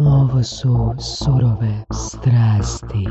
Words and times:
Ovo 0.00 0.42
su 0.42 0.94
surove 0.98 1.82
strasti. 1.92 3.08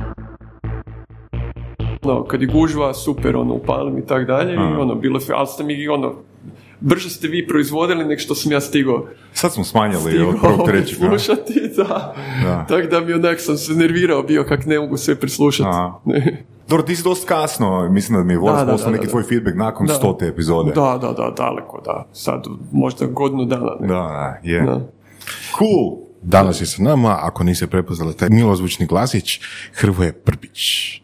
ono, 2.04 2.24
kad 2.24 2.42
je 2.42 2.48
gužva, 2.48 2.94
super, 2.94 3.36
ono, 3.36 3.54
upalim 3.54 3.98
i 3.98 4.06
tak 4.06 4.28
dalje, 4.28 4.54
i 4.54 4.58
ono, 4.58 4.96
bilo 4.96 5.20
je, 5.20 5.26
ali 5.30 5.48
ste 5.48 5.64
mi, 5.64 5.88
ono, 5.88 6.14
brže 6.80 7.10
ste 7.10 7.28
vi 7.28 7.48
proizvodili 7.48 8.06
nego 8.06 8.20
što 8.20 8.36
sam 8.36 8.52
ja 8.52 8.62
stigao, 8.62 9.06
Sad 9.34 9.54
smo 9.54 9.64
smanjili 9.64 10.02
stigao 10.02 10.30
od 10.30 10.36
prvog 10.42 10.68
trećeg. 10.68 10.98
slušati, 10.98 11.54
da. 11.78 12.14
Da. 12.44 12.66
Tako 12.66 12.88
da 12.88 13.00
mi 13.00 13.14
onak 13.14 13.40
sam 13.40 13.58
se 13.58 13.74
nervirao 13.74 14.24
bio 14.24 14.44
kak 14.44 14.66
ne 14.66 14.80
mogu 14.80 14.98
sve 14.98 15.16
preslušati. 15.16 15.70
Dobro, 16.70 16.86
ti 16.86 16.96
si 16.96 17.04
dosta 17.04 17.28
kasno, 17.28 17.90
mislim 17.90 18.18
da 18.18 18.24
mi 18.24 18.34
je 18.34 18.38
Da, 18.38 18.42
Vorac 18.42 18.70
poslao 18.70 18.92
neki 18.92 19.06
da. 19.06 19.12
tvoj 19.12 19.24
feedback 19.24 19.58
nakon 19.58 19.88
Da. 19.88 19.94
stote 19.94 20.28
epizode. 20.28 20.72
Da, 20.72 20.98
da, 21.02 21.12
da, 21.14 21.34
daleko, 21.38 21.82
da. 21.86 22.06
Sad, 22.14 22.44
možda 22.72 23.06
godinu 23.06 23.46
dana. 23.46 23.76
Ne? 23.80 23.88
Da, 23.88 23.94
da, 23.94 24.40
je. 24.44 24.62
Da. 24.62 24.82
Cool. 25.58 26.10
Danas 26.22 26.62
je 26.62 26.66
sa 26.66 26.84
nama, 26.84 27.20
ako 27.22 27.44
niste 27.44 27.68
prepoznali 27.68 28.18
taj 28.18 28.30
milozvučni 28.30 28.86
glasić, 28.86 29.40
Hrvoje 29.74 30.12
Prpić. 30.14 30.60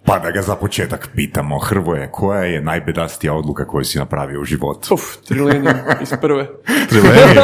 Pa 0.06 0.20
da 0.20 0.32
ga 0.32 0.42
za 0.42 0.56
početak 0.56 1.10
pitamo, 1.16 1.60
Hrvoje, 1.60 2.10
koja 2.12 2.42
je 2.42 2.62
najbedastija 2.62 3.34
odluka 3.34 3.68
koju 3.68 3.86
si 3.86 3.98
napravio 3.98 4.42
u 4.42 4.46
životu? 4.46 4.94
Uf, 4.94 5.02
trilenium 5.28 5.74
iz 6.02 6.14
prve. 6.22 6.48
Trilenije. 6.90 7.44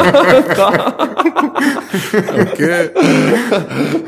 ok. 2.42 2.58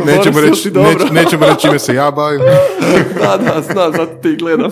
Nećemo 0.07 0.41
reći, 0.41 0.71
dobro. 0.71 0.91
neć- 0.91 1.11
nećemo 1.13 1.47
reći 1.47 1.61
čime 1.61 1.79
se 1.79 1.95
ja 1.95 2.11
bavim. 2.11 2.41
da, 3.21 3.37
da, 3.37 3.63
znam, 3.63 3.93
zato 3.93 4.15
ti 4.15 4.37
gledam. 4.37 4.71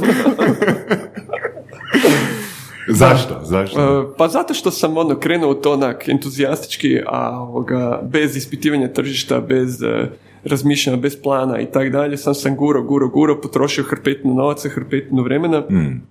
Zašto? 3.03 3.41
Zašto? 3.43 3.81
E, 3.81 4.17
Pa 4.17 4.29
zato 4.29 4.55
što 4.55 4.71
sam 4.71 4.97
ono 4.97 5.17
krenuo 5.19 5.51
u 5.51 5.55
to 5.55 5.73
onak 5.73 6.09
entuzijastički, 6.09 7.01
a 7.07 7.41
ovoga, 7.41 8.01
bez 8.03 8.37
ispitivanja 8.37 8.89
tržišta, 8.89 9.41
bez 9.41 9.83
e, 9.83 10.09
razmišljanja, 10.45 10.99
bez 10.99 11.23
plana 11.23 11.61
i 11.61 11.67
tak 11.67 11.91
dalje, 11.91 12.17
sam 12.17 12.35
sam 12.35 12.57
guro, 12.57 12.83
guro, 12.83 13.09
guro, 13.09 13.41
potrošio 13.41 13.85
hrpetinu 13.85 14.35
novaca, 14.35 14.69
hrpetinu 14.69 15.23
vremena 15.23 15.61
Mm. 15.71 16.03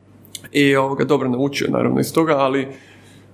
i 0.51 0.75
ovoga, 0.75 1.03
dobro 1.03 1.29
naučio 1.29 1.67
naravno 1.69 1.99
iz 1.99 2.13
toga, 2.13 2.33
ali 2.37 2.67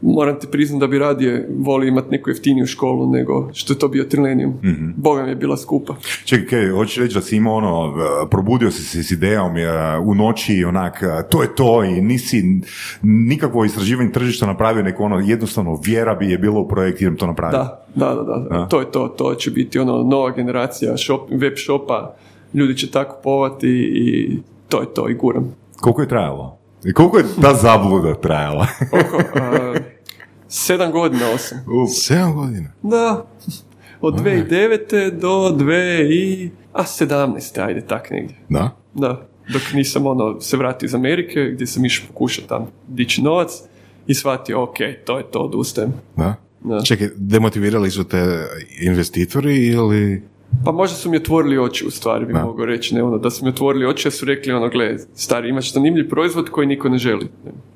moram 0.01 0.39
ti 0.39 0.47
priznati 0.51 0.79
da 0.79 0.87
bi 0.87 0.99
radije 0.99 1.49
volio 1.59 1.87
imati 1.87 2.11
neku 2.11 2.29
jeftiniju 2.29 2.65
školu 2.65 3.11
nego 3.11 3.49
što 3.53 3.73
je 3.73 3.79
to 3.79 3.87
bio 3.87 4.03
Trilenium. 4.03 4.53
Boga 4.95 5.23
mi 5.23 5.29
je 5.29 5.35
bila 5.35 5.57
skupa. 5.57 5.95
Čekaj, 6.25 6.47
kaj, 6.47 6.69
hoćeš 6.69 6.97
reći 6.97 7.15
da 7.15 7.21
si 7.21 7.35
imao 7.35 7.55
ono, 7.55 7.87
uh, 7.87 7.95
probudio 8.29 8.71
si 8.71 8.83
se 8.83 9.03
s 9.03 9.11
idejom 9.11 9.51
uh, 9.51 10.07
u 10.07 10.15
noći 10.15 10.53
i 10.53 10.65
onak, 10.65 10.93
uh, 11.01 11.29
to 11.29 11.41
je 11.41 11.55
to 11.55 11.83
i 11.83 12.01
nisi 12.01 12.61
nikakvo 13.01 13.65
istraživanje 13.65 14.11
tržišta 14.11 14.45
napravio, 14.45 14.83
nego 14.83 15.03
ono, 15.03 15.19
jednostavno 15.19 15.79
vjera 15.85 16.15
bi 16.15 16.31
je 16.31 16.37
bilo 16.37 16.61
u 16.61 16.67
projekt, 16.67 17.01
idem 17.01 17.17
to 17.17 17.27
napraviti. 17.27 17.57
Da, 17.57 17.85
da, 17.95 18.15
da, 18.15 18.47
da. 18.49 18.67
To 18.67 18.79
je 18.79 18.91
to. 18.91 19.07
To 19.07 19.35
će 19.35 19.51
biti 19.51 19.79
ono 19.79 20.03
nova 20.03 20.31
generacija 20.31 20.97
shop, 20.97 21.21
web 21.31 21.53
shopa. 21.65 22.15
Ljudi 22.53 22.77
će 22.77 22.91
tako 22.91 23.15
kupovati 23.15 23.69
i 23.95 24.37
to 24.69 24.81
je 24.81 24.93
to 24.93 25.09
i 25.09 25.13
guram. 25.13 25.55
Koliko 25.81 26.01
je 26.01 26.07
trajalo? 26.07 26.56
I 26.85 26.93
koliko 26.93 27.17
je 27.17 27.25
ta 27.41 27.53
zabluda 27.53 28.21
trajala? 28.21 28.67
Oko, 29.05 29.39
a, 29.39 29.75
sedam 30.47 30.91
godina, 30.91 31.29
osam. 31.29 31.59
Sedam 31.95 32.33
godina. 32.35 32.69
Da, 32.83 33.25
od 34.01 34.13
2009. 34.13 35.11
do 35.11 35.55
2 35.57 36.11
i... 36.11 36.51
A, 36.73 36.83
17. 36.83 37.61
ajde, 37.65 37.81
tak 37.81 38.11
negdje. 38.11 38.35
Da? 38.49 38.75
Da, 38.93 39.27
dok 39.53 39.61
nisam 39.73 40.07
ono 40.07 40.41
se 40.41 40.57
vratio 40.57 40.85
iz 40.85 40.95
Amerike, 40.95 41.51
gdje 41.53 41.67
sam 41.67 41.85
išao 41.85 42.07
pokušati 42.07 42.47
tam 42.47 42.67
dići 42.87 43.21
novac 43.21 43.51
i 44.07 44.13
shvatio, 44.13 44.63
ok, 44.63 44.77
to 45.05 45.17
je 45.17 45.23
to, 45.31 45.39
odustajem. 45.39 45.93
Da? 46.15 46.35
Da. 46.63 46.81
Čekaj, 46.81 47.09
demotivirali 47.15 47.91
su 47.91 48.03
te 48.03 48.47
investitori 48.81 49.67
ili... 49.67 50.21
Pa 50.65 50.71
možda 50.71 50.95
su 50.95 51.09
mi 51.09 51.17
otvorili 51.17 51.57
oči 51.59 51.85
u 51.87 51.91
stvari, 51.91 52.25
bi 52.25 52.33
Da. 52.33 52.45
mogao 52.45 52.65
reći, 52.65 52.95
ne 52.95 53.03
ono, 53.03 53.17
da 53.17 53.29
su 53.29 53.45
mi 53.45 53.49
otvorili 53.49 53.85
oči, 53.85 54.07
a 54.07 54.11
su 54.11 54.25
rekli 54.25 54.53
ono, 54.53 54.69
gle, 54.69 54.97
stari, 55.15 55.49
imaš 55.49 55.73
zanimljiv 55.73 56.09
proizvod 56.09 56.49
koji 56.49 56.67
niko 56.67 56.89
ne 56.89 56.97
želi. 56.97 57.27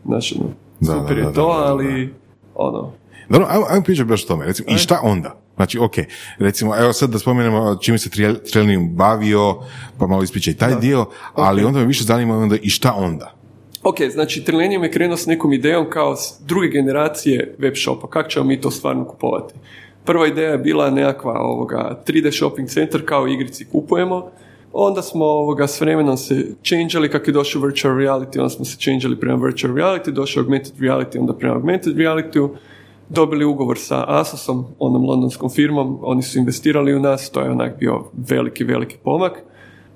Znaš, 0.06 0.34
ono, 0.40 0.50
Da, 0.80 0.94
super 0.94 1.16
da, 1.16 1.22
je 1.22 1.34
to, 1.34 1.48
da, 1.48 1.60
da, 1.60 1.66
da. 1.66 1.72
ali, 1.72 2.14
ono, 2.56 2.92
Dobro, 3.30 3.48
ajmo, 3.50 3.66
ajmo 3.70 3.84
pričati 3.84 4.10
baš 4.10 4.24
o 4.24 4.28
tome. 4.28 4.46
Recimo, 4.46 4.70
I 4.70 4.78
šta 4.78 5.00
onda? 5.04 5.42
Znači, 5.56 5.80
ok, 5.80 5.94
recimo, 6.38 6.78
evo 6.78 6.94
sad 6.94 7.10
da 7.10 7.20
spomenemo 7.20 7.76
čime 7.82 7.98
se 7.98 8.10
Trilenium 8.52 8.96
bavio, 8.96 9.56
pa 9.98 10.08
malo 10.08 10.24
ispričaj 10.24 10.54
taj 10.54 10.76
dio, 10.80 11.06
ali 11.34 11.64
onda 11.64 11.80
me 11.80 11.86
više 11.86 12.04
zanima 12.04 12.38
onda 12.38 12.56
i 12.62 12.70
šta 12.70 12.94
onda? 12.94 13.34
Ok, 13.84 13.96
znači 14.12 14.44
Trilenium 14.44 14.84
je 14.84 14.92
krenuo 14.92 15.18
s 15.18 15.26
nekom 15.26 15.54
idejom 15.54 15.86
kao 15.90 16.16
s 16.16 16.34
druge 16.46 16.68
generacije 16.68 17.56
web 17.60 17.74
shopa, 17.76 18.08
kako 18.08 18.30
ćemo 18.30 18.46
mi 18.46 18.62
to 18.62 18.72
stvarno 18.72 19.06
kupovati. 19.06 19.54
Prva 20.06 20.28
ideja 20.28 20.52
je 20.52 20.58
bila 20.58 20.90
nekakva 20.90 21.40
ovoga 21.40 22.02
3D 22.08 22.38
shopping 22.38 22.70
centar 22.70 23.02
kao 23.06 23.28
igrici 23.28 23.66
kupujemo, 23.66 24.32
onda 24.74 25.02
smo 25.02 25.26
ovoga 25.26 25.68
s 25.68 25.82
vremenom 25.82 26.18
se 26.18 26.56
changeali, 26.64 27.10
kako 27.10 27.30
je 27.30 27.34
došao 27.34 27.62
virtual 27.62 27.96
reality, 27.96 28.40
onda 28.40 28.50
smo 28.50 28.66
se 28.66 28.78
changeali 28.80 29.20
prema 29.20 29.46
virtual 29.46 29.74
reality, 29.74 30.12
došao 30.12 30.42
augmented 30.42 30.74
reality, 30.80 31.20
onda 31.20 31.34
prema 31.34 31.56
augmented 31.56 31.96
reality 31.96 32.50
dobili 33.10 33.46
ugovor 33.46 33.78
sa 33.78 34.06
Asusom, 34.08 34.66
onom 34.80 35.06
londonskom 35.06 35.50
firmom, 35.50 36.00
oni 36.02 36.24
su 36.24 36.40
investirali 36.40 36.96
u 36.96 37.00
nas, 37.00 37.30
to 37.30 37.42
je 37.42 37.52
onak 37.52 37.80
bio 37.80 38.04
veliki, 38.30 38.64
veliki 38.64 38.98
pomak. 39.04 39.44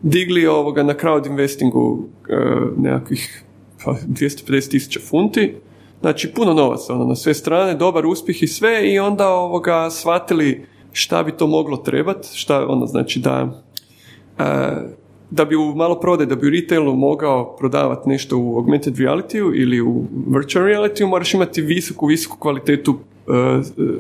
Digli 0.02 0.48
ovoga 0.48 0.84
na 0.84 0.94
crowd 0.94 1.28
investingu 1.28 2.08
e, 2.30 2.36
nekakvih 2.78 3.44
pa, 3.86 3.96
250 4.08 4.72
tisuća 4.72 5.00
funti, 5.10 5.56
znači 6.06 6.34
puno 6.34 6.54
novaca 6.54 6.94
ono, 6.94 7.06
na 7.06 7.16
sve 7.16 7.34
strane, 7.34 7.76
dobar 7.76 8.06
uspjeh 8.06 8.44
i 8.44 8.48
sve 8.48 8.94
i 8.94 9.00
onda 9.00 9.30
ovoga 9.30 9.90
shvatili 9.90 10.66
šta 10.92 11.24
bi 11.24 11.32
to 11.32 11.48
moglo 11.48 11.78
trebat, 11.78 12.26
šta 12.34 12.66
ono 12.68 12.86
znači 12.86 13.20
da 13.20 13.64
e, 14.40 14.44
da 15.30 15.46
bi 15.46 15.56
u 15.56 15.76
malo 15.76 16.00
prodaj, 16.00 16.26
da 16.26 16.36
bi 16.36 16.48
u 16.48 16.50
retailu 16.50 16.96
mogao 16.96 17.56
prodavati 17.56 18.10
nešto 18.10 18.38
u 18.38 18.58
augmented 18.58 18.96
reality 18.96 19.62
ili 19.62 19.82
u 19.82 20.06
virtual 20.28 20.66
reality, 20.66 21.08
moraš 21.08 21.34
imati 21.34 21.62
visoku, 21.62 22.06
visoku 22.06 22.38
kvalitetu 22.40 22.96
e, 23.28 23.32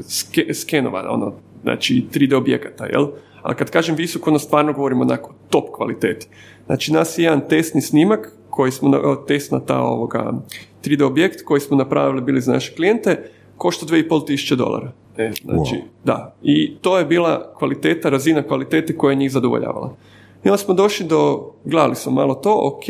ske- 0.02 0.54
skenova, 0.54 1.06
ono, 1.10 1.34
znači 1.64 2.06
3D 2.14 2.36
objekata, 2.36 2.86
jel? 2.86 3.08
Ali 3.42 3.56
kad 3.56 3.70
kažem 3.72 3.96
visoko, 3.96 4.30
ono 4.30 4.40
stvarno 4.40 4.74
govorimo 4.74 5.02
onako 5.02 5.34
top 5.50 5.66
kvaliteti. 5.72 6.28
Znači 6.66 6.94
nas 6.94 7.18
je 7.18 7.24
jedan 7.24 7.42
testni 7.50 7.82
snimak 7.82 8.32
koji 8.56 8.72
smo, 8.72 8.90
na- 8.90 9.02
o, 9.02 9.16
testna 9.18 9.60
ta 9.60 9.82
ovoga 9.82 10.34
3D 10.82 11.04
objekt 11.04 11.42
koji 11.42 11.62
smo 11.62 11.78
napravili 11.78 12.22
bili 12.22 12.42
za 12.42 12.54
naše 12.54 12.76
klijente, 12.76 13.30
košta 13.58 13.86
2500 13.86 14.26
tisuće 14.28 14.56
dolara. 14.56 14.92
E, 15.18 15.32
znači, 15.44 15.76
Wow. 15.76 15.82
da. 16.04 16.36
I 16.44 16.76
to 16.76 16.98
je 16.98 17.06
bila 17.06 17.54
kvaliteta, 17.54 18.10
razina 18.10 18.44
kvalitete 18.44 18.98
koja 18.98 19.12
je 19.12 19.16
njih 19.16 19.32
zadovoljavala. 19.32 19.96
I 20.44 20.50
onda 20.50 20.58
smo 20.58 20.74
došli 20.74 21.06
do, 21.06 21.52
gledali 21.66 21.96
smo 21.96 22.12
malo 22.12 22.36
to, 22.36 22.60
ok, 22.64 22.84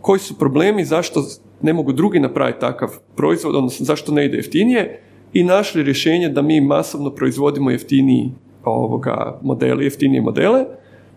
koji 0.00 0.18
su 0.18 0.38
problemi, 0.38 0.84
zašto 0.84 1.22
ne 1.62 1.72
mogu 1.72 1.92
drugi 1.92 2.20
napraviti 2.20 2.60
takav 2.60 2.88
proizvod, 3.16 3.54
odnosno 3.56 3.84
zašto 3.84 4.12
ne 4.12 4.24
ide 4.24 4.36
jeftinije 4.36 5.00
i 5.32 5.44
našli 5.44 5.82
rješenje 5.82 6.28
da 6.28 6.42
mi 6.42 6.60
masovno 6.60 7.10
proizvodimo 7.10 7.70
jeftiniji 7.70 8.30
ovoga 8.64 9.38
modeli, 9.42 9.84
jeftinije 9.84 10.20
modele, 10.22 10.64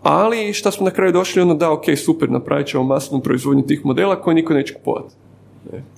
ali 0.03 0.53
šta 0.53 0.71
smo 0.71 0.85
na 0.85 0.91
kraju 0.91 1.11
došli, 1.11 1.41
ono 1.41 1.53
da, 1.53 1.71
ok, 1.71 1.85
super, 1.97 2.29
napravit 2.29 2.67
ćemo 2.67 2.83
masovnu 2.83 3.23
proizvodnju 3.23 3.63
tih 3.63 3.85
modela 3.85 4.21
koje 4.21 4.35
niko 4.35 4.53
neće 4.53 4.73
kupovati. 4.73 5.15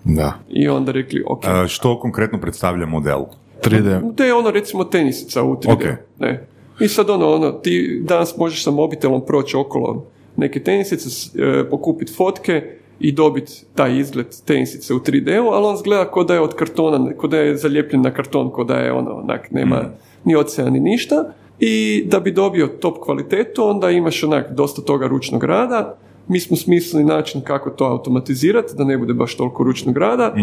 Da. 0.03 0.33
I 0.49 0.67
onda 0.67 0.91
rekli, 0.91 1.23
ok, 1.27 1.43
E, 1.45 1.67
što 1.67 1.99
konkretno 1.99 2.39
predstavlja 2.41 2.85
model? 2.85 3.19
3D. 3.63 4.15
to 4.15 4.23
je 4.23 4.33
ono 4.33 4.51
recimo 4.51 4.83
tenisica 4.83 5.43
u 5.43 5.55
3D. 5.55 5.73
Ok. 5.73 5.83
Ne. 6.19 6.47
I 6.79 6.87
sad 6.87 7.09
ono, 7.09 7.33
ono, 7.33 7.51
ti 7.51 8.01
danas 8.03 8.37
možeš 8.37 8.63
sa 8.63 8.71
mobitelom 8.71 9.25
proći 9.25 9.57
okolo 9.57 10.05
neke 10.37 10.63
tenisice, 10.63 11.09
e, 11.41 11.69
pokupiti 11.69 12.13
fotke 12.13 12.77
i 12.99 13.11
dobiti 13.11 13.65
taj 13.75 13.99
izgled 13.99 14.27
tenisice 14.45 14.93
u 14.93 14.99
3D-u, 14.99 15.47
ali 15.47 15.65
on 15.65 15.75
izgleda 15.75 16.11
kao 16.11 16.23
da 16.23 16.33
je 16.33 16.39
od 16.39 16.55
kartona, 16.55 17.13
kao 17.13 17.29
da 17.29 17.37
je 17.37 17.57
zalijepljen 17.57 18.01
na 18.01 18.11
karton, 18.11 18.51
kao 18.55 18.63
da 18.63 18.75
je 18.75 18.91
ono, 18.91 19.11
onak, 19.11 19.51
nema 19.51 19.83
ni 20.25 20.35
oceana 20.35 20.71
ni 20.71 20.79
ništa. 20.79 21.33
I 21.63 22.03
da 22.07 22.19
bi 22.19 22.31
dobio 22.31 22.67
top 22.67 22.97
kvalitetu, 23.03 23.69
onda 23.69 23.89
imaš 23.89 24.23
onak 24.23 24.51
dosta 24.51 24.81
toga 24.81 25.07
ručnog 25.07 25.43
rada. 25.43 25.97
Mi 26.27 26.39
smo 26.39 26.57
smislili 26.57 27.03
način 27.03 27.41
kako 27.41 27.69
to 27.69 27.85
automatizirati, 27.85 28.73
da 28.77 28.83
ne 28.83 28.97
bude 28.97 29.13
baš 29.13 29.35
toliko 29.37 29.63
ručnog 29.63 29.97
rada, 29.97 30.33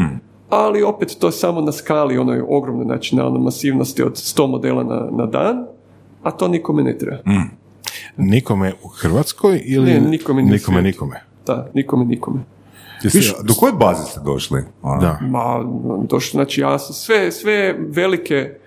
ali 0.48 0.82
opet 0.82 1.16
to 1.20 1.28
je 1.28 1.32
samo 1.32 1.60
na 1.60 1.72
skali 1.72 2.18
onoj 2.18 2.42
ogromnoj, 2.48 2.84
znači 2.84 3.16
na 3.16 3.26
onoj 3.26 3.40
masivnosti 3.40 4.02
od 4.02 4.12
100 4.12 4.50
modela 4.50 4.84
na, 4.84 5.08
na 5.12 5.26
dan, 5.26 5.66
a 6.22 6.30
to 6.30 6.48
nikome 6.48 6.82
ne 6.82 6.98
treba. 6.98 7.18
Nikome 8.16 8.72
u 8.82 8.88
Hrvatskoj 8.88 9.62
ili... 9.64 9.90
Ne, 9.90 10.00
nikome 10.00 10.42
Nikome, 10.42 10.82
nikome. 10.82 11.22
Da, 11.46 11.70
nikome, 11.74 12.04
nikome. 12.04 12.40
Jesi, 13.02 13.32
do 13.44 13.54
koje 13.54 13.72
baze 13.72 14.02
ste 14.02 14.20
došli? 14.20 14.62
Ono? 14.82 15.00
Da. 15.00 15.18
Ma, 15.20 15.64
došlo, 16.08 16.38
znači 16.38 16.60
ja 16.60 16.78
sam, 16.78 16.94
sve, 16.94 17.32
sve 17.32 17.76
velike 17.78 18.58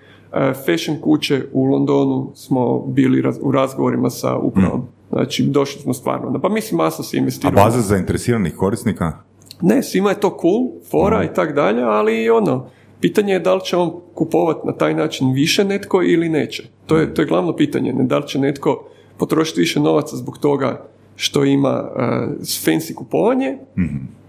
fashion 0.66 0.96
kuće 1.00 1.42
u 1.52 1.64
Londonu 1.64 2.30
smo 2.34 2.78
bili 2.78 3.22
raz- 3.22 3.38
u 3.42 3.52
razgovorima 3.52 4.10
sa 4.10 4.36
upravom. 4.36 4.82
Znači, 5.10 5.42
došli 5.42 5.80
smo 5.80 5.94
stvarno. 5.94 6.40
Pa 6.40 6.48
mislim, 6.48 6.76
masa 6.78 7.02
se 7.02 7.16
A 7.16 7.18
investirala. 7.18 7.64
baza 7.64 7.80
zainteresiranih 7.80 8.54
korisnika? 8.56 9.12
Ne, 9.60 9.82
svima 9.82 10.10
je 10.10 10.20
to 10.20 10.38
cool, 10.40 10.70
fora 10.90 11.24
i 11.24 11.34
tak 11.34 11.54
dalje, 11.54 11.82
ali 11.82 12.22
i 12.22 12.30
ono, 12.30 12.66
Pitanje 13.00 13.32
je 13.32 13.38
da 13.40 13.54
li 13.54 13.60
će 13.64 13.76
on 13.76 13.92
kupovati 14.14 14.66
na 14.66 14.72
taj 14.72 14.94
način 14.94 15.32
više 15.32 15.64
netko 15.64 16.02
ili 16.02 16.28
neće. 16.28 16.62
To 16.86 16.96
je, 16.96 17.14
to 17.14 17.22
je 17.22 17.26
glavno 17.26 17.56
pitanje. 17.56 17.92
Ne? 17.92 18.04
Da 18.04 18.18
li 18.18 18.26
će 18.28 18.38
netko 18.38 18.84
potrošiti 19.18 19.60
više 19.60 19.80
novaca 19.80 20.16
zbog 20.16 20.38
toga 20.38 20.86
što 21.16 21.44
ima 21.44 21.82
uh, 21.84 22.00
fancy 22.40 22.94
kupovanje 22.94 23.58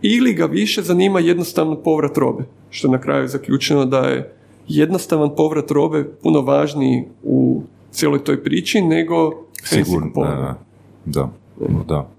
ili 0.02 0.34
ga 0.34 0.46
više 0.46 0.82
zanima 0.82 1.20
jednostavno 1.20 1.76
povrat 1.76 2.18
robe. 2.18 2.44
Što 2.70 2.88
je 2.88 2.92
na 2.92 3.02
kraju 3.02 3.28
zaključeno 3.28 3.86
da 3.86 4.00
je 4.00 4.34
jednostavan 4.68 5.36
povrat 5.36 5.72
robe 5.72 6.04
puno 6.24 6.42
važniji 6.42 7.06
u 7.24 7.64
cijeloj 7.92 8.24
toj 8.24 8.44
priči 8.44 8.82
nego 8.82 9.32
Sigurno, 9.64 10.12
da, 10.16 10.60
da, 11.06 11.30
da. 11.88 12.10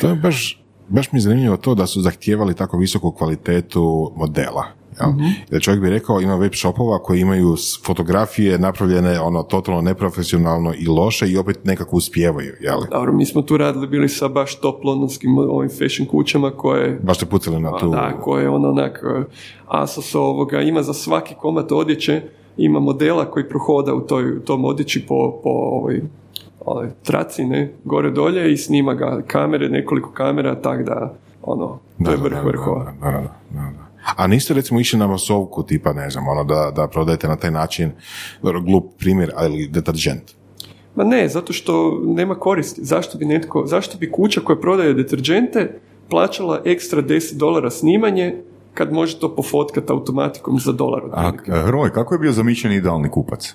To 0.00 0.08
je 0.08 0.14
baš, 0.14 0.62
baš 0.88 1.12
mi 1.12 1.16
je 1.16 1.20
zanimljivo 1.20 1.56
to 1.56 1.74
da 1.74 1.86
su 1.86 2.00
zahtijevali 2.00 2.54
tako 2.54 2.78
visoku 2.78 3.12
kvalitetu 3.12 4.12
modela. 4.16 4.77
Jel? 5.00 5.10
Jer 5.50 5.62
čovjek 5.62 5.82
bi 5.82 5.90
rekao 5.90 6.20
ima 6.20 6.36
web 6.36 6.52
shopova 6.54 6.98
koji 6.98 7.20
imaju 7.20 7.56
fotografije 7.86 8.58
napravljene 8.58 9.20
ono 9.20 9.42
totalno 9.42 9.80
neprofesionalno 9.80 10.74
i 10.78 10.86
loše 10.86 11.28
i 11.28 11.36
opet 11.36 11.64
nekako 11.64 11.96
uspijevaju, 11.96 12.54
jel? 12.60 12.80
Dobro, 12.90 13.12
mi 13.12 13.26
smo 13.26 13.42
tu 13.42 13.56
radili 13.56 13.86
bili 13.86 14.08
sa 14.08 14.28
baš 14.28 14.60
top 14.60 14.84
londonskim 14.84 15.38
ovim 15.38 15.70
fashion 15.70 16.08
kućama 16.08 16.50
koje 16.50 17.00
Baš 17.02 17.16
ste 17.16 17.26
pucali 17.26 17.60
na 17.60 17.78
tu... 17.78 17.90
Da, 17.90 18.20
koje 18.20 18.48
ono 18.48 18.68
onak 18.68 19.00
e, 19.18 19.24
Asos 19.66 20.14
ovoga 20.14 20.60
ima 20.60 20.82
za 20.82 20.92
svaki 20.92 21.34
komad 21.34 21.72
odjeće 21.72 22.22
ima 22.58 22.80
modela 22.80 23.24
koji 23.24 23.48
prohoda 23.48 23.94
u, 23.94 24.00
toj, 24.00 24.36
u 24.36 24.40
tom 24.40 24.64
odjeći 24.64 25.06
po, 25.06 25.40
po 25.42 25.50
ovoj, 25.50 26.02
ovoj 26.60 26.88
traci, 27.02 27.44
ne, 27.44 27.72
gore 27.84 28.10
dolje 28.10 28.52
i 28.52 28.56
snima 28.56 28.94
ga 28.94 29.22
kamere, 29.26 29.68
nekoliko 29.68 30.10
kamera, 30.10 30.54
tak 30.54 30.84
da, 30.84 31.14
ono, 31.42 31.78
to 32.04 32.10
je 32.10 32.16
vrh 32.16 32.44
vrhova. 32.44 32.92
da, 33.00 33.10
da, 33.10 33.10
da, 33.10 33.20
da, 33.50 33.60
da. 33.60 33.87
A 34.16 34.26
niste 34.26 34.54
recimo 34.54 34.80
išli 34.80 34.98
na 34.98 35.06
masovku 35.06 35.62
tipa, 35.62 35.92
ne 35.92 36.10
znam, 36.10 36.28
ono 36.28 36.44
da, 36.44 36.72
da 36.76 36.88
prodajete 36.88 37.28
na 37.28 37.36
taj 37.36 37.50
način, 37.50 37.90
dobro, 38.42 38.60
glup 38.60 38.84
primjer, 38.98 39.32
ali 39.36 39.68
deterđent. 39.68 40.22
Ma 40.94 41.04
ne, 41.04 41.28
zato 41.28 41.52
što 41.52 42.00
nema 42.04 42.34
koristi. 42.34 42.84
Zašto 42.84 43.18
bi 43.18 43.24
netko, 43.24 43.66
zašto 43.66 43.98
bi 43.98 44.12
kuća 44.12 44.40
koja 44.40 44.56
prodaje 44.56 44.94
deterđente 44.94 45.80
plaćala 46.10 46.60
ekstra 46.64 47.02
10 47.02 47.36
dolara 47.36 47.70
snimanje 47.70 48.42
kad 48.74 48.92
može 48.92 49.20
to 49.20 49.34
pofotkati 49.34 49.92
automatikom 49.92 50.58
za 50.58 50.72
dolar. 50.72 51.02
A? 51.12 51.32
Hrvoj, 51.66 51.92
kako 51.92 52.14
je 52.14 52.18
bio 52.18 52.32
zamišljen 52.32 52.72
idealni 52.72 53.10
kupac? 53.10 53.54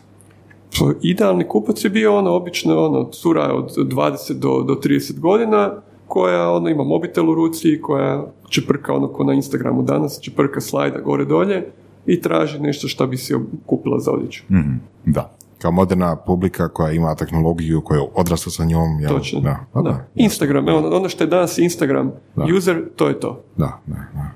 Pa, 0.79 0.85
idealni 1.01 1.47
kupac 1.47 1.83
je 1.83 1.89
bio 1.89 2.17
ono 2.17 2.31
obično 2.31 2.85
ono 2.85 3.09
cura 3.11 3.53
od 3.53 3.77
20 3.77 4.33
do, 4.33 4.63
do 4.67 4.73
30 4.73 5.19
godina 5.19 5.81
koja 6.13 6.51
ono 6.51 6.69
ima 6.69 6.83
mobitel 6.83 7.29
u 7.29 7.35
ruci 7.35 7.81
koja 7.81 8.25
čeprka 8.49 8.93
ono 8.93 9.07
ko 9.07 9.23
na 9.23 9.33
Instagramu 9.33 9.83
danas 9.83 10.19
čeprka 10.21 10.61
slajda 10.61 10.99
gore 10.99 11.25
dolje 11.25 11.65
i 12.05 12.21
traži 12.21 12.59
nešto 12.59 12.87
što 12.87 13.07
bi 13.07 13.17
si 13.17 13.33
kupila 13.65 13.99
za 13.99 14.11
odjeću. 14.11 14.43
Mhm, 14.51 14.73
Da. 15.05 15.31
Kao 15.61 15.71
moderna 15.71 16.15
publika 16.15 16.69
koja 16.69 16.91
ima 16.91 17.15
tehnologiju, 17.15 17.81
koja 17.81 17.99
je 17.99 18.07
odrasla 18.15 18.51
sa 18.51 18.65
njom. 18.65 18.99
Jel? 18.99 19.09
Točno. 19.09 19.39
Da, 19.39 19.65
pa 19.73 19.81
da, 19.81 19.89
Da. 19.89 20.05
Instagram, 20.15 20.69
evo, 20.69 20.97
ono 20.97 21.09
što 21.09 21.23
je 21.23 21.27
danas 21.27 21.57
Instagram 21.57 22.11
Da. 22.35 22.45
user, 22.57 22.81
to 22.95 23.07
je 23.07 23.19
to. 23.19 23.43
da, 23.57 23.81
da, 23.85 23.95
da. 24.13 24.31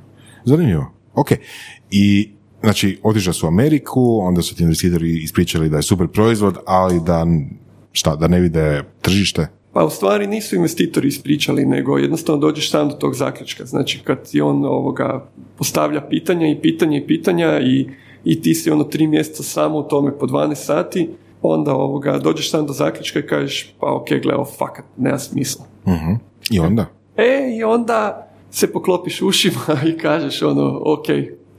Zanimljivo. 0.46 0.86
Ok. 1.14 1.28
I 1.92 2.32
znači, 2.64 3.00
otišli 3.04 3.34
su 3.34 3.46
u 3.46 3.50
Ameriku, 3.50 4.20
onda 4.22 4.42
su 4.42 4.56
ti 4.56 4.64
investitori 4.64 5.24
ispričali 5.24 5.70
da 5.70 5.78
je 5.78 5.84
super 5.84 6.08
proizvod, 6.08 6.58
ali 6.66 7.00
da, 7.06 7.26
šta, 7.92 8.16
da 8.16 8.28
ne 8.28 8.40
vide 8.40 8.84
tržište. 9.02 9.48
Pa 9.78 9.86
u 9.86 9.90
stvari 9.90 10.28
nisu 10.28 10.56
investitori 10.56 11.08
ispričali, 11.08 11.66
nego 11.66 11.98
jednostavno 11.98 12.42
dođeš 12.42 12.72
sam 12.72 12.90
do 12.90 12.96
tog 12.96 13.16
zaključka. 13.16 13.66
Znači 13.66 14.00
kad 14.04 14.30
ti 14.30 14.42
on 14.42 14.66
ovoga 14.66 15.30
postavlja 15.58 16.02
pitanja 16.02 16.48
i 16.48 16.62
pitanja 16.62 16.98
i 16.98 17.08
pitanja 17.08 17.60
i, 17.60 17.90
i 18.24 18.42
ti 18.42 18.54
si 18.54 18.72
ono 18.72 18.84
tri 18.84 19.08
mjeseca 19.08 19.44
samo 19.44 19.78
u 19.78 19.84
tome 19.84 20.18
po 20.18 20.26
12 20.26 20.56
sati, 20.56 21.10
onda 21.42 21.74
ovoga 21.74 22.18
dođeš 22.18 22.52
sam 22.52 22.66
do 22.66 22.74
zaključka 22.74 23.20
i 23.20 23.28
kažeš 23.28 23.74
pa 23.80 23.94
ok, 23.94 24.08
gle, 24.22 24.36
ovo 24.36 24.46
fakat, 24.46 24.86
nema 24.98 25.20
smisla. 25.20 25.66
Mhm. 25.88 26.14
I 26.52 26.60
onda? 26.60 26.86
E, 27.18 27.58
i 27.58 27.64
onda 27.64 28.28
se 28.52 28.74
poklopiš 28.74 29.22
ušima 29.22 29.62
i 29.94 29.98
kažeš 29.98 30.42
ono, 30.42 30.82
ok, 30.86 31.06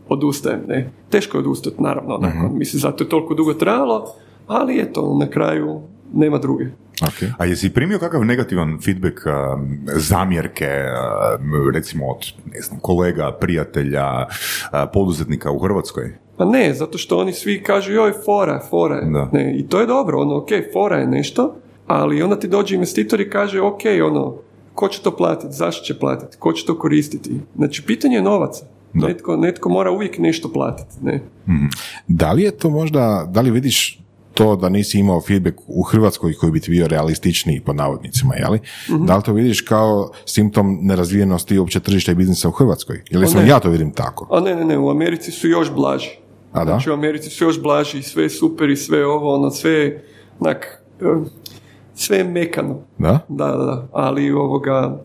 odustajem, 0.08 0.62
ne. 0.68 0.90
Teško 1.10 1.36
je 1.36 1.40
odustati, 1.40 1.82
naravno, 1.82 2.14
onako, 2.14 2.54
mislim, 2.54 2.80
zato 2.80 3.04
je 3.04 3.08
toliko 3.08 3.34
dugo 3.34 3.54
trajalo, 3.54 4.14
ali 4.46 4.80
eto, 4.80 5.16
na 5.20 5.30
kraju 5.30 5.80
nema 6.14 6.38
druge. 6.38 6.64
Ok. 7.02 7.30
A 7.38 7.44
jesi 7.44 7.70
primio 7.70 7.98
kakav 7.98 8.24
negativan 8.24 8.78
feedback, 8.84 9.18
um, 9.26 9.78
zamjerke, 9.86 10.68
um, 11.40 11.70
recimo 11.74 12.06
od, 12.06 12.32
ne 12.54 12.60
znam, 12.60 12.80
kolega, 12.80 13.32
prijatelja, 13.40 14.26
uh, 14.26 14.78
poduzetnika 14.92 15.50
u 15.50 15.58
Hrvatskoj? 15.58 16.14
Pa 16.36 16.44
ne, 16.44 16.74
zato 16.74 16.98
što 16.98 17.18
oni 17.18 17.32
svi 17.32 17.62
kažu 17.62 17.92
joj, 17.92 18.12
fora, 18.24 18.60
fora 18.70 18.94
je. 18.94 19.10
Da. 19.10 19.28
Ne, 19.32 19.58
I 19.58 19.68
to 19.68 19.80
je 19.80 19.86
dobro, 19.86 20.20
ono, 20.20 20.36
ok, 20.36 20.48
fora 20.72 20.96
je 20.96 21.06
nešto, 21.06 21.56
ali 21.86 22.22
onda 22.22 22.38
ti 22.38 22.48
dođe 22.48 22.74
investitor 22.74 23.20
i 23.20 23.30
kaže, 23.30 23.60
ok, 23.60 23.80
ono, 24.04 24.34
ko 24.74 24.88
će 24.88 25.02
to 25.02 25.16
platiti, 25.16 25.52
zašto 25.52 25.84
će 25.84 25.98
platiti, 25.98 26.36
ko 26.38 26.52
će 26.52 26.66
to 26.66 26.78
koristiti. 26.78 27.40
Znači, 27.56 27.82
pitanje 27.86 28.16
je 28.16 28.22
novaca. 28.22 28.66
Netko, 28.92 29.36
netko 29.36 29.68
mora 29.68 29.90
uvijek 29.90 30.18
nešto 30.18 30.52
platiti, 30.52 30.94
ne. 31.02 31.20
Da 32.08 32.32
li 32.32 32.42
je 32.42 32.50
to 32.50 32.70
možda, 32.70 33.26
da 33.30 33.40
li 33.40 33.50
vidiš 33.50 34.00
to 34.34 34.56
da 34.56 34.68
nisi 34.68 34.98
imao 34.98 35.20
feedback 35.20 35.56
u 35.66 35.82
Hrvatskoj 35.82 36.32
koji 36.32 36.52
bi 36.52 36.60
ti 36.60 36.70
bio 36.70 36.88
realističniji 36.88 37.60
po 37.60 37.72
navodnicima, 37.72 38.34
jeli? 38.34 38.60
Mhm. 38.90 39.04
Da 39.04 39.16
li 39.16 39.22
to 39.22 39.32
vidiš 39.32 39.60
kao 39.60 40.10
simptom 40.24 40.78
nerazvijenosti 40.82 41.58
uopće 41.58 41.80
tržišta 41.80 42.12
i 42.12 42.14
biznisa 42.14 42.48
u 42.48 42.52
Hrvatskoj? 42.52 43.02
Ili 43.10 43.26
sam 43.26 43.46
ja 43.46 43.60
to 43.60 43.70
vidim 43.70 43.92
tako? 43.92 44.26
A 44.30 44.40
ne, 44.40 44.54
ne, 44.54 44.64
ne, 44.64 44.78
u 44.78 44.90
Americi 44.90 45.30
su 45.30 45.48
još 45.48 45.72
blaži. 45.74 46.10
A 46.52 46.64
da? 46.64 46.70
Znači 46.70 46.90
u 46.90 46.92
Americi 46.92 47.30
su 47.30 47.44
još 47.44 47.62
blaži, 47.62 48.02
sve 48.02 48.22
je 48.22 48.30
super 48.30 48.70
i 48.70 48.76
sve 48.76 49.06
ovo, 49.06 49.34
ono, 49.34 49.50
sve 49.50 49.70
je, 49.70 50.04
onak, 50.40 50.82
eh, 51.00 51.30
sve 51.94 52.16
je 52.16 52.24
mekano. 52.24 52.78
Da? 52.98 53.18
Da, 53.28 53.46
da, 53.46 53.56
da, 53.56 53.88
ali 53.92 54.30
ovoga, 54.30 55.00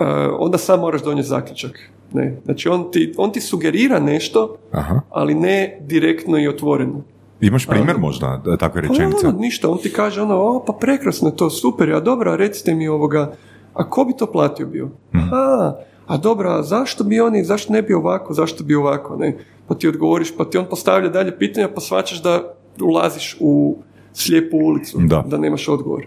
eh, 0.00 0.04
onda 0.38 0.58
sam 0.58 0.80
moraš 0.80 1.02
donijeti 1.02 1.28
zaključak. 1.28 1.90
Ne. 2.12 2.38
Znači 2.44 2.68
on 2.68 2.90
ti, 2.90 3.14
on 3.16 3.32
ti 3.32 3.40
sugerira 3.40 4.00
nešto, 4.00 4.56
Aha. 4.72 5.00
ali 5.10 5.34
ne 5.34 5.78
direktno 5.80 6.38
i 6.38 6.48
otvoreno. 6.48 7.02
Imaš 7.40 7.66
primjer 7.66 7.98
možda 7.98 8.42
da, 8.44 8.56
takve 8.56 8.82
Pa 8.82 8.88
rečenice? 8.88 9.26
ono, 9.26 9.38
ništa, 9.38 9.70
on 9.70 9.78
ti 9.78 9.92
kaže 9.92 10.22
ono, 10.22 10.36
o, 10.36 10.64
pa 10.66 10.72
prekrasno 10.72 11.28
je 11.28 11.36
to, 11.36 11.50
super, 11.50 11.92
a 11.92 12.00
dobro, 12.00 12.36
recite 12.36 12.74
mi 12.74 12.88
ovoga, 12.88 13.32
a 13.74 13.90
ko 13.90 14.04
bi 14.04 14.16
to 14.16 14.26
platio 14.26 14.66
bio? 14.66 14.88
A, 15.32 15.72
a 16.06 16.16
dobro, 16.16 16.50
a 16.50 16.62
zašto 16.62 17.04
bi 17.04 17.20
oni, 17.20 17.44
zašto 17.44 17.72
ne 17.72 17.82
bi 17.82 17.94
ovako, 17.94 18.34
zašto 18.34 18.64
bi 18.64 18.74
ovako, 18.74 19.16
ne? 19.16 19.36
Pa 19.68 19.74
ti 19.74 19.88
odgovoriš, 19.88 20.36
pa 20.36 20.44
ti 20.44 20.58
on 20.58 20.66
postavlja 20.70 21.08
dalje 21.08 21.38
pitanja, 21.38 21.68
pa 21.74 21.80
shvaćaš 21.80 22.22
da 22.22 22.54
ulaziš 22.80 23.36
u 23.40 23.76
slijepu 24.12 24.56
ulicu, 24.56 24.98
Da. 25.26 25.38
nemaš 25.38 25.68
odgovor. 25.68 26.06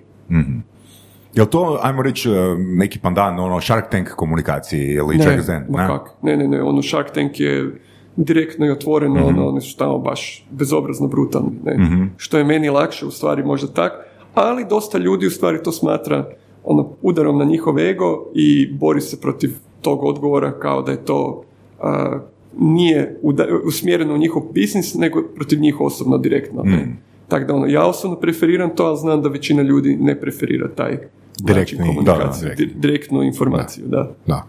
Jel 1.33 1.45
to, 1.45 1.79
ajmo 1.81 2.01
reći, 2.01 2.29
uh, 2.29 2.35
neki 2.57 2.99
pandan, 2.99 3.39
ono, 3.39 3.61
Shark 3.61 3.89
Tank 3.91 4.09
komunikaciji 4.09 4.87
ili 4.87 5.17
Ne, 5.17 5.23
čega 5.23 5.41
zen? 5.41 5.65
Ne? 5.69 5.87
ne, 6.21 6.37
ne, 6.37 6.47
ne, 6.47 6.63
ono 6.63 6.81
Shark 6.81 7.11
Tank 7.13 7.39
je 7.39 7.81
direktno 8.19 8.65
i 8.65 8.69
otvoreno, 8.69 9.25
ono, 9.27 9.47
oni 9.47 9.61
su 9.61 9.77
tamo 9.77 9.97
baš 9.99 10.45
bezobrazno 10.51 11.07
brutalni, 11.07 11.51
ne. 11.65 11.75
Što 12.17 12.37
je 12.37 12.43
meni 12.43 12.69
lakše, 12.69 13.05
u 13.05 13.11
stvari 13.11 13.43
možda 13.43 13.67
tak, 13.67 13.91
ali 14.33 14.65
dosta 14.69 14.97
ljudi 14.97 15.27
u 15.27 15.31
stvari 15.31 15.63
to 15.63 15.71
smatra 15.71 16.29
ono, 16.63 16.89
udarom 17.01 17.37
na 17.37 17.45
njihov 17.45 17.79
ego 17.79 18.25
i 18.35 18.73
bori 18.73 19.01
se 19.01 19.21
protiv 19.21 19.49
tog 19.81 20.03
odgovora 20.03 20.51
kao 20.51 20.81
da 20.81 20.91
je 20.91 21.05
to 21.05 21.43
a, 21.81 22.19
nije 22.59 23.19
uda- 23.21 23.47
usmjereno 23.65 24.13
u 24.13 24.17
njihov 24.17 24.41
biznis, 24.53 24.93
nego 24.93 25.23
protiv 25.35 25.59
njih 25.59 25.81
osobno 25.81 26.17
direktno. 26.17 26.63
Ne. 26.63 26.95
Tako 27.27 27.45
da 27.45 27.53
ono, 27.55 27.65
ja 27.65 27.85
osobno 27.85 28.15
preferiram 28.17 28.69
to, 28.75 28.83
ali 28.83 28.97
znam 28.97 29.21
da 29.21 29.29
većina 29.29 29.61
ljudi 29.61 29.97
ne 30.01 30.19
preferira 30.19 30.67
taj 30.67 30.91
način 30.91 31.09
Direktni, 31.43 31.77
komunikacije, 31.77 32.49
da, 32.49 32.55
da, 32.55 32.65
di- 32.65 32.73
direktnu 32.75 33.23
informaciju, 33.23 33.85
da. 33.87 34.11
Da. 34.27 34.47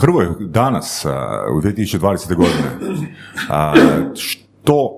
Hrvoj, 0.00 0.26
danas, 0.40 1.06
u 1.56 1.60
2020. 1.60 2.36
godine, 2.36 2.96
što 4.14 4.90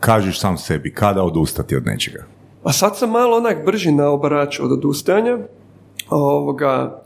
kažeš 0.00 0.40
sam 0.40 0.56
sebi, 0.56 0.92
kada 0.92 1.22
odustati 1.22 1.76
od 1.76 1.86
nečega? 1.86 2.24
A 2.62 2.72
sad 2.72 2.96
sam 2.96 3.10
malo 3.10 3.36
onak 3.36 3.64
brži 3.66 3.92
na 3.92 4.10
obaraču 4.10 4.64
od 4.64 4.72
odustajanja. 4.72 5.38
Ovoga, 6.10 7.02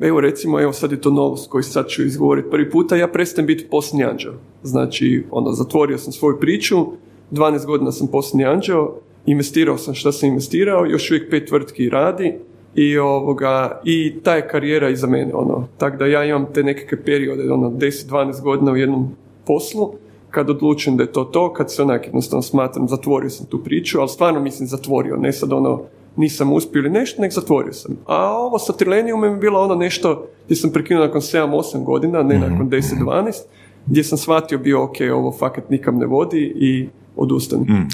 evo 0.00 0.20
recimo, 0.20 0.60
evo 0.60 0.72
sad 0.72 0.92
je 0.92 1.00
to 1.00 1.10
novost 1.10 1.50
koju 1.50 1.62
sad 1.62 1.88
ću 1.88 2.02
izgovoriti 2.02 2.50
prvi 2.50 2.70
puta, 2.70 2.96
ja 2.96 3.08
prestajem 3.08 3.46
biti 3.46 3.68
posljednji 3.70 4.04
anđeo. 4.04 4.34
Znači, 4.62 5.26
ono, 5.30 5.52
zatvorio 5.52 5.98
sam 5.98 6.12
svoju 6.12 6.40
priču, 6.40 6.76
12 7.30 7.66
godina 7.66 7.92
sam 7.92 8.06
posljednji 8.06 8.44
anđeo, 8.44 8.94
investirao 9.26 9.78
sam 9.78 9.94
šta 9.94 10.12
sam 10.12 10.28
investirao, 10.28 10.86
još 10.86 11.10
uvijek 11.10 11.30
pet 11.30 11.48
tvrtki 11.48 11.88
radi 11.88 12.38
i 12.74 12.98
ovoga, 12.98 13.80
i 13.84 14.14
ta 14.22 14.34
je 14.34 14.48
karijera 14.48 14.88
iza 14.88 15.06
mene, 15.06 15.34
ono, 15.34 15.68
tako 15.78 15.96
da 15.96 16.06
ja 16.06 16.24
imam 16.24 16.46
te 16.54 16.62
nekakve 16.62 17.02
periode, 17.04 17.52
ono, 17.52 17.70
10-12 17.70 18.42
godina 18.42 18.72
u 18.72 18.76
jednom 18.76 19.08
poslu, 19.46 19.92
kad 20.30 20.50
odlučim 20.50 20.96
da 20.96 21.02
je 21.02 21.12
to 21.12 21.24
to, 21.24 21.52
kad 21.52 21.72
se 21.72 21.82
onak 21.82 22.06
jednostavno 22.06 22.42
smatram, 22.42 22.88
zatvorio 22.88 23.30
sam 23.30 23.46
tu 23.46 23.64
priču, 23.64 24.00
ali 24.00 24.08
stvarno 24.08 24.40
mislim 24.40 24.68
zatvorio, 24.68 25.16
ne 25.16 25.32
sad 25.32 25.52
ono, 25.52 25.82
nisam 26.16 26.52
uspio 26.52 26.80
ili 26.80 26.90
nešto, 26.90 27.22
nek 27.22 27.32
zatvorio 27.32 27.72
sam. 27.72 27.96
A 28.06 28.38
ovo 28.38 28.58
sa 28.58 28.72
Trileniumom 28.72 29.24
je 29.24 29.36
bilo 29.36 29.60
ono 29.60 29.74
nešto 29.74 30.26
gdje 30.44 30.56
sam 30.56 30.70
prekinuo 30.70 31.06
nakon 31.06 31.20
7-8 31.20 31.84
godina, 31.84 32.22
ne 32.22 32.38
nakon 32.38 32.70
10-12, 32.70 33.32
gdje 33.86 34.04
sam 34.04 34.18
shvatio 34.18 34.58
bio 34.58 34.82
ok, 34.82 34.96
ovo 35.14 35.32
fakat 35.32 35.70
nikam 35.70 35.98
ne 35.98 36.06
vodi 36.06 36.52
i 36.56 36.88
odustani. 37.16 37.62
Mm. 37.62 37.88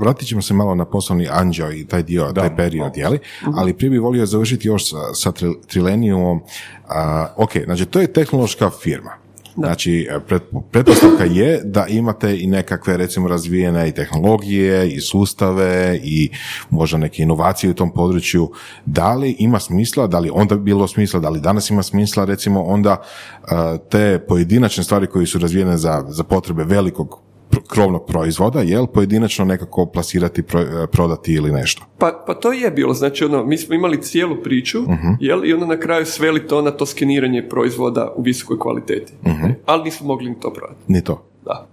Vratit 0.00 0.28
ćemo 0.28 0.42
se 0.42 0.54
malo 0.54 0.74
na 0.74 0.84
poslovni 0.84 1.28
anđeo 1.30 1.72
i 1.72 1.84
taj 1.84 2.02
dio, 2.02 2.32
taj 2.34 2.56
period, 2.56 2.96
jeli? 2.96 3.18
Ali 3.56 3.74
prije 3.74 3.90
bih 3.90 4.00
volio 4.00 4.26
završiti 4.26 4.68
još 4.68 4.90
sa, 4.90 5.14
sa 5.14 5.32
Tri- 5.32 5.66
Trileniumom. 5.66 6.40
A, 6.88 7.26
ok, 7.36 7.50
znači 7.64 7.86
to 7.86 8.00
je 8.00 8.12
tehnološka 8.12 8.70
firma. 8.70 9.10
Znači, 9.54 10.08
pret, 10.26 10.42
pretpostavka 10.70 11.24
je 11.24 11.60
da 11.64 11.86
imate 11.86 12.40
i 12.40 12.46
nekakve, 12.46 12.96
recimo, 12.96 13.28
razvijene 13.28 13.88
i 13.88 13.92
tehnologije, 13.92 14.88
i 14.88 15.00
sustave, 15.00 16.00
i 16.02 16.30
možda 16.70 16.98
neke 16.98 17.22
inovacije 17.22 17.70
u 17.70 17.74
tom 17.74 17.90
području. 17.92 18.50
Da 18.86 19.14
li 19.14 19.36
ima 19.38 19.60
smisla, 19.60 20.06
da 20.06 20.18
li 20.18 20.30
onda 20.32 20.56
bilo 20.56 20.88
smisla, 20.88 21.20
da 21.20 21.28
li 21.28 21.40
danas 21.40 21.70
ima 21.70 21.82
smisla, 21.82 22.24
recimo, 22.24 22.62
onda 22.62 23.02
a, 23.42 23.76
te 23.90 24.18
pojedinačne 24.28 24.84
stvari 24.84 25.06
koje 25.06 25.26
su 25.26 25.38
razvijene 25.38 25.76
za, 25.76 26.04
za 26.08 26.24
potrebe 26.24 26.64
velikog 26.64 27.29
krovnog 27.70 28.06
proizvoda, 28.06 28.60
jel, 28.60 28.86
pojedinačno 28.86 29.44
nekako 29.44 29.86
plasirati, 29.86 30.42
pro- 30.42 30.86
prodati 30.92 31.32
ili 31.32 31.52
nešto. 31.52 31.82
Pa, 31.98 32.24
pa 32.26 32.34
to 32.34 32.52
je 32.52 32.70
bilo, 32.70 32.94
znači 32.94 33.24
ono, 33.24 33.44
mi 33.44 33.58
smo 33.58 33.74
imali 33.74 34.02
cijelu 34.02 34.36
priču, 34.42 34.78
jel, 35.20 35.44
i 35.44 35.52
onda 35.52 35.66
na 35.66 35.76
kraju 35.76 36.06
sveli 36.06 36.46
to 36.46 36.62
na 36.62 36.70
to 36.70 36.86
skeniranje 36.86 37.48
proizvoda 37.48 38.12
u 38.16 38.22
visokoj 38.22 38.58
kvaliteti. 38.58 39.12
Ne? 39.24 39.54
Ali 39.66 39.82
nismo 39.84 40.06
mogli 40.06 40.30
ni 40.30 40.40
to 40.40 40.52
prodati. 40.52 40.80
Ni 40.88 41.04
to. 41.04 41.24
Da. 41.44 41.66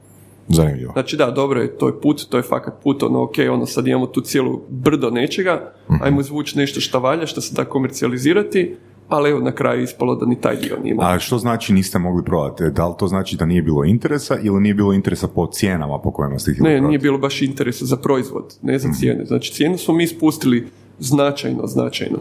Zanimljivo. 0.48 0.92
Znači 0.94 1.18
da, 1.18 1.32
dobro 1.32 1.62
je, 1.62 1.78
to 1.78 1.88
je 1.88 2.02
put, 2.02 2.26
to 2.30 2.38
je 2.38 2.44
fakat 2.44 2.74
put, 2.84 3.04
ono, 3.04 3.24
ok, 3.24 3.34
ono, 3.52 3.66
sad 3.66 3.88
imamo 3.88 4.06
tu 4.06 4.22
cijelu 4.22 4.62
brdo 4.70 5.10
nečega, 5.10 5.74
ajmo 6.02 6.22
izvući 6.22 6.58
nešto 6.58 6.82
šta 6.82 6.98
valja, 6.98 7.26
šta 7.26 7.42
se 7.42 7.54
da 7.56 7.66
komercijalizirati, 7.66 8.76
ali 9.10 9.30
evo, 9.30 9.40
na 9.40 9.52
kraju 9.52 9.84
ispalo 9.84 10.16
da 10.16 10.26
ni 10.26 10.42
taj 10.42 10.56
dio 10.56 10.78
nije 10.84 10.92
imao. 10.92 11.08
A 11.08 11.20
što 11.20 11.38
znači 11.38 11.74
niste 11.74 12.00
mogli 12.00 12.24
prodati? 12.24 12.64
Da 12.72 12.88
li 12.88 12.94
to 13.00 13.08
znači 13.08 13.38
da 13.38 13.46
nije 13.46 13.62
bilo 13.62 13.84
interesa 13.86 14.38
ili 14.44 14.62
nije 14.62 14.74
bilo 14.74 14.94
interesa 14.94 15.28
po 15.28 15.48
cijenama 15.48 16.00
po 16.00 16.12
kojima 16.12 16.40
ste 16.40 16.52
htjeli 16.52 16.70
Ne, 16.70 16.76
prodati? 16.76 16.88
nije 16.88 17.00
bilo 17.00 17.18
baš 17.18 17.42
interesa 17.42 17.86
za 17.86 17.98
proizvod, 17.98 18.58
ne 18.62 18.80
za 18.80 18.90
cijene. 19.00 19.26
Znači, 19.26 19.54
cijenu 19.54 19.78
smo 19.78 19.94
mi 19.94 20.08
spustili 20.08 20.68
značajno, 21.00 21.68
značajno. 21.68 22.18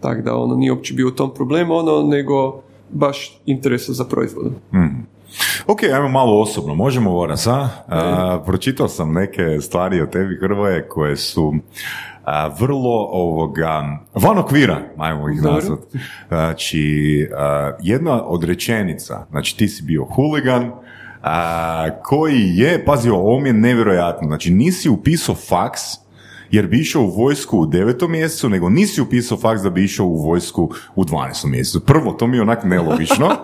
Tako 0.00 0.22
da, 0.22 0.36
ono, 0.36 0.54
nije 0.56 0.72
uopće 0.72 0.94
bio 0.94 1.08
u 1.08 1.10
tom 1.10 1.34
problemu, 1.34 1.74
ono, 1.74 2.02
nego 2.02 2.60
baš 2.90 3.40
interesa 3.46 3.92
za 3.92 4.04
proizvod. 4.04 4.52
Ok, 5.66 5.82
ajmo 5.82 6.08
malo 6.08 6.40
osobno. 6.40 6.74
Možemo 6.74 7.10
Voras, 7.10 7.46
a? 7.46 7.68
A, 7.88 8.42
pročitao 8.46 8.88
sam 8.88 9.12
neke 9.12 9.60
stvari 9.60 10.00
o 10.00 10.06
tebi, 10.06 10.38
Hrvoje, 10.40 10.88
koje 10.88 11.16
su 11.16 11.54
a, 12.28 12.48
vrlo 12.60 13.08
ovoga, 13.10 13.98
van 14.14 14.38
okvira, 14.38 14.78
ajmo 14.96 15.28
ih 15.28 15.42
Dobro. 15.42 15.54
nazvati. 15.54 15.98
Znači, 16.28 17.28
a, 17.36 17.72
jedna 17.82 18.24
od 18.24 18.44
rečenica, 18.44 19.26
znači 19.30 19.56
ti 19.56 19.68
si 19.68 19.82
bio 19.82 20.04
huligan, 20.04 20.72
a, 21.22 21.88
koji 22.02 22.56
je, 22.56 22.84
pazi, 22.84 23.10
ovo 23.10 23.40
mi 23.40 23.48
je 23.48 23.52
nevjerojatno, 23.52 24.28
znači 24.28 24.50
nisi 24.50 24.88
upisao 24.88 25.34
faks, 25.34 25.82
jer 26.50 26.66
bi 26.66 26.78
išao 26.80 27.02
u 27.02 27.10
vojsku 27.10 27.58
u 27.58 27.66
devetom 27.66 28.12
mjesecu, 28.12 28.48
nego 28.48 28.68
nisi 28.68 29.00
upisao 29.00 29.38
faks 29.38 29.62
da 29.62 29.70
bi 29.70 29.84
išao 29.84 30.06
u 30.06 30.16
vojsku 30.16 30.70
u 30.94 31.04
12. 31.04 31.46
mjesecu. 31.46 31.80
Prvo, 31.80 32.12
to 32.12 32.26
mi 32.26 32.36
je 32.36 32.42
onak 32.42 32.64
nelogično. 32.64 33.36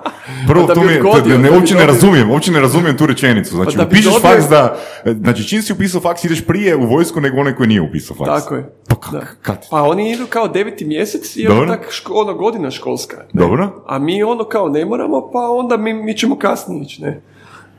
Prvo, 0.46 0.60
Pa 0.66 0.66
da 0.66 0.74
to 0.74 0.80
mi 0.80 0.92
je, 0.92 1.02
ne, 1.38 1.50
bi 1.50 1.56
uopće 1.56 1.74
ne 1.74 1.86
razumijem, 1.86 2.30
uopće 2.30 2.52
ne 2.52 2.60
razumijem 2.60 2.96
tu 2.96 3.06
rečenicu. 3.06 3.56
Znači, 3.56 3.76
Pa 3.76 3.84
bi 3.84 3.88
upišeš 3.88 4.20
faks 4.22 4.44
da, 4.48 4.78
znači 5.04 5.48
čim 5.48 5.62
si 5.62 5.72
upisao 5.72 6.00
faks 6.00 6.24
ideš 6.24 6.46
prije 6.46 6.76
u 6.76 6.86
vojsku 6.86 7.20
nego 7.20 7.40
onaj 7.40 7.54
koji 7.54 7.68
nije 7.68 7.80
upisao 7.80 8.16
faks. 8.16 8.42
Tako 8.42 8.54
je. 8.54 8.74
Pa 8.88 8.94
Da. 9.12 9.26
kad? 9.42 9.66
Pa 9.70 9.82
oni 9.82 10.12
idu 10.12 10.26
kao 10.26 10.48
deveti 10.48 10.84
mjesec 10.84 11.36
Dobro. 11.48 11.62
je 11.62 11.68
tak 11.68 11.86
ško, 11.90 12.12
ono 12.14 12.34
godina 12.34 12.70
školska. 12.70 13.16
ne? 13.16 13.40
Dobro. 13.40 13.84
A 13.86 13.98
mi 13.98 14.22
ono 14.22 14.44
kao 14.44 14.68
ne 14.68 14.84
moramo, 14.84 15.30
pa 15.32 15.50
onda 15.50 15.76
mi, 15.76 15.94
mi 15.94 16.16
ćemo 16.16 16.38
kasnije 16.38 16.82
ići, 16.82 17.02
ne? 17.02 17.20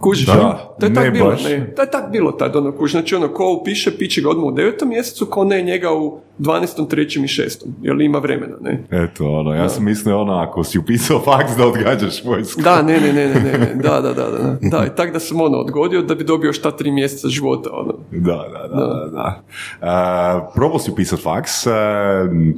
Kužiš, 0.02 0.26
Da, 0.26 0.32
a? 0.32 0.58
to 0.80 0.86
je 0.86 0.94
tak 0.94 1.12
bilo, 1.12 1.30
baš. 1.30 1.44
ne? 1.44 1.74
To 1.76 1.82
je 1.82 1.90
tak 1.90 2.04
bilo 2.12 2.32
tad, 2.32 2.56
ono, 2.56 2.72
kužiš, 2.72 2.92
znači 2.92 3.14
ono, 3.14 3.28
ko 3.28 3.58
upiše, 3.60 3.98
piće 3.98 4.20
ga 4.22 4.28
odmah 4.30 4.44
u 4.46 4.50
devetom 4.52 4.88
mjesecu, 4.88 5.26
ko 5.26 5.44
ne 5.44 5.62
njega 5.62 5.92
u 5.92 6.18
12., 6.38 6.88
trećem 6.88 7.24
i 7.24 7.28
šestom, 7.28 7.74
jer 7.82 8.00
ima 8.00 8.18
vremena, 8.18 8.56
ne? 8.60 8.84
Eto, 8.90 9.32
ono, 9.32 9.54
ja 9.54 9.68
sam 9.68 9.84
mislio 9.84 10.20
ono, 10.20 10.32
ako 10.32 10.64
si 10.64 10.78
upisao 10.78 11.20
faks 11.20 11.56
da 11.56 11.66
odgađaš 11.66 12.24
vojsku. 12.24 12.60
Da, 12.62 12.82
ne, 12.82 13.00
ne, 13.00 13.12
ne, 13.12 13.28
ne, 13.28 13.34
ne, 13.34 13.58
ne, 13.58 13.74
da, 13.74 14.00
da, 14.00 14.12
da, 14.12 14.30
da, 14.30 14.56
da, 14.70 14.86
i 14.86 14.96
tak 14.96 15.12
da 15.12 15.20
sam 15.20 15.40
ono 15.40 15.58
odgodio 15.58 16.02
da 16.02 16.14
bi 16.14 16.24
dobio 16.24 16.48
još 16.48 16.62
ta 16.62 16.70
tri 16.70 16.90
mjeseca 16.90 17.28
života, 17.28 17.70
ono. 17.72 17.94
Da, 18.10 18.44
da, 18.52 18.68
da, 18.68 18.86
da. 18.86 19.08
da. 19.12 19.42
A, 19.80 20.50
probao 20.54 20.78
si 20.78 20.90
upisat 20.90 21.20
faks, 21.22 21.66
a, 21.66 21.70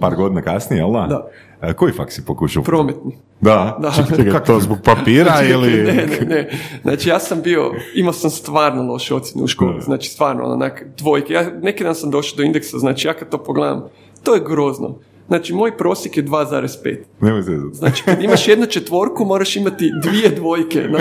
par 0.00 0.16
godina 0.16 0.42
kasnije, 0.42 0.80
jel 0.80 0.92
da? 0.92 1.06
Da. 1.08 1.26
A, 1.68 1.72
koji 1.72 1.92
faks 1.92 2.14
si 2.14 2.24
pokušao? 2.24 2.62
Prometni. 2.62 3.16
Da. 3.40 3.78
Da. 3.82 3.92
Čekaj, 4.16 4.44
to 4.44 4.60
zbog 4.60 4.78
papira 4.84 5.42
ili... 5.50 5.70
Ne, 5.84 6.06
ne, 6.06 6.26
ne. 6.28 6.50
Znači 6.82 7.08
ja 7.08 7.18
sam 7.18 7.42
bio, 7.42 7.72
imao 7.94 8.12
sam 8.12 8.30
stvarno 8.30 8.82
loše 8.82 9.14
ocjene 9.14 9.44
u 9.44 9.46
školi, 9.46 9.80
znači 9.80 10.08
stvarno 10.08 10.44
onak 10.44 10.84
dvojke. 10.98 11.32
Ja 11.32 11.50
neki 11.62 11.84
dan 11.84 11.94
sam 11.94 12.10
došao 12.10 12.36
do 12.36 12.42
indeksa, 12.42 12.78
znači 12.78 13.08
ja 13.08 13.14
kad 13.14 13.28
to 13.28 13.38
pogledam, 13.38 13.84
to 14.22 14.34
je 14.34 14.42
grozno. 14.46 14.98
Znači 15.28 15.52
moj 15.52 15.76
prosjek 15.76 16.16
je 16.16 16.24
2,5. 16.24 16.96
Nemoj 17.20 17.42
se 17.42 17.50
zezati. 17.50 17.76
Znači 17.76 18.02
kad 18.02 18.22
imaš 18.24 18.48
jednu 18.48 18.66
četvorku 18.66 19.24
moraš 19.24 19.56
imati 19.56 19.92
dvije 20.02 20.28
dvojke 20.28 20.80
na, 20.80 20.98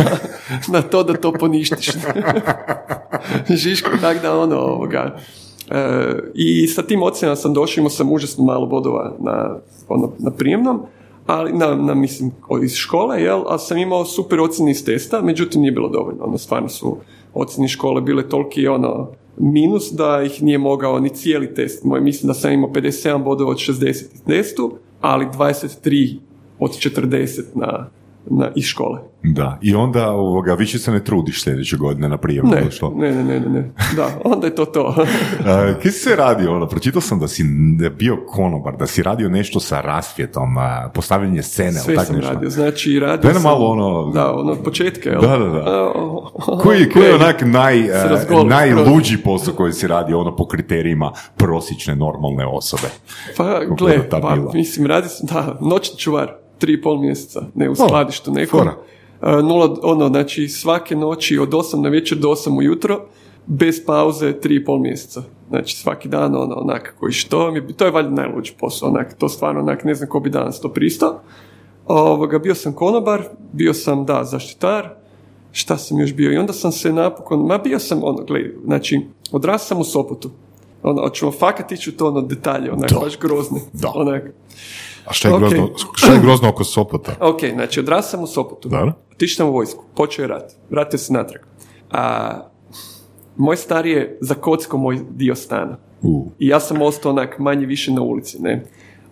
na 0.67 0.81
to 0.81 1.03
da 1.03 1.13
to 1.13 1.33
poništiš. 1.33 1.89
Žiško, 3.49 3.89
tak 4.01 4.21
da 4.21 4.39
ono 4.39 4.55
ovoga. 4.55 5.15
E, 5.71 6.19
I 6.33 6.67
sa 6.67 6.81
tim 6.81 7.03
ocjenama 7.03 7.35
sam 7.35 7.53
došao, 7.53 7.81
imao 7.81 7.89
sam 7.89 8.11
užasno 8.11 8.43
malo 8.43 8.65
bodova 8.65 9.15
na, 9.19 9.59
ono, 9.89 10.11
na 10.19 10.31
prijemnom, 10.31 10.81
ali 11.25 11.53
na, 11.53 11.75
na, 11.75 11.93
mislim, 11.93 12.31
iz 12.63 12.73
škole, 12.73 13.21
jel, 13.21 13.43
ali 13.47 13.59
sam 13.59 13.77
imao 13.77 14.05
super 14.05 14.39
ocjene 14.39 14.71
iz 14.71 14.85
testa, 14.85 15.21
međutim 15.21 15.61
nije 15.61 15.71
bilo 15.71 15.89
dovoljno, 15.89 16.23
ono, 16.23 16.37
stvarno 16.37 16.69
su 16.69 16.97
ocjene 17.33 17.67
škole 17.67 18.01
bile 18.01 18.29
toliki, 18.29 18.67
ono, 18.67 19.11
minus 19.37 19.91
da 19.91 20.23
ih 20.23 20.43
nije 20.43 20.57
mogao 20.57 20.99
ni 20.99 21.09
cijeli 21.09 21.53
test. 21.53 21.83
Moj, 21.83 22.01
mislim 22.01 22.27
da 22.27 22.33
sam 22.33 22.53
imao 22.53 22.69
57 22.69 23.23
bodova 23.23 23.51
od 23.51 23.57
60 23.57 24.05
u 24.05 24.27
testu, 24.27 24.73
ali 25.01 25.25
23 25.25 26.17
od 26.59 26.71
40 26.71 27.41
na, 27.55 27.89
na, 28.25 28.51
iz 28.55 28.65
škole. 28.65 28.99
Da, 29.23 29.57
i 29.61 29.75
onda 29.75 30.11
ovoga, 30.11 30.53
više 30.53 30.79
se 30.79 30.91
ne 30.91 31.03
trudiš 31.03 31.43
sljedeće 31.43 31.77
godine 31.77 32.09
na 32.09 32.17
prijemu. 32.17 32.49
Ne, 32.51 32.61
ili 32.61 32.71
što? 32.71 32.93
ne, 32.97 33.11
ne, 33.11 33.23
ne, 33.23 33.39
ne, 33.39 33.49
ne. 33.49 33.71
Da, 33.95 34.07
onda 34.23 34.47
je 34.47 34.55
to 34.55 34.65
to. 34.65 34.95
Kaj 35.81 35.91
si 35.91 35.99
se 35.99 36.15
radio, 36.15 36.55
ono, 36.55 36.67
pročitao 36.67 37.01
sam 37.01 37.19
da 37.19 37.27
si 37.27 37.43
bio 37.97 38.17
konobar, 38.27 38.77
da 38.77 38.87
si 38.87 39.03
radio 39.03 39.29
nešto 39.29 39.59
sa 39.59 39.81
rasvjetom, 39.81 40.49
postavljanje 40.93 41.41
scene, 41.43 41.71
Sve 41.71 41.95
tak 41.95 42.05
sam 42.05 42.15
nešto. 42.15 42.33
radio, 42.33 42.49
znači 42.49 42.99
radio 42.99 43.23
Daj 43.23 43.33
sam... 43.33 43.43
malo 43.43 43.65
ono- 43.67 44.11
Da, 44.11 44.33
ono 44.33 44.51
od 44.51 44.63
početka, 44.63 45.09
jel? 45.09 45.21
Da, 45.21 45.37
da, 45.37 45.49
da. 45.49 45.93
Koji, 46.63 46.89
koji 46.93 47.03
je 47.03 47.15
onak 47.15 47.41
naj, 47.45 47.83
Se 47.83 47.93
a, 47.93 48.07
razgolio 48.07 48.43
najluđi 48.43 49.17
posao 49.17 49.53
koji 49.53 49.73
si 49.73 49.87
radio, 49.87 50.19
ono, 50.19 50.35
po 50.35 50.47
kriterijima 50.47 51.11
prosječne, 51.37 51.95
normalne 51.95 52.45
osobe? 52.45 52.87
Pa, 53.37 53.59
gle, 53.77 54.09
pa, 54.09 54.19
bila? 54.19 54.51
mislim, 54.53 54.87
radi 54.87 55.07
sam, 55.09 55.27
da, 55.27 55.57
noćni 55.61 55.99
čuvar, 55.99 56.42
tri 56.63 56.73
i 56.73 56.81
pol 56.81 56.97
mjeseca, 56.99 57.41
ne 57.55 57.69
u 57.69 57.75
skladištu 57.75 58.31
nekom. 58.31 58.59
fora. 58.59 58.75
A, 59.21 59.41
nula, 59.41 59.75
ono, 59.83 60.07
znači, 60.07 60.47
svake 60.47 60.95
noći 60.95 61.37
od 61.37 61.49
8 61.49 61.81
na 61.81 61.89
večer 61.89 62.17
do 62.17 62.27
8 62.29 62.57
ujutro, 62.57 63.05
bez 63.45 63.85
pauze, 63.85 64.39
tri 64.39 64.55
i 64.55 64.65
pol 64.65 64.79
mjeseca. 64.79 65.23
Znači, 65.49 65.77
svaki 65.77 66.09
dan, 66.09 66.35
ono, 66.35 66.55
onak, 66.55 66.95
koji 66.99 67.11
što, 67.11 67.51
mi, 67.51 67.73
to 67.73 67.85
je 67.85 67.91
valjda 67.91 68.09
najluđi 68.09 68.53
posao, 68.59 68.89
onak, 68.89 69.13
to 69.17 69.29
stvarno, 69.29 69.61
onak, 69.61 69.83
ne 69.83 69.95
znam 69.95 70.09
ko 70.09 70.19
bi 70.19 70.29
danas 70.29 70.61
to 70.61 70.69
pristao. 70.69 71.19
Ovoga, 71.87 72.39
bio 72.39 72.55
sam 72.55 72.73
konobar, 72.73 73.23
bio 73.51 73.73
sam, 73.73 74.05
da, 74.05 74.23
zaštitar, 74.23 74.89
šta 75.51 75.77
sam 75.77 75.99
još 75.99 76.13
bio, 76.13 76.31
i 76.31 76.37
onda 76.37 76.53
sam 76.53 76.71
se 76.71 76.93
napokon, 76.93 77.45
ma 77.45 77.57
bio 77.57 77.79
sam, 77.79 77.99
ono, 78.03 78.23
gledaj, 78.23 78.51
znači, 78.65 79.01
odrastao 79.31 79.67
sam 79.67 79.79
u 79.81 79.83
Sopotu, 79.83 80.29
ono, 80.83 81.01
hoćemo 81.01 81.31
fakat 81.31 81.71
ići 81.71 81.89
u 81.89 81.93
to, 81.93 82.07
ono, 82.07 82.21
detalje, 82.21 82.71
onak, 82.71 82.89
Da. 82.93 82.99
baš 82.99 83.19
grozne, 83.19 83.59
Da. 83.73 83.91
onak, 83.95 84.23
A 85.05 85.13
šta 85.13 85.27
je, 85.27 85.33
Ok. 85.33 85.39
grozno, 85.39 85.69
šta 85.95 86.13
je 86.13 86.19
grozno 86.19 86.49
oko 86.49 86.63
Sopota? 86.63 87.15
Ok, 87.19 87.39
znači 87.53 87.79
odrastao 87.79 88.09
sam 88.11 88.23
u 88.23 88.27
Sopotu. 88.27 88.69
Otišao 89.11 89.35
sam 89.35 89.47
u 89.47 89.51
vojsku. 89.53 89.83
Počeo 89.95 90.23
je 90.23 90.27
rat. 90.27 90.51
Vratio 90.69 90.97
se 90.99 91.13
natrag. 91.13 91.41
A, 91.91 92.31
moj 93.37 93.57
stari 93.57 93.91
je 93.91 94.17
zakocko 94.21 94.77
moj 94.77 94.99
dio 95.09 95.35
stana. 95.35 95.77
U. 96.01 96.31
I 96.39 96.47
ja 96.47 96.59
sam 96.59 96.81
ostao 96.81 97.11
onak 97.11 97.39
manje 97.39 97.65
više 97.65 97.91
na 97.91 98.01
ulici, 98.01 98.41
ne. 98.41 98.63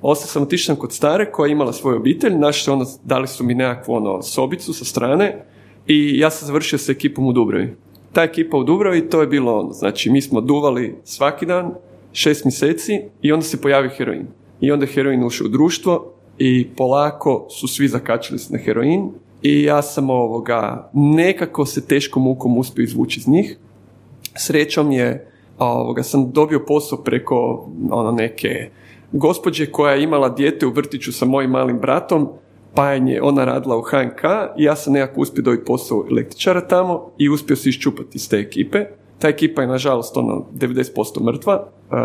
Ostao 0.02 0.28
sam, 0.28 0.42
otišao 0.44 0.76
sam 0.76 0.82
kod 0.82 0.94
stare 0.94 1.32
koja 1.32 1.48
je 1.48 1.52
imala 1.52 1.74
svoju 1.74 1.98
obitelj, 1.98 2.38
našli 2.38 2.74
ono, 2.74 2.86
dali 3.04 3.28
su 3.28 3.44
mi 3.44 3.54
nekakvu 3.56 3.94
ono, 3.94 4.22
sobicu 4.22 4.74
sa 4.74 4.86
strane 4.86 5.46
i 5.88 6.20
ja 6.20 6.30
sam 6.30 6.48
završio 6.48 6.80
sa 6.80 6.92
ekipom 6.92 7.28
u 7.28 7.34
Dubravi. 7.34 7.76
Ta 8.14 8.24
ekipa 8.24 8.58
u 8.58 8.64
Dubravi, 8.64 9.10
to 9.10 9.22
je 9.22 9.28
bilo 9.28 9.60
ono, 9.60 9.72
znači 9.72 10.10
mi 10.10 10.22
smo 10.22 10.42
duvali 10.42 10.96
svaki 11.04 11.46
dan, 11.46 11.72
šest 12.14 12.46
mjeseci 12.46 13.02
i 13.22 13.32
onda 13.32 13.44
se 13.46 13.62
pojavio 13.62 13.92
heroin. 13.98 14.28
I 14.62 14.72
onda 14.72 14.86
heroin 14.86 15.24
ušao 15.24 15.46
u 15.46 15.50
društvo 15.50 16.14
i 16.38 16.68
polako 16.78 17.48
su 17.50 17.68
svi 17.68 17.88
zakačili 17.88 18.40
se 18.40 18.54
na 18.54 18.60
heroin 18.60 19.10
i 19.42 19.64
ja 19.64 19.82
sam 19.82 20.10
ovoga, 20.10 20.90
nekako 20.94 21.66
se 21.66 21.88
teškom 21.88 22.24
mukom 22.24 22.58
uspio 22.58 22.84
izvući 22.84 23.20
iz 23.20 23.28
njih. 23.28 23.58
Srećom 24.36 24.92
je, 24.92 25.32
ovoga, 25.58 26.04
sam 26.04 26.32
dobio 26.32 26.66
posao 26.68 26.98
preko 26.98 27.70
ono 27.92 28.12
neke 28.12 28.70
gospođe 29.12 29.72
koja 29.72 29.94
je 29.94 30.04
imala 30.04 30.30
dijete 30.30 30.66
u 30.66 30.72
vrtiću 30.72 31.14
sa 31.14 31.26
mojim 31.26 31.52
malim 31.52 31.80
bratom, 31.80 32.30
pa 32.76 32.92
je 32.92 33.22
ona 33.22 33.46
radila 33.46 33.78
u 33.78 33.82
HNK 33.82 34.24
i 34.58 34.64
ja 34.64 34.76
sam 34.76 34.94
nekako 34.94 35.22
uspio 35.22 35.42
dobiti 35.42 35.66
posao 35.66 36.06
električara 36.12 36.68
tamo 36.68 37.12
i 37.18 37.30
uspio 37.30 37.56
se 37.56 37.70
iščupati 37.70 38.10
iz 38.14 38.30
te 38.30 38.38
ekipe. 38.38 38.86
Ta 39.22 39.28
ekipa 39.28 39.62
je 39.62 39.68
nažalost 39.68 40.18
ono 40.18 40.46
90% 40.54 41.24
mrtva. 41.24 41.54
E, 41.54 41.96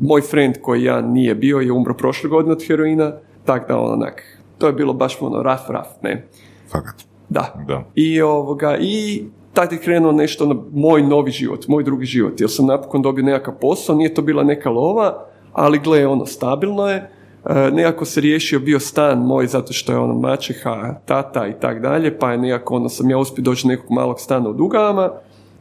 moj 0.00 0.20
friend 0.20 0.54
koji 0.62 0.84
ja 0.84 1.00
nije 1.00 1.34
bio 1.34 1.58
je 1.58 1.72
umro 1.72 1.94
prošle 1.94 2.30
godine 2.30 2.52
od 2.52 2.66
heroina, 2.66 3.12
tako 3.44 3.66
da 3.68 3.78
onak, 3.78 4.22
to 4.58 4.66
je 4.66 4.72
bilo 4.72 4.92
baš 4.92 5.22
ono 5.22 5.42
raf 5.42 5.70
raf, 5.70 5.88
ne. 6.02 6.28
Fakat. 6.72 6.94
Da. 7.28 7.64
Da. 7.68 7.84
I 7.94 8.22
ovoga, 8.22 8.76
i 8.80 9.24
tad 9.52 9.72
je 9.72 9.78
krenuo 9.78 10.12
nešto 10.12 10.46
na 10.46 10.54
moj 10.72 11.02
novi 11.02 11.30
život, 11.30 11.68
moj 11.68 11.84
drugi 11.84 12.06
život, 12.06 12.40
jer 12.40 12.50
sam 12.50 12.66
napokon 12.66 13.02
dobio 13.02 13.24
nekakav 13.24 13.54
posao, 13.60 13.96
nije 13.96 14.14
to 14.14 14.22
bila 14.22 14.42
neka 14.42 14.70
lova, 14.70 15.24
ali 15.52 15.78
gle, 15.78 16.06
ono, 16.06 16.26
stabilno 16.26 16.88
je, 16.88 17.10
E, 17.44 17.70
nekako 17.72 18.04
se 18.04 18.20
riješio 18.20 18.60
bio 18.60 18.80
stan 18.80 19.18
moj 19.18 19.46
zato 19.46 19.72
što 19.72 19.92
je 19.92 19.98
ono 19.98 20.14
mačeha, 20.14 20.94
tata 21.06 21.46
i 21.46 21.52
tak 21.60 21.80
dalje, 21.80 22.18
pa 22.18 22.32
je 22.32 22.38
nekako 22.38 22.74
ono 22.74 22.88
sam 22.88 23.10
ja 23.10 23.18
uspio 23.18 23.42
doći 23.42 23.66
do 23.66 23.68
nekog 23.68 23.90
malog 23.90 24.20
stana 24.20 24.48
u 24.48 24.52
Dugavama 24.52 25.10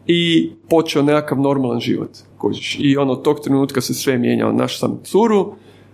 i 0.08 0.52
počeo 0.70 1.02
nekakav 1.04 1.40
normalan 1.40 1.80
život. 1.80 2.10
kužiš. 2.38 2.78
I 2.80 2.98
ono, 2.98 3.12
od 3.12 3.22
tog 3.24 3.40
trenutka 3.40 3.82
se 3.82 3.94
sve 3.94 4.18
mijenjao. 4.18 4.52
Naš 4.52 4.80
sam 4.80 5.00
curu, 5.04 5.54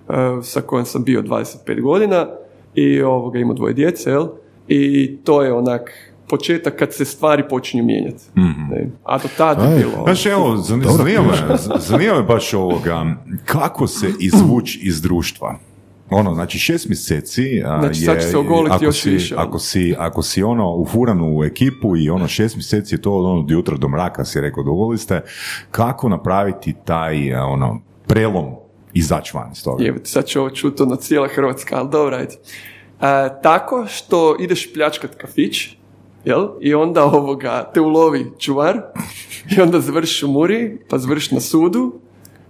e, 0.09 0.13
sa 0.43 0.61
kojom 0.61 0.85
sam 0.85 1.03
bio 1.03 1.21
25 1.21 1.81
godina 1.81 2.27
i 2.75 3.01
ovoga 3.01 3.39
imao 3.39 3.55
dvoje 3.55 3.73
djece, 3.73 4.09
jel? 4.09 4.27
I 4.67 5.15
to 5.23 5.43
je 5.43 5.53
onak 5.53 5.91
početak 6.27 6.75
kad 6.79 6.93
se 6.93 7.05
stvari 7.05 7.43
počinju 7.49 7.83
mijenjati. 7.83 8.23
Ne? 8.71 8.89
A 9.03 9.17
do 9.17 9.27
tada 9.37 9.63
je 9.63 9.77
bilo... 9.79 9.91
ono, 9.95 10.03
Znaš, 10.03 10.25
evo, 10.25 10.55
zan- 10.57 10.97
zanima 10.97 11.21
me, 11.21 11.57
zanima 11.79 12.15
me 12.15 12.23
baš 12.23 12.53
ovoga, 12.53 13.15
kako 13.45 13.87
se 13.87 14.07
izvući 14.19 14.79
iz 14.83 15.01
društva? 15.01 15.59
Ono, 16.09 16.33
znači 16.33 16.59
šest 16.59 16.87
mjeseci 16.87 17.63
a, 17.65 17.79
Znači, 17.79 18.01
je, 18.01 18.05
sad 18.05 18.15
će 18.15 18.27
se 18.27 18.37
ako 18.69 18.85
još 18.85 19.01
si, 19.01 19.09
više, 19.09 19.35
ono. 19.35 19.47
Ako 19.47 19.59
si, 19.59 19.95
ako 19.97 20.21
si 20.21 20.43
ono 20.43 20.75
ufuran 20.75 21.21
u 21.21 21.43
ekipu 21.43 21.97
i 21.97 22.09
ono 22.09 22.27
šest 22.27 22.55
mjeseci 22.55 22.95
je 22.95 23.01
to 23.01 23.11
od 23.11 23.25
ono 23.25 23.39
od 23.39 23.51
jutra 23.51 23.77
do 23.77 23.87
mraka, 23.87 24.25
si 24.25 24.41
rekao, 24.41 24.63
dovoljili 24.63 24.97
ste, 24.97 25.21
kako 25.71 26.09
napraviti 26.09 26.75
taj 26.85 27.35
a, 27.35 27.45
ono 27.45 27.81
prelom 28.07 28.45
izaći 28.93 29.31
van 29.37 29.51
iz 29.51 29.63
toga? 29.63 29.83
Jebate, 29.83 30.05
sad 30.05 30.25
će 30.25 30.39
ovo 30.39 30.49
čuti 30.49 30.83
ono 30.83 30.95
cijela 30.95 31.27
Hrvatska, 31.27 31.75
ali 31.77 31.89
dobro, 31.89 32.15
ajde. 32.15 32.35
E, 33.01 33.41
tako 33.43 33.85
što 33.87 34.35
ideš 34.39 34.73
pljačkat 34.73 35.15
kafić, 35.15 35.77
jel? 36.25 36.47
I 36.61 36.73
onda 36.73 37.03
ovoga 37.05 37.71
te 37.73 37.81
ulovi 37.81 38.31
čuvar 38.39 38.81
i 39.57 39.61
onda 39.61 39.79
završiš 39.79 40.23
u 40.23 40.27
muri, 40.27 40.77
pa 40.89 40.97
završiš 40.97 41.31
na 41.31 41.39
sudu 41.39 41.99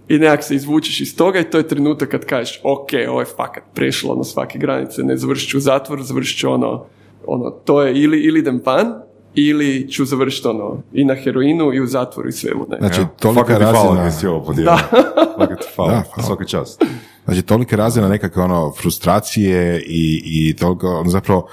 i 0.08 0.18
nekak 0.18 0.44
se 0.44 0.54
izvučeš 0.54 1.00
iz 1.00 1.16
toga 1.16 1.38
i 1.38 1.50
to 1.50 1.58
je 1.58 1.68
trenutak 1.68 2.08
kad 2.08 2.24
kažeš 2.24 2.60
ok, 2.62 2.88
ovo 3.08 3.20
je 3.20 3.26
fakat 3.36 3.64
prešlo 3.74 4.12
ono 4.12 4.24
svake 4.24 4.58
granice, 4.58 5.02
ne 5.02 5.16
završit 5.16 5.50
ću 5.50 5.56
u 5.56 5.60
zatvor, 5.60 6.02
završit 6.02 6.38
ću 6.38 6.50
ono, 6.50 6.84
ono, 7.26 7.50
to 7.50 7.82
je 7.82 8.02
ili, 8.02 8.20
ili 8.20 8.38
idem 8.38 8.62
van, 8.64 8.94
ili 9.34 9.88
ću 9.90 10.04
završiti 10.04 10.48
ono, 10.48 10.82
i 10.92 11.04
na 11.04 11.14
heroinu 11.14 11.74
i 11.74 11.80
u 11.80 11.86
zatvoru 11.86 12.28
i 12.28 12.32
svemu, 12.32 12.66
ne. 12.70 12.76
Znači, 12.78 13.00
tolika 13.20 13.42
fakat 13.42 13.58
ti 13.58 13.64
hvala 13.64 13.86
razina... 13.86 14.04
da 14.04 14.10
si 14.10 14.26
ovo 14.26 14.44
podijelio. 14.44 14.76
Fakat 15.38 15.60
ti 15.60 15.66
hvala. 15.76 15.90
Da, 15.90 16.02
hvala. 16.14 16.26
Svaka 16.26 16.44
čast. 16.44 16.84
Znači, 17.24 17.42
tolike 17.42 17.76
razine 17.76 18.08
nekakve 18.08 18.42
ono 18.42 18.72
frustracije 18.72 19.82
i, 19.86 20.22
i 20.24 20.56
toliko, 20.56 20.88
ono, 20.88 21.10
zapravo, 21.10 21.48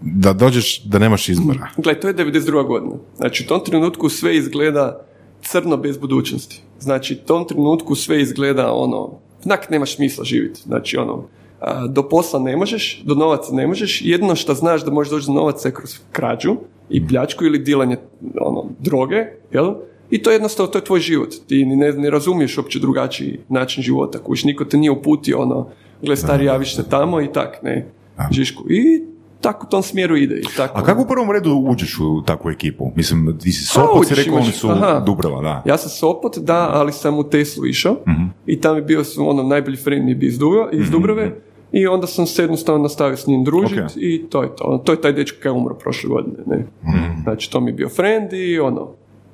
da 0.00 0.32
dođeš 0.32 0.82
da 0.84 0.98
nemaš 0.98 1.28
izbora. 1.28 1.68
Gle, 1.76 2.00
to 2.00 2.08
je 2.08 2.14
92. 2.14 2.66
godina. 2.66 2.92
Znači, 3.16 3.44
u 3.44 3.46
tom 3.46 3.64
trenutku 3.64 4.08
sve 4.08 4.36
izgleda 4.36 5.00
crno 5.42 5.76
bez 5.76 5.98
budućnosti. 5.98 6.62
Znači, 6.78 7.14
u 7.14 7.26
tom 7.26 7.48
trenutku 7.48 7.94
sve 7.94 8.22
izgleda 8.22 8.72
ono, 8.72 9.10
znak 9.42 9.70
nemaš 9.70 9.96
smisla 9.96 10.24
živjeti. 10.24 10.62
Znači, 10.62 10.96
ono, 10.96 11.24
do 11.88 12.08
posla 12.08 12.40
ne 12.40 12.56
možeš, 12.56 13.02
do 13.04 13.14
novaca 13.14 13.54
ne 13.54 13.66
možeš, 13.66 14.02
jedino 14.04 14.36
što 14.36 14.54
znaš 14.54 14.84
da 14.84 14.90
možeš 14.90 15.10
doći 15.10 15.26
do 15.26 15.32
novaca 15.32 15.68
je 15.68 15.74
kroz 15.74 15.98
krađu 16.12 16.56
i 16.90 17.06
pljačku 17.06 17.44
ili 17.44 17.58
dilanje 17.58 17.96
ono, 18.40 18.64
droge, 18.78 19.24
jel? 19.52 19.74
I 20.10 20.22
to 20.22 20.30
je 20.30 20.34
jednostavno, 20.34 20.72
to 20.72 20.78
je 20.78 20.84
tvoj 20.84 21.00
život. 21.00 21.34
Ti 21.46 21.66
ne, 21.66 21.92
ne 21.92 22.10
razumiješ 22.10 22.58
uopće 22.58 22.78
drugačiji 22.78 23.40
način 23.48 23.82
života, 23.82 24.18
kuš, 24.18 24.44
niko 24.44 24.64
te 24.64 24.76
nije 24.76 24.90
uputio, 24.90 25.38
ono, 25.38 25.68
gle, 26.02 26.16
stari, 26.16 26.44
javiš 26.44 26.76
se 26.76 26.88
tamo 26.88 27.20
i 27.20 27.32
tak, 27.32 27.62
ne, 27.62 27.92
Žišku. 28.30 28.70
I 28.70 29.04
tako 29.40 29.66
u 29.66 29.70
tom 29.70 29.82
smjeru 29.82 30.16
ide. 30.16 30.34
I 30.34 30.56
tako, 30.56 30.78
A 30.78 30.84
kako 30.84 31.02
u 31.02 31.06
prvom 31.06 31.30
redu 31.30 31.54
uđeš 31.60 31.98
u 32.00 32.22
takvu 32.22 32.50
ekipu? 32.50 32.90
Mislim, 32.94 33.38
ti 33.38 33.52
si 33.52 33.64
Sopot, 33.64 34.06
si 34.06 34.14
rekao, 34.14 34.34
oni 34.36 34.52
su 34.52 34.68
aha. 34.70 35.00
Dubrava, 35.00 35.42
da. 35.42 35.62
Ja 35.66 35.78
sam 35.78 35.90
Sopot, 35.90 36.38
da, 36.38 36.70
ali 36.72 36.92
sam 36.92 37.18
u 37.18 37.24
Teslu 37.24 37.66
išao 37.66 37.96
Mhm. 38.08 38.24
i 38.46 38.60
tam 38.60 38.76
je 38.76 38.82
bio 38.82 39.04
su 39.04 39.28
ono 39.28 39.42
najbolji 39.42 39.76
friend 39.76 40.22
iz, 40.22 40.38
Duga, 40.38 40.68
iz 40.72 40.90
Dubrave 40.90 41.32
i 41.72 41.86
onda 41.86 42.06
sam 42.06 42.26
se 42.26 42.42
jednostavno 42.42 42.82
nastavio 42.82 43.16
s 43.16 43.26
njim 43.26 43.44
družiti 43.44 43.80
Ok. 43.82 43.90
i 43.96 44.26
to 44.30 44.42
je 44.42 44.56
to. 44.56 44.64
Ono, 44.64 44.78
To 44.78 44.92
je 44.92 45.00
taj 45.00 45.12
dečko 45.12 45.38
koji 45.42 45.50
je 45.50 45.56
umro 45.56 45.74
prošle 45.74 46.08
godine. 46.10 46.36
Ne? 46.46 46.56
Mhm. 46.84 47.22
Znači 47.22 47.50
to 47.50 47.60
mi 47.60 47.70
je 47.70 47.74
bio 47.74 47.88
friend 47.88 48.32
i 48.32 48.58
ono. 48.58 48.88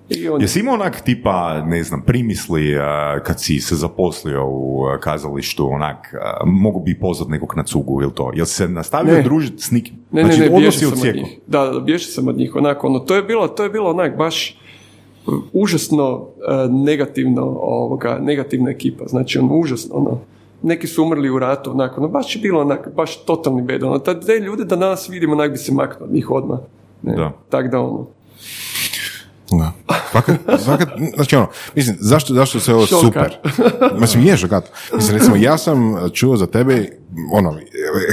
I 0.09 0.29
on, 0.29 0.40
Jesi 0.40 0.61
imao 0.61 0.75
onak 0.75 1.01
tipa, 1.01 1.64
ne 1.67 1.83
znam, 1.83 2.03
primisli 2.03 2.79
a, 2.79 3.21
kad 3.23 3.40
si 3.40 3.61
se 3.61 3.75
zaposlio 3.75 4.47
u 4.47 4.85
a, 4.87 4.99
kazalištu, 5.01 5.67
onak, 5.67 6.14
a, 6.14 6.45
mogu 6.47 6.81
bi 6.81 6.99
pozvat 6.99 7.29
nekog 7.29 7.57
na 7.57 7.62
cugu 7.62 8.03
ili 8.03 8.12
to? 8.14 8.31
Jel 8.35 8.47
se 8.47 8.69
nastavio 8.69 9.23
družiti 9.23 9.62
s 9.62 9.71
nikim? 9.71 9.97
Ne, 10.11 10.25
znači, 10.25 10.40
ne, 10.40 10.61
ne, 10.61 10.73
sam 10.73 10.93
od 10.93 11.14
njih. 11.14 11.38
Da, 11.47 11.67
da, 11.67 11.81
bježao 11.81 12.11
sam 12.11 12.29
od 12.29 12.37
njih. 12.37 12.57
Onako, 12.57 12.87
ono, 12.87 12.99
to 12.99 13.14
je 13.17 13.23
bilo, 13.23 13.49
to 13.49 13.62
je 13.62 13.71
bilo 13.71 13.90
onak 13.90 14.17
baš 14.17 14.59
uh, 15.27 15.35
užasno 15.53 16.12
uh, 16.12 16.29
negativno, 16.85 17.43
ovoga, 17.61 18.19
negativna 18.23 18.71
ekipa. 18.71 19.05
Znači, 19.07 19.38
ono, 19.38 19.57
užasno, 19.57 19.95
ono, 19.95 20.21
neki 20.62 20.87
su 20.87 21.03
umrli 21.03 21.31
u 21.31 21.38
ratu, 21.38 21.71
onako, 21.71 22.01
ono, 22.01 22.09
baš 22.09 22.37
je 22.37 22.40
bilo 22.43 22.61
onak, 22.61 22.88
baš 22.97 23.25
totalni 23.25 23.62
bed. 23.62 23.83
Ono, 23.83 23.99
te 23.99 24.38
ljude 24.38 24.64
da 24.64 24.77
danas 24.77 25.09
vidimo, 25.09 25.33
onak 25.33 25.51
bi 25.51 25.59
se 25.59 25.73
maknuo 25.73 26.09
od 26.09 26.14
njih 26.14 26.31
odmah. 26.31 26.59
Ne, 27.03 27.17
Da. 27.17 27.33
Tak 27.49 27.71
da, 27.71 27.81
ono, 27.81 28.07
Da. 29.59 29.73
Fakat, 30.12 30.37
fakat, 30.64 30.88
znači 31.14 31.37
ono, 31.37 31.49
mislim, 31.75 31.97
zašto, 32.01 32.35
zašto 32.35 32.61
se 32.61 32.75
ovo 32.75 32.87
Šokar. 32.87 33.03
super? 33.05 33.37
Mislim, 34.01 34.27
je 34.27 34.37
šokat. 34.37 34.64
Mislim, 34.97 35.17
recimo, 35.19 35.37
ja 35.37 35.59
sam 35.59 35.97
čuo 36.12 36.37
za 36.37 36.47
tebe, 36.47 36.88
ono, 37.33 37.59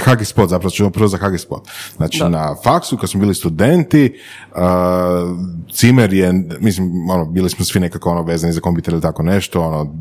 HG 0.06 0.26
Spot, 0.26 0.50
zapravo 0.50 0.72
čuo 0.72 0.89
prvo 0.89 1.08
za 1.08 1.17
HG 1.17 1.39
Spot. 1.39 1.67
Znači, 1.98 2.20
Da. 2.20 2.30
na 2.30 2.56
faksu, 2.63 2.98
kad 2.98 3.10
smo 3.10 3.20
bili 3.20 3.36
studenti, 3.36 4.13
uh, 4.52 4.62
Cimer 5.74 6.13
je, 6.13 6.34
mislim, 6.60 7.10
ono, 7.10 7.26
bili 7.26 7.50
smo 7.50 7.65
svi 7.65 7.80
nekako 7.80 8.12
ono 8.12 8.24
vezani 8.24 8.54
za 8.54 8.60
kompjuter 8.60 8.94
ili 8.94 9.02
tako 9.02 9.24
nešto, 9.24 9.62
ono, 9.62 9.96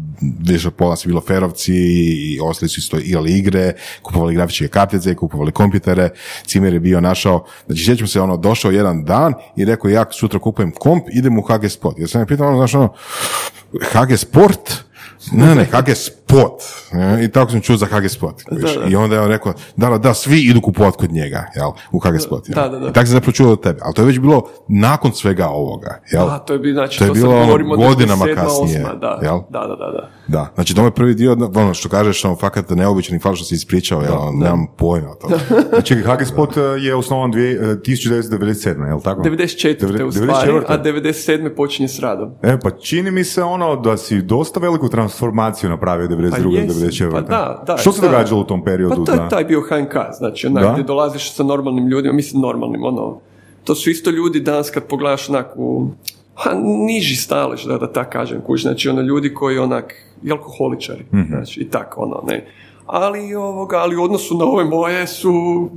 više 0.48 0.68
od 0.68 0.74
pola 0.74 0.96
su 0.96 1.08
bilo 1.08 1.20
ferovci 1.20 1.74
i 1.74 2.40
ostali 2.42 2.68
su 2.68 2.80
isto 2.80 2.98
igrali 2.98 3.38
igre, 3.38 3.72
kupovali 4.02 4.34
grafičke 4.34 4.68
kartice, 4.68 5.14
kupovali 5.14 5.52
kompjutere, 5.52 6.10
Cimer 6.46 6.72
je 6.72 6.80
bio 6.80 7.00
našao, 7.00 7.44
znači 7.66 7.84
sjećam 7.84 8.06
se, 8.06 8.20
ono, 8.20 8.36
došao 8.36 8.70
jedan 8.70 9.04
dan 9.04 9.34
i 9.56 9.64
rekao, 9.64 9.88
ja 9.88 10.04
sutra 10.10 10.38
kupujem 10.38 10.72
komp, 10.78 11.04
idem 11.12 11.38
u 11.38 11.42
HG 11.42 11.70
Spot. 11.70 11.98
Jer 11.98 12.08
sam 12.08 12.20
je 12.20 12.26
pitao, 12.26 12.48
ono, 12.48 12.56
znaš, 12.56 12.74
ono, 12.74 12.92
HG 13.72 14.16
Sport? 14.16 14.84
Ne, 15.32 15.54
ne, 15.54 15.64
HG 15.64 15.94
Spot. 16.30 16.62
E, 16.92 17.24
I 17.24 17.28
tako 17.28 17.50
sam 17.50 17.60
čuo 17.60 17.76
za 17.76 17.86
HG 17.86 18.08
Spot. 18.08 18.42
kužiš. 18.42 18.74
da. 18.74 18.84
I 18.88 18.96
onda 18.96 19.14
je 19.16 19.20
on 19.20 19.28
rekao, 19.28 19.52
da, 19.76 19.88
da, 19.90 19.98
da, 19.98 20.14
svi 20.14 20.40
idu 20.40 20.60
kupovat 20.60 20.96
kod 20.96 21.12
njega, 21.12 21.46
jel, 21.56 21.70
u 21.92 21.98
HG 21.98 22.20
Spot. 22.20 22.48
Jel? 22.48 22.54
Da, 22.54 22.68
da, 22.68 22.78
da. 22.78 22.88
I 22.88 22.92
tako 22.92 23.06
sam 23.06 23.12
zapravo 23.12 23.32
čuo 23.32 23.52
od 23.52 23.62
tebe. 23.62 23.78
Ali 23.82 23.94
to 23.94 24.02
je 24.02 24.06
već 24.06 24.18
bilo 24.18 24.42
nakon 24.68 25.12
svega 25.12 25.48
ovoga, 25.48 26.00
jel? 26.12 26.28
a, 26.28 26.38
to 26.38 26.52
je 26.52 26.58
bilo, 26.58 26.74
znači, 26.74 26.98
To 26.98 27.04
je 27.04 27.08
to, 27.08 27.14
bilo 27.14 27.36
ono 27.36 27.76
godinama 27.76 28.24
97., 28.24 28.34
kasnije, 28.34 28.84
8., 28.84 29.00
da, 29.00 29.18
jel? 29.22 29.38
da, 29.50 29.60
da, 29.60 29.76
da, 29.76 29.90
da. 29.92 30.10
Da, 30.30 30.52
znači 30.54 30.74
to 30.74 30.84
je 30.84 30.90
prvi 30.90 31.14
dio, 31.14 31.36
ono 31.54 31.74
što 31.74 31.88
kažeš, 31.88 32.24
ono, 32.24 32.36
fakat 32.36 32.70
neobičan 32.70 33.16
i 33.16 33.18
fal 33.18 33.34
što 33.34 33.44
si 33.44 33.54
ispričao, 33.54 34.02
jel, 34.02 34.18
nemam 34.32 34.66
pojma 34.76 35.10
o 35.10 35.14
tome. 35.14 35.36
Čekaj, 35.86 36.16
HG 36.16 36.26
Spot 36.26 36.56
e, 36.56 36.60
je 36.60 36.94
osnovan 36.94 37.30
dvije, 37.30 37.52
e, 37.52 37.58
1997. 37.58 38.86
je 38.86 38.94
li 38.94 39.02
tako? 39.02 39.22
94. 39.22 40.04
u 40.04 40.12
stvari, 40.12 40.52
94.. 40.52 40.64
a 40.66 40.82
97. 40.84 41.56
počinje 41.56 41.88
s 41.88 42.00
radom. 42.00 42.30
E, 42.42 42.58
pa 42.62 42.70
čini 42.70 43.10
mi 43.10 43.24
se 43.24 43.42
ono 43.42 43.76
da 43.76 43.96
si 43.96 44.22
dosta 44.22 44.60
veliku 44.60 44.88
transformaciju 44.88 45.70
napravio 45.70 46.08
92. 46.20 46.30
Pa 46.30 46.48
i 46.48 46.54
jesam, 46.54 47.08
94. 47.08 47.12
pa 47.12 47.20
da, 47.20 47.62
da, 47.66 47.76
Što 47.76 47.92
se 47.92 48.00
događalo 48.02 48.40
u 48.40 48.44
tom 48.44 48.64
periodu? 48.64 48.94
Pa 48.96 49.04
to 49.04 49.12
je 49.12 49.18
da? 49.18 49.28
taj 49.28 49.44
bio 49.44 49.60
HNK, 49.60 49.94
znači 50.18 50.46
onak 50.46 50.72
gdje 50.72 50.82
dolaziš 50.84 51.32
sa 51.32 51.42
normalnim 51.42 51.88
ljudima, 51.88 52.14
mislim 52.14 52.42
normalnim, 52.42 52.84
ono, 52.84 53.18
to 53.64 53.74
su 53.74 53.90
isto 53.90 54.10
ljudi 54.10 54.40
danas 54.40 54.70
kad 54.70 54.84
pogledaš 54.84 55.28
onak 55.28 55.46
u 55.56 55.86
niži 56.86 57.16
stalež, 57.16 57.64
da, 57.64 57.78
da 57.78 57.92
tak 57.92 58.12
kažem, 58.12 58.40
kuć, 58.46 58.62
znači 58.62 58.88
ono 58.88 59.00
ljudi 59.00 59.34
koji 59.34 59.58
onak, 59.58 59.94
i 60.24 60.30
alkoholičari, 60.32 61.04
Mhm. 61.12 61.28
znači 61.28 61.60
i 61.60 61.68
tako, 61.70 62.00
ono, 62.02 62.22
ne. 62.26 62.46
Ali, 62.86 63.34
ovoga, 63.34 63.76
ali 63.78 63.96
u 63.96 64.02
odnosu 64.02 64.38
na 64.38 64.44
ove 64.44 64.64
moje 64.64 65.06
su 65.06 65.68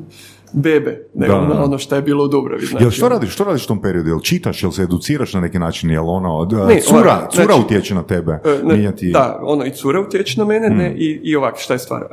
bebe, 0.54 1.08
ne, 1.14 1.28
Da, 1.28 1.36
ono, 1.36 1.54
da. 1.54 1.64
ono 1.64 1.78
što 1.78 1.96
je 1.96 2.02
bilo 2.02 2.24
u 2.24 2.28
Dubravi. 2.28 2.66
Znači, 2.66 2.84
Jel 2.84 2.92
što 2.92 3.06
ono- 3.06 3.16
radiš, 3.16 3.34
što 3.34 3.44
radiš 3.44 3.64
u 3.64 3.68
tom 3.68 3.82
periodu? 3.82 4.10
Jel 4.10 4.20
čitaš, 4.20 4.64
jel 4.64 4.72
se 4.72 4.82
educiraš 4.84 5.34
na 5.34 5.42
neki 5.42 5.60
način, 5.60 5.90
jel 5.90 6.10
ono, 6.10 6.46
d- 6.46 6.56
Ne, 6.58 6.80
cura, 6.82 7.00
ovako, 7.02 7.32
cura 7.32 7.46
znači- 7.46 7.62
utječe 7.62 7.96
na 7.96 8.04
tebe, 8.04 8.32
E, 8.32 8.60
ne, 8.64 8.74
mijenjati... 8.74 9.12
Da, 9.12 9.40
ono 9.44 9.66
i 9.66 9.72
cura 9.72 10.00
utječe 10.02 10.40
na 10.40 10.46
mene, 10.46 10.68
Hmm. 10.68 10.78
ne, 10.78 10.94
i, 10.94 11.20
i 11.24 11.36
ovako, 11.36 11.58
šta 11.60 11.74
je 11.74 11.80
stvar? 11.80 12.02
E, 12.02 12.06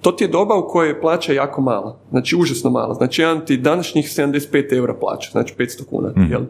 to 0.00 0.12
ti 0.12 0.24
je 0.24 0.28
doba 0.28 0.56
u 0.56 0.68
kojoj 0.68 0.88
je 0.88 1.00
plaća 1.00 1.32
jako 1.32 1.60
mala, 1.60 1.98
znači 2.10 2.36
užasno 2.36 2.70
mala. 2.70 2.94
Znači, 2.94 3.22
ja 3.22 3.32
imam 3.32 3.46
ti 3.46 3.56
današnjih 3.56 4.06
75 4.06 4.76
eura 4.76 4.94
plaću, 4.94 5.30
znači 5.30 5.54
500 5.58 5.84
kuna, 5.84 6.10
Hmm. 6.14 6.30
jel? 6.30 6.42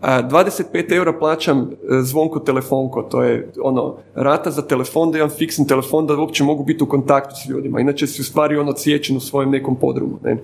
A, 0.00 0.22
25 0.22 0.96
eura 0.96 1.18
plaćam 1.18 1.60
e, 1.60 1.66
zvonko 2.02 2.38
telefonko, 2.38 3.02
to 3.02 3.22
je 3.22 3.52
ono, 3.62 3.96
rata 4.14 4.50
za 4.50 4.62
telefon, 4.62 5.10
da 5.10 5.18
imam 5.18 5.30
fiksni 5.30 5.66
telefon, 5.66 6.06
da 6.06 6.16
uopće 6.16 6.44
mogu 6.44 6.64
biti 6.64 6.84
u 6.84 6.86
kontaktu 6.86 7.34
s 7.44 7.48
ljudima, 7.48 7.80
inače 7.80 8.06
si 8.06 8.22
u 8.22 8.24
stvari 8.24 8.56
ono 8.56 8.72
ciječen 8.72 9.16
u 9.16 9.20
svojem 9.20 9.50
nekom 9.50 9.76
podrumu, 9.76 10.18
ne? 10.24 10.36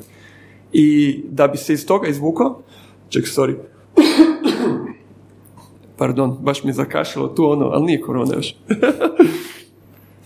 I 0.73 1.21
da 1.31 1.49
bi 1.49 1.59
se 1.59 1.73
iz 1.73 1.87
toga 1.87 2.09
izvukao, 2.09 2.59
ček, 3.09 3.25
sorry, 3.25 3.55
pardon, 5.99 6.37
baš 6.41 6.65
mi 6.65 6.71
je 6.71 6.75
zakašilo 6.75 7.29
tu 7.29 7.51
ono, 7.51 7.67
ali 7.67 7.85
nije 7.85 8.01
korona 8.01 8.35
još. 8.35 8.55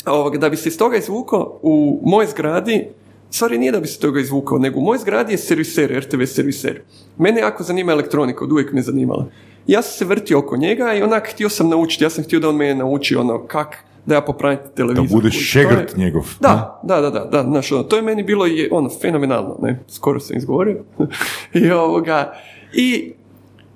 Ovoga, 0.07 0.39
da 0.39 0.49
bi 0.49 0.57
se 0.57 0.69
iz 0.69 0.79
toga 0.79 0.97
izvukao, 0.97 1.59
u 1.63 2.01
mojoj 2.05 2.27
zgradi, 2.27 2.89
stvari 3.31 3.59
nije 3.59 3.73
da 3.73 3.81
bi 3.81 3.87
se 3.87 4.01
toga 4.01 4.21
izvukao, 4.21 4.59
nego 4.59 4.79
u 4.79 4.83
mojoj 4.83 4.99
zgradi 4.99 5.33
je 5.33 5.39
serviser, 5.39 5.99
RTV 5.99 6.25
serviser. 6.25 6.81
Mene 7.19 7.41
jako 7.41 7.63
zanima 7.63 7.93
elektronika, 7.93 8.45
od 8.45 8.53
uvijek 8.53 8.73
me 8.73 8.83
zanimala. 8.83 9.27
Ja 9.67 9.83
sam 9.83 9.93
se 9.99 10.05
vrtio 10.05 10.39
oko 10.39 10.57
njega 10.57 10.95
i 10.95 11.03
onak 11.03 11.29
htio 11.31 11.49
sam 11.49 11.69
naučiti, 11.69 12.05
ja 12.05 12.11
sam 12.11 12.25
htio 12.25 12.41
da 12.41 12.49
on 12.49 12.57
mene 12.57 12.75
nauči 12.75 13.17
ono 13.17 13.47
kak 13.47 13.77
da 14.07 14.15
ja 14.15 14.21
popravim 14.21 14.59
televizor. 14.77 15.07
Da 15.07 15.15
budeš 15.15 15.35
kući. 15.35 15.45
šegrt 15.45 15.97
njegov. 15.97 16.29
Da, 16.41 16.81
da, 16.83 17.01
da, 17.01 17.11
da, 17.11 17.25
da, 17.25 17.43
znaš, 17.43 17.73
ono, 17.73 17.83
to 17.83 17.97
je 17.97 18.03
meni 18.03 18.23
bilo 18.23 18.47
je, 18.47 18.69
ono, 18.73 18.91
fenomenalno, 19.01 19.59
ne, 19.63 19.81
skoro 19.89 20.21
sam 20.21 20.37
izgovorio. 20.37 20.85
I 21.55 21.71
ovoga, 21.71 22.35
i 22.73 23.13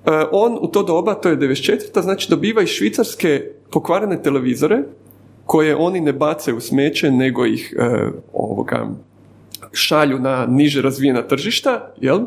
e, 0.06 0.10
on 0.32 0.58
u 0.60 0.66
to 0.66 0.82
doba, 0.82 1.14
to 1.14 1.28
je 1.28 1.38
94. 1.38 2.02
znači 2.02 2.30
dobiva 2.30 2.62
iz 2.62 2.68
Švicarske 2.68 3.44
pokvarene 3.70 4.22
televizore 4.22 4.82
koje 5.48 5.76
oni 5.76 6.00
ne 6.00 6.12
bacaju 6.12 6.56
u 6.56 6.60
smeće, 6.60 7.10
nego 7.10 7.46
ih 7.46 7.74
e, 7.74 7.88
ovoga, 8.32 8.86
šalju 9.72 10.18
na 10.18 10.46
niže 10.46 10.82
razvijena 10.82 11.22
tržišta, 11.22 11.92
jel? 11.96 12.20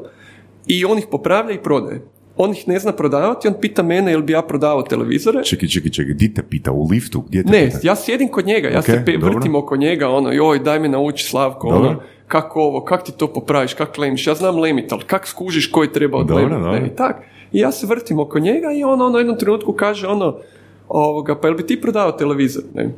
I 0.68 0.86
on 0.86 0.98
ih 0.98 1.06
popravlja 1.12 1.54
i 1.54 1.58
prodaje. 1.60 2.02
On 2.38 2.52
ih 2.52 2.68
ne 2.68 2.80
zna 2.80 2.92
prodavati, 2.92 3.48
on 3.48 3.54
pita 3.62 3.84
mene 3.84 4.12
jel 4.12 4.22
bi 4.22 4.34
ja 4.34 4.42
prodavao 4.42 4.82
televizore. 4.84 5.44
Čekaj, 5.44 5.70
čekaj, 5.70 5.92
čekaj, 5.92 6.14
di 6.14 6.34
te 6.34 6.44
pita? 6.44 6.72
U 6.72 6.88
liftu? 6.88 7.22
Gdje 7.22 7.44
te 7.44 7.52
Ne, 7.52 7.66
pita? 7.66 7.78
ja 7.84 7.96
sjedim 7.96 8.28
kod 8.30 8.46
njega, 8.46 8.70
ja 8.70 8.80
Ok, 8.80 8.86
se 8.86 9.04
pe- 9.06 9.18
vrtim 9.18 9.56
oko 9.56 9.76
njega, 9.76 10.10
ono, 10.10 10.32
joj, 10.32 10.60
daj 10.60 10.80
me 10.80 10.90
nauči 10.90 11.26
Slavko, 11.26 11.70
Dobro. 11.70 11.90
ono, 11.90 12.00
kako 12.28 12.62
ovo, 12.62 12.82
kak 12.82 13.04
ti 13.04 13.12
to 13.12 13.28
popraviš, 13.28 13.74
kak 13.74 13.98
lemiš, 13.98 14.28
ja 14.28 14.36
znam 14.36 14.60
lemit, 14.60 14.92
ali 14.92 15.02
kak 15.04 15.28
skužiš 15.28 15.68
koji 15.68 15.90
treba 15.90 16.18
Dobro, 16.18 16.36
odlemit, 16.36 16.58
dobro. 16.58 16.72
ne, 16.72 16.88
i 16.88 16.96
tak. 16.96 17.16
I 17.52 17.60
ja 17.60 17.72
se 17.72 17.88
vrtim 17.88 18.20
oko 18.20 18.40
njega 18.40 18.72
i 18.72 18.84
on 18.84 19.02
ono 19.02 19.16
u 19.16 19.20
jednom 19.20 19.38
trenutku 19.38 19.74
kaže 19.74 20.08
ono, 20.08 20.38
ovoga, 20.90 21.36
pa 21.36 21.48
jel 21.48 21.58
bi 21.58 21.66
ti 21.66 21.82
prodao 21.82 22.12
televizor, 22.12 22.64
ne? 22.74 22.90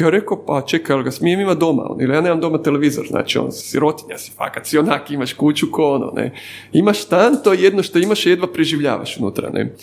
Ja 0.00 0.10
rekao, 0.10 0.44
pa 0.46 0.62
čekaj, 0.66 0.96
jel 0.96 1.02
ga 1.02 1.10
smijem 1.10 1.40
ima 1.40 1.54
doma, 1.54 1.82
on, 1.90 2.00
ili 2.00 2.14
ja 2.14 2.20
nemam 2.20 2.40
doma 2.40 2.58
televizor, 2.58 3.06
znači 3.06 3.38
on, 3.38 3.52
sirotinja 3.52 4.18
si, 4.18 4.32
fakat 4.36 4.66
si 4.66 4.78
onak, 4.78 5.10
imaš 5.10 5.32
kuću 5.32 5.66
ko 5.72 5.90
ono, 5.94 6.12
ne. 6.16 6.32
Imaš 6.72 7.02
stan, 7.02 7.36
to 7.44 7.52
je 7.52 7.62
jedno 7.62 7.82
što 7.82 7.98
imaš, 7.98 8.26
jedva 8.26 8.46
preživljavaš 8.46 9.16
unutra, 9.16 9.50
ne. 9.50 9.74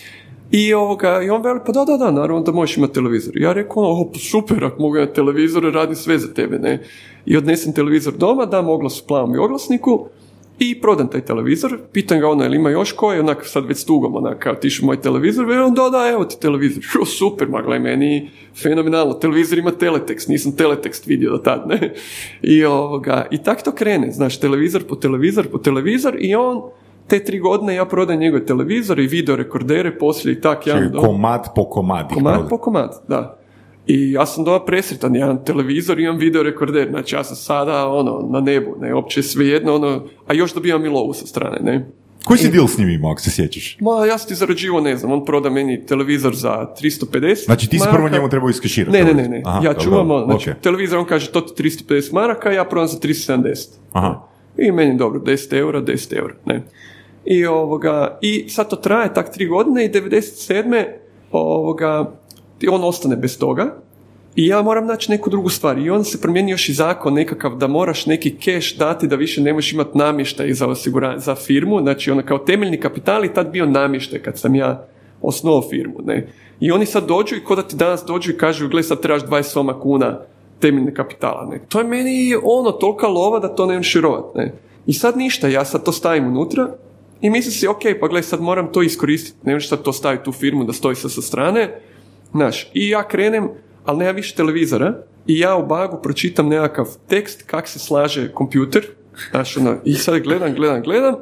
I, 0.52 0.74
ovoga, 0.74 1.22
I 1.22 1.30
on 1.30 1.42
veli, 1.42 1.60
pa 1.66 1.72
da, 1.72 1.86
da, 1.86 1.98
da, 1.98 2.12
naravno 2.12 2.42
da 2.42 2.52
možeš 2.52 2.78
imati 2.78 2.94
televizor. 2.94 3.38
Ja 3.38 3.54
rekao, 3.54 3.84
o, 3.84 4.10
pa 4.14 4.20
super, 4.20 4.66
ako 4.66 4.82
mogu 4.82 4.98
imati 4.98 5.14
televizor, 5.14 5.64
radim 5.74 5.96
sve 5.96 6.18
za 6.18 6.34
tebe, 6.34 6.60
ne. 6.60 6.84
I 7.26 7.38
odnesem 7.38 7.74
televizor 7.74 8.14
doma, 8.14 8.46
dam 8.46 8.70
oglas 8.70 9.02
u 9.02 9.08
plavom 9.08 9.36
i 9.36 9.38
oglasniku 9.38 10.08
i 10.60 10.82
prodam 10.82 11.08
taj 11.08 11.22
televizor. 11.22 11.78
Pitam 11.92 12.20
ga 12.20 12.30
ono, 12.30 12.44
jel 12.44 12.54
ima 12.54 12.70
još 12.70 12.92
koji, 12.92 13.20
onak 13.20 13.46
sad 13.46 13.66
već 13.66 13.78
s 13.78 13.86
tugom, 13.86 14.16
onak, 14.16 14.40
kao 14.40 14.56
tišu 14.56 14.86
moj 14.86 15.02
televizor, 15.02 15.46
veli 15.46 15.64
on, 15.64 15.74
da, 15.74 15.90
da, 15.90 16.10
evo 16.10 16.26
ti 16.26 16.40
televizor. 16.40 16.84
Jo, 16.96 17.06
super, 17.06 17.48
ma 17.48 17.62
gledaj, 17.62 17.80
meni 17.80 18.30
fenomenalno, 18.62 19.14
televizor 19.14 19.58
ima 19.58 19.72
teletekst, 19.72 20.28
nisam 20.28 20.56
teletekst 20.56 21.08
vidio 21.08 21.32
do 21.32 21.38
tad, 21.38 21.64
ne. 21.68 21.94
I, 22.42 22.66
ovoga, 22.66 23.26
i 23.32 23.38
tak 23.38 23.64
to 23.64 23.72
krene, 23.72 24.12
znaš, 24.12 24.40
televizor 24.40 24.84
po 24.84 24.96
televizor 24.96 25.48
po 25.48 25.58
televizor 25.58 26.16
i 26.20 26.36
on 26.36 26.62
te 27.08 27.24
tri 27.24 27.40
godine 27.40 27.76
ja 27.76 27.86
prodajem 27.86 28.20
njegove 28.20 28.46
televizore 28.46 29.04
i 29.04 29.08
video 29.08 29.36
rekordere, 29.36 29.98
poslije 29.98 30.34
i 30.34 30.42
tak 30.42 30.68
ja 30.68 30.74
Čekaj, 30.74 31.02
komad 31.02 31.48
po 31.56 31.70
komad. 31.70 32.14
Komad 32.14 32.50
po 32.50 32.58
komad, 32.58 33.02
da. 33.08 33.39
I 33.88 34.12
ja 34.12 34.26
sam 34.26 34.44
doma 34.44 34.66
presretan, 34.66 35.16
ja 35.16 35.26
imam 35.26 35.46
televizor, 35.46 36.00
imam 36.00 36.18
video 36.18 36.44
rekorder, 36.44 36.88
znači 36.90 37.16
ja 37.16 37.24
sam 37.24 37.36
sada 37.36 37.88
ono, 37.88 38.28
na 38.30 38.40
nebu, 38.40 38.76
ne, 38.82 38.94
opće 38.94 39.24
svejedno, 39.24 39.76
ono, 39.76 40.06
a 40.28 40.34
još 40.34 40.54
dobivam 40.54 40.86
i 40.86 40.90
lovu 40.90 41.14
sa 41.14 41.28
strane, 41.28 41.60
ne. 41.64 41.90
Koji 42.24 42.38
si 42.38 42.52
deal 42.52 42.68
s 42.68 42.78
njim 42.78 42.90
imao, 42.90 43.12
ako 43.12 43.22
se 43.22 43.32
sjećaš? 43.32 43.78
Ma, 43.80 44.06
ja 44.06 44.18
sam 44.18 44.28
ti 44.28 44.36
zarađivao, 44.36 44.82
ne 44.82 44.98
znam, 44.98 45.12
on 45.12 45.26
proda 45.26 45.50
meni 45.50 45.86
televizor 45.86 46.36
za 46.36 46.68
350 46.82 47.46
Znači 47.46 47.70
ti 47.70 47.78
si 47.78 47.80
maraka. 47.80 47.98
prvo 47.98 48.10
njemu 48.10 48.30
trebao 48.30 48.50
iskeširati. 48.50 48.98
Ne, 48.98 49.04
ne, 49.04 49.14
ne, 49.14 49.30
ne. 49.30 49.42
Aha, 49.46 49.66
ja 49.66 49.74
čuvam, 49.74 50.26
znači, 50.26 50.52
televizor, 50.62 51.00
on 51.00 51.06
kaže, 51.06 51.32
to 51.32 51.42
ti 51.42 51.64
350 51.64 52.14
maraka, 52.14 52.52
ja 52.52 52.66
prodam 52.66 52.88
za 52.88 53.00
370. 53.00 53.68
Aha. 53.92 54.22
I 54.58 54.72
meni 54.72 54.98
dobro, 54.98 55.20
10 55.20 55.58
eura, 55.58 55.82
10 55.82 56.18
eura, 56.18 56.34
ne. 56.46 56.64
I 57.26 57.46
ovoga, 57.46 58.18
i 58.22 58.50
sad 58.50 58.70
to 58.70 58.76
traje 58.76 59.14
tak 59.14 59.34
tri 59.34 59.46
godine 59.46 59.86
i 59.86 59.90
97. 59.90 60.86
ovoga, 61.32 62.12
on 62.68 62.84
ostane 62.84 63.16
bez 63.16 63.40
toga 63.40 63.76
i 64.36 64.48
ja 64.48 64.62
moram 64.62 64.86
naći 64.86 65.12
neku 65.12 65.30
drugu 65.30 65.50
stvar. 65.50 65.78
I 65.78 65.90
onda 65.90 66.04
se 66.04 66.22
promijenio 66.22 66.54
još 66.54 66.70
i 66.70 66.74
zakon 66.74 67.14
nekakav 67.14 67.56
da 67.56 67.68
moraš 67.68 68.06
neki 68.06 68.36
keš 68.36 68.78
dati 68.78 69.08
da 69.08 69.16
više 69.16 69.42
ne 69.42 69.54
možeš 69.54 69.74
imati 69.74 69.98
namještaj 69.98 70.54
za, 70.54 70.68
osigura, 70.68 71.20
za 71.20 71.36
firmu, 71.36 71.82
znači 71.82 72.12
ono 72.12 72.24
kao 72.26 72.38
temeljni 72.38 72.80
kapital 72.80 73.26
i 73.26 73.34
tad 73.34 73.52
bio 73.52 73.66
namještaj 73.66 74.20
kad 74.20 74.38
sam 74.38 74.56
ja 74.56 74.88
osnovao 75.22 75.70
firmu, 75.70 76.00
ne. 76.06 76.28
I 76.60 76.72
oni 76.72 76.86
sad 76.86 77.08
dođu 77.08 77.36
i 77.36 77.44
ko 77.44 77.56
da 77.56 77.62
ti 77.62 77.76
danas 77.76 78.04
dođu 78.08 78.32
i 78.32 78.38
kažu, 78.38 78.68
gle 78.68 78.84
sad 78.84 79.02
trebaš 79.02 79.24
20 79.24 79.44
soma 79.44 79.80
kuna 79.80 80.20
temeljne 80.60 80.94
kapitala, 80.94 81.48
ne. 81.52 81.62
To 81.70 81.80
je 81.80 81.88
meni 81.88 82.36
ono, 82.44 82.72
tolika 82.72 83.08
lova 83.08 83.40
da 83.40 83.56
to 83.56 83.66
ne 83.66 83.76
možeš 83.76 83.96
ne. 84.36 84.54
I 84.86 84.94
sad 84.94 85.18
ništa, 85.18 85.48
ja 85.48 85.66
sad 85.66 85.84
to 85.84 85.92
stavim 85.92 86.28
unutra 86.28 86.76
i 87.22 87.30
mislim 87.30 87.52
si, 87.52 87.68
ok, 87.68 87.82
pa 88.00 88.08
gle, 88.08 88.24
sad 88.24 88.42
moram 88.42 88.72
to 88.72 88.82
iskoristiti, 88.82 89.38
ne 89.44 89.54
možeš 89.54 89.70
sad 89.70 89.82
to 89.82 89.94
staviti 89.94 90.30
u 90.30 90.34
firmu 90.34 90.64
da 90.64 90.74
stoji 90.74 90.96
sa 90.96 91.10
sa 91.10 91.22
strane, 91.22 91.82
znaš, 92.32 92.72
i 92.74 92.90
ja 92.90 93.08
krenem, 93.08 93.50
ali 93.86 93.98
nema 93.98 94.12
više 94.12 94.36
televizora, 94.36 94.94
i 95.28 95.40
ja 95.40 95.56
u 95.56 95.68
bagu 95.68 96.02
pročitam 96.04 96.48
nekakav 96.48 96.88
tekst 97.08 97.44
kak 97.44 97.68
se 97.68 97.80
slaže 97.80 98.32
kompjuter, 98.32 98.86
znaš, 99.32 99.58
ono, 99.58 99.76
i 99.86 99.94
sad 99.94 100.20
gledam, 100.20 100.54
gledam, 100.54 100.82
gledam, 100.82 101.16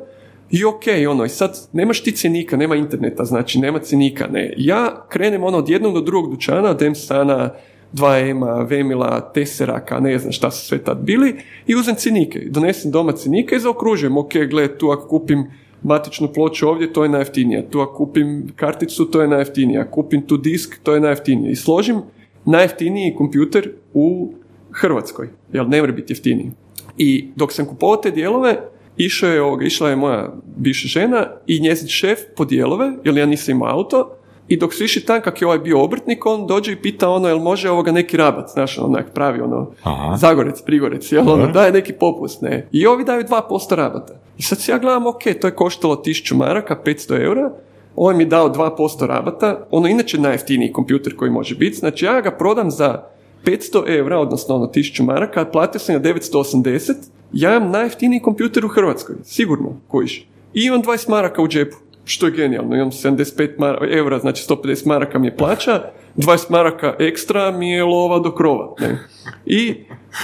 i 0.51 0.65
ok, 0.65 0.83
ono, 1.09 1.25
i 1.25 1.29
sad 1.29 1.59
nemaš 1.73 2.03
ti 2.03 2.11
cjenika, 2.11 2.57
nema 2.57 2.75
interneta, 2.75 3.25
znači 3.25 3.59
nema 3.59 3.79
cjenika, 3.79 4.27
ne. 4.27 4.53
Ja 4.57 5.05
krenem 5.09 5.43
ono 5.43 5.57
od 5.57 5.69
jednog 5.69 5.93
do 5.93 6.01
drugog 6.01 6.31
dućana, 6.31 6.69
od 6.69 6.81
Emsana, 6.81 7.49
2M-a, 7.93 8.63
Vemila, 8.63 9.31
Tesseraka, 9.33 9.99
ne 9.99 10.19
znam 10.19 10.31
šta 10.31 10.51
su 10.51 10.65
sve 10.65 10.77
tad 10.77 10.97
bili, 10.97 11.35
i 11.67 11.75
uzem 11.75 11.95
cjenike. 11.95 12.39
Donesem 12.49 12.91
doma 12.91 13.11
cjenike 13.11 13.55
i 13.55 13.59
zaokružujem, 13.59 14.17
ok, 14.17 14.33
gle, 14.49 14.77
tu 14.77 14.89
ako 14.89 15.07
kupim 15.07 15.51
matičnu 15.87 16.27
ploču 16.33 16.67
ovdje, 16.69 16.93
to 16.93 17.03
je 17.03 17.09
najjeftinija. 17.09 17.69
Tu 17.69 17.79
ako 17.81 17.93
kupim 17.93 18.51
karticu, 18.55 19.05
to 19.05 19.21
je 19.21 19.27
najjeftinija. 19.27 19.91
Kupim 19.91 20.21
tu 20.27 20.37
disk, 20.37 20.79
to 20.83 20.93
je 20.93 20.99
najjeftinije. 20.99 21.51
I 21.51 21.55
složim 21.55 22.01
najjeftiniji 22.45 23.15
kompjuter 23.15 23.71
u 23.93 24.33
Hrvatskoj, 24.71 25.29
jer 25.53 25.67
ne 25.67 25.81
mora 25.81 25.91
biti 25.91 26.13
jeftiniji. 26.13 26.51
I 26.97 27.27
dok 27.35 27.51
sam 27.53 27.65
kupovao 27.65 27.97
te 27.97 28.11
dijelove, 28.11 28.57
išao 28.97 29.29
je 29.29 29.41
ovoga, 29.41 29.65
išla 29.65 29.89
je 29.89 29.95
moja 29.95 30.33
bivša 30.57 30.87
žena 30.87 31.27
i 31.47 31.59
njezin 31.59 31.87
šef 31.87 32.19
po 32.35 32.45
dijelove, 32.45 32.91
jer 33.03 33.17
ja 33.17 33.25
nisam 33.25 33.55
imao 33.55 33.69
auto, 33.69 34.16
i 34.47 34.57
dok 34.57 34.73
su 34.73 34.83
išli 34.83 35.05
tam 35.05 35.21
kak 35.21 35.41
je 35.41 35.47
ovaj 35.47 35.59
bio 35.59 35.83
obrtnik, 35.83 36.25
on 36.25 36.47
dođe 36.47 36.71
i 36.71 36.75
pita 36.75 37.09
ono, 37.09 37.27
jel 37.27 37.39
može 37.39 37.69
ovoga 37.69 37.91
neki 37.91 38.17
rabac, 38.17 38.53
znaš, 38.53 38.77
onak 38.77 39.13
pravi 39.13 39.41
ono, 39.41 39.71
Aha. 39.83 40.17
Zagorec, 40.17 40.61
Prigorec, 40.61 41.11
jel 41.11 41.29
ono, 41.29 41.47
daje 41.47 41.71
neki 41.71 41.93
popust, 41.93 42.41
ne. 42.41 42.67
I 42.71 42.87
ovi 42.87 43.03
daju 43.03 43.23
2% 43.23 43.75
rabata. 43.75 44.13
I 44.37 44.41
sad 44.41 44.61
si 44.61 44.71
ja 44.71 44.77
gledam, 44.77 45.07
ok, 45.07 45.23
to 45.41 45.47
je 45.47 45.55
koštalo 45.55 45.95
1000 46.05 46.35
maraka, 46.35 46.81
500 46.85 47.23
eura, 47.23 47.51
ovaj 47.95 48.15
mi 48.15 48.23
je 48.23 48.27
dao 48.27 48.49
2% 48.49 49.05
rabata, 49.05 49.67
ono 49.71 49.87
inače 49.87 50.19
najjeftiniji 50.19 50.71
kompjuter 50.71 51.15
koji 51.15 51.31
može 51.31 51.55
biti, 51.55 51.77
znači 51.77 52.05
ja 52.05 52.21
ga 52.21 52.31
prodam 52.31 52.71
za 52.71 53.03
500 53.45 53.97
eura, 53.97 54.19
odnosno 54.19 54.55
ono 54.55 54.65
1000 54.65 55.03
maraka, 55.03 55.45
platio 55.45 55.79
sam 55.79 55.95
ga 55.95 56.09
980, 56.09 56.93
ja 57.33 57.57
imam 57.57 57.71
najjeftiniji 57.71 58.19
kompjuter 58.19 58.65
u 58.65 58.67
Hrvatskoj, 58.67 59.15
sigurno, 59.23 59.69
kojiš. 59.87 60.27
I 60.53 60.61
imam 60.61 60.83
20 60.83 61.09
maraka 61.09 61.41
u 61.41 61.47
džepu, 61.47 61.77
što 62.07 62.25
je 62.25 62.31
genijalno, 62.31 62.75
imam 62.75 62.91
75 62.91 63.49
mara, 63.57 63.87
eura, 63.91 64.19
znači 64.19 64.45
150 64.49 64.87
maraka 64.87 65.19
mi 65.19 65.27
je 65.27 65.37
plaća, 65.37 65.83
20 66.15 66.51
maraka 66.51 66.95
ekstra 66.99 67.51
mi 67.51 67.71
je 67.71 67.83
lova 67.83 68.19
do 68.19 68.35
krova. 68.35 68.73
Ne? 68.79 68.99
I 69.45 69.75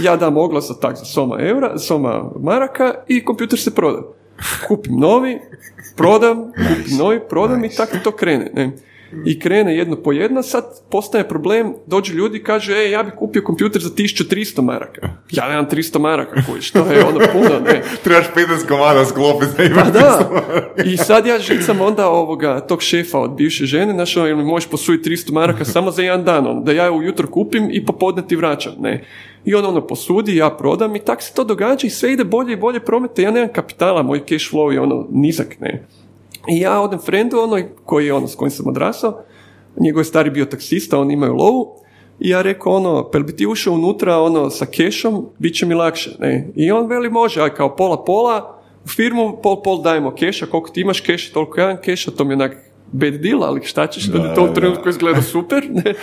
ja 0.04 0.16
dam 0.16 0.38
oglas 0.38 0.68
za 0.68 0.74
tak 0.74 0.96
za 0.96 1.06
soma 1.06 1.38
eura, 1.40 1.80
soma 1.80 2.24
maraka 2.40 2.94
i 3.08 3.26
kompjuter 3.26 3.60
se 3.60 3.76
proda. 3.76 4.02
Kupim 4.68 5.00
novi, 5.00 5.40
prodam, 5.96 6.52
kupim 6.52 6.98
novi, 6.98 7.20
prodam 7.30 7.66
i 7.66 7.70
tako 7.70 7.98
to 8.04 8.12
krene. 8.12 8.52
Ne? 8.54 8.72
I 9.26 9.40
krene 9.40 9.78
jedno 9.78 9.96
po 9.96 10.12
jedno, 10.12 10.44
sad 10.44 10.64
postaje 10.90 11.28
problem, 11.30 11.74
dođu 11.88 12.14
ljudi 12.14 12.38
i 12.38 12.44
kažu, 12.44 12.72
e, 12.72 12.90
ja 12.92 13.04
bih 13.04 13.14
kupio 13.18 13.42
kompjuter 13.42 13.82
za 13.82 13.90
1300 13.90 14.62
maraka. 14.62 15.10
Ja 15.32 15.50
nemam 15.50 15.68
300 15.70 16.00
maraka, 16.00 16.42
kojiš, 16.50 16.72
to 16.72 16.92
je 16.92 17.06
ono 17.06 17.20
puno, 17.34 17.60
ne. 17.66 17.82
Trebaš 18.04 18.26
15 18.36 18.68
komada 18.68 19.06
sklopiti 19.06 19.52
da 19.58 19.64
imaš 19.64 19.84
Pa 19.84 19.90
da, 19.90 20.30
i 20.86 20.98
sad 20.98 21.26
ja 21.26 21.40
žicam 21.40 21.82
onda 21.82 22.08
ovoga, 22.08 22.60
tog 22.60 22.82
šefa 22.82 23.20
od 23.20 23.36
bivše 23.36 23.66
žene, 23.66 23.94
znaš, 23.94 24.18
ono, 24.18 24.36
mi 24.36 24.44
možeš 24.44 24.70
posuditi 24.70 25.10
300 25.10 25.32
maraka 25.32 25.66
samo 25.66 25.92
za 25.92 26.02
jedan 26.02 26.24
dan, 26.24 26.48
ono, 26.48 26.62
da 26.62 26.72
ja 26.72 26.92
ujutro 26.92 27.28
kupim 27.28 27.70
i 27.72 27.86
popodne 27.86 28.28
ti 28.28 28.36
vraćam, 28.36 28.74
ne. 28.80 29.04
I 29.46 29.56
on 29.56 29.66
ono 29.66 29.88
posudi, 29.88 30.36
ja 30.36 30.50
prodam 30.50 30.96
i 30.96 31.00
tak 31.00 31.22
se 31.22 31.34
to 31.34 31.44
događa 31.44 31.88
i 31.88 31.90
sve 31.90 32.14
ide 32.14 32.24
bolje 32.24 32.54
i 32.54 32.58
bolje 32.58 32.80
promete, 32.80 33.22
ja 33.22 33.32
nemam 33.32 33.50
kapitala, 33.54 34.04
moj 34.04 34.20
cash 34.20 34.54
flow 34.54 34.72
je 34.72 34.82
ono 34.82 35.08
nizak, 35.12 35.60
ne. 35.60 35.88
I 36.48 36.60
ja 36.60 36.82
odem 36.82 37.00
frendu, 37.00 37.40
ono, 37.40 37.62
koji 37.86 38.06
je 38.06 38.14
ono, 38.14 38.28
s 38.28 38.36
kojim 38.36 38.52
sam 38.52 38.68
odrasao, 38.68 39.24
njegov 39.80 40.02
je 40.02 40.06
stari 40.06 40.30
bio 40.30 40.46
taksista, 40.46 41.00
on 41.00 41.12
imaju 41.12 41.34
lovu, 41.34 41.84
i 42.20 42.30
ja 42.30 42.42
rekao 42.42 42.74
ono, 42.74 43.10
pel 43.12 43.24
bi 43.24 43.36
ti 43.36 43.46
ušao 43.48 43.74
unutra 43.74 44.18
ono 44.18 44.50
sa 44.50 44.66
kešom, 44.66 45.26
bit 45.40 45.56
će 45.56 45.66
mi 45.66 45.74
lakše, 45.74 46.16
ne. 46.20 46.48
I 46.56 46.72
on 46.72 46.88
veli 46.88 47.10
može, 47.10 47.42
aj 47.42 47.50
kao 47.50 47.76
pola 47.76 48.04
pola, 48.04 48.60
u 48.86 48.88
firmu, 48.88 49.40
pol 49.44 49.62
pol 49.62 49.82
dajemo 49.82 50.12
keša, 50.16 50.46
koliko 50.46 50.70
ti 50.70 50.82
imaš 50.82 51.02
keša, 51.02 51.34
toliko 51.34 51.60
jedan 51.60 51.78
keša, 51.82 52.12
to 52.12 52.24
mi 52.24 52.32
je 52.32 52.36
onak 52.36 52.58
bad 52.92 53.14
deal, 53.14 53.44
ali 53.44 53.62
šta 53.64 53.88
ćeš, 53.88 54.04
da, 54.04 54.36
to 54.36 54.44
u 54.44 54.54
trenutku 54.54 54.90
izgleda 54.90 55.22
super. 55.22 55.68
Ne? 55.70 55.94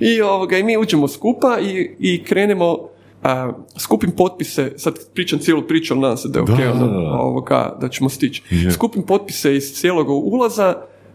I, 0.14 0.22
ovoga, 0.22 0.58
I 0.58 0.62
mi 0.62 0.76
uđemo 0.76 1.08
skupa 1.08 1.58
i, 1.60 1.90
i 1.98 2.24
krenemo 2.24 2.88
a, 3.24 3.52
skupim 3.78 4.10
potpise, 4.10 4.72
sad 4.76 4.94
pričam 5.14 5.38
cijelu 5.38 5.62
priču, 5.62 5.94
ali 5.94 6.00
nadam 6.00 6.16
se 6.16 6.28
da 6.28 6.38
je 6.38 6.42
ok, 6.42 6.48
Da, 6.48 6.72
ono, 6.72 6.86
da, 6.86 6.92
da. 6.92 7.18
ovoga, 7.20 7.78
da 7.80 7.88
ćemo 7.88 8.08
stići. 8.08 8.42
Je. 8.50 8.70
Skupim 8.70 9.02
potpise 9.02 9.56
iz 9.56 9.72
cijelog 9.74 10.08
ulaza 10.10 10.74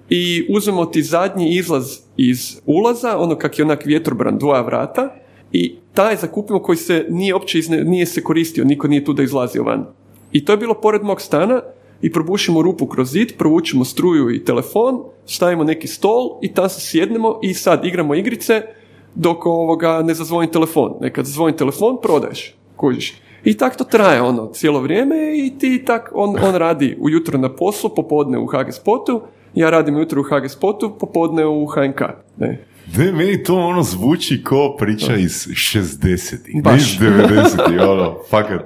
i 0.09 0.45
uzmemo 0.49 0.85
ti 0.85 1.03
zadnji 1.03 1.55
izlaz 1.55 1.97
iz 2.17 2.61
ulaza, 2.65 3.17
ono 3.17 3.35
kak 3.35 3.59
je 3.59 3.65
onak 3.65 3.85
vjetrobran, 3.85 4.37
dvoja 4.37 4.61
vrata, 4.61 5.15
i 5.51 5.75
taj 5.93 6.15
zakupimo 6.15 6.59
koji 6.59 6.77
se 6.77 7.05
nije 7.09 7.33
uopće 7.33 7.59
izne, 7.59 7.83
nije 7.83 8.05
se 8.05 8.23
koristio, 8.23 8.65
niko 8.65 8.87
nije 8.87 9.05
tu 9.05 9.13
da 9.13 9.23
izlazio 9.23 9.63
van. 9.63 9.85
I 10.31 10.45
to 10.45 10.53
je 10.53 10.57
bilo 10.57 10.73
pored 10.73 11.03
mog 11.03 11.21
stana 11.21 11.61
i 12.01 12.11
probušimo 12.11 12.61
rupu 12.61 12.87
kroz 12.87 13.11
zid, 13.11 13.33
provučemo 13.37 13.85
struju 13.85 14.35
i 14.35 14.43
telefon, 14.45 14.99
stavimo 15.25 15.63
neki 15.63 15.87
stol 15.87 16.39
i 16.41 16.53
tam 16.53 16.69
se 16.69 16.81
sjednemo 16.81 17.39
i 17.43 17.53
sad 17.53 17.85
igramo 17.85 18.15
igrice 18.15 18.61
dok 19.15 19.45
ovoga 19.45 20.01
ne 20.01 20.13
zazvoni 20.13 20.51
telefon. 20.51 20.93
Nekad 21.01 21.25
zazvoni 21.25 21.55
telefon, 21.55 21.97
prodaješ, 22.01 22.55
kužiš. 22.75 23.13
I 23.43 23.57
tak 23.57 23.75
to 23.75 23.83
traje 23.83 24.21
ono 24.21 24.47
cijelo 24.53 24.81
vrijeme 24.81 25.15
i 25.37 25.53
ti 25.59 25.83
tak, 25.85 26.11
on, 26.13 26.35
on 26.43 26.55
radi 26.55 26.97
ujutro 26.99 27.37
na 27.37 27.55
poslu, 27.55 27.89
popodne 27.95 28.37
u 28.37 28.45
HG 28.45 28.71
Spotu, 28.71 29.21
ja 29.53 29.69
radim 29.69 29.95
ujutro 29.95 30.21
u 30.21 30.23
HG 30.23 30.49
Spotu, 30.49 30.95
popodne 30.99 31.45
u 31.45 31.65
HNK. 31.65 32.01
Ne. 32.37 32.65
Ne, 32.97 33.11
meni 33.11 33.43
to 33.43 33.55
ono 33.55 33.83
zvuči 33.83 34.43
ko 34.43 34.75
priča 34.79 35.15
iz 35.15 35.47
60-ih, 35.47 36.55
ne 36.55 36.61
Baš. 36.61 36.81
iz 36.81 36.99
90-ih, 36.99 37.81
ono, 37.91 38.15
fakat, 38.29 38.61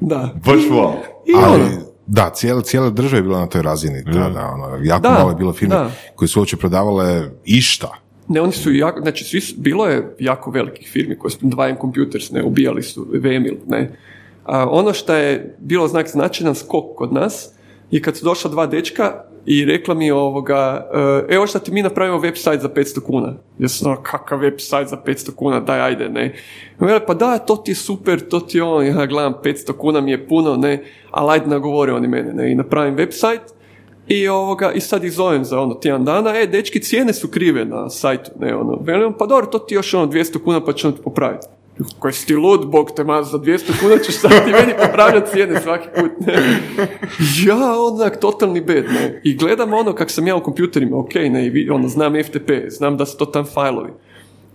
Da. 0.00 0.34
baš 0.44 0.60
wow. 0.70 0.92
I 1.26 1.32
Ali, 1.44 1.62
ono, 1.62 1.68
da, 2.06 2.30
cijela, 2.34 2.62
cijela 2.62 2.90
država 2.90 3.16
je 3.16 3.22
bila 3.22 3.40
na 3.40 3.46
toj 3.46 3.62
razini. 3.62 4.02
Da, 4.02 4.28
da, 4.28 4.46
ono, 4.54 4.78
jako 4.82 5.02
Da, 5.02 5.10
malo 5.10 5.30
je 5.30 5.36
bilo 5.36 5.52
firme 5.52 5.74
da. 5.74 5.90
koje 6.14 6.28
su 6.28 6.40
uopće 6.40 6.56
prodavale 6.56 7.30
išta. 7.44 7.88
Ne, 8.28 8.40
oni 8.40 8.52
su 8.52 8.72
jako, 8.72 9.00
znači 9.00 9.24
svi, 9.24 9.40
su- 9.40 9.54
bilo 9.58 9.86
je 9.86 10.14
jako 10.18 10.50
velikih 10.50 10.88
firmi 10.88 11.18
koje 11.18 11.30
su, 11.30 11.38
Dvajem 11.42 11.76
Computers, 11.80 12.30
ne, 12.30 12.42
ubijali 12.42 12.82
su 12.82 13.06
Vemil, 13.12 13.54
ne. 13.66 13.90
A 14.44 14.68
ono 14.70 14.92
što 14.92 15.14
je 15.14 15.56
bilo 15.58 15.88
znak 15.88 16.08
značajan 16.08 16.54
skok 16.54 16.84
kod 16.96 17.12
nas 17.12 17.50
je 17.90 18.02
kad 18.02 18.16
su 18.16 18.24
došla 18.24 18.50
dva 18.50 18.66
dečka 18.66 19.24
i 19.46 19.64
rekla 19.64 19.94
mi 19.94 20.10
ovoga, 20.10 20.88
e, 21.28 21.34
evo 21.34 21.46
šta 21.46 21.58
ti 21.58 21.72
mi 21.72 21.82
napravimo 21.82 22.18
website 22.18 22.60
za 22.60 22.68
500 22.68 23.00
kuna. 23.00 23.34
Ja 23.58 23.68
sam 23.68 23.96
kakav 24.02 24.38
website 24.38 24.86
za 24.86 24.96
500 25.06 25.34
kuna, 25.34 25.60
daj 25.60 25.80
ajde, 25.80 26.08
ne. 26.08 26.34
Vele, 26.78 27.06
pa 27.06 27.14
da, 27.14 27.38
to 27.38 27.56
ti 27.56 27.70
je 27.70 27.74
super, 27.74 28.28
to 28.28 28.40
ti 28.40 28.58
je 28.58 28.62
ono, 28.62 28.82
ja 28.82 29.06
gledam, 29.06 29.34
500 29.44 29.72
kuna 29.72 30.00
mi 30.00 30.10
je 30.10 30.28
puno, 30.28 30.56
ne, 30.56 30.82
ali 31.10 31.32
ajde 31.32 31.46
nagovore 31.46 31.92
oni 31.92 32.08
mene, 32.08 32.32
ne, 32.32 32.52
i 32.52 32.54
napravim 32.54 32.96
website 32.96 33.57
i 34.08 34.28
ovoga, 34.28 34.72
i 34.72 34.80
sad 34.80 35.04
ih 35.04 35.12
zovem 35.12 35.44
za 35.44 35.60
ono 35.60 35.74
tjedan 35.74 36.04
dana, 36.04 36.40
e, 36.40 36.46
dečki, 36.46 36.82
cijene 36.82 37.12
su 37.12 37.28
krive 37.28 37.64
na 37.64 37.90
sajtu, 37.90 38.30
ne, 38.40 38.56
ono, 38.56 38.78
velim, 38.80 39.12
pa 39.18 39.26
dobro, 39.26 39.46
to 39.46 39.58
ti 39.58 39.74
još 39.74 39.94
ono 39.94 40.06
200 40.06 40.44
kuna 40.44 40.64
pa 40.64 40.72
ćemo 40.72 40.92
ti 40.92 41.02
popraviti. 41.04 41.46
Koji 41.98 42.12
si 42.12 42.26
ti 42.26 42.34
lud, 42.34 42.66
bog 42.66 42.90
te 42.96 43.04
ma, 43.04 43.22
za 43.22 43.38
200 43.38 43.80
kuna 43.80 43.98
ćeš 43.98 44.14
sad 44.14 44.30
ti 44.30 44.52
meni 44.52 44.72
popravljati 44.86 45.30
cijene 45.30 45.60
svaki 45.60 45.88
put, 45.96 46.26
ne. 46.26 46.34
Ja, 47.46 47.80
onak, 47.80 48.20
totalni 48.20 48.60
bed, 48.60 48.84
ne. 48.84 49.20
I 49.24 49.36
gledam 49.36 49.72
ono 49.72 49.92
kak 49.92 50.10
sam 50.10 50.26
ja 50.26 50.36
u 50.36 50.42
kompjuterima, 50.42 50.98
ok, 50.98 51.14
ne, 51.14 51.46
i 51.46 51.70
ono, 51.70 51.88
znam 51.88 52.14
FTP, 52.24 52.50
znam 52.68 52.96
da 52.96 53.06
su 53.06 53.18
to 53.18 53.26
tam 53.26 53.44
fajlovi. 53.44 53.90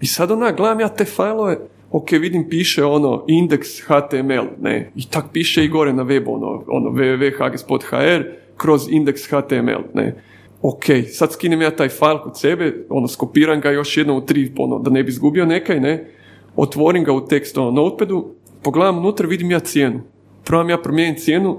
I 0.01 0.05
sad 0.05 0.31
onak, 0.31 0.57
gledam 0.57 0.79
ja 0.79 0.87
te 0.87 1.05
fajlove, 1.05 1.57
ok, 1.91 2.11
vidim 2.11 2.49
piše 2.49 2.83
ono 2.85 3.25
index 3.27 3.81
HTML, 3.85 4.47
ne, 4.61 4.91
i 4.95 5.09
tak 5.09 5.25
piše 5.33 5.65
i 5.65 5.67
gore 5.67 5.93
na 5.93 6.03
webu, 6.03 6.35
ono, 6.35 6.63
ono 6.67 6.89
www.hgspot.hr 6.89 8.42
kroz 8.63 8.88
index 8.88 9.28
HTML, 9.28 9.84
ne. 9.93 10.15
Ok, 10.62 10.86
sad 11.12 11.32
skinem 11.32 11.62
ja 11.62 11.71
taj 11.76 11.89
fajl 11.89 12.17
kod 12.23 12.39
sebe, 12.39 12.86
ono, 12.89 13.08
skopiram 13.08 13.60
ga 13.62 13.71
još 13.71 13.97
jednom 13.97 14.17
u 14.17 14.26
tri, 14.26 14.52
ono, 14.58 14.80
da 14.80 14.89
ne 14.89 15.04
bi 15.04 15.12
izgubio 15.12 15.45
nekaj, 15.45 15.80
ne, 15.80 16.12
otvorim 16.56 17.04
ga 17.04 17.12
u 17.13 17.26
tekst, 17.28 17.58
ono, 17.58 17.71
notepadu, 17.71 18.26
pogledam 18.63 18.97
unutra, 18.97 19.28
vidim 19.28 19.52
ja 19.52 19.60
cijenu. 19.60 19.99
Probam 20.43 20.69
ja 20.69 20.78
promijeniti 20.78 21.21
cijenu, 21.21 21.58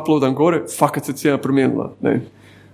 uploadam 0.00 0.34
gore, 0.34 0.62
fakat 0.78 1.04
se 1.04 1.12
cijena 1.12 1.38
promijenila, 1.38 1.92
ne. 2.00 2.20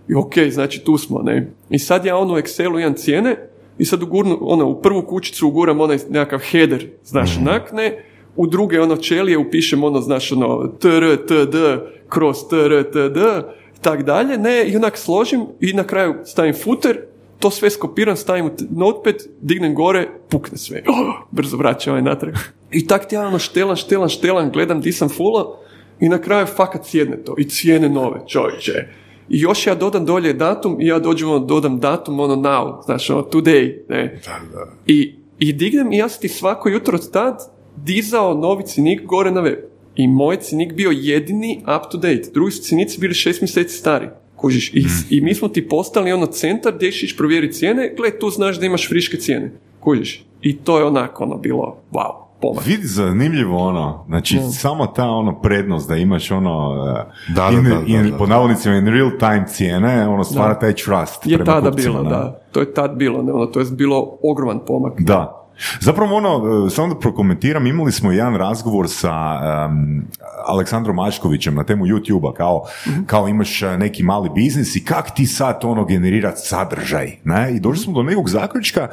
I 0.09 0.15
ok, 0.15 0.35
znači 0.51 0.85
tu 0.85 0.99
smo, 0.99 1.23
ne. 1.23 1.51
I 1.71 1.79
sad 1.79 2.05
ja 2.05 2.17
ono 2.17 2.35
u 2.35 2.37
Excelu 2.37 2.81
imam 2.81 2.95
cijene 2.95 3.37
i 3.79 3.85
sad 3.85 4.03
ugurnu, 4.03 4.39
ono, 4.41 4.69
u 4.69 4.83
prvu 4.83 5.03
kućicu 5.03 5.49
uguram 5.49 5.81
onaj 5.81 5.99
nekakav 6.11 6.41
header, 6.51 6.87
znaš, 7.05 7.39
onak, 7.39 7.73
ne. 7.73 8.05
U 8.37 8.47
druge 8.47 8.81
ono 8.81 8.97
čelije 8.97 9.39
upišem 9.39 9.85
ono, 9.85 10.01
znaš, 10.01 10.33
ono, 10.33 10.67
tr, 10.67 11.17
td, 11.27 11.57
kroz 12.09 12.37
tr, 12.49 12.91
td, 12.93 13.19
tak 13.81 14.03
dalje, 14.03 14.39
ne, 14.39 14.65
i 14.69 14.77
onak 14.77 14.99
složim 14.99 15.47
i 15.61 15.73
na 15.73 15.85
kraju 15.85 16.15
stavim 16.25 16.55
footer, 16.65 17.01
to 17.39 17.51
sve 17.51 17.71
skopiram, 17.71 18.17
stavim 18.17 18.47
u 18.47 18.51
notepad, 18.71 19.15
dignem 19.41 19.75
gore, 19.75 20.09
pukne 20.29 20.59
sve. 20.59 20.83
Oh, 20.89 21.15
brzo 21.37 21.57
vraća 21.57 21.91
ovaj 21.91 22.03
natrag. 22.03 22.35
I 22.71 22.87
tak 22.87 23.09
ti 23.09 23.15
ja 23.15 23.27
ono 23.27 23.39
štelan, 23.39 23.77
štelan, 23.77 24.09
štelan, 24.09 24.51
gledam 24.51 24.81
di 24.81 24.93
sam 24.93 25.09
fulla 25.09 25.59
i 26.01 26.09
na 26.09 26.19
kraju 26.19 26.47
fakat 26.47 26.87
sjedne 26.87 27.17
to. 27.17 27.35
I 27.39 27.49
cijene 27.49 27.89
nove, 27.89 28.21
čovječe. 28.27 28.73
I 29.29 29.41
još 29.41 29.67
ja 29.67 29.75
dodam 29.75 30.05
dolje 30.05 30.33
datum 30.33 30.81
i 30.81 30.87
ja 30.87 30.99
dođem, 30.99 31.31
ono, 31.31 31.39
dodam 31.39 31.81
datum, 31.81 32.21
ono 32.21 32.37
now, 32.37 32.85
znaš, 32.85 33.11
ono, 33.11 33.23
today, 33.23 33.79
ne. 33.89 34.21
I, 34.87 35.15
I 35.39 35.53
dignem 35.53 35.93
i 35.93 35.97
ja 35.97 36.09
sam 36.09 36.21
ti 36.21 36.29
svako 36.29 36.69
jutro 36.69 36.95
od 36.95 37.11
tad 37.11 37.39
dizao 37.77 38.35
novi 38.35 38.63
cinik 38.67 39.05
gore 39.05 39.31
na 39.31 39.41
web. 39.41 39.59
I 39.97 40.09
moj 40.09 40.37
cinik 40.37 40.73
bio 40.75 40.91
jedini 40.91 41.59
up 41.77 41.91
to 41.93 41.99
date. 41.99 42.23
Drugi 42.35 42.51
su 42.53 42.63
cinici 42.63 43.01
bili 43.01 43.15
šest 43.15 43.41
mjeseci 43.41 43.77
stari. 43.77 44.09
Kužiš, 44.37 44.75
I, 44.75 44.85
i 45.11 45.21
mi 45.21 45.35
smo 45.35 45.49
ti 45.49 45.69
postali 45.69 46.13
ono 46.13 46.27
centar 46.27 46.73
gdje 46.75 46.93
ćeš 46.93 47.17
provjeriti 47.17 47.55
cijene, 47.55 47.95
gle, 47.97 48.19
tu 48.19 48.31
znaš 48.31 48.61
da 48.61 48.67
imaš 48.67 48.89
friške 48.89 49.17
cijene. 49.17 49.53
Kužiš. 49.81 50.25
I 50.43 50.57
to 50.57 50.79
je 50.79 50.85
onako 50.85 51.25
ono 51.25 51.37
bilo, 51.37 51.77
wow, 51.93 52.11
pomak. 52.41 52.67
Vidi, 52.67 52.87
zanimljivo 52.87 53.59
ono, 53.59 54.05
znači 54.09 54.39
samo 54.53 54.87
ta 54.87 55.09
ono 55.09 55.41
prednost 55.41 55.89
da 55.89 55.97
imaš 55.97 56.31
ono, 56.31 56.71
uh, 56.71 57.35
Da, 57.35 57.51
da, 57.51 57.57
in, 57.59 57.65
da, 57.65 57.71
da, 57.71 57.83
in- 57.87 58.11
da. 58.11 58.17
po 58.17 58.27
navodnicima 58.27 58.75
in 58.77 58.87
real 58.87 59.11
time 59.19 59.45
cijene, 59.49 60.09
ono 60.09 60.25
stvara 60.25 60.53
Da. 60.55 60.59
taj 60.59 60.73
trust 60.75 61.27
Je 61.27 61.37
prema 61.37 61.53
tada 61.53 61.71
kupcima, 61.71 61.93
bilo, 61.93 62.03
ne? 62.05 62.11
da. 62.11 62.43
To 62.53 62.61
je 62.61 62.75
tad 62.75 62.97
bilo, 62.97 63.23
ne, 63.23 63.33
ono, 63.33 63.47
to 63.47 63.61
je 63.61 63.67
bilo 63.71 64.19
ogroman 64.23 64.61
pomak. 64.67 65.01
Da. 65.01 65.40
Zapravo 65.81 66.15
ono, 66.15 66.29
e, 66.67 66.71
samo 66.71 66.89
da 66.89 67.01
prokomentiram, 67.01 67.67
imali 67.67 67.93
smo 67.93 68.13
jedan 68.13 68.35
razgovor 68.37 68.87
sa 68.89 69.13
em, 69.65 70.07
Aleksandrom 70.47 70.97
Maškovićem 70.97 71.55
na 71.55 71.65
temu 71.65 71.87
YouTube-a, 71.87 72.35
kao, 72.35 72.65
Mhm. 72.87 73.05
kao 73.05 73.29
imaš 73.29 73.63
e, 73.63 73.79
neki 73.79 74.03
mali 74.03 74.31
biznis 74.31 74.77
i 74.77 74.85
kak 74.85 75.11
ti 75.11 75.27
sad 75.27 75.61
ono 75.63 75.85
generirati 75.85 76.41
sadržaj, 76.41 77.13
ne? 77.25 77.53
I 77.53 77.61
došli 77.61 77.79
smo 77.79 77.93
do 77.93 78.03
nekog 78.03 78.29
zaključka, 78.29 78.81
e, 78.81 78.89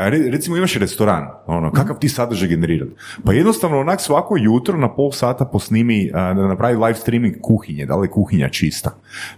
re- 0.00 0.30
recimo 0.30 0.56
imaš 0.56 0.74
restoran, 0.74 1.26
ono, 1.46 1.66
Mhm. 1.66 1.76
kakav 1.76 1.98
ti 1.98 2.08
sadržaj 2.08 2.48
generirati? 2.48 2.92
Pa 3.24 3.32
jednostavno 3.32 3.80
onak 3.80 4.00
svako 4.00 4.36
jutro 4.38 4.78
na 4.78 4.88
pol 4.90 5.12
sata 5.12 5.44
posnimi, 5.44 6.10
da 6.12 6.34
napravi 6.34 6.76
live 6.76 6.94
streaming 6.94 7.34
kuhinje, 7.42 7.86
da 7.86 7.96
li 7.96 8.06
je 8.06 8.10
kuhinja 8.10 8.48
čista. 8.48 8.90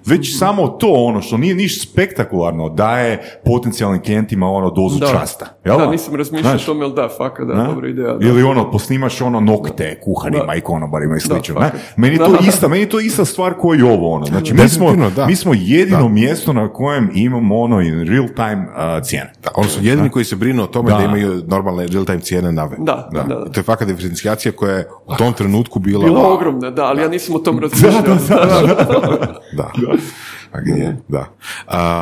Već 0.07 0.39
samo 0.39 0.69
to 0.69 0.89
ono 0.89 1.23
što 1.23 1.37
nije 1.37 1.55
niš 1.55 1.83
spektakularno 1.85 2.69
daje 2.69 3.23
potencijalnim 3.45 4.03
klijentima 4.03 4.49
ono 4.49 4.71
dozu 4.71 4.99
Da. 4.99 5.07
časta. 5.09 5.47
Jel 5.65 5.79
Da, 5.79 5.85
da? 5.85 5.91
nisam 5.91 6.15
razmišljao 6.15 6.74
Tome, 6.75 6.85
ali 6.85 6.95
da, 6.95 7.09
faka, 7.17 7.45
da, 7.45 7.55
ne? 7.55 7.65
dobra 7.65 7.89
ideja. 7.89 8.13
Da. 8.13 8.27
Ili 8.27 8.43
ono, 8.43 8.71
posnimaš 8.71 9.21
ono 9.21 9.41
nokte 9.41 10.01
kuharima 10.01 10.55
i 10.55 10.61
konobarima 10.61 11.17
i 11.17 11.21
slično. 11.21 11.55
ne? 11.55 11.67
fakat. 11.67 11.81
Meni 11.97 12.19
to 12.19 12.29
Da. 12.29 12.39
ista, 12.49 12.69
meni 12.69 12.83
je 12.83 12.89
to 12.89 13.01
ista 13.01 13.25
stvar 13.25 13.55
koji 13.55 13.79
je 13.79 13.85
ovo 13.85 14.11
ono. 14.13 14.27
Znači, 14.27 14.55
mi 14.55 14.69
smo, 14.69 14.97
da. 15.17 15.27
mi 15.27 15.37
smo 15.37 15.53
jedino 15.57 16.09
mjesto 16.09 16.53
na 16.53 16.73
kojem 16.73 17.11
imamo 17.15 17.61
ono 17.61 17.81
in 17.81 18.07
real 18.07 18.29
time 18.37 18.67
uh, 18.69 19.03
cijene. 19.03 19.33
Da, 19.43 19.51
oni 19.55 19.69
su 19.69 19.81
jedini 19.83 20.11
koji 20.11 20.25
se 20.25 20.37
brinu 20.37 20.63
o 20.63 20.67
tome 20.67 20.91
Da. 20.91 20.97
da, 20.97 21.05
imaju 21.05 21.43
normalne 21.47 21.87
real-time 21.87 22.21
cijene 22.21 22.53
na 22.53 22.65
web. 22.65 22.79
Da, 22.79 23.09
da, 23.13 23.23
da. 23.23 23.45
To 23.45 23.61
je 23.61 23.65
fakat 23.65 23.89
diferencijacija 23.89 24.53
koja 24.53 24.73
je 24.75 24.89
u 25.07 25.15
tom 25.15 25.33
trenutku 25.33 25.79
bila... 25.79 26.05
Bila 26.05 26.33
ogromna, 26.33 26.71
da, 26.71 26.85
ali 26.85 27.03
ja 27.03 27.09
nisam 27.09 27.35
o 27.35 27.39
tom 27.39 27.59
razmišljao. 27.59 27.93
Da. 29.57 29.71
A 30.53 30.61
gdje? 30.61 30.97
Da. 31.09 31.27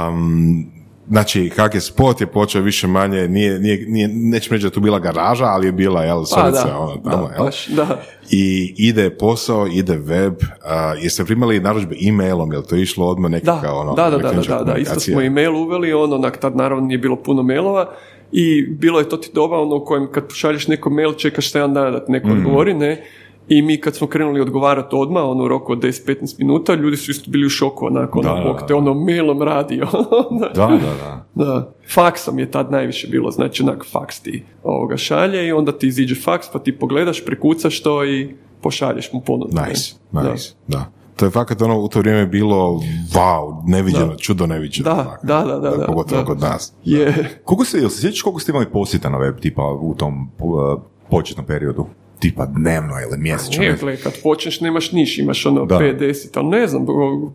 Um, 0.08 0.81
znači, 1.12 1.50
kak 1.56 1.74
je 1.74 1.80
spot 1.80 2.20
je 2.20 2.26
počeo 2.26 2.62
više 2.62 2.86
manje, 2.86 3.28
nije, 3.28 3.58
nije, 3.58 3.86
nije, 3.88 4.08
neću 4.08 4.52
reći 4.52 4.62
da 4.62 4.66
je 4.66 4.72
tu 4.72 4.80
bila 4.80 4.98
garaža, 4.98 5.44
ali 5.44 5.66
je 5.66 5.72
bila, 5.72 6.02
jel, 6.02 6.20
Pa 6.20 6.26
solica, 6.26 6.64
da, 6.64 6.78
ono, 6.78 6.96
tamo, 7.10 7.28
da, 7.28 7.34
jel? 7.34 7.44
baš, 7.44 7.66
da. 7.66 8.02
I 8.30 8.74
ide 8.78 9.10
posao, 9.10 9.66
ide 9.66 9.96
web, 9.96 10.34
a, 10.64 10.94
jeste 10.94 11.24
primali 11.24 11.60
narudžbe 11.60 11.96
e-mailom, 12.08 12.52
jel 12.52 12.62
to 12.62 12.76
išlo 12.76 13.06
odmah 13.06 13.30
nekakva 13.30 13.72
ono, 13.72 13.94
da, 13.94 14.10
da, 14.10 14.18
da, 14.18 14.32
da, 14.32 14.62
da, 14.64 14.76
isto 14.76 15.00
smo 15.00 15.20
i 15.20 15.30
mail 15.30 15.56
uveli, 15.56 15.92
ono, 15.92 16.14
onak, 16.14 16.38
tad 16.38 16.56
naravno 16.56 16.86
nije 16.86 16.98
bilo 16.98 17.16
puno 17.16 17.42
mailova 17.42 17.90
i 18.32 18.66
bilo 18.66 18.98
je 18.98 19.08
to 19.08 19.16
ti 19.16 19.30
doba, 19.34 19.60
ono, 19.60 19.76
u 19.76 19.84
kojem 19.84 20.12
kad 20.12 20.28
pošalješ 20.28 20.68
neko 20.68 20.90
mail, 20.90 21.12
čekaš 21.14 21.52
7 21.52 21.72
dana 21.72 21.90
da 21.90 22.04
ti 22.04 22.12
neko 22.12 22.28
odgovori, 22.28 22.74
ne, 22.74 23.04
i 23.48 23.62
mi 23.62 23.80
kad 23.80 23.96
smo 23.96 24.06
krenuli 24.06 24.40
odgovarati 24.40 24.96
odmah, 24.96 25.22
ono, 25.24 25.44
u 25.44 25.48
roku 25.48 25.72
od 25.72 25.78
10-15 25.78 26.38
minuta, 26.38 26.74
ljudi 26.74 26.96
su 26.96 27.10
isto 27.10 27.30
bili 27.30 27.46
u 27.46 27.48
šoku, 27.48 27.86
onako, 27.86 28.18
ono, 28.18 28.34
Da, 28.34 28.40
da, 28.40 28.42
bog 28.48 28.62
te, 28.68 28.74
ono, 28.74 28.94
mailom 28.94 29.42
radio, 29.42 29.86
Da, 30.54 30.66
da, 30.66 30.76
da. 30.76 31.26
Da, 31.34 31.72
faksom 31.94 32.38
je 32.38 32.50
tad 32.50 32.70
najviše 32.72 33.08
bilo, 33.08 33.30
znači 33.30 33.62
onak 33.62 33.86
faks 33.92 34.20
ti 34.20 34.44
ovoga 34.62 34.96
šalje 34.96 35.46
i 35.46 35.52
onda 35.52 35.72
ti 35.72 35.86
iziđe 35.86 36.14
faks 36.14 36.46
pa 36.52 36.58
ti 36.58 36.78
pogledaš, 36.78 37.24
prekucaš 37.24 37.82
to 37.82 38.04
i 38.04 38.34
pošalješ 38.60 39.12
mu 39.12 39.20
ponudu. 39.20 39.56
ne? 39.56 39.68
Nice, 39.68 39.94
Da. 40.12 40.32
nice, 40.32 40.50
da. 40.68 40.90
To 41.16 41.24
je 41.24 41.30
fakat 41.30 41.62
ono 41.62 41.80
u 41.80 41.88
to 41.88 41.98
vrijeme 41.98 42.26
bilo 42.26 42.80
wow, 43.14 43.62
neviđeno, 43.66 44.16
čudo 44.16 44.46
neviđeno. 44.46 44.84
Da, 44.94 45.00
onako. 45.00 45.26
da, 45.26 45.44
da, 45.44 45.58
da, 45.58 45.76
da, 45.76 45.86
Pogotovo 45.86 46.20
da. 46.20 46.26
kod 46.26 46.40
nas. 46.40 46.72
Je, 46.84 47.40
Koliko 47.44 47.64
se, 47.64 47.78
jel 47.78 47.88
se 47.88 48.00
sjećaš 48.00 48.22
koliko 48.22 48.40
ste 48.40 48.52
imali 48.52 48.70
posjeta 48.70 49.08
na 49.08 49.18
web 49.18 49.40
tipa 49.40 49.62
u 49.80 49.94
tom 49.94 50.30
uh, 50.38 50.80
početnom 51.10 51.46
periodu? 51.46 51.86
Tipa 52.22 52.46
dnevno 52.46 52.94
ili 53.00 53.18
mjesečno? 53.18 53.62
ne, 53.62 53.76
gle, 53.76 53.96
kad 53.96 54.12
počneš 54.22 54.60
nemaš 54.60 54.92
niš, 54.92 55.18
imaš 55.18 55.46
ono 55.46 55.64
Da. 55.66 55.78
5, 55.78 55.98
10, 55.98 56.26
ali 56.34 56.48
ne 56.48 56.66
znam, 56.66 56.86
bo- 56.86 57.32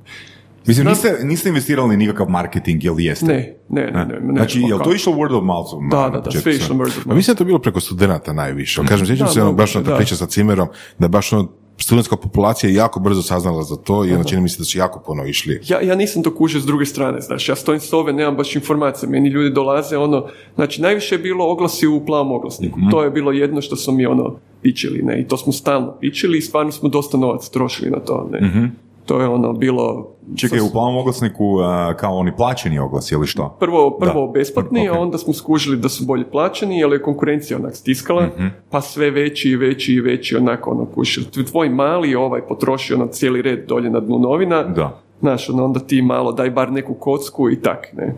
Mislim, 0.65 0.83
Znam- 0.83 0.91
niste, 0.91 1.25
niste 1.25 1.49
investirali 1.49 1.97
nikakav 1.97 2.29
marketing, 2.29 2.83
jel 2.83 2.99
jeste? 2.99 3.25
ne, 3.25 3.55
ne, 3.71 3.91
ne, 3.91 4.05
ne, 4.05 4.19
ne. 4.21 4.33
Znači, 4.33 4.59
ma 4.59 4.67
jel 4.67 4.79
to 4.79 4.93
išlo 4.93 5.13
word 5.13 5.33
of 5.33 5.43
mouth? 5.43 5.69
Da, 5.91 6.09
da, 6.09 6.19
da, 6.21 6.31
sve 6.31 6.55
išlo 6.55 6.75
word 6.75 6.87
of 6.87 6.95
Pa 6.95 7.01
mouth. 7.01 7.15
mislim 7.15 7.25
da 7.25 7.31
je 7.31 7.37
to 7.37 7.45
bilo 7.45 7.59
preko 7.59 7.79
studenata 7.79 8.33
najviše. 8.33 8.81
Kažem, 8.83 9.07
sjećam 9.07 9.27
se 9.27 9.41
ono, 9.41 9.53
baš 9.53 9.75
na 9.75 9.83
ta 9.83 9.95
priča 9.97 10.15
sa 10.15 10.25
Cimerom, 10.25 10.67
da 10.99 11.07
baš 11.07 11.33
ono, 11.33 11.51
studentska 11.77 12.15
populacija 12.17 12.69
jako 12.71 12.99
brzo 12.99 13.21
saznala 13.21 13.63
za 13.63 13.75
to 13.75 14.05
i 14.05 14.11
onda 14.11 14.23
čini 14.23 14.41
mi 14.41 14.49
se 14.49 14.57
da 14.57 14.65
su 14.65 14.77
jako 14.77 14.99
puno 14.99 15.25
išli. 15.25 15.61
Ja, 15.63 15.81
ja 15.81 15.95
nisam 15.95 16.23
to 16.23 16.35
kužio 16.35 16.61
s 16.61 16.65
druge 16.65 16.85
strane, 16.85 17.21
znaš, 17.21 17.49
ja 17.49 17.55
stojim 17.55 17.79
s 17.81 17.93
ove, 17.93 18.13
nemam 18.13 18.35
baš 18.35 18.55
informacije, 18.55 19.09
meni 19.09 19.29
ljudi 19.29 19.49
dolaze, 19.49 19.97
ono, 19.97 20.25
znači 20.55 20.81
najviše 20.81 21.15
je 21.15 21.19
bilo 21.19 21.45
oglasi 21.45 21.87
u 21.87 22.05
plavom 22.05 22.31
oglasniku, 22.31 22.79
Mhm. 22.79 22.89
to 22.89 23.03
je 23.03 23.09
bilo 23.11 23.31
jedno 23.31 23.61
što 23.61 23.75
smo 23.75 23.93
mi, 23.93 24.05
ono, 24.05 24.35
pičili, 24.61 25.01
ne, 25.01 25.21
i 25.21 25.27
to 25.27 25.37
smo 25.37 25.53
stalno 25.53 25.91
pičili 25.91 26.37
i 26.37 26.41
stvarno 26.41 26.71
smo 26.71 26.89
dosta 26.89 27.17
novaca 27.17 27.51
trošili 27.51 27.89
na 27.91 27.99
to, 27.99 28.29
ne, 28.31 28.47
Mhm. 28.47 28.65
To 29.07 29.21
je 29.21 29.27
ono 29.27 29.53
bilo... 29.53 30.13
Čekaj, 30.35 30.59
u 30.59 30.69
plavom 30.71 30.97
oglasniku 30.97 31.57
kao 31.97 32.15
oni 32.15 32.35
plaćeni 32.35 32.79
oglasi 32.79 33.13
ili 33.13 33.27
što? 33.27 33.49
Prvo, 33.49 33.89
prvo 33.91 34.25
Da. 34.25 34.31
besplatni, 34.31 34.89
Ok. 34.89 34.95
a 34.95 34.99
onda 34.99 35.17
smo 35.17 35.33
skužili 35.33 35.77
da 35.77 35.89
su 35.89 36.05
bolje 36.05 36.25
plaćeni, 36.25 36.79
jer 36.79 36.91
je 36.91 37.01
konkurencija 37.01 37.57
onak 37.57 37.75
stiskala, 37.75 38.25
Mhm. 38.27 38.47
pa 38.69 38.81
sve 38.81 39.11
veći 39.11 39.49
i 39.49 39.55
veći 39.55 39.93
i 39.93 40.01
veći 40.01 40.35
onako 40.35 40.71
ono 40.71 40.85
kušili. 40.85 41.25
Tvoj 41.45 41.69
mali 41.69 42.15
ovaj 42.15 42.41
potroši 42.41 42.93
ono 42.93 43.07
cijeli 43.07 43.41
red 43.41 43.65
dolje 43.67 43.89
na 43.89 43.99
dnu 43.99 44.19
novina, 44.19 44.63
Da. 44.63 44.99
znaš, 45.19 45.49
ono, 45.49 45.65
onda 45.65 45.79
ti 45.79 46.01
malo 46.01 46.31
daj 46.31 46.49
bar 46.49 46.71
neku 46.71 46.93
kocku 46.93 47.49
i 47.49 47.61
tak, 47.61 47.87
ne. 47.93 48.15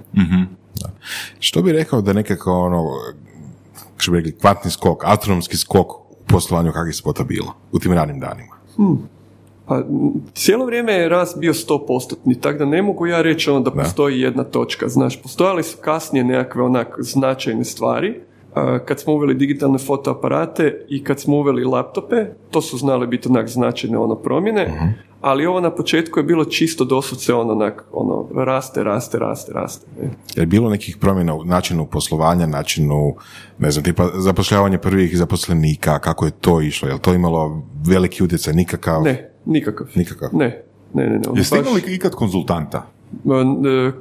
Što 1.39 1.61
bi 1.61 1.71
rekao 1.71 2.01
da 2.01 2.13
nekako 2.13 2.51
ono, 2.53 2.83
što 3.97 4.11
bi 4.11 4.17
rekli, 4.17 4.31
kvantni 4.33 4.71
skok, 4.71 5.03
autonomski 5.03 5.57
skok 5.57 5.91
u 5.91 6.15
poslovanju 6.27 6.71
kakvih 6.71 6.95
spota 6.95 7.23
bilo 7.23 7.53
u 7.71 7.79
tim 7.79 7.93
ranim 7.93 8.19
danima? 8.19 8.55
Pa 9.69 9.81
cijelo 10.33 10.65
vrijeme 10.65 10.93
je 10.93 11.09
rast 11.09 11.39
bio 11.39 11.53
100%, 11.53 12.39
tako 12.41 12.57
da 12.57 12.65
ne 12.65 12.81
mogu 12.81 13.07
ja 13.07 13.21
reći 13.21 13.49
ono 13.49 13.59
da 13.59 13.71
postoji 13.71 14.21
jedna 14.21 14.43
točka. 14.43 14.87
Znaš, 14.87 15.21
postojali 15.21 15.63
su 15.63 15.77
kasnije 15.81 16.23
nekakve 16.23 16.63
onak 16.63 16.95
značajne 16.99 17.63
stvari, 17.65 18.19
kad 18.85 18.99
smo 18.99 19.13
uveli 19.13 19.33
digitalne 19.33 19.77
fotoaparate 19.77 20.85
i 20.89 21.03
kad 21.03 21.19
smo 21.19 21.35
uveli 21.35 21.63
laptope, 21.63 22.25
to 22.51 22.61
su 22.61 22.77
znale 22.77 23.07
biti 23.07 23.29
onak 23.29 23.47
značajne 23.47 23.97
ono 23.97 24.15
promjene, 24.15 24.95
ali 25.21 25.45
ovo 25.45 25.59
na 25.59 25.75
početku 25.75 26.19
je 26.19 26.23
bilo 26.23 26.45
čisto 26.45 26.85
doslovce 26.85 27.33
ono 27.33 27.51
onak, 27.51 27.85
ono, 27.91 28.43
raste, 28.43 28.83
raste, 28.83 29.19
raste, 29.19 29.53
raste. 29.53 29.87
Je 30.35 30.45
bilo 30.45 30.69
nekih 30.69 30.97
promjena 30.97 31.35
u 31.35 31.43
načinu 31.43 31.85
poslovanja, 31.85 32.45
načinu, 32.45 33.15
ne 33.59 33.71
znam, 33.71 33.83
tipa 33.83 34.09
zapošljavanje 34.15 34.77
prvih 34.77 35.17
zaposlenika, 35.17 35.99
kako 35.99 36.25
je 36.25 36.31
to 36.31 36.61
išlo? 36.61 36.87
Je 36.87 36.93
li 36.93 36.99
to 36.99 37.13
imalo 37.13 37.63
veliki 37.87 38.23
utjecaj, 38.23 38.53
nikakav? 38.53 39.03
Ne, 39.03 39.28
nikakav. 39.45 39.87
Nikakav. 39.95 40.29
Ne, 40.33 40.63
ne, 40.93 41.03
ne. 41.03 41.09
ne 41.09 41.27
ono 41.29 41.39
Jeste 41.39 41.55
baš- 41.55 41.65
imali 41.67 41.95
ikad 41.95 42.15
konzultanta? 42.15 42.85
e, 43.25 43.91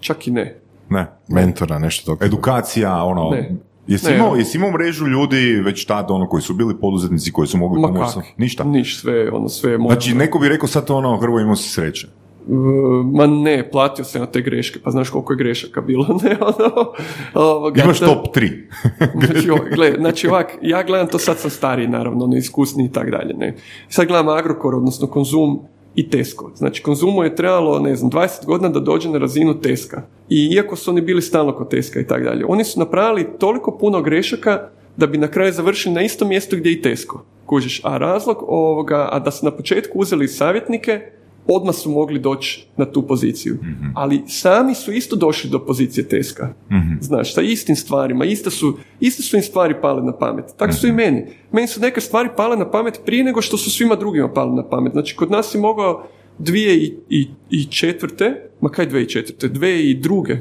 čak 0.00 0.26
i 0.26 0.30
ne. 0.30 0.56
Ne. 0.90 1.06
Mentora, 1.28 1.78
nešto 1.78 2.06
toga? 2.06 2.24
Edukacija, 2.26 3.04
ono... 3.04 3.30
Ne. 3.30 3.56
Jesi 3.86 4.06
Ne. 4.06 4.16
imao, 4.16 4.36
jesi 4.36 4.58
imao 4.58 4.70
mrežu 4.70 5.06
ljudi 5.06 5.62
već 5.64 5.84
tada, 5.84 6.14
ono, 6.14 6.28
koji 6.28 6.42
su 6.42 6.54
bili 6.54 6.80
poduzetnici, 6.80 7.32
koji 7.32 7.48
su 7.48 7.58
mogli 7.58 7.82
pomoći? 7.82 8.18
Ništa. 8.36 8.64
Niš, 8.64 9.00
sve, 9.00 9.30
ono, 9.32 9.48
sve 9.48 9.72
je 9.72 9.78
moje. 9.78 9.94
Znači, 9.94 10.14
neko 10.14 10.38
bi 10.38 10.48
rekao 10.48 10.68
sad 10.68 10.90
ono, 10.90 11.16
Hrvo 11.16 11.40
imao 11.40 11.56
si 11.56 11.68
sreće. 11.68 12.08
Uh, 12.48 13.06
ma 13.12 13.26
ne, 13.26 13.70
platio 13.70 14.04
se 14.04 14.18
na 14.18 14.26
te 14.26 14.40
greške, 14.40 14.78
pa 14.84 14.90
znaš 14.90 15.10
koliko 15.10 15.32
je 15.32 15.36
grešaka 15.36 15.80
bilo, 15.80 16.06
ne, 16.24 16.36
ono, 16.40 16.92
ovoga, 17.34 17.82
Imaš 17.82 17.98
to- 17.98 18.06
top 18.06 18.36
3. 18.36 18.50
Znači, 19.26 19.50
ovak, 19.50 19.74
gle, 19.74 19.94
znači 19.98 20.28
ovak, 20.28 20.58
ja 20.62 20.82
gledam 20.82 21.08
to 21.08 21.18
sad 21.18 21.38
sam 21.38 21.50
stariji 21.50 21.88
naravno, 21.88 22.24
ono, 22.24 22.36
iskusniji 22.36 22.86
i 22.86 22.92
tak 22.92 23.10
dalje, 23.10 23.34
ne. 23.34 23.56
Sad 23.88 24.06
gledam 24.06 24.28
Agrokor, 24.28 24.74
odnosno 24.74 25.06
Konzum 25.06 25.60
i 25.94 26.10
Tesco. 26.10 26.50
Znači, 26.54 26.82
Konzumu 26.82 27.24
je 27.24 27.36
trebalo, 27.36 27.78
ne 27.78 27.96
znam, 27.96 28.10
20 28.10 28.46
godina 28.46 28.68
da 28.68 28.80
dođe 28.80 29.08
na 29.08 29.18
razinu 29.18 29.60
Teska. 29.60 30.02
I 30.28 30.46
iako 30.46 30.76
su 30.76 30.90
oni 30.90 31.00
bili 31.00 31.22
stalno 31.22 31.52
kod 31.52 31.70
Teska 31.70 32.00
i 32.00 32.06
tak 32.06 32.24
dalje, 32.24 32.44
oni 32.48 32.64
su 32.64 32.80
napravili 32.80 33.26
toliko 33.38 33.78
puno 33.78 34.02
grešaka 34.02 34.68
da 34.96 35.06
bi 35.06 35.18
na 35.18 35.28
kraju 35.28 35.52
završili 35.52 35.94
na 35.94 36.02
istom 36.02 36.28
mjestu 36.28 36.56
gdje 36.56 36.72
i 36.72 36.82
Tesco. 36.82 37.20
Kužiš, 37.46 37.80
a 37.84 37.98
razlog 37.98 38.36
ovoga, 38.48 39.08
a 39.12 39.18
da 39.18 39.30
su 39.30 39.44
na 39.44 39.50
početku 39.50 39.98
uzeli 39.98 40.28
savjetnike, 40.28 41.00
odmah 41.46 41.74
su 41.74 41.90
mogli 41.90 42.18
doći 42.18 42.66
na 42.76 42.84
tu 42.84 43.06
poziciju. 43.06 43.58
Ali 43.94 44.22
sami 44.26 44.74
su 44.74 44.92
isto 44.92 45.16
došli 45.16 45.50
do 45.50 45.66
pozicije 45.66 46.08
Teska. 46.08 46.54
Znaš, 47.00 47.34
sa 47.34 47.42
istim 47.42 47.76
stvarima, 47.76 48.24
iste 48.24 48.50
su, 48.50 48.78
iste 49.00 49.22
su 49.22 49.36
im 49.36 49.42
stvari 49.42 49.74
pale 49.82 50.02
na 50.02 50.12
pamet. 50.18 50.44
Tako 50.56 50.72
su 50.72 50.86
i 50.86 50.92
meni. 50.92 51.26
Meni 51.52 51.66
su 51.66 51.80
neke 51.80 52.00
stvari 52.00 52.28
pale 52.36 52.56
na 52.56 52.70
pamet 52.70 53.00
prije 53.06 53.24
nego 53.24 53.42
što 53.42 53.56
su 53.56 53.70
svima 53.70 53.96
drugima 53.96 54.32
pale 54.32 54.54
na 54.54 54.68
pamet. 54.68 54.92
Znači, 54.92 55.16
kod 55.16 55.30
nas 55.30 55.50
si 55.50 55.58
mogao 55.58 56.06
dvije 56.38 56.76
i, 56.76 56.94
i, 57.08 57.28
i 57.50 57.64
četvrte, 57.64 58.50
ma 58.60 58.68
kaj 58.68 58.86
dvije 58.86 59.02
i 59.02 59.08
četvrte, 59.08 59.48
dvije 59.48 59.90
i 59.90 59.94
druge, 59.94 60.36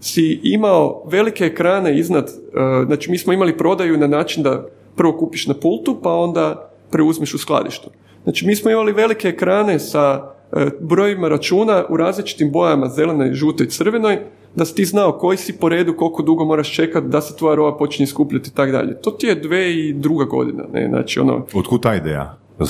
si 0.00 0.40
imao 0.42 1.02
velike 1.10 1.44
ekrane 1.44 1.98
iznad, 1.98 2.24
uh, 2.24 2.86
znači 2.86 3.10
mi 3.10 3.18
smo 3.18 3.32
imali 3.32 3.56
prodaju 3.56 3.98
na 3.98 4.06
način 4.06 4.42
da 4.42 4.66
prvo 4.96 5.18
kupiš 5.18 5.46
na 5.46 5.54
pultu, 5.54 6.00
pa 6.02 6.12
onda 6.14 6.70
preuzmeš 6.90 7.34
u 7.34 7.38
skladištu. 7.38 7.90
Znači 8.24 8.46
mi 8.46 8.56
smo 8.56 8.70
imali 8.70 8.92
velike 8.92 9.28
ekrane 9.28 9.78
sa 9.78 10.32
uh, 10.52 10.62
brojima 10.80 11.28
računa 11.28 11.84
u 11.88 11.96
različitim 11.96 12.52
bojama, 12.52 12.88
zelenoj, 12.88 13.32
žutoj, 13.32 13.68
crvenoj, 13.68 14.18
da 14.54 14.64
si 14.64 14.74
ti 14.74 14.84
znao 14.84 15.12
koji 15.12 15.36
si 15.36 15.58
po 15.58 15.68
redu, 15.68 15.96
koliko 15.96 16.22
dugo 16.22 16.44
moraš 16.44 16.74
čekati 16.74 17.06
da 17.08 17.20
se 17.20 17.36
tvoja 17.36 17.54
roba 17.54 17.76
počinje 17.76 18.06
skupljati 18.06 18.50
i 18.50 18.54
tako 18.54 18.72
dalje. 18.72 19.00
To 19.00 19.10
ti 19.10 19.26
je 19.26 19.34
dve 19.34 19.74
i 19.74 19.92
druga 19.92 20.24
godina, 20.24 20.64
ne, 20.72 20.88
znači 20.88 21.20
ono, 21.20 21.46
Otkud 21.54 21.82
ta 21.82 21.94
ideja? 21.94 22.36
Pa, 22.58 22.64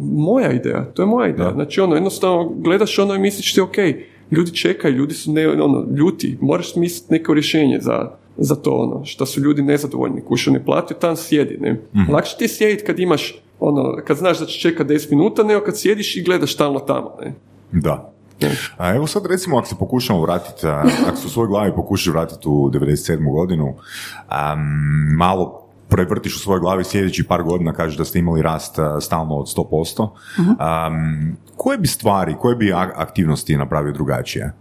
moja 0.00 0.52
ideja, 0.52 0.84
to 0.94 1.02
je 1.02 1.06
moja 1.06 1.28
ideja. 1.28 1.48
Da. 1.48 1.54
Znači, 1.54 1.80
ono, 1.80 1.94
jednostavno 1.94 2.52
gledaš 2.56 2.98
ono 2.98 3.14
i 3.14 3.18
misliš 3.18 3.54
ti, 3.54 3.60
ok, 3.60 3.76
ljudi 4.30 4.54
čekaju, 4.54 4.94
ljudi 4.94 5.14
su 5.14 5.32
ne, 5.32 5.48
ono, 5.48 5.86
ljuti, 5.96 6.38
moraš 6.40 6.72
smisliti 6.72 7.12
neko 7.12 7.34
rješenje 7.34 7.78
za, 7.80 8.10
za 8.36 8.54
to, 8.54 8.70
ono, 8.70 9.04
što 9.04 9.26
su 9.26 9.40
ljudi 9.40 9.62
nezadovoljni, 9.62 10.20
kušu 10.20 10.52
ne 10.52 10.64
plati, 10.64 10.94
tam 11.00 11.16
sjedi, 11.16 11.58
ne. 11.60 11.72
Mhm. 11.72 12.12
Lakše 12.12 12.36
ti 12.36 12.44
je 12.44 12.48
sjediti 12.48 12.84
kad 12.84 12.98
imaš, 12.98 13.42
ono, 13.60 13.96
kad 14.04 14.16
znaš 14.16 14.38
da 14.38 14.46
će 14.46 14.60
čekati 14.60 14.94
10 14.94 15.10
minuta, 15.10 15.42
nego 15.42 15.64
kad 15.64 15.78
sjediš 15.78 16.16
i 16.16 16.22
gledaš 16.22 16.54
stalno 16.54 16.80
tamo, 16.80 17.16
ne. 17.20 17.34
Da. 17.72 18.12
A 18.76 18.94
evo 18.94 19.06
sad 19.06 19.26
recimo 19.26 19.58
ako 19.58 19.66
se 19.66 19.74
pokušamo 19.78 20.20
vratiti, 20.22 20.66
ako 21.08 21.16
se 21.16 21.26
u 21.26 21.30
svojoj 21.30 21.48
glavi 21.48 21.72
pokušaš 21.76 22.12
vratiti 22.12 22.48
u 22.48 22.70
97. 22.70 23.32
godinu, 23.32 23.74
am, 24.28 24.58
malo 25.16 25.66
prevrtiš 25.88 26.36
u 26.36 26.38
svojoj 26.38 26.60
glavi 26.60 26.84
sljedeći 26.84 27.24
par 27.26 27.42
godina, 27.42 27.72
kažeš 27.72 27.98
da 27.98 28.04
ste 28.04 28.18
imali 28.18 28.42
rast 28.42 28.76
stalno 29.00 29.36
od 29.36 29.46
100%. 29.46 30.08
Am, 30.58 31.36
koje 31.56 31.78
bi 31.78 31.86
stvari, 31.86 32.36
koje 32.40 32.56
bi 32.56 32.72
aktivnosti 32.94 33.56
napravio 33.56 33.92
drugačije? 33.92 34.52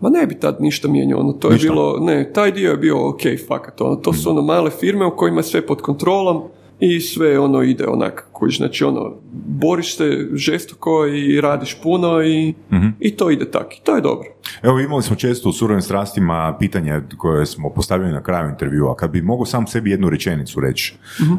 Ma 0.00 0.08
ne 0.08 0.26
bi 0.26 0.40
tad 0.40 0.56
ništa 0.60 0.88
mijenjao, 0.88 1.20
ono, 1.20 1.32
to 1.32 1.48
je 1.48 1.52
Ništa? 1.52 1.68
bilo, 1.68 1.98
ne, 2.00 2.32
taj 2.32 2.52
dio 2.52 2.70
je 2.70 2.76
bio 2.76 3.08
ok, 3.08 3.20
fakat, 3.48 3.80
ono, 3.80 3.96
to 3.96 4.12
su 4.12 4.30
ono 4.30 4.42
male 4.42 4.70
firme 4.70 5.06
u 5.06 5.16
kojima 5.16 5.38
je 5.38 5.44
sve 5.44 5.66
pod 5.66 5.82
kontrolom 5.82 6.42
i 6.80 7.00
sve 7.00 7.38
ono 7.38 7.62
ide 7.62 7.86
onak, 7.86 8.26
kojiš, 8.32 8.56
znači 8.56 8.84
ono, 8.84 9.14
boriš 9.46 9.96
se 9.96 10.28
žestoko 10.32 11.06
i 11.06 11.40
radiš 11.40 11.76
puno 11.82 12.22
i, 12.22 12.54
i 13.00 13.16
to 13.16 13.30
ide 13.30 13.50
tak, 13.50 13.74
i 13.74 13.80
to 13.84 13.94
je 13.94 14.00
dobro. 14.00 14.28
Evo 14.62 14.80
imali 14.80 15.02
smo 15.02 15.16
često 15.16 15.48
u 15.48 15.52
surovim 15.52 15.82
strastima 15.82 16.56
pitanje 16.58 17.00
koje 17.18 17.46
smo 17.46 17.70
postavili 17.70 18.12
na 18.12 18.22
kraju 18.22 18.48
intervjua. 18.48 18.96
Kad 18.96 19.10
bi 19.10 19.22
mogao 19.22 19.46
sam 19.46 19.66
sebi 19.66 19.90
jednu 19.90 20.10
rečenicu 20.10 20.60
reći, 20.60 20.94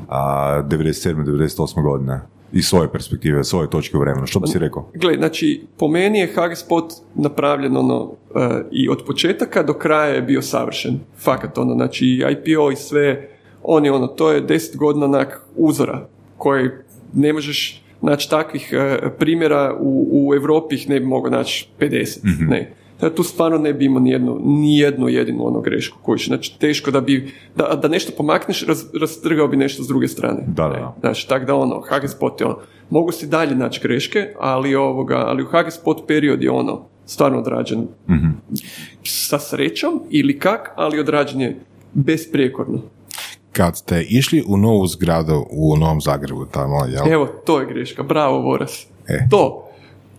a, 0.07 0.61
97. 0.69 1.25
98. 1.25 1.83
godine, 1.83 2.21
iz 2.51 2.65
svoje 2.65 2.91
perspektive, 2.91 3.43
svoje 3.43 3.69
točke 3.69 3.97
u 3.97 3.99
vremenu, 3.99 4.27
što 4.27 4.39
bi 4.39 4.47
si 4.47 4.59
rekao? 4.59 4.89
Gle, 4.93 5.13
znači, 5.17 5.67
po 5.77 5.87
meni 5.87 6.19
je 6.19 6.27
HGSpot 6.27 6.93
napravljen 7.15 7.77
ono, 7.77 8.11
e, 8.35 8.63
i 8.71 8.89
od 8.89 9.03
početaka 9.05 9.63
do 9.63 9.73
kraja 9.73 10.13
je 10.13 10.21
bio 10.21 10.41
savršen. 10.41 10.99
Fakat 11.17 11.57
ono, 11.57 11.73
znači 11.73 12.05
i 12.05 12.23
IPO 12.31 12.71
i 12.71 12.75
sve, 12.75 13.36
on 13.69 13.85
je 13.85 13.91
ono, 13.91 14.07
to 14.07 14.31
je 14.31 14.47
10 14.47 14.77
godina 14.77 15.05
onak 15.05 15.41
uzora 15.55 16.07
koji 16.37 16.69
ne 17.13 17.33
možeš 17.33 17.83
naći 18.01 18.29
takvih 18.29 18.73
e, 18.73 18.97
primjera 19.19 19.75
u, 19.79 20.07
u 20.11 20.35
Europi 20.35 20.75
ih 20.75 20.89
ne 20.89 20.99
bi 20.99 21.05
mogao 21.05 21.31
naći 21.31 21.69
50, 21.79 22.19
ne. 22.49 22.73
Ja 23.01 23.15
tu 23.15 23.23
stvarno 23.23 23.57
ne 23.57 23.73
bi 23.73 23.85
imao 23.85 23.99
nijednu, 23.99 24.39
nijednu 24.43 25.09
jedinu 25.09 25.47
ono 25.47 25.61
grešku 25.61 25.97
koju 26.01 26.17
znači 26.17 26.59
teško 26.59 26.91
da 26.91 27.01
bi, 27.01 27.31
da, 27.55 27.79
da 27.81 27.87
nešto 27.87 28.11
pomakneš, 28.17 28.65
raz, 28.65 28.83
rastrgao 29.01 29.47
bi 29.47 29.57
nešto 29.57 29.83
s 29.83 29.87
druge 29.87 30.07
strane. 30.07 30.43
Da, 30.47 30.67
da, 30.67 30.69
da. 30.69 30.95
Znači, 30.99 31.27
tak 31.27 31.45
da 31.45 31.55
ono, 31.55 31.81
HGSpot 31.81 32.41
je 32.41 32.47
ono, 32.47 32.57
mogu 32.89 33.11
si 33.11 33.27
dalje 33.27 33.55
naći 33.55 33.79
greške, 33.83 34.27
ali 34.39 34.75
ovoga, 34.75 35.15
ali 35.15 35.43
u 35.43 35.45
HGSpot 35.45 36.07
period 36.07 36.43
je 36.43 36.51
ono, 36.51 36.81
stvarno 37.05 37.39
odrađen 37.39 37.87
sa 39.03 39.39
srećom 39.39 40.01
ili 40.09 40.39
kak, 40.39 40.71
ali 40.75 40.99
odrađen 40.99 41.41
je 41.41 41.59
besprijekorno. 41.93 42.81
Kad 43.57 43.77
ste 43.77 44.01
išli 44.01 44.43
u 44.47 44.57
novu 44.57 44.87
zgradu 44.87 45.45
u 45.49 45.77
Novom 45.77 46.01
Zagrebu, 46.01 46.45
tamo, 46.45 46.85
jel? 46.85 47.13
Evo, 47.13 47.27
to 47.45 47.59
je 47.59 47.65
greška, 47.65 48.03
bravo 48.03 48.39
Voras. 48.39 48.87
E. 49.07 49.27
To, 49.29 49.67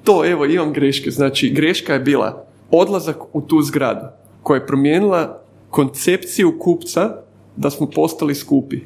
to, 0.05 0.25
evo, 0.27 0.45
imam 0.47 0.73
greške. 0.73 1.11
Znači, 1.11 1.51
greška 1.51 1.93
je 1.93 2.01
bila 2.01 2.45
odlazak 2.71 3.17
u 3.33 3.41
tu 3.41 3.63
zgradu 3.63 4.07
koja 4.43 4.59
je 4.59 4.67
promijenila 4.67 5.43
koncepciju 5.71 6.59
kupca 6.59 7.17
da 7.57 7.71
smo 7.71 7.87
postali 7.87 8.35
skupi. 8.35 8.81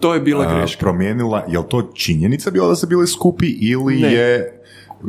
To 0.00 0.14
je 0.14 0.20
bila 0.20 0.44
A, 0.44 0.54
greška. 0.54 0.80
promijenila, 0.80 1.44
je 1.48 1.58
li 1.58 1.64
to 1.68 1.82
činjenica 1.94 2.50
bila 2.50 2.68
da 2.68 2.74
ste 2.74 2.86
bili 2.86 3.06
skupi 3.06 3.46
ili 3.46 3.96
Ne. 3.96 4.12
je 4.12 4.60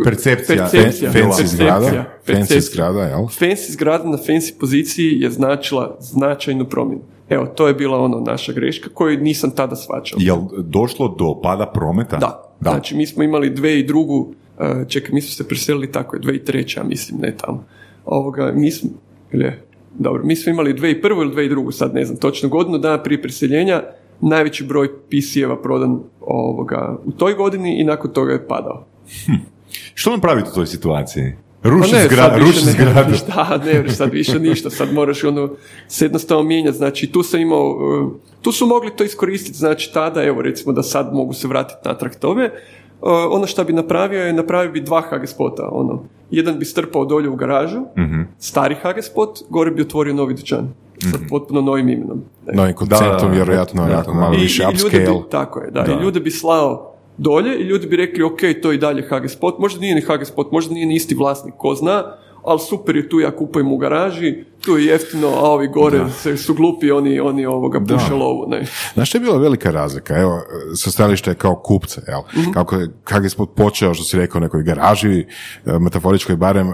percepcija? 0.03 0.57
Percepcija. 0.57 1.11
Fancy 1.11 1.13
Percepcija. 1.13 1.47
zgrada, 1.47 1.85
fancy 1.87 2.05
Percepcija. 2.25 2.61
zgrada, 2.61 3.01
jel? 3.01 3.19
Fancy 3.19 3.71
zgrada 3.71 4.03
na 4.03 4.17
fancy 4.17 4.59
poziciji 4.59 5.19
je 5.19 5.31
značila 5.31 5.97
značajnu 5.99 6.65
promjenu. 6.65 7.01
Evo, 7.29 7.45
to 7.45 7.67
je 7.67 7.73
bila 7.73 7.99
ono 7.99 8.19
naša 8.19 8.53
greška 8.53 8.89
koju 8.93 9.17
nisam 9.17 9.51
tada 9.51 9.75
shvaćao. 9.75 10.17
Je 10.21 10.33
li 10.33 10.39
došlo 10.57 11.15
do 11.19 11.39
pada 11.43 11.65
prometa? 11.65 12.17
Da. 12.17 12.55
Znači, 12.61 12.95
mi 12.95 13.07
smo 13.07 13.23
imali 13.23 13.49
dve 13.49 13.79
i 13.79 13.83
drugu, 13.83 14.33
uh, 14.59 14.87
čekaj, 14.87 15.13
mi 15.13 15.21
smo 15.21 15.31
se 15.31 15.47
preselili 15.47 15.91
tako 15.91 16.15
je, 16.15 16.19
dve 16.19 16.35
i 16.35 16.45
treća, 16.45 16.83
mislim, 16.83 17.19
ne 17.21 17.37
tamo. 17.37 17.63
Ovoga, 18.05 18.51
mi 18.55 18.71
smo, 18.71 18.89
ili 19.31 19.43
je, 19.43 19.63
dobro, 19.99 20.23
mi 20.23 20.35
smo 20.35 20.49
imali 20.49 20.73
dve 20.73 20.91
i 20.91 21.01
prvu 21.01 21.21
ili 21.21 21.31
dve 21.31 21.45
i 21.45 21.49
drugu, 21.49 21.71
sad 21.71 21.93
ne 21.93 22.05
znam, 22.05 22.17
točno 22.17 22.49
godinu 22.49 22.77
dana 22.77 23.03
prije 23.03 23.21
preseljenja, 23.21 23.83
najveći 24.21 24.63
broj 24.63 24.87
PC-eva 25.09 25.61
prodan 25.61 25.99
ovoga, 26.21 26.97
u 27.05 27.11
toj 27.11 27.33
godini 27.33 27.81
i 27.81 27.83
nakon 27.83 28.11
toga 28.13 28.31
je 28.31 28.47
padao. 28.47 28.85
Što 29.93 30.11
napraviti 30.11 30.49
u 30.51 30.55
toj 30.55 30.65
situaciji? 30.65 31.33
Pa 31.61 31.69
Ruši 31.69 31.93
ne, 31.93 32.03
zgra, 32.03 32.17
sad 32.19 32.33
ruši 32.33 32.45
više 32.47 32.65
ne- 32.65 32.71
zgradu. 32.71 33.13
Šta, 33.23 33.59
ne, 33.65 33.79
vreš, 33.79 33.91
sad 33.93 34.11
više 34.11 34.39
ništa, 34.39 34.69
sad 34.69 34.93
moraš 34.93 35.23
ono 35.23 35.49
se 35.87 36.05
jednostavno 36.05 36.43
mijenjati, 36.43 36.77
znači 36.77 37.07
tu 37.07 37.23
sam 37.23 37.39
imao, 37.39 37.69
uh, 38.01 38.11
tu 38.41 38.51
su 38.51 38.67
mogli 38.67 38.91
to 38.91 39.03
iskoristiti, 39.03 39.57
znači 39.57 39.93
tada, 39.93 40.23
evo 40.23 40.41
recimo 40.41 40.73
da 40.73 40.83
sad 40.83 41.13
mogu 41.13 41.33
se 41.33 41.47
vratiti 41.47 41.79
natrag 41.85 42.11
tome, 42.13 42.45
uh, 42.45 42.51
ono 43.29 43.47
što 43.47 43.63
bi 43.63 43.73
napravio 43.73 44.21
je, 44.21 44.33
napravio 44.33 44.71
bi 44.71 44.81
dva 44.81 45.01
HG 45.01 45.27
spota, 45.27 45.69
ono, 45.71 45.99
jedan 46.31 46.59
bi 46.59 46.65
strpao 46.65 47.05
dolje 47.05 47.29
u 47.29 47.35
garažu, 47.35 47.79
Mhm. 47.97 48.21
stari 48.39 48.75
HG 48.75 49.01
spot, 49.03 49.39
gore 49.49 49.71
bi 49.71 49.81
otvorio 49.81 50.13
novi 50.13 50.33
dućan, 50.33 50.73
sa 51.01 51.17
potpuno 51.29 51.61
novim 51.61 51.89
imenom. 51.89 52.21
Ne. 52.47 52.53
Novim 52.53 52.73
konceptom, 52.73 53.31
vjerojatno, 53.31 53.87
da. 53.87 54.13
malo 54.13 54.33
I, 54.33 54.37
više 54.37 54.67
upscale. 54.67 54.99
bi, 54.99 55.29
tako 55.31 55.59
je, 55.59 55.71
da, 55.71 55.81
Da. 55.81 55.91
i 55.91 56.03
ljude 56.03 56.19
bi 56.19 56.31
slao 56.31 56.93
dolje 57.19 57.59
i 57.59 57.63
ljudi 57.63 57.87
bi 57.87 57.95
rekli, 57.95 58.23
ok, 58.23 58.39
to 58.61 58.71
je 58.71 58.75
i 58.75 58.79
dalje 58.79 59.01
HG 59.01 59.29
Spot, 59.29 59.59
možda 59.59 59.81
nije 59.81 59.95
ni 59.95 60.01
HG 60.01 60.25
Spot, 60.25 60.51
možda 60.51 60.73
nije 60.73 60.85
ni 60.85 60.95
isti 60.95 61.15
vlasnik, 61.15 61.53
ko 61.57 61.75
zna, 61.75 62.03
ali 62.43 62.59
super 62.59 62.95
je 62.95 63.09
tu, 63.09 63.19
ja 63.19 63.35
kupujem 63.35 63.73
u 63.73 63.77
garaži, 63.77 64.43
tu 64.61 64.77
je 64.77 64.85
jeftino, 64.85 65.27
a 65.27 65.41
ovi 65.41 65.67
gore 65.67 66.09
se, 66.21 66.37
su 66.37 66.53
glupi, 66.53 66.91
oni, 66.91 67.19
oni 67.19 67.45
ovoga 67.45 67.79
puše 67.79 68.13
lovu, 68.13 68.45
ne. 68.47 68.65
Znaš 68.93 69.09
što 69.09 69.17
je 69.17 69.21
bila 69.21 69.37
velika 69.37 69.71
razlika? 69.71 70.17
Evo, 70.17 70.41
sa 70.75 70.91
stajališta 70.91 71.31
je 71.31 71.35
kao 71.35 71.55
kupca, 71.55 72.01
jel? 72.07 72.21
Mhm. 72.37 72.51
Kako 72.51 72.75
je 72.75 72.87
KG 73.03 73.29
Spot 73.29 73.49
počeo, 73.55 73.93
što 73.93 74.03
si 74.03 74.17
rekao, 74.17 74.41
nekoj 74.41 74.63
garaži, 74.63 75.19
e, 75.19 75.25
metaforičkoj 75.79 76.35
barem, 76.35 76.67
e, 76.69 76.73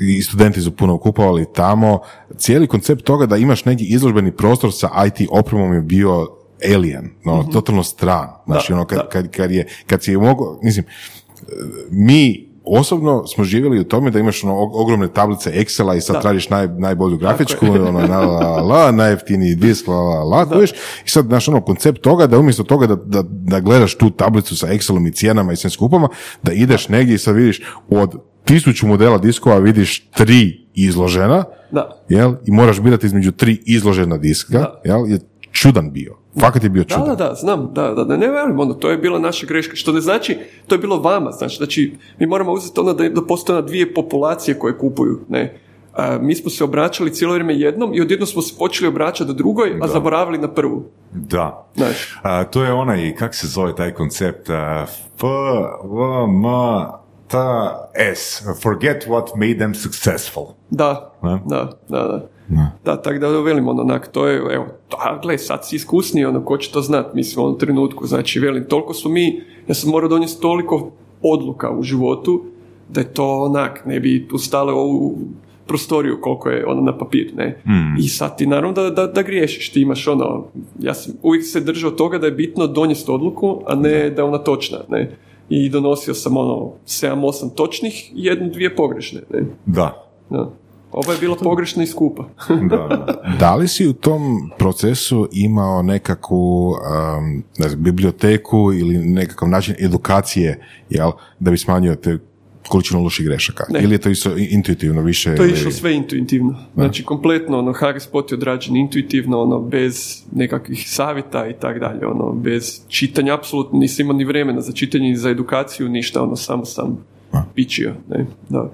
i 0.00 0.22
studenti 0.22 0.60
su 0.60 0.76
puno 0.76 0.98
kupovali 0.98 1.46
tamo. 1.54 2.00
Cijeli 2.36 2.66
koncept 2.66 3.04
toga 3.04 3.26
da 3.26 3.36
imaš 3.36 3.64
neki 3.64 3.84
izložbeni 3.84 4.32
prostor 4.32 4.72
sa 4.72 4.90
IT 5.06 5.28
opremom 5.30 5.74
je 5.74 5.80
bio 5.80 6.26
alien, 6.66 7.10
no, 7.24 7.42
totalno 7.44 7.82
stran. 7.82 8.28
Znači. 8.46 8.72
Da, 8.72 8.76
ono, 8.76 8.86
kad, 8.86 8.98
da. 8.98 9.08
kad, 9.08 9.30
kad 9.30 9.50
je, 9.50 9.66
kad 9.86 10.02
si 10.02 10.10
je 10.10 10.18
mogao, 10.18 10.58
mislim, 10.62 10.84
mi 11.90 12.46
osobno 12.64 13.26
smo 13.26 13.44
živjeli 13.44 13.80
u 13.80 13.84
tome 13.84 14.10
da 14.10 14.18
imaš 14.18 14.44
ono 14.44 14.54
og- 14.54 14.74
ogromne 14.74 15.08
tablice 15.08 15.50
Excela 15.52 15.96
i 15.96 16.00
sad 16.00 16.14
Da. 16.14 16.20
tražiš 16.20 16.48
naj, 16.48 16.68
najbolju 16.68 17.16
grafičku, 17.18 17.66
ono, 17.66 17.90
la, 18.00 18.18
la, 18.18 18.62
la, 18.62 18.92
najjeftiniji 18.92 19.54
disk, 19.54 19.88
la, 19.88 19.94
la, 19.94 20.24
la, 20.24 20.46
kojiš. 20.46 20.70
i 20.70 20.74
sad, 21.06 21.26
znaš, 21.26 21.48
ono, 21.48 21.60
koncept 21.60 22.00
toga 22.00 22.26
da 22.26 22.38
umjesto 22.38 22.62
toga 22.62 22.86
da, 22.86 22.94
da, 22.96 23.22
da 23.22 23.60
gledaš 23.60 23.94
tu 23.94 24.10
tablicu 24.10 24.56
sa 24.56 24.66
Excelom 24.66 25.08
i 25.08 25.12
cijenama 25.12 25.52
i 25.52 25.56
svim 25.56 25.70
skupama, 25.70 26.08
da 26.42 26.52
ideš 26.52 26.88
negdje 26.88 27.14
i 27.14 27.18
sad 27.18 27.34
vidiš 27.34 27.62
od 27.88 28.14
tisuću 28.44 28.86
modela 28.86 29.18
diskova 29.18 29.58
vidiš 29.58 30.10
tri 30.10 30.66
izložena, 30.74 31.44
Da. 31.70 32.04
jel, 32.08 32.34
i 32.44 32.50
moraš 32.50 32.80
birati 32.80 33.06
između 33.06 33.32
tri 33.32 33.62
izložena 33.66 34.16
diska, 34.16 34.58
Da. 34.58 34.80
jel, 34.84 35.10
je 35.10 35.18
čudan 35.56 35.92
bio. 35.92 36.14
Fakat 36.40 36.62
je 36.62 36.70
bio 36.70 36.82
Da, 36.82 36.88
čudan. 36.88 37.06
da, 37.06 37.14
da, 37.18 37.34
znam, 37.34 37.70
da, 37.72 37.90
da, 37.90 38.04
da, 38.04 38.16
ne 38.16 38.28
verujem, 38.28 38.60
ono, 38.60 38.74
to 38.74 38.90
je 38.90 38.98
bila 38.98 39.18
naša 39.18 39.46
greška, 39.46 39.76
što 39.76 39.92
ne 39.92 40.00
znači, 40.00 40.36
to 40.66 40.74
je 40.74 40.78
bilo 40.78 41.00
vama, 41.00 41.30
znači, 41.30 41.56
znači, 41.56 41.94
mi 42.18 42.26
moramo 42.26 42.52
uzeti 42.52 42.80
ono 42.80 42.92
da, 42.92 43.08
da 43.08 43.22
postoje 43.22 43.62
dvije 43.62 43.94
populacije 43.94 44.58
koje 44.58 44.78
kupuju, 44.78 45.20
ne, 45.28 45.58
A, 45.94 46.18
mi 46.20 46.34
smo 46.34 46.50
se 46.50 46.64
obraćali 46.64 47.12
cijelo 47.12 47.34
vrijeme 47.34 47.54
jednom 47.54 47.94
i 47.94 48.00
odjednom 48.00 48.26
smo 48.26 48.42
se 48.42 48.54
počeli 48.58 48.88
obraćati 48.88 49.34
drugoj, 49.34 49.78
a 49.82 49.88
zaboravili 49.88 50.38
na 50.38 50.48
prvu, 50.48 50.84
Da. 51.12 51.66
znaš, 51.76 52.18
A, 52.22 52.44
to 52.44 52.64
je 52.64 52.72
onaj, 52.72 53.14
kak 53.14 53.34
se 53.34 53.46
zove 53.46 53.74
taj 53.76 53.94
koncept? 53.94 54.50
A, 54.50 54.84
F, 54.84 55.22
V, 55.22 55.28
M, 56.24 56.44
T, 57.28 57.36
S. 58.14 58.42
Forget 58.62 59.06
what 59.08 59.36
made 59.36 59.56
them 59.56 59.74
successful. 59.74 60.44
da, 60.70 61.12
Ne? 61.22 61.40
da, 61.46 61.70
da, 61.88 61.98
da. 61.98 62.28
Da, 62.84 63.02
tako 63.02 63.18
da 63.18 63.28
velim, 63.28 63.68
ono, 63.68 63.82
onak, 63.82 64.08
to 64.12 64.26
je, 64.26 64.36
evo, 64.54 64.66
a 64.98 65.18
gle, 65.22 65.38
sad 65.38 65.66
si 65.66 65.76
iskusniji, 65.76 66.24
ono, 66.24 66.44
ko 66.44 66.56
će 66.56 66.72
to 66.72 66.80
znat, 66.80 67.14
mislim, 67.14 67.42
u 67.42 67.46
ovom 67.46 67.58
trenutku, 67.58 68.06
znači, 68.06 68.40
velim, 68.40 68.64
toliko 68.64 68.94
smo 68.94 69.10
mi, 69.10 69.42
ja 69.68 69.74
sam 69.74 69.90
morao 69.90 70.08
donijeti 70.08 70.40
toliko 70.40 70.90
odluka 71.22 71.70
u 71.70 71.82
životu, 71.82 72.44
da 72.88 73.00
je 73.00 73.14
to 73.14 73.42
onak, 73.42 73.86
ne 73.86 74.00
bi 74.00 74.28
tu 74.28 74.38
stale 74.38 74.72
ovu 74.72 75.18
prostoriju 75.66 76.18
koliko 76.20 76.50
je 76.50 76.66
ono 76.66 76.80
na 76.82 76.98
papiru, 76.98 77.36
ne. 77.36 77.62
I 77.98 78.08
sad 78.08 78.38
ti 78.38 78.46
naravno 78.46 78.72
da, 78.72 78.90
da, 78.90 79.06
da 79.06 79.22
griješiš, 79.22 79.72
ti 79.72 79.80
imaš 79.80 80.08
ono, 80.08 80.44
ja 80.80 80.94
sam 80.94 81.14
uvijek 81.22 81.44
se 81.44 81.60
držao 81.60 81.90
toga 81.90 82.18
da 82.18 82.26
je 82.26 82.32
bitno 82.32 82.66
donijeti 82.66 83.04
odluku, 83.10 83.60
a 83.66 83.74
ne 83.74 84.10
da 84.10 84.22
je 84.22 84.28
ona 84.28 84.38
točna, 84.38 84.78
ne. 84.90 85.16
I 85.48 85.68
donosio 85.68 86.14
sam 86.14 86.36
ono 86.36 86.72
7-8 86.86 87.54
točnih 87.54 88.12
i 88.14 88.24
jednu, 88.24 88.50
dvije 88.50 88.76
pogrešne, 88.76 89.20
ne. 89.30 89.44
Da. 89.66 90.08
Da. 90.30 90.50
Ovo 90.96 91.12
je 91.12 91.18
bila 91.18 91.36
pogrešna 91.36 91.82
i 91.82 91.86
skupa. 91.86 92.28
Da, 92.70 92.76
da. 92.76 93.22
Da 93.38 93.54
li 93.54 93.68
si 93.68 93.86
u 93.86 93.92
tom 93.92 94.20
procesu 94.58 95.28
imao 95.32 95.82
nekakvu 95.82 96.68
um, 96.68 96.76
ne 97.58 97.68
znam, 97.68 97.82
biblioteku 97.82 98.72
ili 98.72 98.98
nekakav 98.98 99.48
način 99.48 99.74
edukacije 99.78 100.60
jel, 100.90 101.10
da 101.40 101.50
bi 101.50 101.58
smanjio 101.58 101.94
te 101.94 102.18
količinu 102.68 103.02
loših 103.02 103.26
grešaka? 103.26 103.64
Ne. 103.70 103.82
Ili 103.82 103.94
je 103.94 103.98
to 103.98 104.08
isto 104.10 104.30
intuitivno 104.38 105.02
više? 105.02 105.36
To 105.36 105.42
je 105.42 105.48
ili- 105.48 105.58
išlo 105.58 105.70
sve 105.70 105.94
intuitivno. 105.94 106.54
Znači, 106.74 107.04
kompletno, 107.04 107.58
ono, 107.58 107.72
Harry 107.72 107.98
Spot 108.00 108.32
je 108.32 108.36
odrađen 108.36 108.76
intuitivno, 108.76 109.42
ono, 109.42 109.60
bez 109.60 110.22
nekakvih 110.32 110.84
savjeta 110.86 111.48
i 111.48 111.52
tak 111.52 111.78
dalje, 111.80 112.06
ono, 112.06 112.32
bez 112.32 112.80
čitanja, 112.88 113.34
apsolutno 113.34 113.78
nisam 113.78 114.04
imao 114.04 114.16
ni 114.16 114.24
vremena 114.24 114.60
za 114.60 114.72
čitanje 114.72 115.04
ni 115.04 115.16
za 115.16 115.30
edukaciju, 115.30 115.88
ništa, 115.88 116.22
ono, 116.22 116.36
samo 116.36 116.64
sam 116.64 116.98
A. 117.32 117.42
pičio, 117.54 117.94
ne, 118.08 118.26
da. 118.48 118.70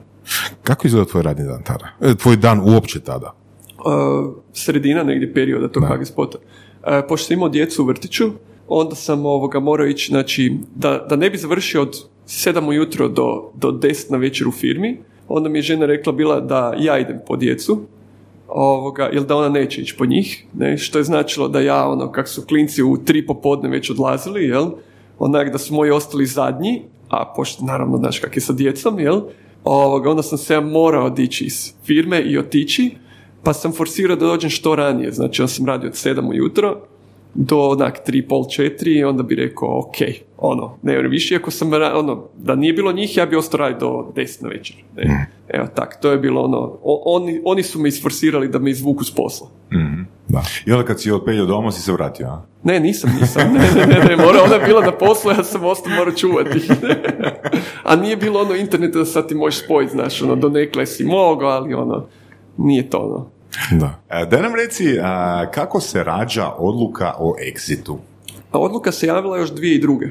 Kako 0.63 0.87
izgleda 0.87 1.11
tvoj 1.11 1.23
radni 1.23 1.45
dan 1.45 1.63
tada? 1.63 1.89
E, 2.01 2.15
Tvoj 2.15 2.37
dan 2.37 2.61
uopće 2.61 3.01
tada? 3.01 3.35
Uh, 3.79 4.35
sredina 4.53 5.03
negdje 5.03 5.35
perioda 5.35 5.69
tog 5.69 5.83
Harry 5.83 6.05
Spota. 6.05 6.39
Uh, 6.39 6.89
pošto 7.09 7.27
sam 7.27 7.35
imao 7.35 7.49
djecu 7.49 7.83
u 7.83 7.87
vrtiću, 7.87 8.31
onda 8.69 8.95
sam 8.95 9.27
ovoga 9.27 9.61
morao 9.61 9.87
ići, 9.87 10.11
znači, 10.11 10.57
da, 10.75 11.07
da 11.09 11.17
ne 11.17 11.31
bi 11.31 11.39
završio 11.39 11.83
od 11.83 11.97
7 12.27 12.69
ujutro 12.69 13.09
do, 13.09 13.51
do 13.55 13.71
10 13.71 14.11
na 14.11 14.19
večer 14.19 14.49
u 14.49 14.53
firmi, 14.53 15.01
onda 15.29 15.49
mi 15.49 15.59
je 15.59 15.63
žena 15.63 15.87
rekla 15.87 16.13
bila 16.13 16.41
da 16.41 16.75
ja 16.79 16.99
idem 16.99 17.19
po 17.27 17.37
djecu, 17.37 17.81
ovoga, 18.49 19.11
ili 19.13 19.27
da 19.27 19.37
ona 19.37 19.49
neće 19.49 19.81
ići 19.81 19.97
po 19.99 20.07
njih, 20.07 20.47
ne, 20.55 20.79
što 20.79 20.99
je 20.99 21.05
značilo 21.05 21.49
da 21.49 21.61
ja, 21.61 21.89
ono, 21.89 22.13
kak 22.13 22.29
su 22.29 22.43
klinci 22.47 22.83
u 22.83 22.97
tri 23.05 23.27
popodne 23.27 23.69
već 23.69 23.91
odlazili, 23.91 24.45
jel, 24.45 24.71
onak 25.19 25.53
da 25.53 25.59
su 25.59 25.75
moji 25.75 25.91
ostali 25.91 26.27
zadnji, 26.27 26.83
a 27.09 27.33
pošto, 27.37 27.65
naravno, 27.65 27.99
znaš 27.99 28.19
kak 28.19 28.37
je 28.37 28.41
sa 28.41 28.53
djecom, 28.53 29.01
jel, 29.01 29.21
ovoga, 29.65 30.11
onda 30.11 30.23
sam 30.23 30.39
se 30.39 30.55
ja 30.55 30.61
morao 30.61 31.07
otići 31.07 31.45
iz 31.45 31.73
firme 31.85 32.21
i 32.21 32.39
otići, 32.39 32.91
pa 33.43 33.53
sam 33.53 33.73
forsirao 33.73 34.17
da 34.17 34.27
dođem 34.27 34.51
što 34.51 34.77
ranije, 34.77 35.13
znači 35.13 35.43
ja 35.43 35.49
sam 35.49 35.67
radio 35.67 35.89
od 35.89 35.95
7 35.95 36.31
ujutro 36.31 36.77
do 37.35 37.59
onak 37.61 38.01
3, 38.09 38.29
pol, 38.29 38.43
4 38.43 38.89
i 38.89 39.05
onda 39.05 39.23
bi 39.23 39.35
rekao, 39.35 39.79
ok, 39.79 39.97
ono, 40.39 40.77
ne 40.83 40.93
vjerujem 40.93 41.11
više, 41.11 41.37
ako 41.37 41.51
sam, 41.51 41.71
ono, 41.95 42.25
da 42.39 42.55
nije 42.55 42.73
bilo 42.73 42.93
njih, 42.93 43.17
ja 43.17 43.27
bi 43.27 43.37
ostao 43.37 43.59
raditi 43.59 43.81
do 43.81 44.13
10 44.17 44.43
na 44.43 44.49
večer. 44.49 44.77
Ne. 44.97 45.27
Evo 45.49 45.67
tak, 45.75 45.99
to 46.03 46.11
je 46.11 46.19
bilo 46.19 46.43
ono, 46.43 46.59
o- 46.83 47.03
oni, 47.07 47.41
oni 47.45 47.63
su 47.63 47.81
me 47.81 47.89
isforsirali 47.89 48.49
da 48.49 48.59
me 48.59 48.71
izvuku 48.71 49.05
s 49.05 49.15
posla. 49.15 49.49
Da. 50.33 50.43
I 50.67 50.73
onda 50.73 50.85
kad 50.85 51.01
si 51.01 51.13
otpeljao 51.13 51.47
doma 51.47 51.73
si 51.73 51.83
se 51.83 51.93
vratio, 51.93 52.27
a? 52.27 52.43
Ne, 52.65 52.81
nisam, 52.81 53.11
nisam, 53.21 53.53
ne, 53.53 53.61
ne, 53.61 53.87
ne, 53.87 54.05
ne, 54.05 54.17
mora, 54.17 54.43
ona 54.45 54.55
je 54.55 54.67
bila 54.67 54.81
na 54.81 54.93
poslu, 54.93 55.31
ja 55.31 55.45
sam 55.45 55.65
ostao 55.65 55.93
morao 55.93 56.15
čuvati. 56.15 56.69
A 57.89 57.97
nije 57.97 58.17
bilo 58.17 58.41
ono 58.41 58.55
interneta 58.55 58.99
da 58.99 59.05
sad 59.05 59.29
ti 59.29 59.35
možeš 59.35 59.65
spojiti, 59.65 59.93
znaš, 59.93 60.23
ono, 60.23 60.37
donekle 60.37 60.87
si 60.87 61.05
mogao, 61.05 61.49
ali 61.49 61.75
ono, 61.75 62.07
nije 62.57 62.91
to 62.91 62.99
ono. 62.99 63.31
Da. 63.81 64.01
E, 64.11 64.27
Daj 64.27 64.43
nam 64.43 64.55
reci, 64.55 64.99
a, 65.03 65.51
kako 65.51 65.81
se 65.81 66.05
rađa 66.05 66.51
odluka 66.59 67.15
o 67.19 67.35
exitu? 67.53 67.97
A 68.53 68.59
odluka 68.59 68.93
se 68.93 69.07
javila 69.07 69.39
još 69.39 69.51
dvije 69.51 69.75
i 69.75 69.81
druge. 69.81 70.07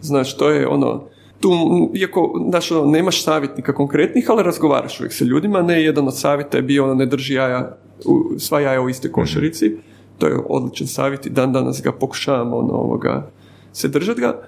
Znači, 0.00 0.38
to 0.38 0.50
je 0.50 0.68
ono, 0.68 1.04
tu, 1.40 1.50
iako, 1.94 2.40
znaš, 2.48 2.70
ono, 2.70 2.90
nemaš 2.90 3.24
savjetnika 3.24 3.74
konkretnih, 3.74 4.30
ali 4.30 4.42
razgovaraš 4.42 5.00
uvijek 5.00 5.12
sa 5.12 5.24
ljudima, 5.24 5.62
ne 5.62 5.82
jedan 5.82 6.08
od 6.08 6.18
savjeta 6.18 6.56
je 6.56 6.62
bio 6.62 6.84
ono, 6.84 6.94
ne 6.94 7.06
drži 7.06 7.34
jaja, 7.34 7.76
u, 8.06 8.38
sva 8.38 8.60
jaja 8.60 8.80
u 8.82 8.88
istoj 8.88 9.12
košarici, 9.12 9.72
to 10.18 10.26
je 10.26 10.38
odličan 10.48 10.86
savjet 10.86 11.26
i 11.26 11.30
dan 11.30 11.52
danas 11.52 11.82
ga 11.82 11.92
pokušavam 11.92 12.54
ono, 12.54 12.72
ovoga, 12.72 13.30
se 13.72 13.88
držati 13.88 14.20
ga. 14.20 14.40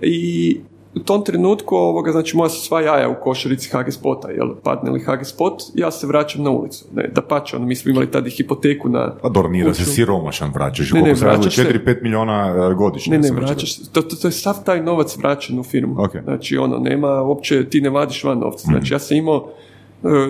I 0.00 0.60
u 0.94 0.98
tom 0.98 1.24
trenutku, 1.24 1.76
ovoga, 1.76 2.12
znači 2.12 2.36
moja 2.36 2.48
su 2.48 2.66
sva 2.66 2.80
jaja 2.80 3.08
u 3.08 3.14
košarici 3.22 3.70
HG 3.70 3.92
Spota, 3.92 4.30
jel, 4.30 4.48
padne 4.62 4.90
li 4.90 5.00
HG 5.00 5.24
Spot, 5.24 5.62
ja 5.74 5.90
se 5.90 6.06
vraćam 6.06 6.42
na 6.42 6.50
ulicu. 6.50 6.84
Ne, 6.94 7.10
da 7.14 7.22
pače, 7.22 7.56
ono, 7.56 7.66
mi 7.66 7.76
smo 7.76 7.90
imali 7.90 8.10
tada 8.10 8.30
hipoteku 8.30 8.88
na... 8.88 9.14
Pa 9.22 9.28
dobro, 9.28 9.50
nije 9.50 9.64
da 9.64 9.74
se 9.74 9.84
siromašan 9.84 10.50
vraćaš, 10.54 10.92
Ne, 10.92 11.02
ne, 11.02 11.14
vraćaš 11.14 11.54
se- 11.54 11.80
4-5 11.86 12.02
milijuna 12.02 12.68
e, 12.70 12.74
godišnje. 12.74 13.18
Ne, 13.18 13.30
ne, 13.30 13.36
vraćaš, 13.36 13.76
to, 13.92 14.02
to, 14.02 14.16
to 14.16 14.28
je 14.28 14.32
sav 14.32 14.54
taj 14.64 14.82
novac 14.82 15.16
vraćan 15.16 15.58
u 15.58 15.64
firmu. 15.64 15.94
Ok. 16.02 16.12
Znači, 16.24 16.56
ono, 16.56 16.78
nema, 16.78 17.22
uopće 17.22 17.68
ti 17.68 17.80
ne 17.80 17.90
vadiš 17.90 18.24
van 18.24 18.38
novca. 18.38 18.68
Mhm. 18.70 18.76
Znači, 18.78 18.94
ja 18.94 18.98
sam 18.98 19.16
imao 19.16 19.50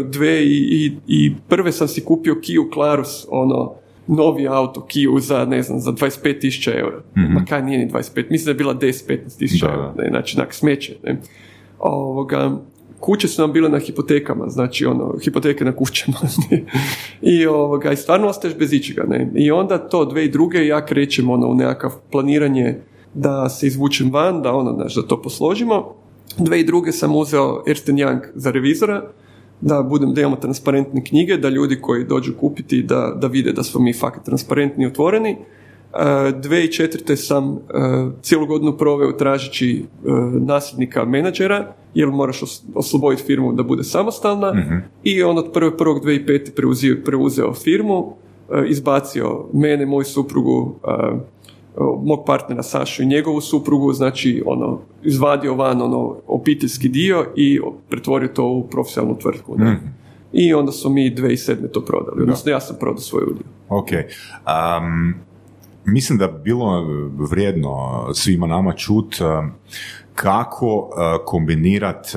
dve 0.05 0.45
i, 0.45 0.57
i, 0.71 0.93
i 1.07 1.33
prve 1.49 1.73
sam 1.73 1.89
si 1.89 2.05
kupio 2.05 2.41
Kia 2.41 2.61
Clarus, 2.75 3.27
ono, 3.31 3.73
novi 4.07 4.49
auto 4.49 4.87
Kia 4.87 5.09
za, 5.21 5.45
ne 5.45 5.63
znam, 5.63 5.81
za 5.81 5.93
25.000 5.93 6.79
eura. 6.79 7.03
Ma 7.15 7.45
kaj 7.45 7.63
nije 7.63 7.79
ni 7.79 7.91
25, 7.91 8.25
mislim 8.31 8.45
da 8.45 8.51
je 8.51 8.55
bila 8.55 8.75
10-15 8.75 9.39
tisuća 9.39 9.67
Mhm. 9.67 9.75
Da, 9.77 9.81
eura. 9.83 9.93
da. 9.97 10.03
Ne, 10.03 10.09
znači, 10.09 10.39
nak, 10.39 10.55
smeće. 10.55 10.97
Ne. 11.05 11.21
Ovoga, 11.79 12.59
kuće 13.01 13.29
su 13.29 13.43
nam 13.43 13.53
bile 13.53 13.69
na 13.69 13.79
hipotekama, 13.79 14.49
znači 14.49 14.87
ono, 14.87 15.15
hipoteke 15.25 15.65
na 15.65 15.73
kućama. 15.77 16.19
ne. 16.51 16.65
I, 17.23 17.47
ovoga, 17.47 17.93
I 17.93 17.97
stvarno 17.97 18.27
ostaješ 18.29 18.57
bez 18.57 18.73
ičega. 18.73 19.05
Ne? 19.09 19.31
I 19.35 19.51
onda 19.51 19.79
to 19.79 20.05
dve 20.05 20.25
i 20.25 20.31
druge 20.31 20.67
ja 20.67 20.87
krećem 20.87 21.31
ono, 21.31 21.49
u 21.49 21.55
nekakav 21.55 21.91
planiranje 22.13 22.77
da 23.15 23.49
se 23.49 23.67
izvučem 23.67 24.11
van, 24.13 24.43
da 24.43 24.53
ono, 24.53 24.73
znaš, 24.75 24.95
da 24.95 25.03
to 25.03 25.23
posložimo. 25.23 25.95
Dve 26.39 26.61
i 26.61 26.65
druge 26.65 26.93
sam 26.93 27.17
uzeo 27.17 27.63
Ernst 27.69 27.89
Young 27.89 28.21
za 28.35 28.51
revizora, 28.51 29.11
da 29.61 29.83
budem, 29.83 30.15
da 30.15 30.21
imamo 30.21 30.37
transparentne 30.37 31.05
knjige, 31.05 31.37
da 31.37 31.49
ljudi 31.49 31.81
koji 31.81 32.05
dođu 32.05 32.33
kupiti 32.41 32.83
da, 32.83 33.17
da 33.21 33.27
vide 33.27 33.53
da 33.53 33.63
smo 33.63 33.81
mi 33.81 33.93
fakat 33.93 34.25
transparentni 34.25 34.85
i 34.85 34.87
otvoreni. 34.87 35.31
E, 35.31 35.37
2004. 35.95 37.17
sam 37.17 37.53
e, 37.55 37.59
cijelu 38.23 38.47
godinu 38.47 38.77
proveo 38.77 39.13
tražeći 39.13 39.85
e, 40.05 40.09
nasljednika 40.47 41.05
menadžera, 41.05 41.73
jer 41.95 42.09
moraš 42.09 42.43
os- 42.43 42.63
osloboditi 42.75 43.23
firmu 43.23 43.53
da 43.53 43.63
bude 43.63 43.85
samostalna 43.85 44.53
i 45.03 45.23
on 45.23 45.39
od 45.39 45.53
1.1.2005. 45.55 46.51
preuzeo, 46.57 46.97
preuzeo 47.05 47.55
firmu, 47.55 48.15
izbacio 48.69 49.45
mene, 49.53 49.87
moju 49.87 50.05
suprugu, 50.05 50.75
mog 52.03 52.25
partnera 52.27 52.63
Sašu 52.63 53.03
i 53.03 53.07
njegovu 53.07 53.41
suprugu, 53.41 53.93
znači 53.93 54.43
ono, 54.47 54.81
izvadio 55.03 55.55
van 55.55 55.83
ono 55.83 56.17
obiteljski 56.27 56.89
dio 56.89 57.27
i 57.37 57.61
pretvorio 57.89 58.29
to 58.29 58.49
u 58.49 58.69
profesionalnu 58.69 59.19
tvrtku. 59.19 59.59
Ne? 59.59 59.81
I 60.33 60.55
onda 60.55 60.73
su 60.73 60.91
mi 60.91 61.15
2007. 61.17 61.71
to 61.73 61.81
prodali, 61.81 62.23
odnosno 62.23 62.51
ja 62.51 62.61
sam 62.61 62.77
prodao 62.81 63.01
svoj 63.01 63.23
udio. 63.23 63.45
Ok. 63.69 63.89
Um, 63.91 65.15
mislim 65.85 66.19
da 66.19 66.27
bi 66.27 66.43
bilo 66.45 66.87
vrijedno 67.31 68.05
svima 68.15 68.47
nama 68.47 68.73
čut 68.73 69.17
um, 69.21 69.51
kako 70.17 70.77
uh, 70.77 70.91
kombinirati 71.25 72.13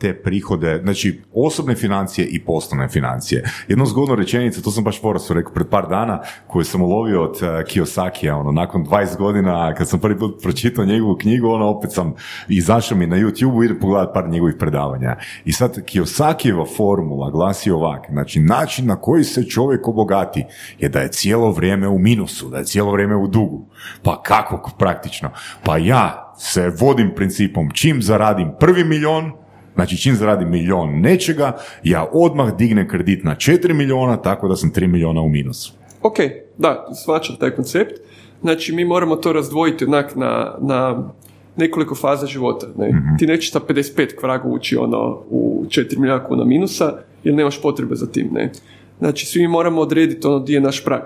te 0.00 0.22
prihode, 0.22 0.80
znači 0.82 1.20
osobne 1.34 1.74
financije 1.74 2.26
i 2.26 2.44
poslovne 2.44 2.88
financije. 2.88 3.44
Jedno 3.68 3.86
zgodno 3.86 4.14
rečenica, 4.14 4.60
to 4.60 4.70
sam 4.70 4.84
baš 4.84 5.02
porastu 5.02 5.34
rekao 5.34 5.52
pred 5.52 5.68
par 5.68 5.88
dana, 5.88 6.20
koju 6.46 6.64
sam 6.64 6.82
ulovio 6.82 7.22
od 7.22 7.30
uh, 7.30 7.48
Kiyosakija, 7.48 8.34
ono, 8.34 8.52
nakon 8.52 8.86
20 8.86 9.16
godina, 9.16 9.74
kad 9.74 9.88
sam 9.88 10.00
prvi 10.00 10.18
put 10.18 10.42
pročitao 10.42 10.84
njegovu 10.84 11.16
knjigu, 11.16 11.48
ono, 11.48 11.66
opet 11.68 11.92
sam 11.92 12.14
izašao 12.48 12.98
mi 12.98 13.06
na 13.06 13.16
YouTube, 13.16 13.64
idem 13.64 13.78
pogledati 13.80 14.14
par 14.14 14.28
njegovih 14.28 14.54
predavanja. 14.58 15.16
I 15.44 15.52
sad 15.52 15.76
Kiyosakijeva 15.76 16.76
formula 16.76 17.30
glasi 17.30 17.70
ovak, 17.70 18.06
znači 18.10 18.40
način 18.40 18.86
na 18.86 18.96
koji 18.96 19.24
se 19.24 19.44
čovjek 19.44 19.88
obogati 19.88 20.44
je 20.78 20.88
da 20.88 21.00
je 21.00 21.12
cijelo 21.12 21.50
vrijeme 21.50 21.88
u 21.88 21.98
minusu, 21.98 22.48
da 22.48 22.58
je 22.58 22.64
cijelo 22.64 22.92
vrijeme 22.92 23.16
u 23.16 23.26
dugu. 23.26 23.66
Pa 24.02 24.22
kako 24.22 24.70
praktično? 24.78 25.30
Pa 25.64 25.78
ja 25.78 26.29
se 26.40 26.72
vodim 26.80 27.10
principom 27.16 27.70
čim 27.70 28.02
zaradim 28.02 28.48
prvi 28.60 28.84
milion, 28.84 29.32
znači 29.74 29.96
čim 29.96 30.14
zaradim 30.14 30.50
milion 30.50 31.00
nečega, 31.00 31.56
ja 31.84 32.06
odmah 32.12 32.56
dignem 32.56 32.88
kredit 32.88 33.24
na 33.24 33.34
4 33.34 33.72
miliona, 33.72 34.16
tako 34.16 34.48
da 34.48 34.56
sam 34.56 34.72
3 34.72 34.86
miliona 34.86 35.20
u 35.20 35.28
minusu. 35.28 35.72
Ok, 36.02 36.16
da, 36.58 36.86
svačam 37.04 37.36
taj 37.36 37.50
koncept. 37.50 37.92
Znači, 38.40 38.72
mi 38.72 38.84
moramo 38.84 39.16
to 39.16 39.32
razdvojiti 39.32 39.84
onak 39.84 40.16
na, 40.16 40.54
na 40.60 41.08
nekoliko 41.56 41.94
faza 41.94 42.26
života. 42.26 42.66
Ne? 42.76 43.02
Ti 43.18 43.26
nećeš 43.26 43.52
sa 43.52 43.60
55 43.60 44.16
kvraga 44.20 44.48
ući 44.48 44.76
ono, 44.76 45.22
u 45.30 45.64
4 45.68 45.98
milijuna 45.98 46.24
kuna 46.24 46.44
minusa, 46.44 46.92
jer 47.24 47.34
nemaš 47.34 47.62
potrebe 47.62 47.94
za 47.94 48.06
tim. 48.06 48.28
Ne? 48.32 48.52
Znači, 48.98 49.26
svi 49.26 49.40
mi 49.40 49.48
moramo 49.48 49.80
odrediti 49.80 50.26
ono 50.26 50.38
di 50.38 50.52
je 50.52 50.60
naš 50.60 50.84
prag. 50.84 51.02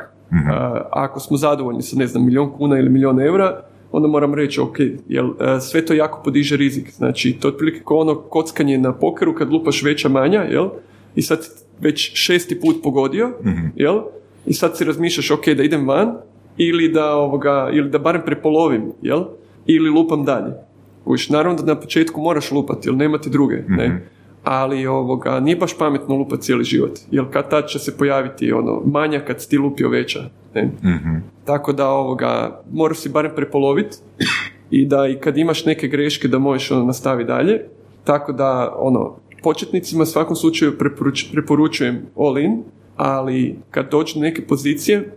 A, 0.51 0.82
ako 0.93 1.20
smo 1.20 1.37
zadovoljni 1.37 1.82
sa, 1.82 1.97
ne 1.97 2.07
znam, 2.07 2.24
milijon 2.24 2.53
kuna 2.53 2.78
ili 2.78 2.91
milijon 2.91 3.20
eura, 3.20 3.61
onda 3.97 4.09
moram 4.09 4.34
reći, 4.34 4.61
ok, 4.61 4.76
jel, 5.09 5.30
e, 5.40 5.61
sve 5.61 5.86
to 5.86 5.95
jako 5.95 6.20
podiže 6.24 6.57
rizik. 6.57 6.90
Znači, 6.92 7.32
to 7.32 7.49
je 7.49 7.53
otprilike 7.53 7.80
kao 7.86 7.99
ono 7.99 8.14
kockanje 8.14 8.78
na 8.78 8.92
pokeru 8.92 9.34
kad 9.34 9.53
lupaš 9.53 9.82
veća 9.82 10.09
manja, 10.09 10.40
jel? 10.42 10.68
I 11.14 11.22
sad 11.22 11.38
već 11.80 12.11
šesti 12.14 12.61
put 12.61 12.82
pogodio, 12.82 13.32
jel? 13.76 14.01
I 14.47 14.53
sad 14.53 14.76
si 14.76 14.84
razmišljaš, 14.84 15.30
ok, 15.30 15.47
da 15.47 15.62
idem 15.62 15.88
van, 15.88 16.14
ili 16.57 16.88
da, 16.88 17.14
ovoga, 17.14 17.70
ili 17.72 17.90
da 17.90 17.99
barem 17.99 18.22
prepolovim, 18.26 18.92
jel? 19.03 19.24
Ili 19.66 19.90
lupam 19.90 20.24
dalje. 20.24 20.53
Uviš, 21.05 21.28
naravno 21.28 21.62
da 21.62 21.74
na 21.74 21.80
početku 21.80 22.20
moraš 22.20 22.51
lupati, 22.51 22.88
jer 22.88 22.95
nema 22.95 23.18
ti 23.18 23.30
druge, 23.30 23.62
ne? 23.68 24.09
Ali 24.45 24.86
ovoga, 24.86 25.40
nije 25.40 25.57
baš 25.57 25.78
pametno 25.78 26.16
lupati 26.16 26.42
cijeli 26.42 26.64
život, 26.64 26.99
jer 27.11 27.24
kad 27.32 27.51
tad 27.51 27.66
će 27.66 27.78
se 27.78 27.97
pojaviti 27.97 28.53
ono, 28.53 28.82
manja 28.84 29.20
kad 29.20 29.42
si 29.42 29.49
ti 29.51 29.59
lupio 29.59 29.88
veća, 29.88 30.30
ne? 30.55 30.70
Tako 31.45 31.72
da 31.72 31.88
ovoga, 31.88 32.62
moraš 32.72 32.99
si 32.99 33.09
barem 33.09 33.32
prepoloviti 33.36 33.97
i 34.70 34.86
da 34.86 35.07
i 35.07 35.14
kad 35.14 35.38
imaš 35.38 35.64
neke 35.64 35.88
greške 35.88 36.28
da 36.28 36.38
možeš 36.38 36.70
ono 36.70 36.84
nastavi 36.84 37.24
dalje. 37.24 37.61
Tako 38.05 38.32
da 38.32 38.74
ono, 38.78 39.16
početnicima 39.42 40.07
svakom 40.07 40.36
slučaju 40.36 40.72
preporuč- 40.78 41.32
preporučujem 41.32 42.07
all 42.16 42.38
in, 42.38 42.62
ali 42.97 43.59
kad 43.70 43.90
dođu 43.90 44.20
neke 44.20 44.47
pozicije, 44.47 45.16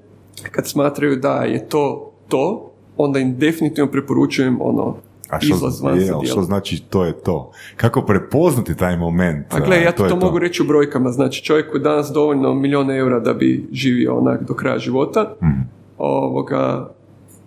kad 0.51 0.67
smatraju 0.67 1.15
da 1.15 1.35
je 1.35 1.69
to 1.69 2.11
to, 2.27 2.71
onda 2.97 3.19
im 3.19 3.37
definitivno 3.37 3.91
preporučujem 3.91 4.57
ono, 4.61 4.95
A 5.29 5.39
što, 5.39 5.55
izlaz 5.55 5.81
van 5.81 5.99
je, 5.99 6.13
što 6.25 6.41
znači 6.41 6.83
to 6.89 7.05
je 7.05 7.13
to? 7.13 7.51
Kako 7.75 8.01
prepoznati 8.01 8.75
taj 8.77 8.97
moment? 8.97 9.45
Pa 9.49 9.59
gle, 9.59 9.81
ja 9.81 9.91
ti 9.91 10.01
je 10.03 10.09
to, 10.09 10.15
mogu 10.15 10.39
reći 10.39 10.61
u 10.61 10.65
brojkama. 10.65 11.11
Znači, 11.11 11.43
čovjek 11.43 11.69
koji 11.71 11.79
je 11.79 11.83
danas 11.83 12.11
dovoljno 12.13 12.53
milijun 12.53 12.91
eura 12.91 13.19
da 13.19 13.33
bi 13.33 13.67
živio 13.71 14.17
onak 14.17 14.43
do 14.47 14.53
kraja 14.53 14.79
života, 14.79 15.35
Mhm. 15.43 15.59
ovoga, 15.97 16.89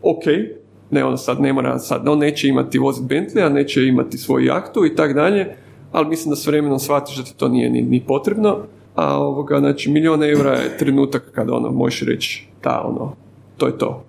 ok, 0.03 0.22
ne, 0.91 1.05
on 1.05 1.18
sad 1.18 1.41
ne 1.41 1.53
mora, 1.53 1.78
sad, 1.78 2.09
on 2.09 2.18
neće 2.18 2.49
imati 2.49 2.78
vozit 2.78 3.05
Bentley, 3.05 3.47
a 3.47 3.49
neće 3.49 3.83
imati 3.87 4.18
svoju 4.18 4.47
jahtu 4.47 4.87
i 4.87 4.95
tak 4.95 5.14
dalje, 5.14 5.55
ali 5.93 6.09
mislim 6.09 6.31
da 6.31 6.37
s 6.37 6.47
vremenom 6.47 6.78
shvatiš 6.78 7.16
da 7.16 7.22
ti 7.22 7.35
to 7.37 7.49
nije 7.49 7.70
ni, 7.70 7.83
ni 7.83 8.01
potrebno, 8.07 8.57
a 8.95 9.18
ovoga, 9.18 9.59
znači, 9.59 9.91
milijun 9.91 10.22
eura 10.22 10.53
je 10.53 10.78
trenutak 10.78 11.22
kada 11.35 11.53
ono, 11.55 11.70
možeš 11.70 12.03
reći, 12.03 12.47
da, 12.62 12.83
ono, 12.87 13.12
to 13.57 13.66
je 13.66 13.78
to. 13.78 14.05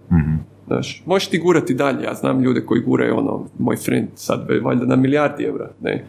Znaš, 0.71 1.03
možeš 1.05 1.27
ti 1.27 1.39
gurati 1.39 1.73
dalje, 1.73 2.03
ja 2.03 2.13
znam 2.13 2.41
ljude 2.41 2.65
koji 2.65 2.81
guraju 2.81 3.17
ono, 3.17 3.45
moj 3.59 3.77
friend 3.77 4.07
sad 4.15 4.45
ve- 4.49 4.59
valjda 4.59 4.85
na 4.85 4.95
milijardi 4.95 5.43
eura, 5.43 5.69
ne, 5.81 6.05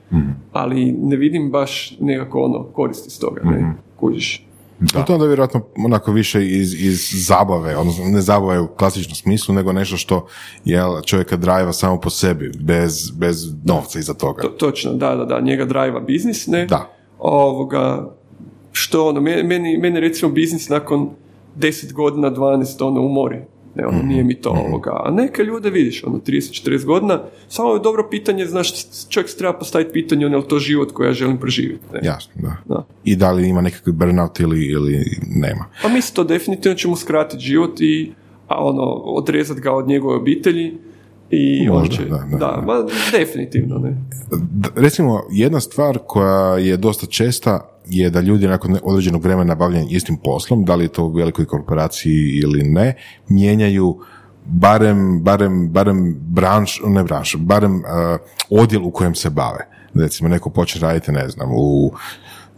ali 0.53 0.93
ne 0.93 1.17
vidim 1.17 1.51
baš 1.51 1.97
nekako 2.01 2.41
ono 2.41 2.65
koristi 2.65 3.11
s 3.11 3.19
toga, 3.19 3.41
ne, 3.45 3.75
kužiš. 3.97 4.47
Da. 4.81 5.05
To 5.05 5.13
onda 5.13 5.27
vjerojatno 5.27 5.61
onako 5.77 6.13
više 6.13 6.47
iz, 6.49 6.75
iz 6.75 7.27
zabave, 7.27 7.77
odnosno 7.77 8.05
ne 8.05 8.21
zabave 8.21 8.61
u 8.61 8.69
klasičnom 8.69 9.15
smislu, 9.15 9.55
nego 9.55 9.73
nešto 9.73 9.97
što 9.97 10.27
jel, 10.65 11.01
čovjeka 11.01 11.37
drajva 11.37 11.73
samo 11.73 12.01
po 12.01 12.11
sebi, 12.11 12.53
bez, 12.61 13.11
bez 13.11 13.55
novca 13.65 13.99
iza 13.99 14.15
toga. 14.15 14.43
To, 14.43 14.49
točno, 14.49 14.93
da, 14.93 15.15
da, 15.15 15.25
da, 15.25 15.41
njega 15.41 15.65
drajva 15.65 16.01
biznis, 16.01 16.47
ne, 16.47 16.67
Da. 16.67 16.91
ovoga, 17.19 18.11
što 18.73 19.09
ono, 19.09 19.21
meni, 19.21 19.43
meni, 19.43 19.79
meni 19.79 20.01
recimo 20.01 20.33
biznis 20.33 20.69
nakon 20.69 21.11
10 21.59 21.93
godina, 21.93 22.31
12, 22.31 22.85
ono, 22.85 23.01
umori. 23.01 23.39
Ne, 23.75 23.87
ono, 23.87 24.03
nije 24.03 24.25
mi 24.25 24.35
to 24.35 24.51
ovoga. 24.51 24.91
A 25.05 25.11
neke 25.11 25.43
ljude 25.43 25.71
vidiš, 25.71 26.05
ono, 26.05 26.19
30-40 26.19 26.85
godina, 26.85 27.23
samo 27.49 27.75
je 27.75 27.81
dobro 27.81 28.09
pitanje, 28.11 28.47
znaš, 28.47 28.73
čovjek 29.09 29.31
se 29.31 29.39
treba 29.39 29.59
postaviti 29.59 29.93
pitanje, 29.93 30.27
ono, 30.27 30.37
je 30.37 30.41
li 30.41 30.49
to 30.49 30.59
život 30.59 30.93
koji 30.93 31.07
ja 31.07 31.13
želim 31.13 31.39
preživjeti. 31.39 31.85
Ne? 31.93 32.01
Jasno, 32.03 32.33
da. 32.35 32.57
Da. 32.69 32.85
I 33.05 33.17
da 33.17 33.33
li 33.33 33.49
ima 33.49 33.61
nekakvi 33.61 33.93
burnout 33.93 34.41
ili, 34.41 34.67
ili 34.67 35.05
nema. 35.35 35.65
Pa 35.83 35.89
mislim 35.89 36.15
to 36.15 36.25
definitivno 36.25 36.77
će 36.77 36.89
mu 36.89 36.97
skratiti 36.97 37.45
život 37.45 37.81
i 37.81 38.13
a 38.49 38.65
ono, 38.65 38.83
odrezat 38.93 39.57
ga 39.57 39.73
od 39.73 39.89
njegove 39.89 40.17
obitelji 40.17 40.79
i 41.31 41.69
on 41.69 41.79
Možda, 41.79 41.97
će, 41.97 42.05
da, 42.05 42.25
da, 42.31 42.37
da. 42.37 42.63
ma, 42.67 42.87
definitivno, 43.19 43.79
ne. 43.79 43.97
Recimo, 44.75 45.23
jedna 45.31 45.61
stvar 45.61 45.99
koja 46.07 46.59
je 46.59 46.77
dosta 46.77 47.07
česta 47.07 47.72
je 47.87 48.11
da 48.11 48.21
ljudi 48.21 48.47
nakon 48.47 48.79
određenog 48.83 49.23
vremena 49.23 49.55
bavljenja 49.55 49.87
istim 49.91 50.17
poslom, 50.17 50.65
da 50.65 50.75
li 50.75 50.85
je 50.85 50.89
to 50.89 51.05
u 51.05 51.13
velikoj 51.13 51.47
korporaciji 51.47 52.41
ili 52.43 52.63
ne, 52.63 52.95
mijenjaju 53.29 53.99
barem, 54.45 55.21
barem, 55.23 55.69
barem 55.69 56.17
branš, 56.21 56.81
ne 56.85 57.05
branš, 57.05 57.37
barem 57.39 57.75
uh, 57.75 57.83
odjel 58.51 58.87
u 58.87 58.91
kojem 58.91 59.15
se 59.15 59.31
bave. 59.31 59.69
Recimo, 59.95 60.29
neko 60.29 60.51
počne 60.51 60.81
raditi, 60.81 61.13
ne 61.13 61.29
znam, 61.29 61.49
u, 61.53 61.93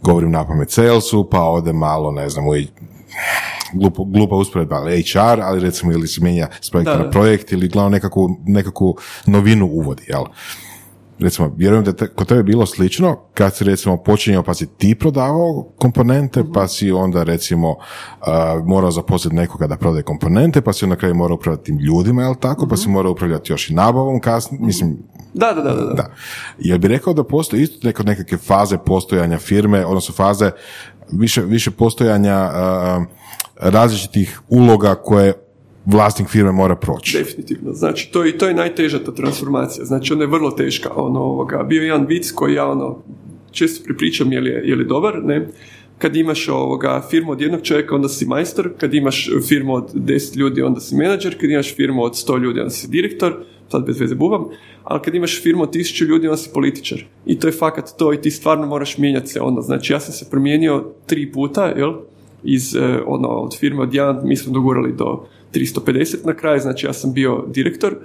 govorim 0.01 0.31
na 0.31 0.47
pamet 0.47 0.71
salesu, 0.71 1.27
pa 1.31 1.43
ode 1.43 1.73
malo, 1.73 2.11
ne 2.11 2.29
znam, 2.29 2.47
u 2.47 2.51
glupo, 3.73 4.03
glupa 4.03 4.35
usporedba, 4.35 4.75
ali 4.75 5.03
HR, 5.03 5.41
ali 5.41 5.59
recimo 5.59 5.91
ili 5.91 6.07
se 6.07 6.21
mijenja 6.21 6.47
s 6.61 6.69
projekta 6.69 6.97
na 6.97 7.09
projekt 7.09 7.51
ili 7.51 7.67
glavno 7.67 7.89
nekakvu, 7.89 8.37
nekakvu 8.45 8.95
novinu 9.25 9.65
uvodi, 9.65 10.03
jel? 10.07 10.23
Recimo, 11.19 11.51
vjerujem 11.57 11.83
da 11.83 11.89
je 11.89 11.95
te- 11.95 12.07
kod 12.07 12.27
tebe 12.27 12.43
bilo 12.43 12.65
slično, 12.65 13.15
kad 13.33 13.55
si 13.55 13.63
recimo 13.63 13.97
počinjao 13.97 14.43
pa 14.43 14.53
si 14.53 14.67
ti 14.67 14.95
prodavao 14.95 15.63
komponente, 15.77 16.43
pa 16.53 16.67
si 16.67 16.91
onda 16.91 17.23
recimo 17.23 17.75
a, 18.21 18.61
morao 18.65 18.91
zaposliti 18.91 19.35
nekoga 19.35 19.67
da 19.67 19.77
prodaje 19.77 20.03
komponente, 20.03 20.61
pa 20.61 20.73
si 20.73 20.87
na 20.87 20.95
kraju 20.95 21.15
morao 21.15 21.35
upravljati 21.35 21.63
tim 21.63 21.77
ljudima, 21.79 22.21
jel 22.21 22.35
tako, 22.35 22.67
pa 22.67 22.77
si 22.77 22.89
morao 22.89 23.11
upravljati 23.11 23.51
još 23.51 23.69
i 23.69 23.73
nabavom 23.73 24.19
kasnije, 24.19 24.61
mislim, 24.63 24.97
Da, 25.33 25.53
da, 25.53 25.61
da, 25.61 25.73
da. 25.73 25.93
da. 25.93 26.09
Jel 26.59 26.77
bi 26.77 26.87
rekao 26.87 27.13
da 27.13 27.23
postoji 27.23 27.61
isto 27.61 27.87
neke, 27.87 28.03
nekakve 28.03 28.37
faze 28.37 28.77
postojanja 28.77 29.37
firme, 29.37 29.85
odnosno 29.85 30.13
faze 30.13 30.51
više, 31.11 31.41
više 31.41 31.71
postojanja 31.71 32.35
a, 32.35 33.05
različitih 33.61 34.41
uloga 34.49 34.95
koje 34.95 35.33
vlasnik 35.85 36.29
firme 36.29 36.51
mora 36.51 36.75
proći? 36.75 37.17
Definitivno. 37.17 37.73
Znači, 37.73 38.11
to 38.11 38.23
je, 38.23 38.37
to 38.37 38.47
je 38.47 38.53
najteža 38.53 38.99
ta 39.03 39.11
transformacija. 39.11 39.85
Znači, 39.85 40.13
ona 40.13 40.23
je 40.23 40.27
vrlo 40.27 40.51
teška. 40.51 40.89
Ono, 40.95 41.19
ovoga, 41.19 41.63
bio 41.63 41.81
je 41.81 41.87
jedan 41.87 42.05
vic 42.05 42.31
koji 42.31 42.53
ja 42.53 42.67
ono, 42.67 43.03
često 43.51 43.83
pripričam 43.83 44.31
je 44.31 44.41
li 44.41 44.49
je, 44.49 44.75
li 44.75 44.85
dobar, 44.85 45.23
ne? 45.23 45.47
Kad 45.97 46.15
imaš 46.15 46.49
ovoga, 46.49 47.03
firmu 47.09 47.31
od 47.31 47.41
jednog 47.41 47.61
čovjeka, 47.61 47.95
onda 47.95 48.09
si 48.09 48.25
majstor. 48.25 48.69
Kad 48.77 48.93
imaš 48.93 49.29
firmu 49.47 49.73
od 49.73 49.93
10 49.93 50.37
ljudi, 50.37 50.61
onda 50.61 50.79
si 50.79 50.95
menadžer. 50.95 51.37
Kad 51.39 51.49
imaš 51.49 51.75
firmu 51.75 52.03
od 52.03 52.13
100 52.13 52.43
ljudi, 52.43 52.59
onda 52.59 52.69
si 52.69 52.87
direktor. 52.87 53.43
Sad 53.71 53.85
bez 53.85 53.99
veze 53.99 54.15
buvam. 54.15 54.45
Ali 54.83 55.01
kad 55.01 55.15
imaš 55.15 55.43
firmu 55.43 55.63
od 55.63 55.73
1000 55.73 56.05
ljudi, 56.05 56.27
onda 56.27 56.37
si 56.37 56.49
političar. 56.53 57.03
I 57.25 57.39
to 57.39 57.47
je 57.47 57.51
fakat 57.51 57.89
to 57.97 58.13
i 58.13 58.21
ti 58.21 58.31
stvarno 58.31 58.67
moraš 58.67 58.97
mijenjati 58.97 59.27
se 59.27 59.41
onda. 59.41 59.61
Znači, 59.61 59.93
ja 59.93 59.99
sam 59.99 60.13
se 60.13 60.29
promijenio 60.29 60.85
tri 61.05 61.31
puta, 61.31 61.65
jel? 61.65 61.93
iz 62.45 62.75
eh, 62.75 62.99
ono, 63.05 63.27
od 63.27 63.57
firme 63.59 63.81
od 63.81 63.91
1, 63.91 64.23
mi 64.23 64.37
smo 64.37 64.53
dogurali 64.53 64.93
do 64.93 65.25
350 65.59 66.25
na 66.25 66.33
kraju, 66.33 66.59
znači 66.59 66.85
ja 66.85 66.93
sam 66.93 67.13
bio 67.13 67.43
direktor 67.47 67.95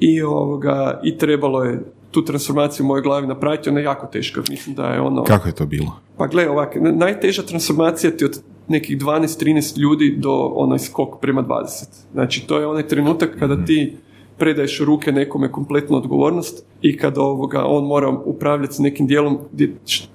i, 0.00 0.22
ovoga, 0.22 1.00
i 1.04 1.18
trebalo 1.18 1.64
je 1.64 1.80
tu 2.10 2.24
transformaciju 2.24 2.84
u 2.84 2.86
mojoj 2.86 3.02
glavi 3.02 3.26
napraviti, 3.26 3.70
ona 3.70 3.80
je 3.80 3.84
jako 3.84 4.06
teška, 4.06 4.42
mislim 4.48 4.74
da 4.74 4.86
je 4.86 5.00
ono... 5.00 5.24
Kako 5.24 5.48
je 5.48 5.54
to 5.54 5.66
bilo? 5.66 6.00
Pa 6.16 6.26
gle, 6.26 6.48
ovak, 6.50 6.76
najteža 6.80 7.42
transformacija 7.42 8.16
ti 8.16 8.24
od 8.24 8.40
nekih 8.68 8.98
12-13 8.98 9.78
ljudi 9.78 10.14
do 10.18 10.32
onaj 10.54 10.78
skok 10.78 11.20
prema 11.20 11.42
20. 11.42 11.84
Znači, 12.12 12.46
to 12.46 12.58
je 12.58 12.66
onaj 12.66 12.88
trenutak 12.88 13.38
kada 13.38 13.64
ti 13.64 13.96
predaješ 14.38 14.80
u 14.80 14.84
ruke 14.84 15.12
nekome 15.12 15.52
kompletnu 15.52 15.96
odgovornost 15.96 16.64
i 16.82 16.96
kada 16.96 17.20
ovoga, 17.20 17.64
on 17.66 17.84
mora 17.84 18.08
upravljati 18.08 18.74
s 18.74 18.78
nekim 18.78 19.06
dijelom, 19.06 19.38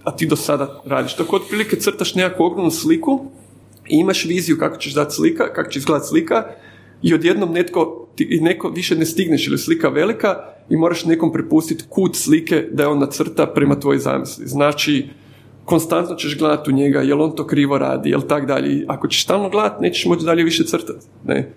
a 0.03 0.15
ti 0.15 0.27
do 0.27 0.35
sada 0.35 0.81
radiš. 0.85 1.15
Tako 1.15 1.35
otprilike 1.35 1.75
crtaš 1.75 2.15
nekakvu 2.15 2.43
ogromnu 2.43 2.71
sliku 2.71 3.25
i 3.89 3.95
imaš 3.95 4.25
viziju 4.25 4.57
kako 4.59 4.77
ćeš 4.77 4.93
dati 4.93 5.15
slika, 5.15 5.53
kako 5.53 5.71
će 5.71 5.79
izgledati 5.79 6.07
slika 6.07 6.43
i 7.01 7.13
odjednom 7.13 7.51
netko, 7.51 8.07
ti, 8.15 8.39
neko 8.41 8.69
više 8.69 8.95
ne 8.95 9.05
stigneš 9.05 9.47
ili 9.47 9.57
slika 9.57 9.89
velika 9.89 10.35
i 10.69 10.77
moraš 10.77 11.05
nekom 11.05 11.31
prepustiti 11.31 11.83
kut 11.89 12.15
slike 12.15 12.67
da 12.71 12.83
je 12.83 12.89
on 12.89 12.99
nacrta 12.99 13.47
prema 13.47 13.79
tvojoj 13.79 13.99
zamisli. 13.99 14.47
Znači, 14.47 15.09
konstantno 15.65 16.15
ćeš 16.15 16.37
gledati 16.37 16.69
u 16.69 16.73
njega, 16.73 17.01
jel 17.01 17.21
on 17.21 17.35
to 17.35 17.47
krivo 17.47 17.77
radi, 17.77 18.09
jel 18.09 18.21
tak 18.21 18.45
dalje. 18.45 18.73
I 18.73 18.85
ako 18.87 19.07
ćeš 19.07 19.23
stalno 19.23 19.49
gledati, 19.49 19.81
nećeš 19.81 20.05
moći 20.05 20.25
dalje 20.25 20.43
više 20.43 20.63
crtati. 20.63 21.05
Ne? 21.25 21.53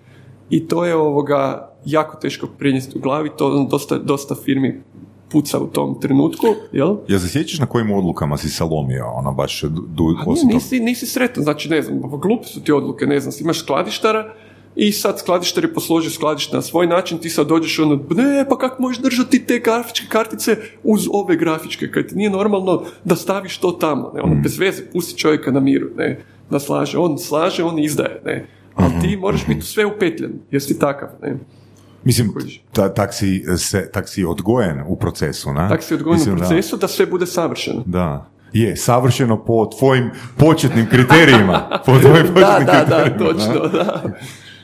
I 0.49 0.67
to 0.67 0.85
je 0.85 0.95
ovoga 0.95 1.71
jako 1.85 2.17
teško 2.17 2.47
prenijeti 2.47 2.97
u 2.97 3.01
glavi, 3.01 3.29
to 3.37 3.47
ono 3.47 3.67
dosta, 3.67 3.97
dosta 3.97 4.35
firmi 4.45 4.81
puca 5.31 5.59
u 5.59 5.67
tom 5.67 6.01
trenutku, 6.01 6.47
jel? 6.71 6.95
Ja 7.07 7.19
se 7.19 7.29
sjećaš 7.29 7.59
na 7.59 7.65
kojim 7.65 7.91
odlukama 7.91 8.37
si 8.37 8.49
se 8.49 8.63
lomio, 8.63 9.05
ono 9.05 9.31
baš 9.33 9.61
du, 9.61 10.15
A 10.19 10.33
nije, 10.33 10.45
nisi, 10.45 10.79
nisi 10.79 11.05
sretan, 11.05 11.43
znači 11.43 11.69
ne 11.69 11.81
znam, 11.81 12.01
glupe 12.01 12.47
su 12.47 12.63
ti 12.63 12.71
odluke, 12.71 13.05
ne 13.05 13.19
znam, 13.19 13.33
imaš 13.41 13.59
skladištara 13.59 14.33
i 14.75 14.91
sad 14.91 15.19
skladištar 15.19 15.63
je 15.63 15.73
posložio 15.73 16.11
skladište 16.11 16.55
na 16.55 16.61
svoj 16.61 16.87
način, 16.87 17.17
ti 17.17 17.29
sad 17.29 17.47
dođeš 17.47 17.79
ono, 17.79 17.99
ne, 18.09 18.45
pa 18.49 18.57
kako 18.57 18.81
možeš 18.81 19.01
držati 19.01 19.45
te 19.45 19.59
grafičke 19.59 20.05
kartice 20.09 20.57
uz 20.83 21.07
ove 21.11 21.35
grafičke, 21.35 21.91
kad 21.91 22.07
ti 22.07 22.15
nije 22.15 22.29
normalno 22.29 22.83
da 23.03 23.15
staviš 23.15 23.57
to 23.57 23.71
tamo, 23.71 24.11
ne, 24.15 24.21
ono, 24.21 24.35
bez 24.43 24.59
veze, 24.59 24.83
pusti 24.93 25.19
čovjeka 25.19 25.51
na 25.51 25.59
miru, 25.59 25.87
ne, 25.97 26.19
da 26.49 26.59
slaže, 26.59 26.97
on 26.97 27.17
slaže, 27.17 27.63
on 27.63 27.79
izdaje, 27.79 28.21
ne, 28.25 28.47
ali 28.75 28.93
ti 29.01 29.17
moraš 29.17 29.47
biti 29.47 29.59
u 29.59 29.63
sve 29.63 29.85
upetljen, 29.85 30.31
jer 30.51 30.61
si 30.61 30.79
takav, 30.79 31.09
ne. 31.21 31.37
Mislim, 32.03 32.33
ta, 32.71 32.93
tak, 32.93 33.13
si, 33.13 33.43
se, 33.57 33.89
tak 33.93 34.09
si 34.09 34.25
odgojen 34.25 34.83
u 34.87 34.95
procesu, 34.95 35.53
ne? 35.53 35.69
Tak 35.69 35.83
si 35.83 35.93
odgovoran 35.93 36.17
u 36.17 36.19
Mislim, 36.19 36.37
da. 36.37 36.45
procesu 36.45 36.77
da 36.77 36.87
sve 36.87 37.05
bude 37.05 37.25
savršeno. 37.25 37.83
Da. 37.85 38.29
Je, 38.53 38.75
savršeno 38.75 39.45
po 39.45 39.69
tvojim 39.79 40.11
početnim 40.37 40.87
kriterijima. 40.89 41.69
Po 41.85 41.99
tvojim 41.99 42.27
početnim 42.33 42.35
Da, 42.35 42.59
da, 42.65 42.85
da, 42.85 43.03
kriterijima, 43.03 43.17
točno, 43.17 43.67
da. 43.67 43.83
Da. 43.83 44.03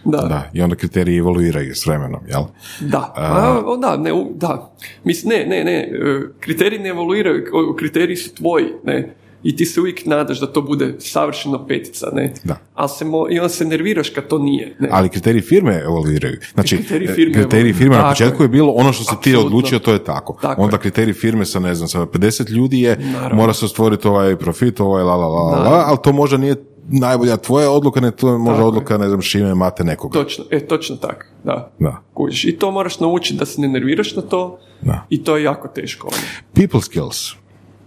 Da, 0.06 0.50
i 0.54 0.62
onda 0.62 0.76
kriteriji 0.76 1.18
evoluiraju 1.18 1.76
s 1.76 1.86
vremenom, 1.86 2.22
jel? 2.28 2.42
Da, 2.80 3.14
a, 3.16 3.62
o, 3.66 3.78
da, 3.78 3.98
ne, 3.98 4.12
da. 4.36 4.74
Mislim, 5.04 5.30
ne, 5.30 5.46
ne, 5.46 5.64
ne, 5.64 5.74
e, 5.74 6.22
kriteriji 6.40 6.80
ne 6.80 6.90
evoluiraju, 6.90 7.46
kriteriji 7.78 8.16
su 8.16 8.36
tvoji, 8.36 8.66
ne, 8.84 9.16
i 9.44 9.56
ti 9.56 9.66
se 9.66 9.80
uvijek 9.80 10.06
nadaš 10.06 10.40
da 10.40 10.48
to 10.48 10.62
bude 10.62 10.96
savršeno 11.00 11.68
petica, 11.68 12.08
ne, 12.14 12.34
Da. 12.44 12.56
ali 12.74 12.90
se 12.90 13.06
mo, 13.06 13.26
i 13.30 13.40
onda 13.40 13.50
se 13.50 13.66
nerviraš 13.66 14.10
kad 14.10 14.28
to 14.28 14.38
nije, 14.38 14.76
ne. 14.80 14.88
Ali 14.92 15.10
kriteriji 15.10 15.42
firme 15.42 15.82
evoluiraju. 15.86 16.38
Znači, 16.54 16.78
Kriteriji 16.78 17.08
firme 17.08 17.34
kriteriji 17.34 17.74
firme 17.74 17.96
na 17.98 18.10
početku 18.10 18.44
je. 18.44 18.46
je 18.46 18.50
bilo 18.50 18.72
ono 18.72 18.94
što 18.94 19.04
si 19.04 19.16
ti 19.24 19.36
odlučio, 19.36 19.80
to 19.80 19.94
je 19.94 20.04
tako. 20.04 20.38
Tako 20.42 20.62
Onda 20.62 20.76
je. 20.76 20.80
kriterij 20.80 21.14
firme 21.14 21.46
sa, 21.46 21.60
ne 21.60 21.76
znam, 21.76 21.88
sa 21.88 22.00
50 22.00 22.50
ljudi 22.50 22.82
je, 22.82 22.98
Naravno. 23.14 23.36
mora 23.36 23.54
se 23.54 23.68
stvoriti 23.68 24.08
ovaj 24.08 24.36
profit, 24.36 24.80
ovaj 24.80 25.04
la 25.04 25.16
la 25.16 25.28
la 25.28 25.42
la, 25.60 25.84
ali 25.88 25.98
to 26.04 26.12
možda 26.12 26.38
nije 26.38 26.56
najbolja 26.92 27.38
tvoja 27.38 27.72
odluka, 27.72 28.00
ne 28.00 28.12
to 28.12 28.30
je 28.30 28.38
možda 28.38 28.66
odluka, 28.66 28.98
ne 28.98 29.08
znam, 29.08 29.22
šime 29.22 29.56
mate 29.56 29.84
nekoga. 29.84 30.14
Točno, 30.14 30.46
e, 30.50 30.60
točno 30.60 30.96
tako, 30.96 31.26
da. 31.44 31.72
Da. 31.80 31.98
Kužiš. 32.14 32.46
I 32.46 32.52
to 32.54 32.72
moraš 32.72 33.00
naučiti 33.00 33.40
da 33.40 33.46
se 33.46 33.62
ne 33.62 33.68
nerviraš 33.68 34.16
na 34.16 34.22
to 34.22 34.58
Da. 34.82 35.06
i 35.10 35.24
to 35.24 35.38
je 35.38 35.44
jako 35.44 35.68
teško. 35.68 36.08
ono. 36.08 36.18
People 36.54 36.82
skills. 36.82 37.32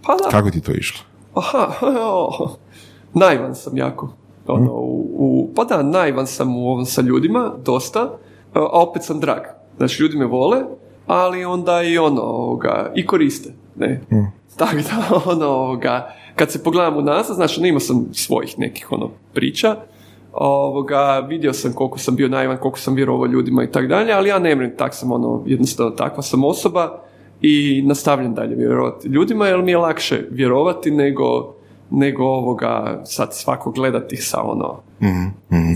Pa 0.01 0.15
da. 0.15 0.29
Kako 0.29 0.49
ti 0.51 0.61
to 0.61 0.71
išlo? 0.71 0.99
Aha, 1.33 1.67
o, 2.03 2.55
naivan 3.13 3.55
sam 3.55 3.77
jako. 3.77 4.09
Ono, 4.47 4.71
u, 4.71 5.05
u- 5.13 5.49
pa 5.55 5.63
da, 5.63 5.83
naivan 5.83 6.27
sam 6.27 6.57
u 6.57 6.67
ovom 6.67 6.85
sa 6.85 7.01
ljudima, 7.01 7.51
dosta, 7.65 7.99
a 8.53 8.59
opet 8.63 9.03
sam 9.03 9.19
drag. 9.19 9.39
Znači, 9.77 10.03
ljudi 10.03 10.17
me 10.17 10.25
vole, 10.25 10.57
ali 11.07 11.45
onda 11.45 11.81
i 11.83 11.97
ono, 11.97 12.21
ovoga, 12.21 12.91
i 12.95 13.05
koriste, 13.05 13.49
ne. 13.75 14.01
Tako 14.57 14.75
da, 14.75 15.21
ono, 15.25 15.45
ovoga, 15.47 16.13
kad 16.35 16.51
se 16.51 16.63
pogledam 16.63 16.97
unazad, 16.97 17.35
znači, 17.35 17.59
ono, 17.59 17.67
imao 17.67 17.79
sam 17.79 18.05
svojih 18.13 18.59
nekih, 18.59 18.91
ono, 18.91 19.09
priča, 19.33 19.75
ovoga, 20.33 21.19
vidio 21.29 21.53
sam 21.53 21.73
koliko 21.73 21.99
sam 21.99 22.15
bio 22.15 22.27
naivan, 22.27 22.57
koliko 22.57 22.79
sam 22.79 22.95
vjerovao 22.95 23.25
ljudima 23.25 23.63
i 23.63 23.71
tako 23.71 23.87
dalje, 23.87 24.13
ali 24.13 24.29
ja 24.29 24.39
ne 24.39 24.55
mrem, 24.55 24.73
tak 24.77 24.93
sam, 24.93 25.11
ono, 25.11 25.43
jednostavno 25.45 25.91
takva 25.91 26.23
sam 26.23 26.43
osoba 26.43 27.01
i 27.41 27.83
nastavljam 27.85 28.33
dalje 28.33 28.55
vjerovati 28.55 29.07
ljudima, 29.07 29.47
jer 29.47 29.61
mi 29.61 29.71
je 29.71 29.77
lakše 29.77 30.27
vjerovati 30.31 30.91
nego, 30.91 31.55
nego 31.91 32.23
ovoga 32.23 33.01
sad 33.05 33.33
svako 33.33 33.71
gledati 33.71 34.15
sa 34.15 34.41
ono, 34.41 34.79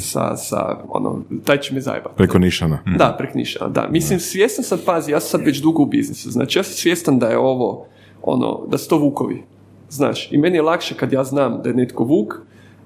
sa, 0.01 0.36
sa 0.38 0.78
ono, 0.89 1.22
taj 1.45 1.57
će 1.57 1.74
me 1.74 1.82
zajebati. 1.82 2.16
Preko 2.16 2.39
nišana. 2.39 2.80
Da, 2.97 3.16
prek 3.18 3.34
niša, 3.34 3.68
da. 3.68 3.88
Mislim, 3.91 4.20
svjestan 4.20 4.64
sam, 4.64 4.80
pazi, 4.86 5.12
ja 5.12 5.20
sam 5.20 5.39
sad 5.39 5.47
već 5.47 5.62
dugo 5.62 5.84
u 5.84 5.86
biznisu, 5.86 6.32
znači 6.32 6.60
ja 6.60 6.64
sam 6.64 6.74
svjestan 6.74 7.20
da 7.20 7.28
je 7.28 7.38
ovo, 7.38 7.86
ono, 8.22 8.66
da 8.68 8.78
su 8.78 8.89
to 8.89 8.97
vukovi, 8.97 9.43
znaš, 9.90 10.32
i 10.32 10.38
meni 10.38 10.58
je 10.58 10.62
lakše 10.62 10.96
kad 10.96 11.14
ja 11.14 11.24
znam 11.24 11.62
da 11.64 11.70
je 11.70 11.76
netko 11.76 12.04
vuk 12.04 12.34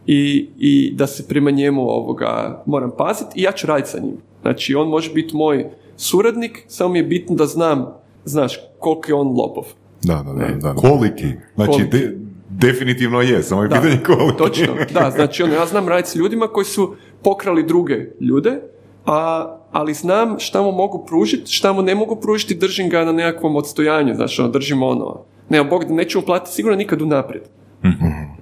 i, 0.08 0.49
i 0.58 0.93
da 0.95 1.08
se 1.08 1.28
prema 1.28 1.51
njemu 1.51 1.82
ovoga 1.82 2.64
moram 2.66 2.91
paziti 2.97 3.39
i 3.39 3.43
ja 3.43 3.51
ću 3.51 3.68
raditi 3.68 3.89
sa 3.89 3.99
njim. 3.99 4.18
Znači, 4.41 4.76
on 4.76 4.88
može 4.88 5.14
biti 5.14 5.36
moj 5.36 5.66
suradnik, 5.97 6.64
samo 6.68 6.89
mi 6.93 6.99
je 6.99 7.04
bitno 7.04 7.36
da 7.36 7.45
znam, 7.45 7.93
znaš, 8.26 8.60
koliko 8.80 9.12
je 9.12 9.16
on 9.16 9.28
lopov. 9.28 9.64
Da, 10.04 10.24
da, 10.26 10.34
da. 10.34 10.47
da, 10.47 10.74
da. 10.74 10.74
Koliki. 10.74 11.28
Znači, 11.56 11.72
Koliki. 11.72 11.97
de- 11.97 12.18
definitivno 12.49 13.22
je, 13.22 13.43
samo 13.43 13.64
je 13.64 13.68
Da, 13.68 13.76
pitanje 13.76 13.99
koliki. 14.06 14.38
Točno, 14.38 14.74
da, 14.93 15.12
znači 15.16 15.43
ono, 15.43 15.54
ja 15.54 15.66
znam 15.66 15.88
raditi 15.88 16.10
s 16.10 16.16
ljudima 16.16 16.47
koji 16.47 16.66
su 16.66 16.95
pokrali 17.24 17.64
druge 17.64 18.06
ljude, 18.20 18.62
a, 19.06 19.58
ali 19.72 19.93
znam 19.93 20.39
šta 20.39 20.62
mu 20.62 20.72
mogu 20.72 21.06
pružiti, 21.06 21.51
šta 21.51 21.74
mu 21.74 21.82
ne 21.82 21.95
mogu 21.95 22.16
pružiti, 22.16 22.56
držim 22.56 22.89
ga 22.89 23.06
na 23.06 23.12
nekakvom 23.12 23.56
odstojanju, 23.56 24.16
znači 24.16 24.41
ono, 24.41 24.49
držim 24.49 24.84
ono, 24.84 25.22
ne, 25.50 25.64
Bog 25.64 25.86
da 25.86 25.94
neću 25.94 26.20
mu 26.20 26.26
platiti 26.26 26.56
sigurno 26.56 26.78
nikad 26.78 27.02
unaprijed. 27.02 27.44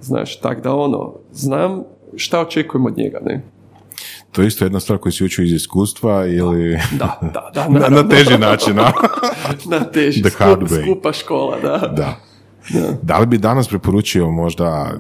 Znaš, 0.02 0.40
tak 0.40 0.64
da 0.64 0.76
ono, 0.76 1.14
znam 1.32 1.84
šta 2.16 2.40
očekujem 2.40 2.86
od 2.86 2.98
njega, 2.98 3.20
ne. 3.26 3.42
To 4.32 4.42
je 4.42 4.48
isto 4.48 4.66
jedna 4.66 4.80
stvar 4.80 5.00
koju 5.00 5.12
si 5.12 5.26
učio 5.26 5.46
iz 5.46 5.52
iskustva 5.52 6.26
ili... 6.26 6.80
Da, 7.00 7.20
da, 7.22 7.52
da, 7.54 7.70
na, 7.80 7.90
na 7.90 8.10
teži 8.10 8.38
način, 8.38 8.80
a? 8.80 8.92
na 9.72 9.80
teži, 9.80 10.22
The 10.22 10.30
skup- 10.30 10.38
hard 10.38 10.62
way. 10.62 10.84
skupa 10.84 11.14
škola, 11.14 11.60
da. 11.60 11.94
Da. 11.96 12.16
Da 13.02 13.20
li 13.20 13.26
bi 13.26 13.38
danas 13.38 13.68
preporučio 13.68 14.32
možda 14.32 14.92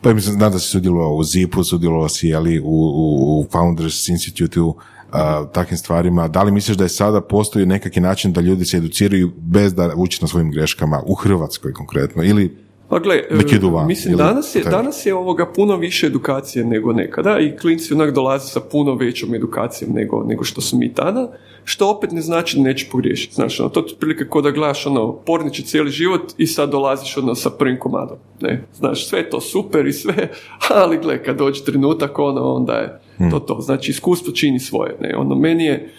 pa 0.00 0.14
mislim, 0.14 0.34
znam 0.34 0.52
da 0.52 0.58
si 0.58 0.68
sudjelovao 0.68 1.14
u 1.14 1.24
ZIP-u, 1.24 1.64
sudjelovao 1.64 2.08
si 2.08 2.34
ali, 2.34 2.60
u, 2.60 2.64
u, 2.64 3.40
u 3.40 3.46
Founders 3.52 4.08
Institute-u, 4.08 4.76
a, 5.12 5.44
takvim 5.52 5.78
stvarima. 5.78 6.28
Da 6.28 6.42
li 6.42 6.52
misliš 6.52 6.76
da 6.76 6.84
je 6.84 6.88
sada 6.88 7.20
postoji 7.20 7.66
nekakvi 7.66 8.02
način 8.02 8.32
da 8.32 8.40
ljudi 8.40 8.64
se 8.64 8.76
educiraju 8.76 9.32
bez 9.36 9.74
da 9.74 9.94
uči 9.96 10.18
na 10.22 10.28
svojim 10.28 10.50
greškama 10.50 11.02
u 11.06 11.14
Hrvatskoj 11.14 11.72
konkretno? 11.72 12.22
Ili 12.22 12.61
Pa 12.92 12.98
gle, 12.98 13.14
e, 13.14 13.58
van, 13.62 13.86
mislim, 13.86 14.12
ili- 14.12 14.18
danas 14.18 14.54
je, 14.54 14.62
taj. 14.62 14.72
danas 14.72 15.06
je 15.06 15.14
ovoga 15.14 15.46
puno 15.46 15.76
više 15.76 16.06
edukacije 16.06 16.64
nego 16.64 16.92
nekada 16.92 17.38
i 17.38 17.56
klinci 17.56 17.94
onak 17.94 18.14
dolaze 18.14 18.46
sa 18.46 18.60
puno 18.60 18.94
većom 18.94 19.34
edukacijom 19.34 19.90
nego, 19.92 20.24
nego 20.28 20.44
što 20.44 20.60
su 20.60 20.76
mi 20.76 20.94
tada, 20.94 21.32
što 21.64 21.90
opet 21.90 22.12
ne 22.12 22.20
znači 22.20 22.56
da 22.56 22.62
neće 22.62 22.86
pogriješiti. 22.92 23.34
Znaš, 23.34 23.60
ono, 23.60 23.68
to 23.68 23.80
je 23.80 23.84
otprilike 23.84 24.24
kao 24.28 24.42
da 24.42 24.50
gledaš 24.50 24.86
ono, 24.86 25.12
porniče 25.12 25.62
cijeli 25.62 25.90
život 25.90 26.32
i 26.38 26.46
sad 26.46 26.70
dolaziš 26.70 27.16
ono 27.16 27.34
sa 27.34 27.50
prvim 27.50 27.78
komadom. 27.78 28.16
Ne? 28.40 28.64
Znaš, 28.74 29.08
sve 29.08 29.18
je 29.18 29.30
to 29.30 29.40
super 29.40 29.86
i 29.86 29.92
sve, 29.92 30.28
ali 30.82 30.98
gle, 31.02 31.22
kad 31.22 31.38
dođe 31.38 31.64
trenutak, 31.64 32.18
ono, 32.18 32.54
onda 32.54 32.72
je 32.72 33.00
to 33.30 33.38
to. 33.38 33.60
Znači, 33.60 33.90
iskustvo 33.90 34.32
čini 34.32 34.60
svoje. 34.60 34.96
Ne? 35.00 35.16
Ono, 35.16 35.34
meni 35.34 35.64
je 35.64 35.92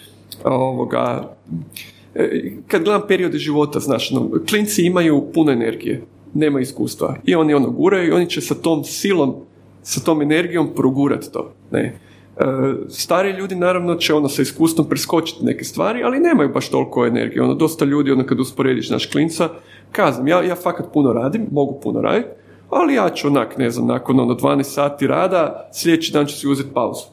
ovoga, 0.44 1.34
E, 2.16 2.52
kad 2.68 2.84
gledam 2.84 3.02
periode 3.08 3.38
života, 3.38 3.80
znaš, 3.80 4.12
ono, 4.12 4.30
klinci 4.48 4.82
imaju 4.82 5.24
puno 5.34 5.52
energije, 5.52 6.02
nema 6.34 6.60
iskustva 6.60 7.16
i 7.24 7.34
oni 7.34 7.54
ono 7.54 7.70
guraju 7.70 8.08
i 8.08 8.12
oni 8.12 8.30
će 8.30 8.40
sa 8.40 8.54
tom 8.54 8.84
silom, 8.84 9.34
sa 9.82 10.00
tom 10.00 10.22
energijom 10.22 10.68
progurati 10.76 11.32
to, 11.32 11.52
ne. 11.70 11.98
E, 12.36 12.44
stari 12.88 13.30
ljudi 13.30 13.54
naravno 13.54 13.94
će 13.94 14.14
ono 14.14 14.28
sa 14.28 14.42
iskustvom 14.42 14.88
preskočiti 14.88 15.44
neke 15.44 15.64
stvari, 15.64 16.02
ali 16.02 16.20
nemaju 16.20 16.48
baš 16.48 16.68
toliko 16.68 17.06
energije. 17.06 17.42
Ono, 17.42 17.54
dosta 17.54 17.84
ljudi, 17.84 18.10
ono 18.10 18.26
kad 18.26 18.40
usporediš 18.40 18.90
naš 18.90 19.06
klinca, 19.06 19.48
kazam, 19.92 20.28
ja, 20.28 20.42
ja 20.42 20.54
fakat 20.54 20.86
puno 20.92 21.12
radim, 21.12 21.46
mogu 21.50 21.80
puno 21.80 22.00
raditi, 22.00 22.28
ali 22.70 22.94
ja 22.94 23.10
ću 23.10 23.28
onak, 23.28 23.58
ne 23.58 23.70
znam, 23.70 23.86
nakon 23.86 24.20
ono 24.20 24.34
12 24.34 24.62
sati 24.62 25.06
rada, 25.06 25.68
sljedeći 25.72 26.12
dan 26.12 26.26
ću 26.26 26.36
si 26.36 26.48
uzeti 26.48 26.70
pauzu. 26.74 27.04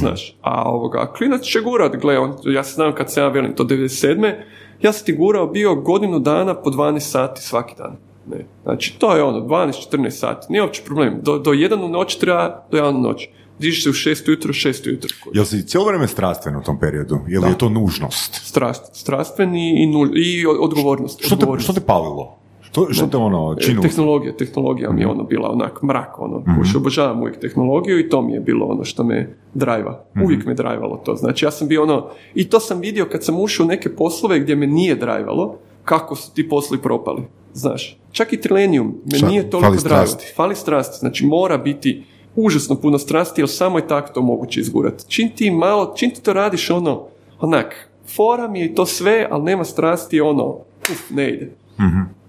Znaš, 0.00 0.36
a 0.42 0.70
ovoga, 0.70 1.12
klinac 1.16 1.42
će 1.42 1.60
gurat, 1.60 1.96
gle, 1.96 2.18
on, 2.18 2.34
ja 2.44 2.64
se 2.64 2.74
znam 2.74 2.94
kad 2.94 3.12
se 3.12 3.20
ja 3.20 3.28
velim 3.28 3.54
to 3.54 3.64
97. 3.64 4.34
Ja 4.82 4.92
sam 4.92 5.06
ti 5.06 5.12
gurao 5.12 5.46
bio 5.46 5.74
godinu 5.74 6.18
dana 6.18 6.54
po 6.54 6.70
12 6.70 7.00
sati 7.00 7.42
svaki 7.42 7.74
dan. 7.78 7.96
Ne. 8.26 8.46
Znači, 8.62 8.98
to 8.98 9.16
je 9.16 9.22
ono, 9.22 9.40
12-14 9.40 10.10
sati, 10.10 10.46
nije 10.52 10.62
uopće 10.62 10.82
problem. 10.82 11.18
Do, 11.22 11.38
do 11.38 11.52
jedan 11.52 11.84
u 11.84 11.88
noć 11.88 12.18
treba, 12.18 12.66
do 12.70 12.76
jedan 12.76 12.96
u 12.96 13.00
noć. 13.00 13.28
Dižiš 13.58 13.82
se 13.82 13.90
u 13.90 13.92
6 13.92 14.28
ujutro, 14.28 14.52
6 14.52 14.88
ujutro. 14.88 15.10
Jel 15.32 15.44
si 15.44 15.66
cijelo 15.66 15.86
vrijeme 15.86 16.08
strastven 16.08 16.56
u 16.56 16.62
tom 16.62 16.78
periodu? 16.78 17.18
Jel 17.28 17.44
je 17.44 17.58
to 17.58 17.68
nužnost? 17.68 18.34
Strast, 18.44 18.96
strastveni 18.96 19.82
i, 19.82 19.86
nul, 19.86 20.08
i 20.14 20.46
odgovornost. 20.60 21.20
Što 21.20 21.28
te, 21.28 21.34
odgovornost. 21.34 21.64
što 21.64 21.72
te 21.72 21.86
palilo? 21.86 22.40
Što, 22.70 22.86
što 22.90 23.06
te 23.06 23.16
ono 23.16 23.56
E, 23.58 23.62
činilo? 23.62 23.82
Tehnologija, 23.82 24.36
tehnologija 24.36 24.92
mi 24.92 25.00
je 25.00 25.06
ono 25.06 25.22
bila 25.22 25.50
onak 25.50 25.82
mrak, 25.82 26.18
ono, 26.18 26.38
mm 26.38 26.76
obožavam 26.76 27.20
uvijek 27.20 27.40
tehnologiju 27.40 28.00
i 28.00 28.08
to 28.08 28.22
mi 28.22 28.32
je 28.32 28.40
bilo 28.40 28.66
ono 28.66 28.84
što 28.84 29.04
me 29.04 29.36
drajva. 29.54 30.04
Uvijek 30.24 30.46
me 30.46 30.54
drajvalo 30.54 30.96
to. 30.96 31.16
Znači 31.16 31.44
ja 31.44 31.50
sam 31.50 31.68
bio 31.68 31.82
ono, 31.82 32.08
i 32.34 32.48
to 32.48 32.60
sam 32.60 32.80
vidio 32.80 33.06
kad 33.12 33.24
sam 33.24 33.40
ušao 33.40 33.64
u 33.64 33.68
neke 33.68 33.96
poslove 33.96 34.40
gdje 34.40 34.56
me 34.56 34.66
nije 34.66 34.94
drajvalo, 34.94 35.56
kako 35.84 36.16
su 36.16 36.34
ti 36.34 36.48
poslovi 36.48 36.82
propali. 36.82 37.22
Znaš, 37.52 37.98
čak 38.12 38.32
i 38.32 38.40
Trilenium 38.40 38.94
me 39.12 39.18
Šta? 39.18 39.26
nije 39.28 39.50
toliko 39.50 39.66
Fali 39.68 39.78
drajvalo. 39.78 40.06
strasti. 40.06 40.32
Fali 40.36 40.54
strasti. 40.56 40.98
Znači 40.98 41.26
mora 41.26 41.58
biti 41.58 42.04
užasno 42.36 42.76
puno 42.76 42.98
strasti, 42.98 43.40
jer 43.40 43.48
samo 43.48 43.78
je 43.78 43.88
tako 43.88 44.12
to 44.12 44.22
moguće 44.22 44.60
izgurati. 44.60 45.04
Čim 45.08 45.30
ti 45.36 45.50
malo, 45.50 45.94
čim 45.96 46.10
ti 46.10 46.22
to 46.22 46.32
radiš 46.32 46.70
ono, 46.70 47.06
onak, 47.40 47.88
fora 48.14 48.48
mi 48.48 48.60
je 48.60 48.66
i 48.66 48.74
to 48.74 48.86
sve, 48.86 49.28
ali 49.30 49.42
nema 49.44 49.64
strasti, 49.64 50.20
ono, 50.20 50.46
uf, 50.92 51.10
ne 51.10 51.30
ide. 51.30 51.50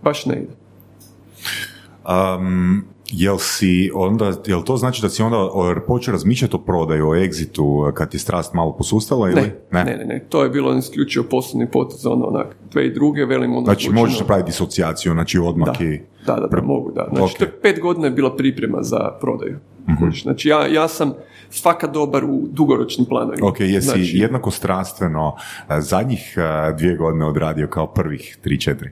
Baš 0.03 0.26
ne 0.26 0.36
ide. 0.36 0.53
Um, 2.38 2.84
jel 3.12 3.38
si 3.38 3.91
onda, 3.93 4.32
jel 4.45 4.62
to 4.62 4.78
znači 4.78 5.01
da 5.01 5.09
si 5.09 5.24
onda 5.24 5.38
o, 5.38 5.76
počeo 5.88 6.12
razmišljati 6.12 6.55
o 6.55 6.59
prodaju, 6.59 7.09
o 7.09 7.16
egzitu 7.16 7.66
kad 7.93 8.09
ti 8.09 8.20
strast 8.20 8.53
malo 8.53 8.72
posustala 8.72 9.30
ili? 9.30 9.41
Ne, 9.41 9.55
ne, 9.74 9.97
ne, 9.97 10.05
ne, 10.05 10.26
to 10.30 10.43
je 10.43 10.49
bilo 10.49 10.74
isključivo 10.74 11.26
poslovni 11.26 11.72
potez, 11.72 12.05
ono, 12.05 12.26
onak, 12.26 12.55
dve 12.72 12.86
i 12.86 12.93
druge, 12.93 13.26
velim, 13.26 13.51
ono, 13.51 13.66
Znači 13.66 13.84
slučajno- 13.84 14.01
možeš 14.01 14.20
napraviti 14.20 14.45
disocijaciju, 14.45 15.12
znači 15.12 15.39
odmah 15.39 15.68
da, 15.70 15.86
i... 15.86 16.01
da, 16.26 16.36
da, 16.36 16.47
da, 16.47 16.62
mogu, 16.62 16.91
da. 16.91 17.07
Znači, 17.09 17.24
Ok. 17.26 17.38
to 17.38 17.43
je 17.43 17.62
pet 17.62 17.80
godina 17.80 18.07
je 18.07 18.12
bila 18.12 18.36
priprema 18.36 18.78
za 18.82 19.12
prodaju. 19.22 19.59
Kužiš, 19.99 20.24
Znači, 20.24 20.49
ja, 20.49 20.68
ja 20.68 20.88
sam 20.88 21.14
fakat 21.64 21.93
dobar 21.93 22.24
u 22.26 22.41
dugoročnim 22.43 23.05
planovima. 23.05 23.47
Ok, 23.47 23.59
jesi 23.59 23.82
znači, 23.82 24.12
jednako 24.14 24.51
strastveno 24.51 25.36
a, 25.68 25.82
zadnjih 25.82 26.36
a, 26.38 26.72
dvije 26.72 26.95
godine 26.95 27.26
odradio 27.26 27.68
kao 27.68 27.88
prvih 27.88 28.38
tri, 28.41 28.59
četiri? 28.59 28.89
e, 28.89 28.91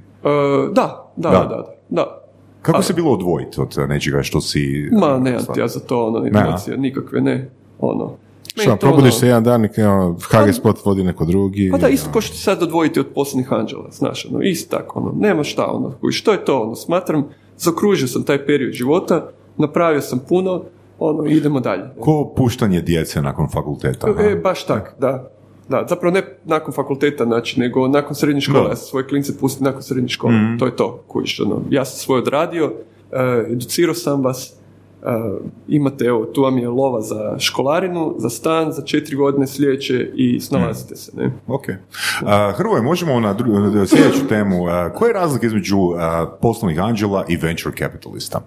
da, 0.71 1.11
da, 1.15 1.29
Da. 1.29 1.39
da, 1.39 1.45
da, 1.45 1.63
da. 1.89 2.18
Kako 2.61 2.83
se 2.83 2.93
bilo 2.93 3.11
odvojiti 3.11 3.61
od 3.61 3.77
a, 3.77 3.85
nečega 3.85 4.23
što 4.23 4.41
si... 4.41 4.89
Ma, 4.91 5.19
ne, 5.19 5.37
ja 5.57 5.67
za 5.67 5.79
to, 5.79 6.07
ono, 6.07 6.27
emocije, 6.27 6.77
nikakve, 6.77 7.21
ne, 7.21 7.49
ono. 7.79 8.11
Meni 8.57 8.65
Šta, 8.67 8.71
to, 8.71 8.87
probudiš 8.87 9.11
ono- 9.11 9.19
se 9.19 9.27
jedan 9.27 9.43
dan 9.43 9.65
i 9.65 9.81
ono, 9.81 10.13
HG 10.13 10.53
Spot 10.53 10.85
vodi 10.85 11.03
neko 11.03 11.25
drugi. 11.25 11.69
Pa 11.71 11.77
da, 11.77 11.87
isto 11.87 12.05
ono, 12.05 12.13
ko 12.13 12.21
što 12.21 12.33
ti 12.33 12.39
sad 12.39 12.63
odvojiti 12.63 12.99
od 12.99 13.07
poslovnih 13.15 13.53
anđela, 13.53 13.89
znaš, 13.91 14.25
ono, 14.25 14.41
isto 14.41 14.77
tako, 14.77 14.99
ono, 14.99 15.13
nema 15.19 15.43
šta, 15.43 15.65
ono, 15.71 15.93
koji, 16.01 16.11
što 16.11 16.31
je 16.31 16.45
to, 16.45 16.61
ono, 16.61 16.75
smatram, 16.75 17.27
zakružio 17.57 18.07
sam 18.07 18.23
taj 18.23 18.45
period 18.45 18.73
života, 18.73 19.29
napravio 19.57 20.01
sam 20.01 20.19
puno, 20.29 20.63
ono, 20.99 21.25
idemo 21.25 21.59
dalje. 21.59 21.83
Ko 21.99 22.33
puštanje 22.37 22.81
djece 22.81 23.21
nakon 23.21 23.47
fakulteta? 23.49 24.07
E, 24.19 24.35
baš 24.35 24.65
tak, 24.65 24.95
da. 24.99 25.31
Da, 25.69 25.85
zapravo 25.89 26.13
ne 26.13 26.21
nakon 26.45 26.73
fakulteta, 26.73 27.25
znači, 27.25 27.59
nego 27.59 27.87
nakon 27.87 28.15
srednje 28.15 28.41
škole. 28.41 28.63
Da. 28.63 28.69
Ja 28.69 28.75
sam 28.75 28.87
svoje 28.87 29.07
klince 29.07 29.37
pustio 29.37 29.65
nakon 29.65 29.83
srednje 29.83 30.09
škole. 30.09 30.33
To 30.59 30.65
je 30.65 30.75
to, 30.75 31.03
kužiš, 31.07 31.39
ono. 31.39 31.61
Ja 31.69 31.85
sam 31.85 31.97
svoje 31.99 32.21
odradio, 32.21 32.73
e, 33.11 33.45
educirao 33.51 33.93
sam 33.95 34.23
vas, 34.23 34.53
e, 35.03 35.05
imate, 35.67 36.05
evo, 36.05 36.25
tu 36.25 36.41
vam 36.41 36.57
je 36.57 36.67
lova 36.69 37.01
za 37.01 37.35
školarinu, 37.39 38.15
za 38.17 38.29
stan, 38.29 38.71
za 38.71 38.81
četiri 38.81 39.15
godine 39.15 39.47
sljedeće 39.47 40.11
i 40.15 40.39
snalazite 40.39 40.95
se, 40.95 41.11
ne? 41.17 41.31
Ok. 41.47 41.63
A, 42.25 42.51
Hrvoje, 42.51 42.81
možemo 42.81 43.19
na, 43.19 43.35
dru- 43.35 43.73
na 43.75 43.85
sljedeću 43.87 44.27
temu. 44.29 44.67
A, 44.67 44.93
koja 44.93 45.07
je 45.07 45.13
razlika 45.13 45.45
između 45.47 45.77
poslovnih 46.41 46.79
anđela 46.83 47.25
i 47.27 47.37
venture 47.37 47.75
capitalista? 47.77 48.41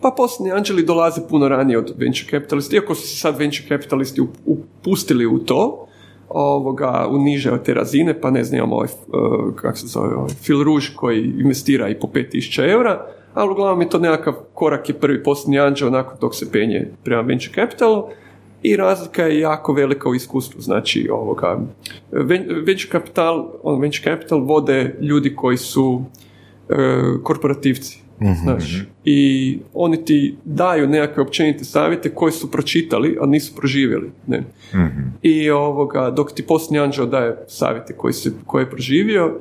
Pa 0.00 0.10
poslovni 0.16 0.52
anđeli 0.52 0.84
dolaze 0.84 1.20
puno 1.28 1.48
ranije 1.48 1.78
od 1.78 1.94
venture 1.98 2.30
capitalista, 2.30 2.76
iako 2.76 2.94
su 2.94 3.08
se 3.08 3.16
sad 3.16 3.38
venture 3.38 3.68
capitalisti 3.68 4.20
up- 4.20 4.36
upustili 4.46 5.26
u 5.26 5.38
to, 5.38 5.82
ovoga, 6.28 7.06
u 7.10 7.18
niže 7.18 7.52
od 7.52 7.62
te 7.62 7.74
razine, 7.74 8.20
pa 8.20 8.30
ne 8.30 8.44
znam, 8.44 8.58
imamo 8.58 8.76
ovaj, 8.76 8.88
uh, 8.88 9.54
kako 9.54 9.76
se 9.76 9.86
zove, 9.86 10.14
ovaj, 10.14 10.30
Phil 10.42 10.64
Rouge 10.64 10.86
koji 10.96 11.32
investira 11.38 11.88
i 11.88 11.98
po 12.00 12.06
5000 12.06 12.70
eura, 12.70 13.06
ali 13.34 13.50
uglavnom 13.50 13.80
je 13.80 13.88
to 13.88 13.98
nekakav 13.98 14.34
korak 14.54 14.88
je 14.88 14.94
prvi 14.94 15.22
poslovni 15.22 15.60
anđel, 15.60 15.90
nakon 15.90 16.18
tog 16.18 16.34
se 16.34 16.52
penje 16.52 16.88
prema 17.04 17.22
venture 17.22 17.54
capitalu, 17.54 18.04
i 18.62 18.76
razlika 18.76 19.22
je 19.22 19.40
jako 19.40 19.72
velika 19.72 20.08
u 20.08 20.14
iskustvu, 20.14 20.60
znači 20.60 21.08
ovoga, 21.12 21.58
ven- 22.12 22.64
venture 22.66 22.90
capital, 22.92 23.50
on 23.62 23.80
venture 23.80 24.16
capital 24.16 24.44
vode 24.44 24.96
ljudi 25.00 25.34
koji 25.36 25.56
su 25.56 26.02
e, 26.68 26.74
korporativci, 27.22 28.05
znaš, 28.42 28.84
i 29.04 29.58
oni 29.74 30.04
ti 30.04 30.36
daju 30.44 30.88
nekakve 30.88 31.22
općenite 31.22 31.64
savjete 31.64 32.14
koje 32.14 32.32
su 32.32 32.50
pročitali, 32.50 33.18
a 33.20 33.26
nisu 33.26 33.54
proživjeli, 33.56 34.10
ne. 34.26 34.42
I 35.22 35.50
ovoga, 35.50 36.10
dok 36.10 36.32
ti 36.32 36.42
posljednji 36.42 36.78
anđeo 36.78 37.06
daje 37.06 37.36
savjete 37.48 37.92
koji, 37.92 38.12
se, 38.12 38.32
koje 38.46 38.62
je 38.62 38.70
proživio 38.70 39.34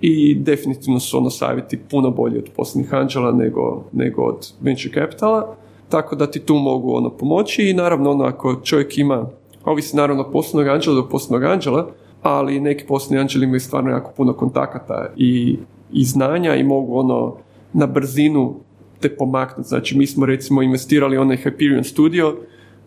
i 0.00 0.34
definitivno 0.34 1.00
su 1.00 1.18
ono 1.18 1.30
savjeti 1.30 1.78
puno 1.90 2.10
bolji 2.10 2.38
od 2.38 2.48
posljednjih 2.56 2.94
anđela 2.94 3.32
nego, 3.32 3.84
nego 3.92 4.22
od 4.22 4.52
venture 4.60 4.94
capitala, 4.94 5.56
tako 5.88 6.16
da 6.16 6.30
ti 6.30 6.38
tu 6.38 6.54
mogu 6.54 6.94
ono 6.94 7.10
pomoći 7.10 7.62
i 7.62 7.74
naravno 7.74 8.10
ono 8.10 8.24
ako 8.24 8.60
čovjek 8.64 8.98
ima, 8.98 9.26
ovisi 9.64 9.96
naravno 9.96 10.22
od 10.22 10.32
poslovnog 10.32 10.74
anđela 10.74 10.96
do 10.96 11.08
poslovnog 11.08 11.50
anđela, 11.50 11.90
ali 12.22 12.60
neki 12.60 12.84
poslovni 12.86 13.20
anđeli 13.20 13.44
imaju 13.44 13.60
stvarno 13.60 13.90
jako 13.90 14.12
puno 14.16 14.32
kontakata 14.32 15.12
i, 15.16 15.58
i 15.92 16.04
znanja 16.04 16.54
i 16.54 16.64
mogu 16.64 16.98
ono 16.98 17.36
na 17.72 17.86
brzinu 17.86 18.54
te 19.00 19.16
pomaknuti. 19.16 19.68
Znači 19.68 19.98
mi 19.98 20.06
smo 20.06 20.26
recimo 20.26 20.62
investirali 20.62 21.16
onaj 21.16 21.36
Hyperion 21.36 21.82
Studio, 21.82 22.36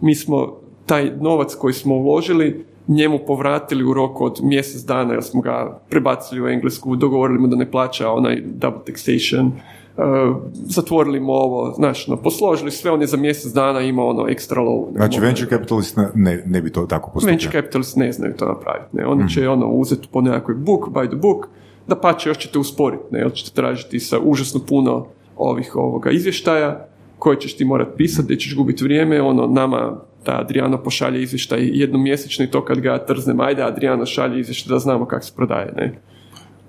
mi 0.02 0.16
smo 0.16 0.58
taj 0.86 1.12
novac 1.20 1.56
koji 1.56 1.74
smo 1.74 1.96
uložili 1.96 2.66
njemu 2.88 3.20
povratili 3.28 3.84
u 3.84 3.94
roku 3.94 4.26
od 4.26 4.40
mjesec 4.44 4.82
dana 4.82 5.14
jer 5.14 5.24
smo 5.24 5.42
ga 5.42 5.80
prebacili 5.90 6.42
u 6.42 6.48
Englesku, 6.48 6.96
dogovorili 6.96 7.40
mu 7.40 7.48
da 7.48 7.56
ne 7.56 7.72
plaća 7.72 8.12
onaj 8.12 8.42
double 8.46 8.82
taxation, 8.86 9.46
uh, 9.46 10.36
zatvorili 10.54 11.20
mu 11.20 11.32
ovo, 11.32 11.74
znaš, 11.76 12.08
no, 12.08 12.18
posložili 12.18 12.72
sve, 12.72 12.92
on 12.92 13.02
je 13.02 13.08
za 13.08 13.18
mjesec 13.18 13.54
dana 13.54 13.82
imao 13.82 14.08
ono 14.08 14.28
ekstra 14.30 14.62
low. 14.62 14.86
ne, 14.92 14.98
Znači, 14.98 15.20
venture 15.20 15.50
capitalist 15.50 15.98
ne, 16.16 16.44
ne 16.46 16.62
bi 16.62 16.72
to 16.72 16.86
tako 16.86 17.12
postupio. 17.12 17.32
Venture 17.32 17.62
capitalists 17.62 17.96
ne 17.96 18.12
znaju 18.12 18.34
to 18.38 18.46
napraviti. 18.46 18.98
Ne? 18.98 19.06
Oni 19.06 19.30
će 19.30 19.50
ono 19.50 19.68
uzeti 19.68 20.08
po 20.12 20.22
nekakvoj 20.22 20.56
book 20.56 20.90
by 20.90 21.08
the 21.08 21.16
book, 21.16 21.48
da 21.88 21.96
pa 21.96 22.14
će 22.14 22.30
još 22.30 22.38
ćete 22.38 22.60
usporiti, 22.60 23.04
ne? 23.12 23.20
jer 23.20 23.34
ćete 23.34 23.52
tražiti 23.52 24.00
sa 24.00 24.20
užasno 24.20 24.60
puno 24.68 25.08
ovih 25.38 25.76
ovoga 25.76 26.12
izvještaja 26.12 26.88
koje 27.20 27.40
ćeš 27.40 27.58
ti 27.58 27.66
morat 27.66 27.88
pisati, 27.98 28.26
gdje 28.26 28.38
ćeš 28.38 28.56
gubiti 28.56 28.84
vrijeme, 28.84 29.22
ono 29.22 29.48
nama 29.48 30.02
da 30.26 30.40
Adriano 30.40 30.84
pošalje 30.84 31.22
izvještaj 31.22 31.70
jednom 31.74 32.04
mjesečno 32.04 32.46
i 32.46 32.52
to 32.52 32.66
kad 32.66 32.80
ga 32.80 33.06
trznem, 33.06 33.40
ajde 33.40 33.64
Adriano 33.64 34.06
šalje 34.06 34.40
izvještaj 34.40 34.74
da 34.74 34.80
znamo 34.80 35.06
kako 35.06 35.26
se 35.26 35.34
prodaje, 35.36 35.74
ne? 35.78 36.00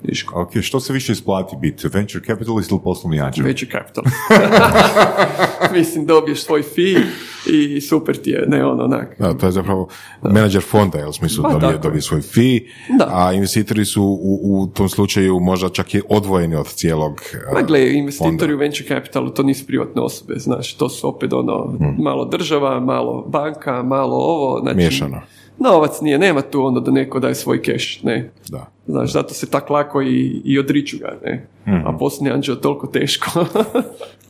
Viš, 0.03 0.27
Ok, 0.35 0.51
što 0.61 0.81
se 0.81 0.93
više 0.93 1.13
isplati 1.13 1.57
biti? 1.61 1.89
Venture 1.93 2.25
capitalist 2.27 2.71
ili 2.71 2.81
poslovni 2.85 3.21
anđel? 3.21 3.45
Venture 3.45 3.71
capital. 3.71 4.05
mislim, 5.79 6.07
dobiješ 6.07 6.43
svoj 6.43 6.63
fee 6.63 7.01
i 7.47 7.81
super 7.81 8.17
ti 8.17 8.31
je, 8.31 8.45
ne 8.49 8.67
ono, 8.67 8.85
onak. 8.85 9.17
Da, 9.19 9.35
to 9.35 9.47
je 9.47 9.53
zapravo 9.53 9.89
menadžer 10.23 10.63
fonda, 10.63 10.99
jel, 10.99 11.09
u 11.09 11.13
smislu 11.13 11.43
Pa, 11.45 11.51
dobije, 11.51 11.79
dobije 11.79 12.03
svoj 12.03 12.21
fee, 12.23 12.61
Da. 12.99 13.09
a 13.13 13.33
investitori 13.33 13.85
su 13.85 14.03
u, 14.03 14.41
u 14.43 14.67
tom 14.67 14.89
slučaju 14.89 15.41
možda 15.41 15.69
čak 15.69 15.95
i 15.95 16.03
odvojeni 16.09 16.55
od 16.57 16.67
cijelog 16.67 17.13
uh, 17.13 17.55
Ma 17.55 17.63
gle, 17.63 17.93
investitori 17.93 18.39
fonda. 18.39 18.55
u 18.55 18.59
venture 18.59 18.89
capitalu 18.89 19.31
to 19.31 19.43
nisu 19.43 19.67
privatne 19.67 20.03
osobe, 20.03 20.35
znaš, 20.37 20.75
to 20.75 20.89
su 20.89 21.09
opet 21.09 21.33
ono, 21.33 21.63
Hmm. 21.73 21.97
malo 21.99 22.25
država, 22.25 22.81
malo 22.81 23.25
banka, 23.29 23.83
malo 23.83 24.17
ovo, 24.17 24.61
znači... 24.61 24.77
Miješano. 24.77 25.21
Novac 25.59 26.01
nije, 26.01 26.19
nema 26.19 26.43
tu 26.43 26.65
onda 26.65 26.81
da 26.81 26.91
neko 26.91 27.21
daje 27.21 27.35
svoj 27.35 27.63
keš, 27.63 28.03
ne. 28.03 28.31
Da. 28.49 28.67
Znaš, 28.87 29.13
zato 29.13 29.35
se 29.35 29.51
tak 29.51 29.71
lako 29.71 30.03
i, 30.03 30.43
i 30.45 30.59
odriču 30.59 30.97
ga, 30.99 31.19
ne. 31.25 31.47
Hmm. 31.65 31.87
A 31.87 31.99
posljednji 31.99 32.31
anđeo 32.31 32.55
toliko 32.55 32.87
teško. 32.87 33.31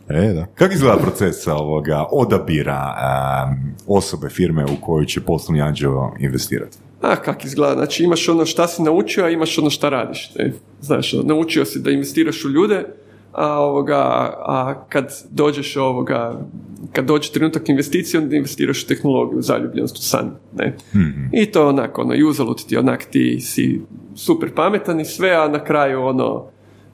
E, 0.08 0.32
da. 0.32 0.46
Kako 0.54 0.74
izgleda 0.74 0.96
proces 0.96 1.46
ovoga 1.46 2.04
odabira 2.10 2.94
em, 2.98 3.74
osobe, 3.86 4.28
firme 4.28 4.64
u 4.64 4.76
koju 4.80 5.04
će 5.04 5.20
poslovni 5.20 5.62
anđeo 5.62 6.14
investirati? 6.20 6.78
A 7.00 7.16
kak 7.16 7.44
izgleda, 7.44 7.74
znači 7.74 8.04
imaš 8.04 8.28
ono 8.28 8.46
šta 8.46 8.68
si 8.68 8.82
naučio, 8.82 9.24
a 9.24 9.30
imaš 9.30 9.58
ono 9.58 9.70
šta 9.70 9.88
radiš. 9.88 10.30
Ne? 10.38 10.52
Znaš, 10.80 11.14
ono, 11.14 11.22
naučio 11.22 11.64
si 11.64 11.80
da 11.80 11.90
investiraš 11.90 12.44
u 12.44 12.48
ljude, 12.48 12.84
a, 13.32 13.60
ovoga, 13.60 14.02
a 14.46 14.84
kad 14.88 15.12
dođeš 15.30 15.76
ovoga, 15.76 16.40
kad 16.92 17.04
dođe 17.04 17.32
trenutak 17.32 17.68
investicije, 17.68 18.20
onda 18.20 18.36
investiraš 18.36 18.84
u 18.84 18.86
tehnologiju, 18.86 19.42
zaljubljenost 19.42 19.96
u 19.96 20.02
san. 20.02 20.30
Ne? 20.56 20.76
I 21.32 21.46
to 21.46 21.68
onako, 21.68 22.02
ono, 22.02 22.14
i 22.14 22.24
uzalud 22.24 22.66
ti 22.66 22.76
onak 22.76 23.04
ti 23.04 23.40
si 23.40 23.80
super 24.14 24.54
pametan 24.54 25.00
i 25.00 25.04
sve, 25.04 25.30
a 25.30 25.48
na 25.48 25.64
kraju 25.64 26.02
ono, 26.02 26.44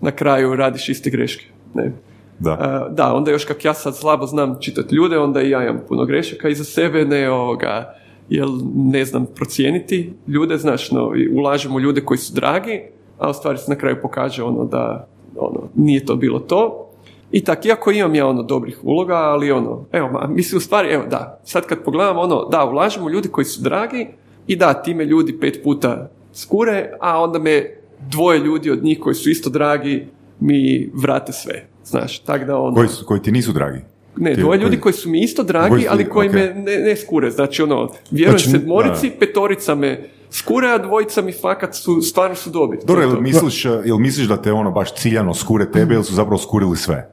na 0.00 0.10
kraju 0.10 0.56
radiš 0.56 0.88
iste 0.88 1.10
greške. 1.10 1.44
Ne? 1.74 1.92
Da. 2.38 2.86
E, 2.90 2.94
da, 2.94 3.14
onda 3.14 3.30
još 3.30 3.44
kak 3.44 3.64
ja 3.64 3.74
sad 3.74 3.96
slabo 3.96 4.26
znam 4.26 4.56
čitati 4.60 4.94
ljude, 4.94 5.18
onda 5.18 5.42
i 5.42 5.50
ja 5.50 5.62
imam 5.62 5.80
puno 5.88 6.04
grešaka 6.04 6.48
iza 6.48 6.64
sebe, 6.64 7.04
ne 7.04 7.30
ovoga, 7.30 7.94
jel 8.28 8.48
ne 8.74 9.04
znam 9.04 9.26
procijeniti 9.34 10.12
ljude, 10.26 10.56
znaš, 10.56 10.90
no, 10.90 11.12
ulažemo 11.32 11.76
u 11.76 11.80
ljude 11.80 12.00
koji 12.00 12.18
su 12.18 12.34
dragi, 12.34 12.80
a 13.18 13.30
u 13.30 13.32
stvari 13.32 13.58
se 13.58 13.70
na 13.70 13.76
kraju 13.76 13.96
pokaže 14.02 14.42
ono 14.42 14.64
da 14.64 15.08
ono, 15.40 15.68
nije 15.74 16.04
to 16.04 16.16
bilo 16.16 16.38
to. 16.38 16.84
I 17.32 17.44
tak, 17.44 17.64
iako 17.64 17.90
imam 17.90 18.14
ja 18.14 18.26
ono 18.26 18.42
dobrih 18.42 18.78
uloga, 18.82 19.14
ali 19.14 19.50
ono, 19.52 19.84
evo, 19.92 20.08
ma, 20.10 20.26
mislim 20.26 20.56
u 20.56 20.62
stvari, 20.62 20.88
evo 20.88 21.04
da, 21.10 21.40
sad 21.44 21.66
kad 21.66 21.78
pogledam 21.78 22.18
ono, 22.18 22.44
da, 22.44 22.64
ulažemo 22.64 23.06
u 23.06 23.10
ljude 23.10 23.28
koji 23.28 23.44
su 23.44 23.62
dragi 23.62 24.06
i 24.46 24.56
da, 24.56 24.74
time 24.74 25.04
ljudi 25.04 25.40
pet 25.40 25.60
puta 25.64 26.10
skure, 26.32 26.90
a 27.00 27.22
onda 27.22 27.38
me 27.38 27.70
dvoje 28.00 28.38
ljudi 28.38 28.70
od 28.70 28.84
njih 28.84 28.98
koji 29.00 29.14
su 29.14 29.30
isto 29.30 29.50
dragi 29.50 30.06
mi 30.40 30.90
vrate 30.94 31.32
sve, 31.32 31.66
znaš, 31.84 32.18
tak 32.18 32.44
da 32.44 32.56
ono... 32.58 32.74
Koji, 32.74 32.88
su, 32.88 33.06
koji 33.06 33.22
ti 33.22 33.32
nisu 33.32 33.52
dragi? 33.52 33.78
Ne, 34.16 34.34
Ti- 34.34 34.40
dvoje 34.40 34.58
ljudi 34.58 34.80
koji- 34.80 34.92
su 34.92 35.10
mi 35.10 35.20
isto 35.20 35.42
dragi, 35.42 35.68
Koji 35.70 35.82
su- 35.82 35.88
ali 35.90 36.04
koji 36.04 36.28
ok. 36.28 36.34
me 36.34 36.54
ne, 36.56 36.78
ne 36.78 36.96
skure. 36.96 37.30
Znači, 37.30 37.62
ono, 37.62 37.88
vjerujem 38.10 38.38
Znači, 38.38 38.50
sedmorici, 38.50 39.10
petorica 39.10 39.74
me 39.74 40.08
skure, 40.30 40.68
a 40.68 40.78
dvojica 40.78 41.22
mi 41.22 41.32
fakat 41.32 41.74
su, 41.74 42.00
stvarno 42.02 42.36
su 42.36 42.50
dobri. 42.50 42.78
Dobro, 42.84 43.02
jel 43.02 43.20
misliš, 43.20 43.64
jel 43.64 43.98
misliš 43.98 44.26
da 44.28 44.42
te 44.42 44.52
ono 44.52 44.70
baš 44.70 44.94
ciljano 44.94 45.34
skure 45.34 45.70
tebe 45.72 45.94
ili 45.94 46.04
su 46.04 46.14
zapravo 46.14 46.38
skurili 46.38 46.76
sve? 46.76 47.12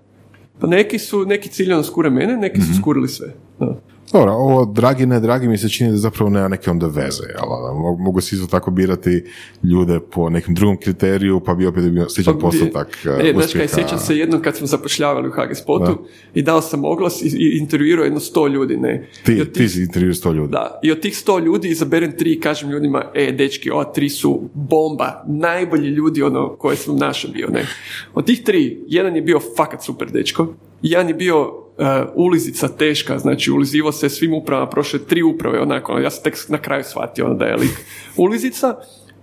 Pa 0.59 0.68
neki 0.68 0.99
su, 0.99 1.26
neki 1.26 1.49
ciljano 1.49 1.84
skure 1.84 2.09
mene, 2.09 2.38
neki 2.38 2.59
Mhm. 2.59 2.68
su 2.68 2.82
skurili 2.82 3.07
sve. 3.07 3.34
Da. 3.59 3.76
Dobro, 4.11 4.31
ovo 4.31 4.65
dragi, 4.65 5.05
ne 5.05 5.19
dragi 5.19 5.47
mi 5.47 5.57
se 5.57 5.69
čini 5.69 5.91
da 5.91 5.97
zapravo 5.97 6.29
nema 6.29 6.47
neke 6.47 6.71
onda 6.71 6.87
veze, 6.87 7.23
jel? 7.23 7.43
Ono, 7.47 7.79
Mo- 7.79 7.97
Mogu 8.03 8.21
si 8.21 8.35
isto 8.35 8.47
tako 8.47 8.71
birati 8.71 9.23
ljude 9.63 9.99
po 9.99 10.29
nekim 10.29 10.55
drugom 10.55 10.77
kriteriju, 10.77 11.39
pa 11.39 11.53
bi 11.53 11.65
opet 11.65 11.91
bio 11.91 12.09
sličan 12.09 12.33
Pa 12.33 12.39
postotak 12.39 12.87
uh, 13.05 13.25
E, 13.25 13.33
znaš 13.33 13.53
kaj, 13.53 13.67
sjećam 13.67 13.99
se 13.99 14.17
jednom 14.17 14.41
kad 14.41 14.55
smo 14.57 14.67
zapošljavali 14.67 15.27
u 15.29 15.31
HG 15.31 15.55
Spotu 15.55 15.97
i 16.33 16.41
dao 16.41 16.61
sam 16.61 16.85
oglas 16.85 17.21
i, 17.21 17.27
i 17.27 17.57
intervjuirao 17.57 18.03
jedno 18.03 18.19
sto 18.19 18.47
ljudi, 18.47 18.77
ne. 18.77 19.07
Ti, 19.25 19.45
ti 19.53 19.69
si 19.69 19.81
intervjuo 19.81 20.13
sto 20.13 20.31
ljudi. 20.31 20.51
Da, 20.51 20.79
i 20.83 20.91
od 20.91 20.99
tih 20.99 21.17
sto 21.17 21.39
ljudi 21.39 21.69
izaberem 21.69 22.17
tri 22.17 22.31
i 22.33 22.39
kažem 22.39 22.69
ljudima, 22.69 23.05
e, 23.13 23.31
dečki, 23.31 23.71
ova 23.71 23.83
tri 23.83 24.09
su 24.09 24.41
bomba, 24.53 25.23
najbolji 25.27 25.89
ljudi 25.89 26.23
ono 26.23 26.55
koje 26.55 26.75
sam 26.75 26.95
našao 26.95 27.31
bio, 27.31 27.47
ne. 27.47 27.65
Od 28.13 28.25
tih 28.25 28.43
tri, 28.43 28.79
jedan 28.87 29.15
je 29.15 29.21
bio 29.21 29.39
fakat 29.57 29.83
super 29.83 30.11
dečko, 30.11 30.47
jedan 30.81 31.07
je 31.07 31.13
bio 31.13 31.64
ulizica 32.15 32.67
teška, 32.67 33.19
znači 33.19 33.51
ulizivo 33.51 33.91
se 33.91 34.09
svim 34.09 34.34
upravama, 34.34 34.69
prošle 34.69 34.99
tri 34.99 35.23
uprave, 35.23 35.61
onako, 35.61 35.99
ja 35.99 36.09
sam 36.09 36.23
tek 36.23 36.36
na 36.49 36.57
kraju 36.57 36.84
shvatio 36.84 37.34
da 37.34 37.45
je 37.45 37.55
lik 37.55 37.86
ulizica, 38.17 38.76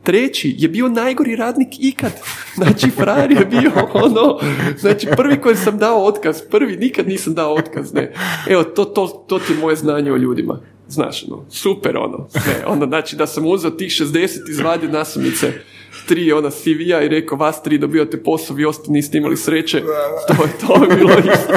Treći 0.02 0.54
je 0.58 0.68
bio 0.68 0.88
najgori 0.88 1.36
radnik 1.36 1.68
ikad. 1.78 2.12
Znači, 2.54 2.90
frajer 2.90 3.30
je 3.30 3.44
bio 3.44 3.70
ono, 3.94 4.38
znači 4.78 5.06
prvi 5.16 5.40
koji 5.40 5.56
sam 5.56 5.78
dao 5.78 6.04
otkaz, 6.04 6.42
prvi 6.50 6.76
nikad 6.76 7.08
nisam 7.08 7.34
dao 7.34 7.54
otkaz, 7.54 7.92
ne. 7.94 8.14
Evo, 8.48 8.64
to, 8.64 8.84
to, 8.84 9.24
to 9.28 9.38
ti 9.38 9.52
je 9.52 9.58
moje 9.58 9.76
znanje 9.76 10.12
o 10.12 10.16
ljudima. 10.16 10.60
Znaš, 10.88 11.24
ono, 11.28 11.44
super 11.50 11.96
ono, 11.96 12.28
sve. 12.30 12.64
Onda, 12.66 12.86
znači, 12.86 13.16
da 13.16 13.26
sam 13.26 13.46
uzeo 13.46 13.70
tih 13.70 13.90
60, 13.90 14.50
izvadio 14.50 14.88
nasumice, 14.88 15.52
tri 16.06 16.32
ona 16.32 16.50
CV-a 16.50 17.02
i 17.02 17.08
rekao, 17.08 17.38
vas 17.38 17.62
tri 17.62 17.78
dobivate 17.78 18.22
posao, 18.22 18.56
vi 18.56 18.64
ostali 18.64 18.92
niste 18.92 19.18
imali 19.18 19.36
sreće, 19.36 19.82
to 20.26 20.42
je 20.42 20.50
to 20.66 20.84
je 20.84 20.96
bilo 20.96 21.18
isto. 21.18 21.52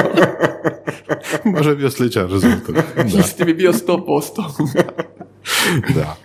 Možda 1.54 1.70
je 1.70 1.76
bio 1.76 1.90
sličan 1.90 2.30
rezultat. 2.30 2.74
Da. 2.74 3.04
Isti 3.20 3.44
bi 3.44 3.54
bio 3.54 3.72
100%. 3.72 4.44
da. 5.96 6.16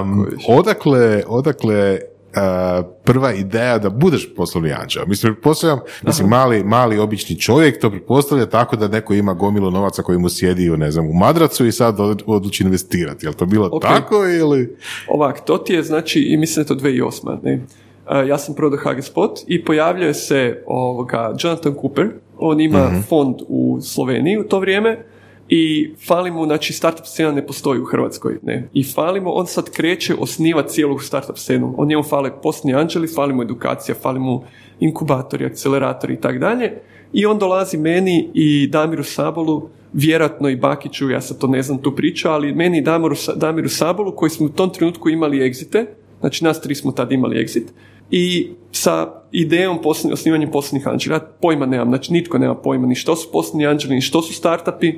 Um, 0.00 0.26
odakle, 0.48 1.24
odakle 1.26 1.98
uh, 2.36 2.42
prva 3.04 3.32
ideja 3.32 3.78
da 3.78 3.90
budeš 3.90 4.34
poslovni 4.34 4.72
anđeo? 4.72 5.06
Mislim, 5.06 5.34
pretpostavljam, 5.34 5.78
mislim, 6.02 6.28
mali, 6.28 6.64
mali 6.64 6.98
obični 6.98 7.40
čovjek 7.40 7.80
to 7.80 7.90
pretpostavlja 7.90 8.46
tako 8.46 8.76
da 8.76 8.88
neko 8.88 9.14
ima 9.14 9.34
gomilu 9.34 9.70
novaca 9.70 10.02
koji 10.02 10.18
mu 10.18 10.28
sjedi 10.28 10.70
u, 10.70 10.76
ne 10.76 10.90
znam, 10.90 11.06
u 11.06 11.12
madracu 11.12 11.66
i 11.66 11.72
sad 11.72 12.00
od- 12.00 12.22
odluči 12.26 12.62
investirati. 12.62 13.26
Je 13.26 13.30
li 13.30 13.36
to 13.36 13.46
bilo 13.46 13.68
Ok. 13.72 13.82
tako 13.82 14.14
ili... 14.28 14.76
Ovak, 15.08 15.44
to 15.44 15.58
ti 15.58 15.72
je 15.72 15.82
znači, 15.82 16.20
i 16.20 16.36
mislim 16.36 16.64
da 16.64 16.74
je 16.74 16.78
to 16.78 16.84
2008. 16.84 17.38
Ne? 17.42 17.52
E, 18.10 18.26
ja 18.26 18.38
sam 18.38 18.54
prodao 18.54 18.78
HG 18.78 19.02
Spot 19.02 19.30
i 19.46 19.64
pojavljuje 19.64 20.14
se 20.14 20.62
ovoga 20.66 21.34
Jonathan 21.38 21.74
Cooper, 21.74 22.06
on 22.38 22.60
ima 22.60 22.90
fond 23.08 23.34
u 23.48 23.78
Sloveniji 23.82 24.38
u 24.38 24.44
to 24.44 24.60
vrijeme 24.60 25.04
i 25.48 25.92
fali 26.06 26.30
mu, 26.30 26.44
znači 26.44 26.72
startup 26.72 27.06
scena 27.06 27.32
ne 27.32 27.46
postoji 27.46 27.80
u 27.80 27.84
Hrvatskoj, 27.84 28.38
ne, 28.42 28.68
i 28.72 28.84
fali 28.84 29.20
mu, 29.20 29.38
on 29.38 29.46
sad 29.46 29.70
kreće 29.70 30.14
osniva 30.18 30.62
cijelu 30.62 30.98
startup 30.98 31.38
scenu, 31.38 31.74
on 31.78 31.88
njemu 31.88 32.02
fale 32.02 32.30
posni 32.42 32.74
anđeli, 32.74 33.08
fali 33.08 33.34
mu 33.34 33.42
edukacija, 33.42 33.94
fali 34.02 34.20
mu 34.20 34.42
inkubatori, 34.80 35.44
akceleratori 35.44 36.14
i 36.14 36.20
tak 36.20 36.38
dalje, 36.38 36.72
i 37.12 37.26
on 37.26 37.38
dolazi 37.38 37.76
meni 37.76 38.30
i 38.34 38.66
Damiru 38.66 39.04
Sabolu, 39.04 39.68
vjerojatno 39.92 40.48
i 40.48 40.56
Bakiću, 40.56 41.10
ja 41.10 41.20
sad 41.20 41.38
to 41.38 41.46
ne 41.46 41.62
znam 41.62 41.78
tu 41.78 41.96
priču, 41.96 42.28
ali 42.28 42.54
meni 42.54 42.78
i 42.78 42.82
Damiru, 42.82 43.14
Damiru 43.36 43.68
Sabolu, 43.68 44.16
koji 44.16 44.30
smo 44.30 44.46
u 44.46 44.48
tom 44.48 44.70
trenutku 44.70 45.08
imali 45.08 45.46
egzite, 45.46 45.86
znači 46.20 46.44
nas 46.44 46.60
tri 46.60 46.74
smo 46.74 46.92
tad 46.92 47.12
imali 47.12 47.36
exit, 47.36 47.64
i 48.10 48.50
sa 48.72 49.22
idejom 49.32 49.82
poslovni, 49.82 50.12
osnivanjem 50.12 50.50
poslovnih 50.50 50.88
anđela. 50.88 51.16
Ja 51.16 51.26
pojma 51.40 51.66
nemam, 51.66 51.88
znači 51.88 52.12
nitko 52.12 52.38
nema 52.38 52.54
pojma 52.54 52.86
ni 52.86 52.94
što 52.94 53.16
su 53.16 53.28
poslovni 53.32 53.66
anđeli, 53.66 53.94
ni 53.94 54.00
što 54.00 54.22
su 54.22 54.32
startupi, 54.32 54.92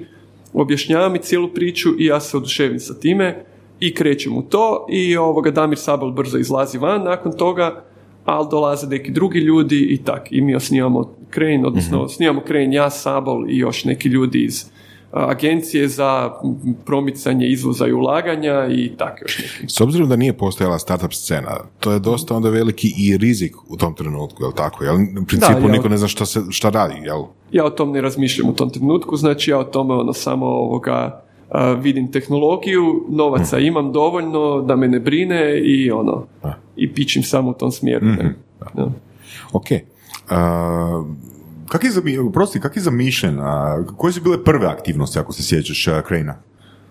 objašnjava 0.61 1.09
mi 1.09 1.18
cijelu 1.18 1.48
priču 1.48 1.88
i 1.98 2.04
ja 2.04 2.20
se 2.20 2.36
oduševim 2.36 2.80
sa 2.80 2.94
time 2.94 3.44
i 3.80 3.94
krećem 3.94 4.36
u 4.36 4.42
to 4.42 4.86
i 4.90 5.16
ovoga 5.16 5.50
Damir 5.50 5.78
Sabel 5.78 6.11
brzo 6.11 6.38
izlazi 6.38 6.78
van 6.78 7.02
nakon 7.04 7.32
toga, 7.32 7.84
ali 8.24 8.46
dolaze 8.50 8.86
neki 8.86 9.11
drugi 9.11 9.38
ljudi 9.38 9.86
i 9.90 10.04
tak. 10.04 10.28
I 10.30 10.40
mi 10.40 10.54
osnivamo 10.54 11.16
Crane, 11.34 11.66
odnosno 11.66 12.02
osnivamo 12.02 12.42
Crane, 12.46 12.74
ja, 12.74 12.90
Sabol 12.90 13.50
i 13.50 13.59
još 13.59 13.84
neki 13.84 14.09
ljudi 14.09 14.44
iz 14.44 14.70
agencije 15.18 15.88
za 15.88 16.32
promicanje 16.84 17.46
izvoza 17.46 17.86
i 17.86 17.92
ulaganja 17.92 18.66
i 18.70 18.92
tak 18.96 19.22
još 19.22 19.38
neki. 19.38 19.72
S 19.72 19.80
obzirom 19.80 20.08
da 20.08 20.16
nije 20.16 20.32
postojala 20.36 20.78
startup 20.78 21.12
scena, 21.12 21.56
to 21.80 21.92
je 21.92 21.98
dosta 21.98 22.36
onda 22.36 22.50
veliki 22.50 22.92
i 22.98 23.16
rizik 23.16 23.56
u 23.68 23.76
tom 23.76 23.94
trenutku, 23.94 24.42
jel 24.42 24.52
tako? 24.52 24.84
Jel? 24.84 24.94
U 24.94 25.26
principu 25.26 25.52
Da, 25.60 25.66
ja- 25.66 25.72
niko 25.72 25.88
ne 25.88 25.96
zna 25.96 26.08
šta, 26.08 26.26
se, 26.26 26.40
šta 26.50 26.70
radi, 26.70 26.94
jel? 27.04 27.22
Ja 27.52 27.64
o 27.64 27.70
tom 27.70 27.92
ne 27.92 28.00
razmišljam 28.00 28.48
u 28.48 28.54
tom 28.54 28.70
trenutku, 28.70 29.16
znači 29.16 29.50
ja 29.50 29.58
o 29.58 29.64
tome 29.64 29.94
ono 29.94 30.12
samo 30.12 30.46
ovoga 30.46 31.22
vidim 31.78 32.12
tehnologiju, 32.12 33.04
novaca 33.08 33.58
imam 33.58 33.92
dovoljno 33.92 34.62
da 34.62 34.76
me 34.76 34.88
ne 34.88 35.00
brine 35.00 35.60
i 35.60 35.90
ono, 35.90 36.26
A. 36.42 36.52
i 36.76 36.92
pičim 36.94 37.22
samo 37.22 37.50
u 37.50 37.54
tom 37.54 37.72
smjeru. 37.72 38.06
ne. 38.06 38.34
Da. 38.74 38.90
Ok. 39.52 39.64
Uh, 40.30 41.06
Kak 41.68 41.84
je, 41.84 41.90
prosti, 42.32 42.60
kak 42.60 42.76
je 42.76 42.82
zamišljen? 42.82 43.40
A, 43.40 43.84
koje 43.96 44.12
su 44.12 44.20
bile 44.22 44.44
prve 44.44 44.66
aktivnosti, 44.66 45.18
ako 45.18 45.32
se 45.32 45.42
sjećaš, 45.42 45.88
a, 45.88 46.02
Krejna? 46.02 46.34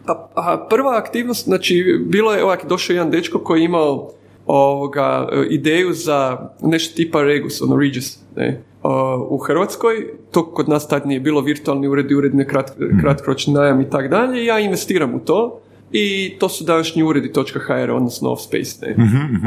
Pa, 0.05 0.29
a, 0.35 0.67
prva 0.69 0.97
aktivnost, 0.97 1.45
znači, 1.45 2.05
bilo 2.07 2.33
je, 2.33 2.43
ovak, 2.43 2.65
došao 2.65 2.93
je 2.93 2.97
jedan 2.97 3.11
dečko 3.11 3.39
koji 3.39 3.61
je 3.61 3.65
imao 3.65 4.11
ovoga, 4.45 5.29
ideju 5.49 5.93
za 5.93 6.49
nešto 6.61 6.95
tipa 6.95 7.21
Regus, 7.21 7.61
ono 7.61 7.75
Regis, 7.75 8.19
ne, 8.35 8.61
o, 8.83 9.27
u 9.29 9.37
Hrvatskoj, 9.37 10.07
to 10.31 10.45
kod 10.45 10.69
nas 10.69 10.87
tad 10.87 11.07
nije 11.07 11.19
bilo 11.19 11.41
virtualni 11.41 11.87
uredi, 11.87 12.15
uredni 12.15 12.45
krat, 12.45 12.71
kratkoročni 13.01 13.53
najam 13.53 13.81
i 13.81 13.89
tak 13.89 14.09
dalje, 14.09 14.45
ja 14.45 14.59
investiram 14.59 15.15
u 15.15 15.19
to 15.19 15.61
i 15.91 16.35
to 16.39 16.49
su 16.49 16.63
današnji 16.63 17.03
uredi 17.03 17.31
.hr, 17.67 17.91
odnosno 17.91 18.31
Offspace. 18.31 18.79
Ne. 18.81 18.95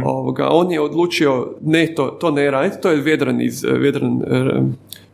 Ovoga, 0.05 0.49
on 0.51 0.73
je 0.73 0.81
odlučio 0.81 1.55
ne 1.61 1.95
to, 1.95 2.07
to 2.07 2.31
ne 2.31 2.51
raditi, 2.51 2.83
to 2.83 2.91
je 2.91 3.01
Vedran 3.01 3.41
iz, 3.41 3.65
Vedran, 3.65 4.23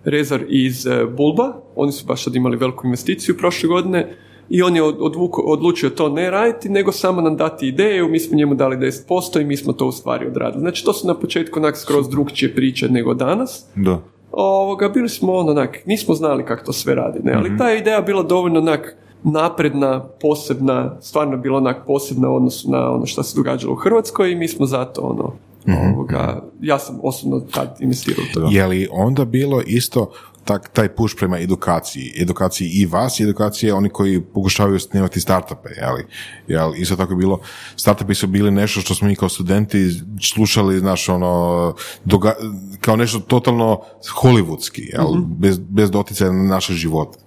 rezar 0.04 0.40
iz 0.48 0.86
e, 0.86 1.04
Bulba, 1.06 1.52
oni 1.76 1.92
su 1.92 2.06
baš 2.06 2.24
sad 2.24 2.34
imali 2.34 2.56
veliku 2.56 2.86
investiciju 2.86 3.36
prošle 3.36 3.68
godine, 3.68 4.16
i 4.50 4.62
on 4.62 4.76
je 4.76 4.82
od- 4.82 4.98
odvuko- 4.98 5.42
odlučio 5.42 5.90
to 5.90 6.08
ne 6.08 6.30
raditi, 6.30 6.68
nego 6.68 6.92
samo 6.92 7.20
nam 7.20 7.36
dati 7.36 7.68
ideju, 7.68 8.08
mi 8.08 8.20
smo 8.20 8.36
njemu 8.36 8.54
dali 8.54 8.76
10% 8.76 9.40
i 9.40 9.44
mi 9.44 9.56
smo 9.56 9.72
to 9.72 9.86
u 9.86 9.92
stvari 9.92 10.26
odradili. 10.26 10.60
Znači 10.60 10.84
to 10.84 10.92
su 10.92 11.06
na 11.06 11.14
početku 11.14 11.58
onak 11.58 11.76
skroz 11.76 12.08
drugčije 12.08 12.54
priče 12.54 12.88
nego 12.88 13.14
danas. 13.14 13.66
Da. 13.74 13.98
Ovoga, 14.32 14.88
bili 14.88 15.08
smo 15.08 15.32
ono, 15.32 15.50
onak, 15.50 15.86
nismo 15.86 16.14
znali 16.14 16.44
kako 16.44 16.64
to 16.64 16.72
sve 16.72 16.94
radi, 16.94 17.18
ne, 17.22 17.32
ali 17.32 17.58
ta 17.58 17.68
je 17.68 17.78
ideja 17.78 18.00
bila 18.00 18.22
dovoljno 18.22 18.58
onak 18.60 18.96
napredna, 19.24 20.04
posebna, 20.20 20.96
stvarno 21.00 21.36
bila 21.36 21.58
onak 21.58 21.76
posebna 21.86 22.30
u 22.30 22.36
odnosu 22.36 22.70
na 22.70 22.90
ono 22.92 23.06
što 23.06 23.22
se 23.22 23.36
događalo 23.36 23.72
u 23.72 23.76
Hrvatskoj 23.76 24.32
i 24.32 24.36
mi 24.36 24.48
smo 24.48 24.66
zato 24.66 25.00
ono, 25.00 25.32
ovoga, 25.66 26.42
ja 26.60 26.78
sam 26.78 26.98
osobno 27.02 27.40
tad 27.40 27.76
investirao 27.80 28.24
u 28.30 28.34
to. 28.34 28.48
Je 28.50 28.66
li 28.66 28.88
onda 28.92 29.24
bilo 29.24 29.62
isto 29.66 30.12
tak, 30.44 30.70
taj 30.72 30.88
push 30.88 31.14
prema 31.18 31.38
edukaciji, 31.38 32.12
edukaciji 32.20 32.68
i 32.68 32.86
vas 32.86 33.20
i 33.20 33.22
edukacije 33.22 33.74
oni 33.74 33.88
koji 33.88 34.20
pokušavaju 34.20 34.78
snimati 34.80 35.20
startupe, 35.20 35.68
jeli? 35.76 36.04
Jel, 36.48 36.72
isto 36.76 36.96
tako 36.96 37.12
je 37.12 37.16
bilo, 37.16 37.40
startupi 37.76 38.14
su 38.14 38.26
bili 38.26 38.50
nešto 38.50 38.80
što 38.80 38.94
smo 38.94 39.08
mi 39.08 39.16
kao 39.16 39.28
studenti 39.28 39.90
slušali, 40.34 40.78
znaš, 40.78 41.08
ono, 41.08 41.74
doga- 42.04 42.34
kao 42.80 42.96
nešto 42.96 43.18
totalno 43.20 43.80
hollywoodski, 44.22 44.80
jel? 44.92 45.06
Bez, 45.26 45.58
bez 45.58 45.90
doticaja 45.90 46.32
na 46.32 46.42
naše 46.42 46.72
živote. 46.72 47.18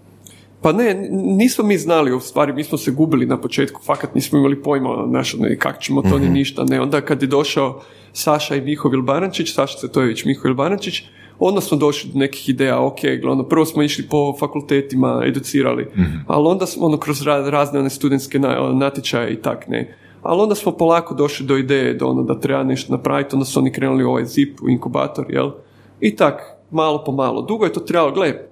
Pa 0.68 0.74
ne, 0.74 1.08
nismo 1.12 1.64
mi 1.64 1.78
znali, 1.78 2.14
u 2.14 2.20
stvari 2.20 2.54
mi 2.54 2.64
smo 2.64 2.78
se 2.78 2.92
gubili 2.92 3.26
na 3.26 3.42
početku, 3.42 3.82
fakat 3.84 4.16
nismo 4.16 4.40
imali 4.40 4.62
pojma, 4.62 5.06
znaš, 5.10 5.36
ono, 5.36 5.48
i 5.48 5.58
kak 5.58 5.80
ćemo 5.82 6.02
to 6.02 6.20
ni 6.20 6.30
ništa, 6.30 6.64
ne, 6.64 6.82
onda 6.82 7.02
kad 7.02 7.22
je 7.22 7.28
došao 7.28 7.82
Saša 8.14 8.56
i 8.56 8.62
Mihovil 8.62 9.02
Barančić, 9.02 9.54
Saša 9.54 9.78
Cvetojević, 9.78 10.26
Mihovil 10.26 10.56
Barančić, 10.56 11.04
onda 11.40 11.62
smo 11.62 11.78
došli 11.78 12.10
do 12.14 12.20
nekih 12.20 12.50
ideja, 12.50 12.82
ok, 12.82 13.00
gle, 13.22 13.32
ono, 13.32 13.44
prvo 13.44 13.66
smo 13.66 13.84
išli 13.84 14.08
po 14.10 14.34
fakultetima, 14.40 15.24
educirali, 15.26 15.88
ali 16.28 16.48
onda 16.48 16.66
smo, 16.66 16.86
ono, 16.86 16.98
kroz 16.98 17.22
ra- 17.22 17.50
razne 17.50 17.80
one 17.80 17.90
studentske 17.90 18.38
ono, 18.38 18.74
natječaje 18.74 19.34
i 19.34 19.42
tak, 19.42 19.68
ne, 19.68 19.96
ali 20.22 20.42
onda 20.42 20.56
smo 20.56 20.72
polako 20.72 21.14
došli 21.14 21.46
do 21.46 21.58
ideje 21.58 21.94
do 21.94 22.08
ono 22.08 22.24
da 22.24 22.40
treba 22.40 22.64
nešto 22.64 22.92
napraviti, 22.94 23.36
onda 23.36 23.46
su 23.46 23.60
oni 23.60 23.72
krenuli 23.72 24.04
u 24.04 24.10
ovaj 24.10 24.26
zip, 24.26 24.62
u 24.62 24.70
inkubator, 24.70 25.26
jel? 25.30 25.52
I 26.00 26.16
tak, 26.16 26.58
malo 26.72 27.04
po 27.04 27.12
malo. 27.12 27.42
Dugo 27.42 27.66
je 27.66 27.74
to 27.74 27.80
trebalo, 27.80 28.12
gle, 28.12 28.48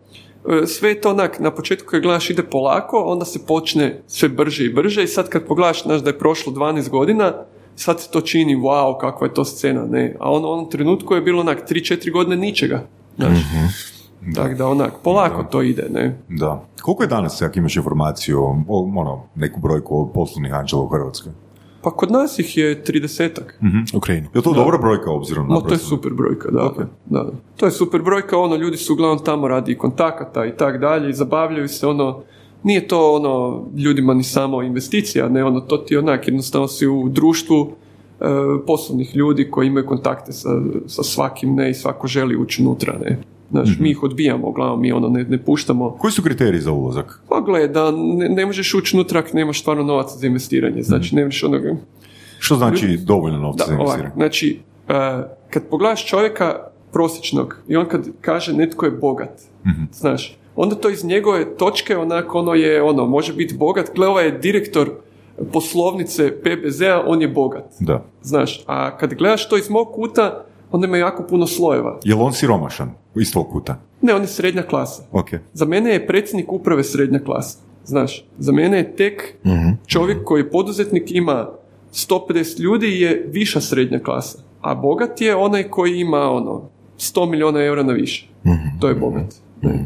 sve 0.67 0.89
je 0.89 1.01
to 1.01 1.09
onak, 1.09 1.39
na 1.39 1.51
početku 1.51 1.87
kad 1.89 2.01
gledaš 2.01 2.29
ide 2.29 2.43
polako, 2.43 3.03
onda 3.05 3.25
se 3.25 3.45
počne 3.45 4.01
sve 4.07 4.29
brže 4.29 4.65
i 4.65 4.73
brže 4.73 5.03
i 5.03 5.07
sad 5.07 5.29
kad 5.29 5.45
pogledaš, 5.45 5.83
znaš 5.83 6.01
da 6.01 6.09
je 6.09 6.19
prošlo 6.19 6.53
12 6.53 6.89
godina, 6.89 7.33
sad 7.75 8.01
se 8.01 8.11
to 8.11 8.21
čini, 8.21 8.55
wow, 8.55 8.99
kakva 8.99 9.27
je 9.27 9.33
to 9.33 9.45
scena, 9.45 9.85
ne, 9.85 10.15
a 10.19 10.31
ono, 10.31 10.47
onom 10.47 10.69
trenutku 10.69 11.15
je 11.15 11.21
bilo 11.21 11.41
onak 11.41 11.69
3-4 11.69 12.11
godine 12.11 12.35
ničega, 12.35 12.83
znaš. 13.17 13.37
Tako 14.35 14.53
da 14.53 14.67
onak, 14.67 14.93
polako 15.03 15.43
to 15.43 15.61
ide, 15.61 15.87
ne. 15.89 16.17
Da. 16.29 16.65
Koliko 16.81 17.03
je 17.03 17.07
danas, 17.07 17.41
ako 17.41 17.59
imaš 17.59 17.75
informaciju, 17.75 18.43
o, 18.43 18.63
o, 18.67 18.91
ono, 18.95 19.23
neku 19.35 19.59
brojku 19.59 19.97
o 19.97 20.11
poslovnih 20.13 20.53
anđela 20.53 20.81
u 20.81 20.87
Hrvatskoj? 20.87 21.31
Pa 21.85 21.91
kod 21.91 22.11
nas 22.11 22.39
ih 22.39 22.57
je 22.57 22.83
30 22.83 23.29
Ukrajinu. 23.93 24.27
Je 24.33 24.41
to 24.41 24.53
dobra 24.53 24.77
brojka 24.77 25.11
obzirom 25.11 25.47
na 25.47 25.55
Ma 25.55 25.61
to 25.61 25.73
je 25.73 25.77
super 25.77 26.13
brojka, 26.13 26.51
da. 26.51 26.71
da. 27.05 27.31
To 27.57 27.65
je 27.65 27.71
super 27.71 28.01
brojka, 28.01 28.37
ono, 28.37 28.55
ljudi 28.55 28.77
su 28.77 28.93
uglavnom 28.93 29.25
tamo 29.25 29.47
radi 29.47 29.77
kontakata 29.77 30.45
i 30.45 30.57
tak 30.57 30.79
dalje 30.79 31.09
i 31.09 31.13
zabavljaju 31.13 31.67
se, 31.67 31.87
ono, 31.87 32.23
nije 32.63 32.87
to 32.87 33.13
ono 33.13 33.65
ljudima 33.77 34.13
ni 34.13 34.23
samo 34.23 34.63
investicija, 34.63 35.29
ne, 35.29 35.43
ono, 35.43 35.59
to 35.59 35.77
ti 35.77 35.93
je 35.93 35.99
onak, 35.99 36.27
jednostavno 36.27 36.67
si 36.67 36.87
u 36.87 37.09
društvu 37.09 37.71
e, 38.19 38.25
poslovnih 38.67 39.15
ljudi 39.15 39.51
koji 39.51 39.67
imaju 39.67 39.85
kontakte 39.85 40.31
sa, 40.31 40.49
sa 40.87 41.03
svakim, 41.03 41.55
ne, 41.55 41.69
i 41.69 41.73
svako 41.73 42.07
želi 42.07 42.37
ući 42.37 42.61
unutra, 42.61 42.97
ne. 42.99 43.17
Znaš, 43.51 43.69
mi 43.79 43.89
ih 43.89 44.03
odbijamo, 44.03 44.47
uglavnom 44.47 44.81
mi 44.81 44.91
ono 44.91 45.09
ne, 45.09 45.23
ne 45.23 45.37
puštamo. 45.37 45.89
Koji 45.99 46.11
su 46.11 46.23
kriteriji 46.23 46.61
za 46.61 46.71
ulazak? 46.71 47.21
Pa 47.29 47.41
gle, 47.41 47.67
da 47.67 47.91
ne, 47.91 48.29
ne 48.29 48.45
možeš 48.45 48.73
ući 48.73 48.95
unutra 48.95 49.19
ako 49.19 49.29
nemaš 49.33 49.61
stvarno 49.61 49.83
novaca 49.83 50.17
za 50.17 50.27
investiranje, 50.27 50.81
znači 50.83 51.15
ne 51.15 51.25
možeš 51.25 51.43
ono, 51.43 51.59
Što 52.39 52.55
znači 52.55 52.97
dovoljno 52.97 53.39
novca 53.39 53.63
da, 53.63 53.67
za 53.67 53.73
investiranje? 53.73 54.11
znači, 54.15 54.59
e, 54.89 54.93
kad 55.49 55.63
pogledaš 55.69 56.07
čovjeka 56.07 56.55
prosječnog 56.91 57.57
i 57.67 57.75
on 57.75 57.85
kad 57.85 58.07
kaže 58.21 58.53
netko 58.53 58.85
je 58.85 58.91
bogat, 58.91 59.41
znaš, 59.93 60.37
onda 60.55 60.75
to 60.75 60.89
iz 60.89 61.05
njegove 61.05 61.57
točke 61.57 61.97
onako 61.97 62.39
ono 62.39 62.53
je 62.53 62.81
ono, 62.83 63.05
može 63.05 63.33
biti 63.33 63.55
bogat, 63.57 63.89
gle 63.95 64.07
ovaj 64.07 64.25
je 64.25 64.31
direktor 64.39 64.89
poslovnice 65.53 66.31
PBZ-a, 66.41 67.03
on 67.07 67.21
je 67.21 67.27
bogat, 67.27 67.73
Da. 67.79 68.03
znaš, 68.21 68.63
a 68.67 68.97
kad 68.97 69.13
gledaš 69.13 69.49
to 69.49 69.57
iz 69.57 69.69
mog 69.69 69.87
kuta, 69.95 70.45
onda 70.71 70.87
ima 70.87 70.97
jako 70.97 71.23
puno 71.23 71.47
slojeva. 71.47 71.99
Je 72.03 72.15
li 72.15 72.21
on 72.21 72.33
siromašan? 72.33 72.91
Iz 73.15 73.33
tog 73.33 73.51
kuta? 73.51 73.79
Ne, 74.01 74.13
on 74.13 74.21
je 74.21 74.27
srednja 74.27 74.63
klasa. 74.63 75.03
Ok. 75.11 75.29
Za 75.53 75.65
mene 75.65 75.89
je 75.89 76.07
predsjednik 76.07 76.51
uprave 76.51 76.83
srednja 76.83 77.19
klasa. 77.19 77.57
Znaš, 77.85 78.25
za 78.37 78.51
mene 78.51 78.77
je 78.77 78.95
tek 78.95 79.35
čovjek 79.87 80.23
koji 80.23 80.41
je 80.41 80.51
poduzetnik 80.51 81.11
ima 81.11 81.49
150 81.93 82.59
ljudi 82.59 82.87
i 82.87 83.01
je 83.01 83.25
viša 83.31 83.61
srednja 83.61 83.99
klasa. 83.99 84.37
A 84.61 84.75
bogat 84.75 85.21
je 85.21 85.35
onaj 85.35 85.63
koji 85.63 85.99
ima 85.99 86.31
ono 86.31 86.69
100 86.97 87.29
milijuna 87.29 87.63
eura 87.63 87.83
na 87.83 87.93
više. 87.93 88.27
To 88.79 88.87
je 88.87 88.95
bogat. 88.95 89.35
Ne. 89.61 89.85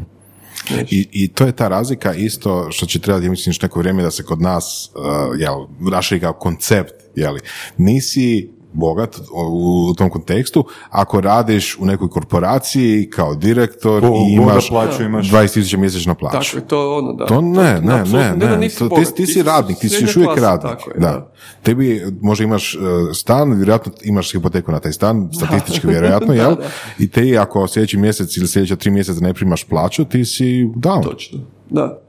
Znači, 0.68 0.96
I, 0.96 1.08
I 1.12 1.28
to 1.28 1.46
je 1.46 1.52
ta 1.52 1.68
razlika 1.68 2.14
isto 2.14 2.66
što 2.70 2.86
će 2.86 2.98
trebati, 2.98 3.28
mislim, 3.28 3.54
neko 3.62 3.78
vrijeme 3.78 4.02
da 4.02 4.10
se 4.10 4.22
kod 4.22 4.40
nas, 4.40 4.90
uh, 4.94 5.40
jel, 5.40 5.66
raširi 5.92 6.20
kao 6.20 6.32
koncept, 6.32 6.94
jeli, 7.14 7.40
nisi 7.76 8.50
bogat 8.72 9.16
u, 9.52 9.94
tom 9.94 10.10
kontekstu 10.10 10.64
ako 10.90 11.20
radiš 11.20 11.78
u 11.80 11.86
nekoj 11.86 12.08
korporaciji 12.08 13.10
kao 13.10 13.34
direktor 13.34 14.04
i 14.04 14.36
da 14.36 14.42
imaš 14.42 14.68
plaću 14.68 15.02
imaš. 15.02 15.30
20.000 15.30 15.76
mjesečno 15.76 16.14
plaću. 16.14 16.36
Tako 16.36 16.56
je, 16.56 16.68
to 16.68 16.96
ono, 16.98 17.12
da. 17.12 17.26
To 17.26 17.40
ne, 17.40 17.80
ne, 17.80 18.04
ne, 18.04 18.36
da 18.36 18.50
ne, 18.50 18.56
nisi 18.58 18.78
to, 18.78 18.88
ti, 18.88 19.14
ti 19.14 19.26
si 19.26 19.42
radnik, 19.42 19.78
ti 19.78 19.88
si 19.88 20.04
još 20.04 20.16
uvijek 20.16 20.30
klasa, 20.30 20.46
radnik. 20.46 20.78
tako 20.78 20.90
je, 20.90 21.00
da. 21.00 21.32
Tebi 21.62 22.02
možda 22.20 22.44
imaš 22.44 22.74
uh, 22.74 22.80
stan, 23.14 23.52
vjerojatno 23.52 23.92
imaš 24.02 24.32
hipoteku 24.32 24.72
na 24.72 24.80
taj 24.80 24.92
stan, 24.92 25.28
statistički 25.36 25.86
vjerojatno, 25.94 26.34
jel? 26.34 26.50
Da, 26.50 26.60
da. 26.62 26.68
I 26.98 27.10
ti 27.10 27.38
ako 27.38 27.68
sljedeći 27.68 27.96
mjesec 27.96 28.36
ili 28.36 28.48
sljedeća 28.48 28.76
tri 28.76 28.90
mjeseca 28.90 29.20
ne 29.20 29.34
primaš 29.34 29.64
plaću, 29.64 30.04
ti 30.04 30.24
si 30.24 30.64
down. 30.76 31.02
Točno. 31.02 31.40
Da. 31.70 32.02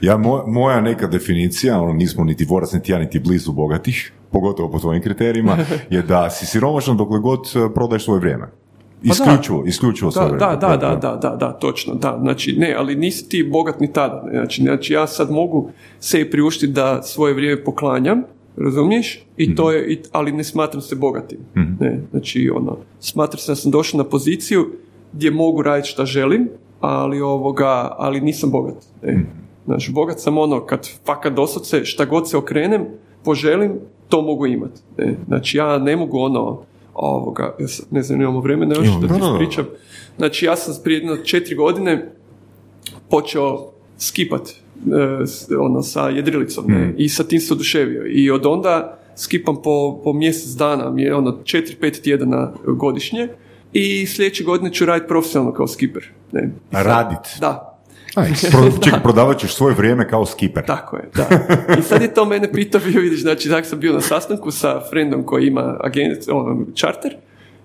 Ja, 0.00 0.16
moj- 0.16 0.46
moja 0.46 0.80
neka 0.80 1.06
definicija, 1.06 1.80
ono, 1.80 1.92
nismo 1.92 2.24
niti 2.24 2.44
vorac, 2.44 2.72
niti 2.72 2.92
ja, 2.92 2.98
niti 2.98 3.20
blizu 3.20 3.52
bogatih, 3.52 4.12
pogotovo 4.32 4.70
po 4.70 4.78
tvojim 4.78 5.02
kriterijima, 5.02 5.56
je 5.90 6.02
da 6.02 6.30
si 6.30 6.46
siromašan 6.46 6.96
dokle 6.96 7.18
god 7.18 7.40
eh, 7.46 7.74
prodaješ 7.74 8.04
svoje 8.04 8.20
vrijeme. 8.20 8.48
Isključivo, 9.04 9.64
isključivo 9.66 10.10
svoje 10.10 10.28
Pa 10.30 10.46
Da, 10.46 10.56
da, 10.58 10.76
da, 10.76 10.76
da, 10.78 11.16
da, 11.16 11.16
da, 11.18 11.36
da, 11.36 11.52
točno, 11.52 11.94
da. 11.94 12.18
Znači, 12.20 12.56
ne, 12.58 12.74
ali 12.74 12.96
nisi 12.96 13.28
ti 13.28 13.42
bogat 13.44 13.80
ni 13.80 13.92
tada. 13.92 14.24
Znači, 14.30 14.62
znači, 14.62 14.92
ja 14.92 15.06
sad 15.06 15.30
mogu 15.30 15.70
se 16.00 16.30
priuštiti 16.30 16.72
da 16.72 17.02
svoje 17.02 17.34
vrijeme 17.34 17.64
poklanjam, 17.64 18.22
razumiješ? 18.56 19.26
I 19.36 19.54
to 19.54 19.72
je, 19.72 19.86
i- 19.88 20.02
ali 20.12 20.32
ne 20.32 20.44
smatram 20.44 20.82
se 20.82 20.96
bogatim. 20.96 21.38
Ne, 21.80 22.00
znači, 22.10 22.50
ono, 22.54 22.76
smatram 23.00 23.38
se 23.38 23.52
da 23.52 23.56
sam 23.56 23.70
došao 23.70 23.98
na 23.98 24.04
poziciju 24.04 24.66
gdje 25.12 25.30
mogu 25.30 25.62
raditi 25.62 25.88
šta 25.88 26.04
želim, 26.04 26.48
ali 26.80 27.20
ovoga, 27.20 27.66
ali 27.92 28.20
nisam 28.20 28.50
bogat. 28.50 28.76
Ne? 29.02 29.24
Znači, 29.64 29.92
bogat 29.92 30.20
sam 30.20 30.38
ono, 30.38 30.60
kad 30.60 30.88
fakat 31.04 31.32
doslovce 31.32 31.84
šta 31.84 32.04
god 32.04 32.30
se 32.30 32.36
okrenem, 32.36 32.84
poželim, 33.24 33.72
to 34.12 34.22
mogu 34.22 34.46
imati. 34.46 34.80
Ne? 34.98 35.14
Znači, 35.26 35.56
ja 35.56 35.78
ne 35.78 35.96
mogu 35.96 36.18
ono, 36.18 36.60
ovoga, 36.94 37.56
ne 37.90 38.02
znam, 38.02 38.20
imamo 38.20 38.40
vremena 38.40 38.74
još 38.74 38.86
da 39.00 39.08
ti 39.08 39.12
ispričam. 39.34 39.64
Znači, 40.16 40.46
ja 40.46 40.56
sam 40.56 40.74
prije 40.84 40.98
jedno 40.98 41.16
četiri 41.16 41.54
godine 41.54 42.12
počeo 43.10 43.70
skipat 43.98 44.40
e, 44.42 44.54
s- 45.26 45.48
ono, 45.60 45.82
sa 45.82 46.08
jedrilicom 46.08 46.64
ne, 46.68 46.94
i 46.96 47.08
sa 47.08 47.24
tim 47.24 47.40
se 47.40 47.54
oduševio. 47.54 48.04
I 48.06 48.30
od 48.30 48.46
onda 48.46 48.98
skipam 49.16 49.56
po, 49.56 50.00
po 50.04 50.12
mjesec 50.12 50.50
dana, 50.50 50.90
mi 50.90 51.02
je 51.02 51.14
ono 51.14 51.30
4-5 51.32 52.02
tjedana 52.02 52.52
godišnje 52.66 53.28
i 53.72 54.06
sljedeće 54.06 54.44
godine 54.44 54.72
ću 54.72 54.86
raditi 54.86 55.08
profesionalno 55.08 55.52
kao 55.52 55.66
skiper. 55.66 56.02
Ne. 56.32 56.50
Radit. 56.72 57.40
Da, 57.40 57.71
Pro, 58.52 58.70
čekaj, 58.84 59.02
prodavat 59.02 59.38
ćeš 59.38 59.54
svoje 59.54 59.74
vrijeme 59.74 60.08
kao 60.08 60.26
skiper. 60.26 60.64
tako 60.66 60.96
je, 60.96 61.10
da. 61.14 61.28
I 61.78 61.82
sad 61.82 62.02
je 62.02 62.14
to 62.14 62.24
mene 62.24 62.52
pitao 62.52 62.80
bio, 62.86 63.00
vidiš, 63.00 63.20
znači, 63.20 63.48
tak 63.48 63.66
sam 63.66 63.80
bio 63.80 63.92
na 63.92 64.00
sastanku 64.00 64.50
sa 64.50 64.80
friendom 64.90 65.22
koji 65.22 65.46
ima 65.46 65.76
agent, 65.80 66.18
ono, 66.28 66.64
charter, 66.74 67.16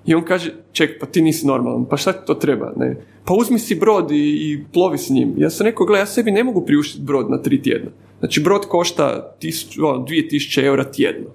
i 0.05 0.15
on 0.15 0.23
kaže, 0.23 0.53
ček, 0.71 0.99
pa 0.99 1.05
ti 1.05 1.21
nisi 1.21 1.47
normalan, 1.47 1.85
pa 1.85 1.97
šta 1.97 2.13
ti 2.13 2.25
to 2.25 2.33
treba, 2.33 2.73
ne? 2.75 2.95
Pa 3.25 3.33
uzmi 3.33 3.59
si 3.59 3.75
brod 3.75 4.11
i, 4.11 4.15
i 4.15 4.63
plovi 4.73 4.97
s 4.97 5.09
njim. 5.09 5.33
Ja 5.37 5.49
sam 5.49 5.65
rekao, 5.65 5.85
gle, 5.85 5.99
ja 5.99 6.05
sebi 6.05 6.31
ne 6.31 6.43
mogu 6.43 6.65
priuštiti 6.65 7.03
brod 7.03 7.29
na 7.29 7.41
tri 7.41 7.61
tjedna. 7.61 7.91
Znači, 8.19 8.41
brod 8.41 8.67
košta 8.67 9.35
ono, 9.83 10.05
2000 10.05 10.63
eura 10.65 10.83
tjedno. 10.83 11.27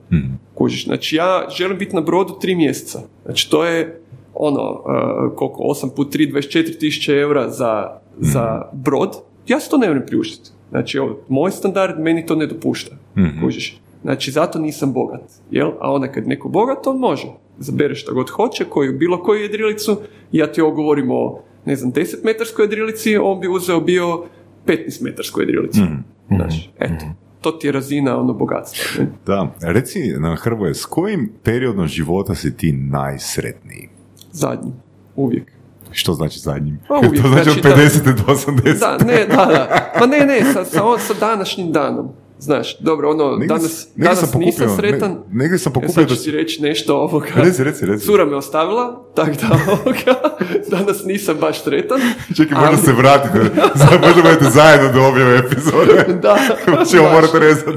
Kužiš, 0.54 0.84
znači, 0.84 1.16
ja 1.16 1.46
želim 1.56 1.78
biti 1.78 1.96
na 1.96 2.00
brodu 2.00 2.38
tri 2.40 2.54
mjeseca. 2.54 3.00
Znači, 3.24 3.50
to 3.50 3.64
je, 3.64 4.00
ono, 4.34 4.70
uh, 4.70 5.36
koliko, 5.36 5.62
8 5.62 5.94
put 5.96 6.14
3, 6.14 6.32
24 6.32 6.78
tisuće 6.78 7.12
eura 7.12 7.50
za, 7.50 8.00
za 8.18 8.62
brod. 8.72 9.16
Ja 9.46 9.60
se 9.60 9.70
to 9.70 9.78
ne 9.78 9.88
moram 9.88 10.06
priuštiti. 10.06 10.50
Znači, 10.70 10.98
ovo, 10.98 11.18
moj 11.28 11.50
standard 11.50 12.00
meni 12.00 12.26
to 12.26 12.36
ne 12.36 12.46
dopušta. 12.46 12.96
Kužiš. 13.40 13.80
Znači, 14.02 14.30
zato 14.30 14.58
nisam 14.58 14.92
bogat. 14.92 15.22
Jel? 15.50 15.70
A 15.80 15.92
onda 15.92 16.12
kad 16.12 16.28
neko 16.28 16.48
bogat, 16.48 16.86
on 16.86 16.98
može. 16.98 17.26
Zabere 17.58 17.94
šta 17.94 18.12
god 18.12 18.30
hoće, 18.30 18.64
koju, 18.64 18.98
bilo 18.98 19.22
koju 19.22 19.42
jedrilicu, 19.42 19.96
ja 20.32 20.52
ti 20.52 20.60
ovo 20.60 20.70
govorim 20.70 21.10
o 21.10 21.38
ne 21.64 21.76
znam, 21.76 21.92
10 21.92 22.24
metarskoj 22.24 22.64
jedrilici, 22.64 23.16
on 23.16 23.40
bi 23.40 23.48
uzeo 23.48 23.80
bio 23.80 24.24
15 24.66 25.04
metarskoj 25.04 25.42
jedrilici. 25.42 25.80
Znaš, 26.28 26.70
eto, 26.78 27.04
to 27.40 27.52
ti 27.52 27.66
je 27.66 27.72
razina 27.72 28.20
ono 28.20 28.32
bogatstva. 28.32 29.02
Ne? 29.04 29.10
Da, 29.26 29.54
reci 29.60 29.98
nam 30.18 30.36
Hrvoje, 30.36 30.74
s 30.74 30.84
kojim 30.84 31.32
periodom 31.42 31.86
života 31.86 32.34
si 32.34 32.56
ti 32.56 32.72
najsretniji? 32.72 33.88
Zadnji, 34.32 34.72
uvijek. 35.16 35.52
Što 35.92 36.12
znači 36.12 36.38
zadnjim? 36.38 36.80
Pa 36.88 36.94
uvijek, 36.98 37.22
to 37.22 37.28
znači 37.28 37.50
od 37.50 37.56
znači 37.56 37.60
da- 37.62 37.76
50. 37.76 38.16
do 38.16 38.32
80. 38.34 38.78
Da, 38.78 39.04
ne, 39.04 39.26
da, 39.26 39.36
da. 39.36 39.90
Pa 39.98 40.06
ne, 40.06 40.18
ne, 40.18 40.44
sa, 40.44 40.64
sa, 40.64 40.80
sa 40.98 41.14
današnjim 41.20 41.72
danom. 41.72 42.08
Znaš, 42.38 42.78
dobro, 42.78 43.10
ono, 43.10 43.30
Negdje 43.30 43.46
danas, 43.48 43.62
negdje 43.96 44.16
sam 44.16 44.28
danas 44.28 44.34
nisam 44.36 44.66
pokupio- 44.66 44.76
sretan. 44.76 45.10
ne- 45.10 45.18
negdje 45.32 45.58
sam 45.58 45.70
E, 45.70 45.74
pokupio 45.74 45.92
sad 45.92 46.04
da 46.04 46.08
ću 46.08 46.16
s- 46.16 46.24
ti 46.24 46.30
reći 46.30 46.62
nešto 46.62 46.96
ovoga. 46.96 47.26
Reci, 47.34 47.64
reci, 47.64 47.86
reci. 47.86 48.06
Cura 48.06 48.24
me 48.24 48.36
ostavila, 48.36 49.04
tako 49.14 49.30
da 49.32 49.58
ovoga, 49.68 50.30
danas 50.76 51.04
nisam 51.04 51.36
baš 51.36 51.62
sretan. 51.62 52.00
Čekaj, 52.36 52.54
možda 52.54 52.68
ali- 52.68 52.76
se 52.78 52.92
vratite. 52.92 53.38
Možda 54.02 54.22
budete 54.22 54.44
zajedno 54.44 54.92
do 54.92 55.06
objave 55.06 55.38
epizode. 55.38 56.18
Da, 56.22 56.38
Ćemo 56.84 57.02
baš. 57.02 57.12
morati 57.12 57.38
rezati. 57.38 57.70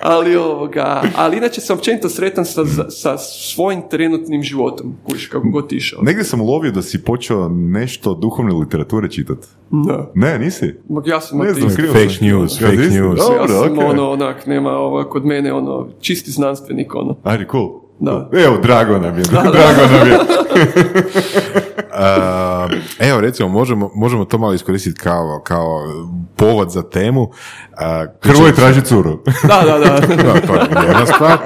Ali 0.00 0.36
ovoga, 0.36 1.02
ali 1.16 1.36
inače 1.36 1.60
sam 1.60 1.76
općenito 1.76 2.08
sretan 2.08 2.44
sa, 2.44 2.64
sa 2.90 3.18
svojim 3.18 3.82
trenutnim 3.90 4.42
životom, 4.42 4.94
kuš, 5.04 5.26
kako 5.26 5.48
god 5.48 5.68
ti 5.68 5.76
išao. 5.76 6.02
Negdje 6.02 6.24
sam 6.24 6.40
ulovio 6.40 6.72
da 6.72 6.82
si 6.82 7.04
počeo 7.04 7.48
nešto 7.48 8.14
duhovne 8.14 8.52
literature 8.54 9.10
čitati. 9.10 9.46
Da. 9.70 10.10
Ne, 10.14 10.38
nisi? 10.38 10.74
Ma 10.88 11.02
Ja 11.06 11.20
sam 11.20 11.38
Ne 11.38 11.54
znam, 11.54 11.74
krivo 11.74 11.92
Fake 11.92 12.24
news, 12.24 12.60
Ja, 12.60 12.66
fake 12.66 12.76
nisi? 12.78 13.00
news. 13.00 13.18
Dobro, 13.18 13.36
ja 13.42 13.48
sam 13.48 13.72
okej. 13.72 13.84
ono, 13.84 14.10
onak, 14.10 14.46
nema 14.46 14.70
ovo, 14.70 15.04
kod 15.04 15.24
mene 15.24 15.52
ono, 15.52 15.88
čisti 16.00 16.30
znanstvenik, 16.30 16.94
ono. 16.94 17.16
Ajde, 17.22 17.46
cool. 17.50 17.68
Da. 18.00 18.30
Evo, 18.32 18.56
drago 18.62 18.98
nam 18.98 19.18
je. 19.18 19.22
Drago 19.22 19.48
nam 19.52 20.08
je. 20.08 20.18
Uh, 21.80 22.78
evo 22.98 23.20
recimo 23.20 23.48
možemo, 23.48 23.90
možemo 23.94 24.24
to 24.24 24.38
malo 24.38 24.54
iskoristiti 24.54 25.00
kao, 25.00 25.42
kao 25.44 25.80
povod 26.36 26.70
za 26.70 26.82
temu. 26.82 27.22
Uh, 27.22 28.30
Hrvoje 28.32 28.54
traži 28.54 28.82
curu. 28.82 29.22
Da, 29.42 29.62
da, 29.66 29.78
da. 29.78 30.00
Da, 30.22 30.40
to 30.40 30.54
je 30.54 30.86
jedna 30.86 31.06
stvar. 31.06 31.38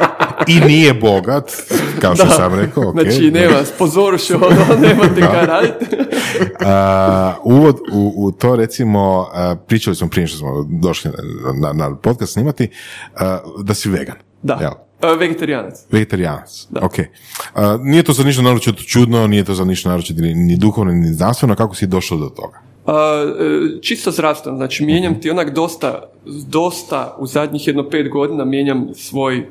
I 0.47 0.61
nije 0.61 0.95
bogat, 0.95 1.53
kao 2.01 2.17
što 2.17 2.27
sam 2.27 2.55
rekao. 2.55 2.89
ok. 2.89 3.01
Znači, 3.01 3.31
nema, 3.31 3.65
spozoruš, 3.65 4.31
ono, 4.31 4.81
nemate 4.81 5.21
kaj 5.21 5.47
raditi. 5.47 5.97
Uh, 5.97 7.55
uvod 7.55 7.79
u, 7.93 8.15
u 8.17 8.33
to 8.33 8.57
recimo, 8.57 9.21
uh, 9.21 9.59
pričali 9.67 9.97
smo 9.97 10.09
prije 10.09 10.27
što 10.27 10.39
smo 10.39 10.67
došli 10.69 11.11
na, 11.11 11.73
na, 11.73 11.89
na 11.89 11.97
podcast 11.97 12.33
snimati, 12.33 12.71
uh, 13.15 13.21
da 13.65 13.75
si 13.75 13.89
vegan. 13.89 14.17
Da, 14.43 14.59
Jel? 14.61 14.73
E, 15.13 15.17
vegetarijanac. 15.17 15.87
Vegetarijanac, 15.91 16.67
Da. 16.71 16.81
ok. 16.85 16.95
Uh, 16.99 17.63
nije 17.81 18.03
to 18.03 18.13
za 18.13 18.25
ništa 18.25 18.43
naročito 18.43 18.83
čudno, 18.83 19.27
nije 19.27 19.45
to 19.45 19.55
za 19.55 19.65
ništa 19.65 19.89
naročito 19.89 20.23
ni, 20.23 20.35
ni 20.35 20.57
duhovno, 20.57 20.93
ni 20.93 21.13
znanstveno, 21.13 21.55
kako 21.55 21.75
si 21.75 21.87
došao 21.87 22.19
do 22.19 22.29
toga? 22.29 22.61
A, 22.87 23.25
e, 23.41 23.81
čisto 23.83 24.11
zdravstveno, 24.11 24.57
znači 24.57 24.85
mijenjam 24.85 25.21
ti 25.21 25.31
onak 25.31 25.55
dosta, 25.55 26.03
dosta 26.47 27.17
u 27.19 27.27
zadnjih 27.27 27.67
jedno 27.67 27.89
pet 27.91 28.11
godina 28.11 28.45
mijenjam 28.45 28.89
svoj 28.95 29.47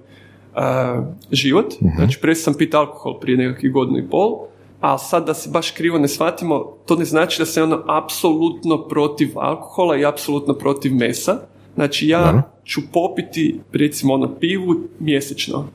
a, 0.55 1.03
život, 1.31 1.73
znači 1.95 2.19
prestao 2.21 2.53
sam 2.53 2.57
piti 2.57 2.75
alkohol 2.75 3.19
prije 3.19 3.37
nekakvih 3.37 3.71
godinu 3.71 3.97
i 3.97 4.09
pol, 4.09 4.39
a 4.81 4.97
sad 4.97 5.25
da 5.25 5.33
se 5.33 5.49
baš 5.49 5.71
krivo 5.71 5.99
ne 5.99 6.07
shvatimo, 6.07 6.77
to 6.85 6.95
ne 6.95 7.05
znači 7.05 7.41
da 7.41 7.45
sam 7.45 7.63
ono 7.63 7.83
apsolutno 7.87 8.87
protiv 8.87 9.29
alkohola 9.35 9.97
i 9.97 10.05
apsolutno 10.05 10.53
protiv 10.53 10.93
mesa. 10.95 11.39
Znači 11.75 12.07
ja 12.07 12.25
Dobro. 12.25 12.41
ću 12.65 12.81
popiti 12.93 13.59
recimo 13.73 14.13
ono 14.13 14.35
pivu 14.35 14.75
mjesečno. 14.99 15.67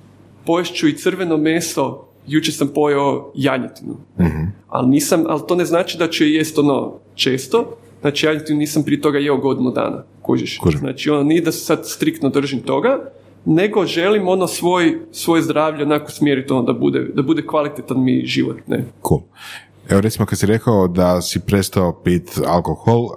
Pojest 0.47 0.75
ću 0.75 0.89
i 0.89 0.97
crveno 0.97 1.37
meso, 1.37 2.05
jučer 2.27 2.55
sam 2.55 2.69
pojeo 2.75 3.33
janjetinu. 3.35 3.97
Ali 4.69 4.89
nisam, 4.89 5.25
ali 5.29 5.41
to 5.49 5.55
ne 5.55 5.65
znači 5.65 5.99
da 5.99 6.09
ću 6.09 6.25
je 6.25 6.35
jest 6.35 6.59
ono 6.59 6.95
često, 7.15 7.77
znači 8.01 8.27
janjetinu 8.27 8.59
nisam 8.59 8.83
prije 8.83 9.01
toga 9.01 9.19
jeo 9.19 9.37
godinu 9.37 9.71
dana, 9.71 10.05
kužiš. 10.23 10.59
Kužim. 10.59 10.81
Znači 10.81 11.11
ono 11.11 11.23
nije 11.23 11.41
da 11.41 11.53
se 11.53 11.59
sad 11.59 11.89
striktno 11.89 12.29
držim 12.29 12.61
toga, 12.61 12.99
nego 13.45 13.87
želim 13.87 14.29
ono 14.29 14.47
svoj, 14.47 14.99
svoje 15.13 15.43
zdravlje 15.43 15.83
onako 15.85 16.11
smjeriti 16.11 16.53
ono 16.53 16.63
da 16.63 16.73
bude, 16.73 17.01
da 17.15 17.23
bude 17.23 17.47
kvalitetan 17.47 18.05
mi 18.05 18.27
život, 18.27 18.57
ne. 18.67 18.85
Cool. 19.09 19.21
Evo 19.89 20.01
recimo 20.01 20.27
kad 20.27 20.39
si 20.39 20.47
rekao 20.47 20.89
da 20.89 21.21
si 21.23 21.41
prestao 21.41 21.93
pit 22.05 22.41
alkohol, 22.47 23.05
uh, 23.05 23.11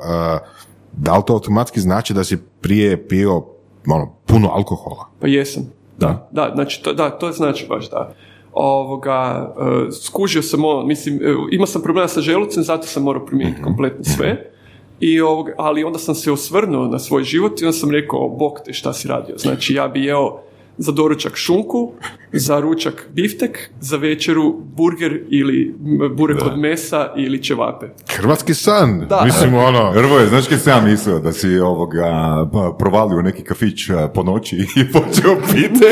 da 0.94 1.18
li 1.18 1.24
to 1.28 1.34
automatski 1.34 1.80
znači 1.80 2.14
da 2.14 2.24
si 2.24 2.38
prije 2.62 3.08
pio 3.08 3.44
ono, 3.88 4.14
puno 4.26 4.50
alkohola? 4.54 5.06
Pa 5.20 5.28
jesam. 5.28 5.64
Da. 5.98 6.30
Da, 6.32 6.52
znači, 6.56 6.84
to, 6.84 6.94
da, 6.94 7.10
to 7.10 7.32
znači 7.32 7.66
baš 7.70 7.90
da. 7.90 8.14
Ovoga, 8.54 9.52
e, 9.88 9.92
skužio 9.92 10.42
sam 10.42 10.66
ono, 10.66 10.86
mislim, 10.86 11.16
e, 11.16 11.36
imao 11.52 11.68
sam 11.68 11.82
problema 11.82 12.08
sa 12.08 12.22
želucem, 12.22 12.64
zato 12.64 12.88
sam 12.88 13.04
morao 13.04 13.26
promijeniti 13.26 13.62
kompletno 13.62 14.04
sve. 14.04 14.52
I 15.00 15.22
ovoga, 15.22 15.54
ali 15.58 15.84
onda 15.84 16.00
sam 16.00 16.16
se 16.16 16.32
osvrnuo 16.32 16.88
na 16.88 17.00
svoj 17.00 17.24
život 17.24 17.62
i 17.62 17.66
onda 17.66 17.78
sam 17.78 17.92
rekao, 17.92 18.30
bog 18.30 18.60
te 18.66 18.74
šta 18.74 18.94
si 18.94 19.08
radio. 19.08 19.38
Znači, 19.38 19.74
ja 19.74 19.88
bi 19.88 20.04
jeo 20.04 20.40
za 20.78 20.92
doručak 20.92 21.36
šunku, 21.36 21.92
za 22.34 22.60
ručak 22.60 23.08
biftek, 23.14 23.70
za 23.80 23.98
večeru 23.98 24.56
burger 24.76 25.24
ili 25.30 25.76
burek 26.16 26.42
od 26.46 26.60
mesa 26.60 27.14
ili 27.18 27.44
ćevape. 27.44 27.86
Hrvatski 28.10 28.54
san! 28.54 29.06
Da. 29.10 29.22
Mislim, 29.26 29.54
ono... 29.56 29.92
Hrvoje, 29.92 30.28
znaš 30.28 30.48
kaj 30.48 30.58
sam 30.58 30.86
mislio? 30.86 31.20
Da 31.20 31.32
si 31.32 31.60
ovoga 31.60 32.06
pa, 32.54 32.76
provalio 32.80 33.22
neki 33.22 33.44
kafić 33.44 33.90
po 34.14 34.24
noći 34.24 34.56
i 34.82 34.92
počeo 34.92 35.36
pit, 35.36 35.84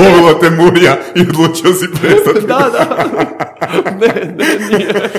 ulovilo 0.00 0.34
te 0.40 0.50
murija 0.50 0.96
i 1.14 1.20
odlučio 1.20 1.72
si 1.72 1.86
prestati. 2.00 2.46
da, 2.52 2.70
da. 2.72 3.04
Ne, 4.00 4.34
ne, 4.36 4.68
nije. 4.70 5.10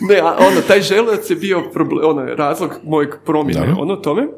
Ne, 0.00 0.18
a 0.18 0.36
ono, 0.38 0.60
taj 0.68 0.82
želudac 0.82 1.30
je 1.30 1.36
bio 1.36 1.62
problem, 1.72 2.10
ono, 2.10 2.34
razlog 2.34 2.70
mojeg 2.84 3.10
promjene, 3.24 3.74
ono 3.78 3.96
tome. 3.96 4.28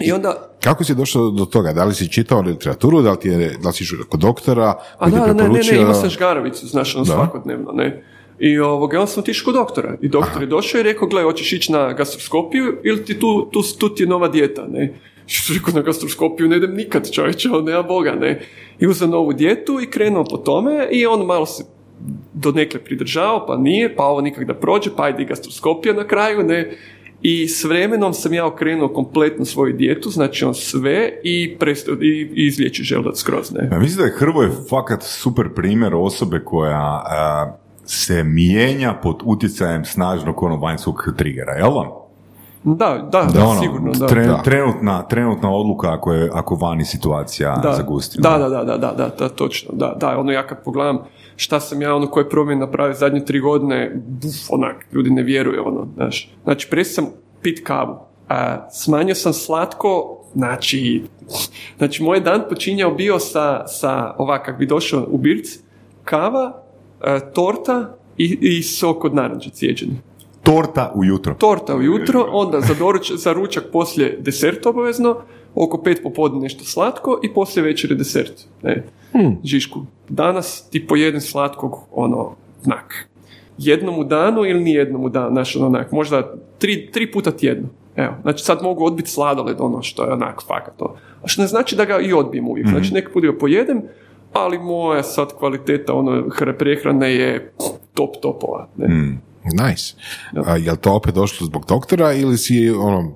I 0.00 0.12
onda, 0.12 0.54
Kako 0.62 0.84
si 0.84 0.94
došao 0.94 1.30
do 1.30 1.44
toga? 1.44 1.72
Da 1.72 1.84
li 1.84 1.94
si 1.94 2.08
čitao 2.08 2.40
literaturu, 2.40 3.02
da 3.02 3.10
li, 3.10 3.20
ti 3.20 3.28
je, 3.28 3.56
da 3.62 3.68
li 3.68 3.74
si 3.74 3.84
išao 3.84 3.98
kod 4.08 4.20
doktora? 4.20 4.74
a 4.98 5.10
da, 5.10 5.26
ne, 5.26 5.34
ne, 5.34 5.48
ne, 5.48 5.80
imao 5.80 5.94
sam 5.94 6.10
žgaravicu, 6.10 6.66
znaš, 6.66 6.96
ono, 6.96 7.04
svakodnevno, 7.04 7.72
ne. 7.72 8.02
I 8.38 8.58
ovoga, 8.58 8.98
onda 8.98 9.06
sam 9.06 9.20
otišao 9.20 9.44
kod 9.44 9.54
doktora. 9.54 9.96
I 10.02 10.08
doktor 10.08 10.42
je 10.42 10.46
došao 10.46 10.78
i 10.78 10.82
rekao, 10.82 11.08
gle, 11.08 11.22
hoćeš 11.22 11.52
ići 11.52 11.72
na 11.72 11.92
gastroskopiju 11.92 12.80
ili 12.84 13.04
ti 13.04 13.18
tu, 13.20 13.48
tu, 13.52 13.62
tu 13.78 13.94
ti 13.94 14.02
je 14.02 14.06
nova 14.06 14.28
dijeta, 14.28 14.66
ne. 14.68 14.94
Sam 15.26 15.56
rekao, 15.56 15.74
na 15.74 15.82
gastroskopiju 15.82 16.48
ne 16.48 16.56
idem 16.56 16.74
nikad, 16.74 17.10
čovječe, 17.10 17.48
ono, 17.48 17.60
nema 17.60 17.82
Boga, 17.82 18.12
ne. 18.12 18.40
I 18.78 18.86
uzeo 18.86 19.08
novu 19.08 19.32
dijetu 19.32 19.80
i 19.80 19.90
krenuo 19.90 20.24
po 20.24 20.36
tome 20.36 20.88
i 20.90 21.06
on 21.06 21.26
malo 21.26 21.46
se 21.46 21.64
do 22.32 22.52
nekle 22.52 22.80
pridržavao, 22.84 23.46
pa 23.46 23.56
nije, 23.56 23.96
pa 23.96 24.04
ovo 24.04 24.20
nikak 24.20 24.44
da 24.44 24.54
prođe, 24.54 24.90
pa 24.96 25.04
ajde 25.04 25.22
i 25.22 25.26
gastroskopija 25.26 25.94
na 25.94 26.06
kraju, 26.06 26.42
ne. 26.42 26.76
I 27.26 27.48
s 27.48 27.64
vremenom 27.64 28.14
sam 28.14 28.32
ja 28.34 28.46
okrenuo 28.46 28.88
kompletno 28.88 29.44
svoju 29.44 29.72
dijetu, 29.72 30.10
znači 30.10 30.44
on 30.44 30.54
sve 30.54 31.10
i, 31.22 31.56
prestao, 31.58 31.94
i, 31.94 32.30
i 32.34 32.46
izliječi 32.46 32.82
želudac 32.82 33.18
skroz, 33.18 33.52
ne. 33.52 33.68
Ja 33.72 33.78
mislim 33.78 33.98
da 33.98 34.04
je 34.04 34.18
Hrvoje 34.18 34.50
fakat 34.70 35.02
super 35.02 35.48
primjer 35.54 35.94
osobe 35.94 36.40
koja 36.44 36.80
a, 37.06 37.52
se 37.84 38.24
mijenja 38.24 38.94
pod 39.02 39.16
utjecajem 39.24 39.84
snažnog 39.84 40.42
ono 40.42 40.56
vanjskog 40.56 41.12
trigera, 41.16 41.52
jel 41.52 41.74
vam? 41.74 41.88
Da, 42.64 43.08
da, 43.12 43.22
Da, 43.34 43.44
ono, 43.44 43.60
sigurno, 43.60 43.92
da. 43.92 44.06
tren- 44.06 44.26
Da. 44.26 44.42
Trenutna, 44.42 45.02
trenutna 45.02 45.50
odluka 45.50 45.92
ako, 45.92 46.12
je, 46.12 46.30
ako 46.32 46.54
vani 46.54 46.84
situacija 46.84 47.60
da. 47.62 47.72
zagusti. 47.72 48.18
Da, 48.20 48.34
ono. 48.34 48.38
da, 48.38 48.48
da, 48.48 48.64
da, 48.64 48.76
da, 48.76 48.92
da, 48.92 49.14
da, 49.18 49.28
točno, 49.28 49.70
da, 49.74 49.96
da, 50.00 50.18
ono 50.18 50.32
ja 50.32 50.46
kad 50.46 50.64
pogledam 50.64 50.98
šta 51.36 51.60
sam 51.60 51.82
ja 51.82 51.94
ono 51.94 52.06
koje 52.06 52.28
promjene 52.28 52.60
napravio 52.60 52.94
zadnje 52.94 53.24
tri 53.24 53.40
godine, 53.40 54.02
buf, 54.06 54.34
onak, 54.48 54.86
ljudi 54.92 55.10
ne 55.10 55.22
vjeruju, 55.22 55.62
ono, 55.66 55.88
znaš. 55.94 56.34
Znači, 56.44 56.70
prestao 56.70 57.04
sam 57.04 57.14
pit 57.42 57.64
kavu, 57.64 57.96
a, 58.28 58.68
smanjio 58.70 59.14
sam 59.14 59.32
slatko, 59.32 60.20
znači, 60.34 61.02
znači, 61.78 62.02
moj 62.02 62.20
dan 62.20 62.42
počinjao 62.48 62.90
bio 62.90 63.18
sa, 63.18 63.66
sa 63.66 64.14
ovak, 64.18 64.44
kak 64.44 64.58
bi 64.58 64.66
došao 64.66 65.06
u 65.08 65.18
birc, 65.18 65.46
kava, 66.04 66.62
e, 67.02 67.20
torta 67.32 67.96
i, 68.16 68.38
i 68.40 68.62
sok 68.62 69.04
od 69.04 69.14
naranđa 69.14 69.50
cijeđeni. 69.50 69.96
Torta 70.42 70.92
ujutro. 70.94 71.34
torta 71.34 71.76
ujutro, 71.76 72.28
onda 72.32 72.60
za, 72.60 72.74
doruč, 72.74 73.12
za 73.12 73.32
ručak 73.32 73.64
poslije 73.72 74.18
desert 74.20 74.66
obavezno, 74.66 75.16
oko 75.54 75.82
pet 75.82 76.00
popodne 76.02 76.40
nešto 76.40 76.64
slatko 76.64 77.20
i 77.22 77.34
poslije 77.34 77.64
večere 77.64 77.94
desert. 77.94 78.32
Ne? 78.62 78.84
Žišku. 79.44 79.80
Danas 80.08 80.68
ti 80.70 80.86
pojedem 80.86 81.20
slatkog, 81.20 81.78
ono, 81.92 82.32
znak. 82.62 83.08
Jednom 83.58 83.98
u 83.98 84.04
danu 84.04 84.44
ili 84.44 84.60
ni 84.60 84.72
jednom 84.72 85.04
u 85.04 85.08
danu, 85.08 85.30
znaš, 85.30 85.56
ono, 85.56 85.66
onak, 85.66 85.92
možda 85.92 86.34
tri, 86.58 86.90
tri 86.92 87.12
puta 87.12 87.30
tjedno. 87.30 87.68
Evo, 87.96 88.14
znači 88.22 88.44
sad 88.44 88.62
mogu 88.62 88.84
odbiti 88.84 89.10
sladoled, 89.10 89.56
ono 89.58 89.82
što 89.82 90.04
je 90.04 90.12
onak 90.12 90.42
fakat 90.46 90.76
to. 90.76 90.96
A 91.22 91.28
što 91.28 91.42
ne 91.42 91.48
znači 91.48 91.76
da 91.76 91.84
ga 91.84 91.98
i 91.98 92.12
odbijem 92.12 92.48
uvijek. 92.48 92.68
Znači 92.68 92.94
neki 92.94 93.12
put 93.12 93.22
ga 93.22 93.38
pojedem, 93.38 93.82
ali 94.32 94.58
moja 94.58 95.02
sad 95.02 95.38
kvaliteta 95.38 95.94
ono, 95.94 96.10
hr- 96.10 96.58
prehrane 96.58 97.14
je 97.14 97.52
top 97.94 98.10
topova. 98.22 98.68
Ne? 98.76 99.18
Nice. 99.44 99.94
A, 100.46 100.56
je 100.56 100.70
li 100.70 100.78
to 100.78 100.94
opet 100.94 101.14
došlo 101.14 101.46
zbog 101.46 101.64
doktora 101.68 102.12
ili 102.12 102.38
si 102.38 102.70
ono 102.70 103.12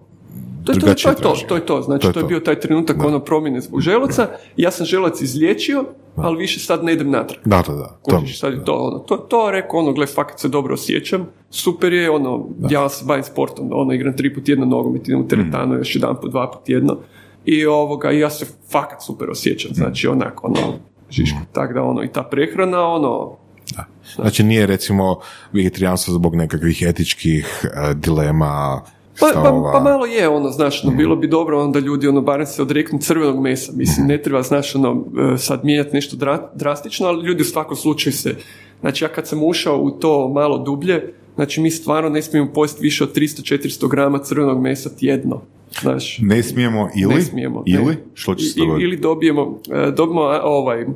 to 0.72 0.88
je 0.88 0.94
to, 0.96 1.02
to, 1.02 1.08
je 1.08 1.16
to, 1.16 1.34
to 1.48 1.54
je 1.54 1.66
to. 1.66 1.82
Znači, 1.82 2.02
To 2.02 2.08
je 2.08 2.12
to 2.12 2.20
je 2.20 2.26
bio 2.26 2.40
taj 2.40 2.60
trenutak 2.60 3.04
ono 3.04 3.20
promjene 3.20 3.60
zbog 3.60 3.80
želuca. 3.80 4.28
Ja 4.56 4.70
sam 4.70 4.86
želac 4.86 5.20
izliječio, 5.20 5.84
ali 6.16 6.38
više 6.38 6.60
sad 6.60 6.84
ne 6.84 6.92
idem 6.92 7.10
natrag. 7.10 7.40
Da, 7.44 7.62
da, 7.68 7.74
da. 7.74 7.98
To, 8.08 8.18
Kužiš, 8.18 8.40
sad 8.40 8.52
je 8.52 8.64
to, 8.64 8.72
ono, 8.72 8.98
to, 8.98 9.16
to 9.16 9.50
rekao, 9.50 9.80
ono, 9.80 9.92
gle, 9.92 10.06
fakat 10.06 10.40
se 10.40 10.48
dobro 10.48 10.74
osjećam, 10.74 11.26
super 11.50 11.92
je, 11.92 12.10
ono, 12.10 12.46
ja 12.70 12.88
se 12.88 13.04
bavim 13.04 13.24
sportom, 13.24 13.68
ono, 13.72 13.92
igram 13.92 14.16
tri 14.16 14.34
put 14.34 14.44
tjedno 14.44 14.66
nogomet, 14.66 15.08
idem 15.08 15.20
u 15.20 15.28
teretanu, 15.28 15.74
još 15.74 15.94
jedan 15.94 16.16
put, 16.20 16.30
dva 16.30 16.50
put 16.50 16.64
tjedno, 16.64 16.96
i 17.44 17.66
ovoga, 17.66 18.10
ja 18.10 18.30
se 18.30 18.46
fakat 18.70 19.02
super 19.02 19.30
osjećam, 19.30 19.70
znači, 19.74 20.08
onako, 20.08 20.46
ono, 20.46 20.74
žiško, 21.10 21.38
tak 21.52 21.74
da, 21.74 21.82
ono, 21.82 22.02
i 22.02 22.08
ta 22.08 22.22
prehrana, 22.22 22.86
ono, 22.86 23.36
Da. 23.76 23.84
Znači 24.14 24.42
nije 24.42 24.66
recimo 24.66 25.18
vegetarijanstvo 25.52 26.14
zbog 26.14 26.34
nekakvih 26.34 26.82
etičkih 26.88 27.64
e, 27.64 27.94
dilema, 27.94 28.82
Pa, 29.20 29.30
pa, 29.34 29.70
pa 29.72 29.80
malo 29.80 30.06
je 30.06 30.28
ono, 30.28 30.50
znaš, 30.50 30.82
no, 30.82 30.90
bilo 30.90 31.16
bi 31.16 31.28
dobro 31.28 31.60
onda 31.60 31.78
ljudi 31.78 32.08
ono 32.08 32.20
barem 32.20 32.46
se 32.46 32.62
odreknu 32.62 32.98
crvenog 32.98 33.40
mesa. 33.40 33.72
Mislim, 33.76 34.06
ne 34.06 34.22
treba, 34.22 34.42
znaš, 34.42 34.74
ono, 34.74 35.04
e, 35.34 35.38
sad 35.38 35.64
mijenjati 35.64 35.94
nešto 35.94 36.16
dra- 36.16 36.48
drastično, 36.54 37.06
ali 37.06 37.26
ljudi 37.26 37.42
u 37.42 37.44
svakom 37.44 37.76
slučaju 37.76 38.12
se... 38.12 38.36
Znači, 38.80 39.04
ja 39.04 39.08
kad 39.08 39.28
sam 39.28 39.44
ušao 39.44 39.78
u 39.78 39.90
to 39.90 40.28
malo 40.28 40.58
dublje, 40.58 41.14
znači 41.34 41.60
mi 41.60 41.70
stvarno 41.70 42.10
ne 42.10 42.22
smijemo 42.22 42.52
pojesti 42.52 42.82
više 42.82 43.04
od 43.04 43.14
300-400 43.14 43.88
grama 43.88 44.18
crvenog 44.18 44.60
mesa 44.62 44.90
tjedno. 44.96 45.42
Znaš, 45.80 46.18
Ne 46.22 46.42
smijemo 46.42 46.88
ili? 46.96 47.14
ne 47.14 47.22
smijemo. 47.22 47.62
Ili? 47.66 47.84
ne. 47.84 47.96
Što 48.14 48.34
će 48.34 48.44
se? 48.44 48.60
Ili 48.80 48.96
dobijemo, 48.96 49.58
e, 49.70 49.90
dobijemo 49.90 50.20
ovaj, 50.42 50.86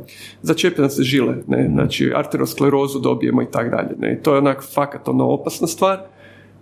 začepe 0.43 0.89
se 0.89 1.03
žile, 1.03 1.35
ne, 1.47 1.71
znači 1.73 2.13
arterosklerozu 2.15 2.99
dobijemo 2.99 3.43
i 3.43 3.47
tak 3.51 3.71
dalje, 3.71 3.97
ne, 3.99 4.21
to 4.23 4.33
je 4.33 4.39
onak 4.39 4.65
fakat 4.75 5.09
ono 5.09 5.25
opasna 5.25 5.67
stvar 5.67 5.99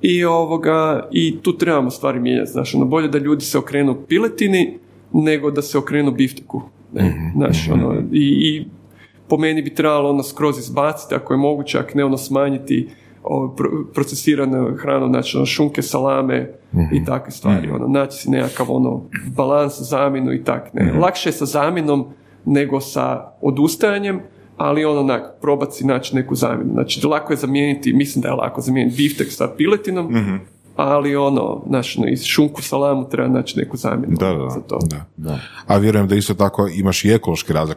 i 0.03 0.25
ovoga, 0.25 1.09
i 1.13 1.39
tu 1.43 1.59
trebamo 1.59 1.91
stvari 1.91 2.21
mijenjati, 2.21 2.51
znaš, 2.51 2.75
ono 2.75 2.85
bolje 2.85 3.09
da 3.09 3.19
ljudi 3.19 3.45
se 3.45 3.59
okrenu 3.59 3.97
piletini 4.09 4.79
nego 5.13 5.51
da 5.51 5.63
se 5.63 5.79
okrenu 5.79 6.11
bifteku, 6.11 6.63
ne, 6.93 7.33
znaš, 7.37 7.69
ono, 7.73 7.95
i, 8.13 8.25
i 8.49 8.65
po 9.29 9.37
meni 9.39 9.63
bi 9.63 9.75
trebalo 9.75 10.11
ono 10.11 10.23
skroz 10.23 10.59
izbaciti 10.59 11.15
ako 11.15 11.35
je 11.35 11.39
moguće, 11.39 11.79
ako 11.79 11.91
ne 11.95 12.05
ono 12.05 12.17
smanjiti 12.17 12.89
ovo, 13.23 13.49
pro- 13.49 13.85
procesiranu 13.95 14.77
hranu, 14.77 15.09
znači 15.09 15.37
ono, 15.37 15.47
šunke, 15.47 15.83
salame 15.83 16.51
i 16.93 17.05
takve 17.05 17.31
stvari, 17.31 17.71
ono, 17.71 17.89
naći 17.89 18.19
si 18.19 18.31
nekakav 18.31 18.67
ono 18.71 19.03
balans, 19.37 19.81
zamjenu 19.81 20.33
i 20.33 20.45
tak, 20.45 20.75
ne. 20.75 20.93
Lakše 20.93 21.29
je 21.29 21.33
sa 21.33 21.45
zamjenom 21.45 22.07
nego 22.45 22.81
sa 22.81 23.33
odustajanjem, 23.41 24.21
ali 24.61 24.85
ono 24.85 25.01
onak, 25.01 25.23
probat 25.41 25.75
si 25.75 25.87
naći 25.87 26.17
neku 26.17 26.35
zamjenu. 26.35 26.73
Znači, 26.73 27.07
lako 27.07 27.33
je 27.33 27.37
zamijeniti, 27.37 27.93
mislim 27.93 28.23
da 28.23 28.29
je 28.29 28.35
lako 28.35 28.61
zamijeniti 28.61 28.97
biftek 28.97 29.27
sa 29.31 29.49
piletinom, 29.57 30.15
ali 30.77 31.17
ono, 31.17 31.63
znaš, 31.69 31.99
ono, 31.99 32.09
iz 32.09 32.25
šunku 32.25 32.63
salamu 32.63 33.09
treba 33.09 33.29
naći 33.29 33.59
neku 33.59 33.77
zamjenu 33.77 34.17
Da, 34.17 34.33
da, 34.33 34.51
za 34.51 34.61
to. 34.61 34.79
Da, 34.83 35.05
da. 35.17 35.39
A 35.67 35.77
vjerujem 35.77 36.09
da 36.09 36.15
isto 36.15 36.35
tako 36.35 36.69
imaš 36.69 37.05
i 37.05 37.11
ekološki 37.11 37.53
razlog, 37.53 37.77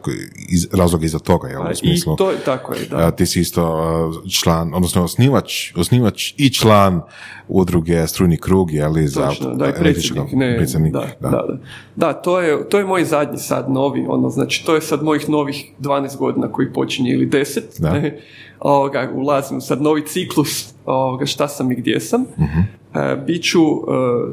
iz, 0.50 0.68
razlog 0.74 1.04
iza 1.04 1.20
toga, 1.20 1.48
jel? 1.48 1.62
A, 1.62 1.70
U 1.72 1.76
smislu, 1.76 2.14
I 2.14 2.18
to 2.18 2.32
je 2.32 2.38
tako 2.46 2.74
je, 2.74 2.86
da. 2.90 2.98
a, 2.98 3.12
ti 3.12 3.26
si 3.26 3.42
isto 3.42 4.14
član, 4.42 4.74
odnosno 4.74 5.04
osnivač, 5.04 5.76
osnivač 5.76 6.34
i 6.38 6.54
član 6.54 7.02
udruge 7.48 8.08
Strujni 8.08 8.38
krug, 8.38 8.72
je 8.72 8.88
li, 8.88 9.08
za 9.08 9.28
Točno, 9.28 9.56
da, 9.56 9.70
i 9.70 9.74
predsjednik, 9.74 10.32
ne, 10.34 10.58
predsjednik, 10.58 10.94
da, 10.94 11.08
da, 11.20 11.30
da. 11.30 11.58
Da, 11.96 12.14
to 12.14 12.42
je, 12.42 12.70
to 12.70 12.78
je 12.78 12.86
moj 12.86 13.06
zadnji 13.06 13.38
sad 13.38 13.72
novi, 13.72 14.06
ono, 14.10 14.30
znači, 14.30 14.66
to 14.66 14.76
je 14.76 14.82
sad 14.82 15.04
mojih 15.04 15.30
novih 15.30 15.66
12 15.80 16.18
godina 16.18 16.52
koji 16.52 16.74
počinje, 16.74 17.12
ili 17.12 17.28
10, 17.30 17.60
Da. 17.80 17.94
ne, 17.94 18.20
ovoga, 18.64 19.12
ulazim 19.16 19.62
sad 19.62 19.82
novi 19.82 20.06
ciklus, 20.06 20.74
ovoga, 20.86 21.26
šta 21.26 21.48
sam 21.48 21.72
i 21.72 21.76
gdje 21.76 22.00
sam. 22.00 22.26
E, 22.96 23.16
Biću, 23.28 23.60
e, 23.60 23.76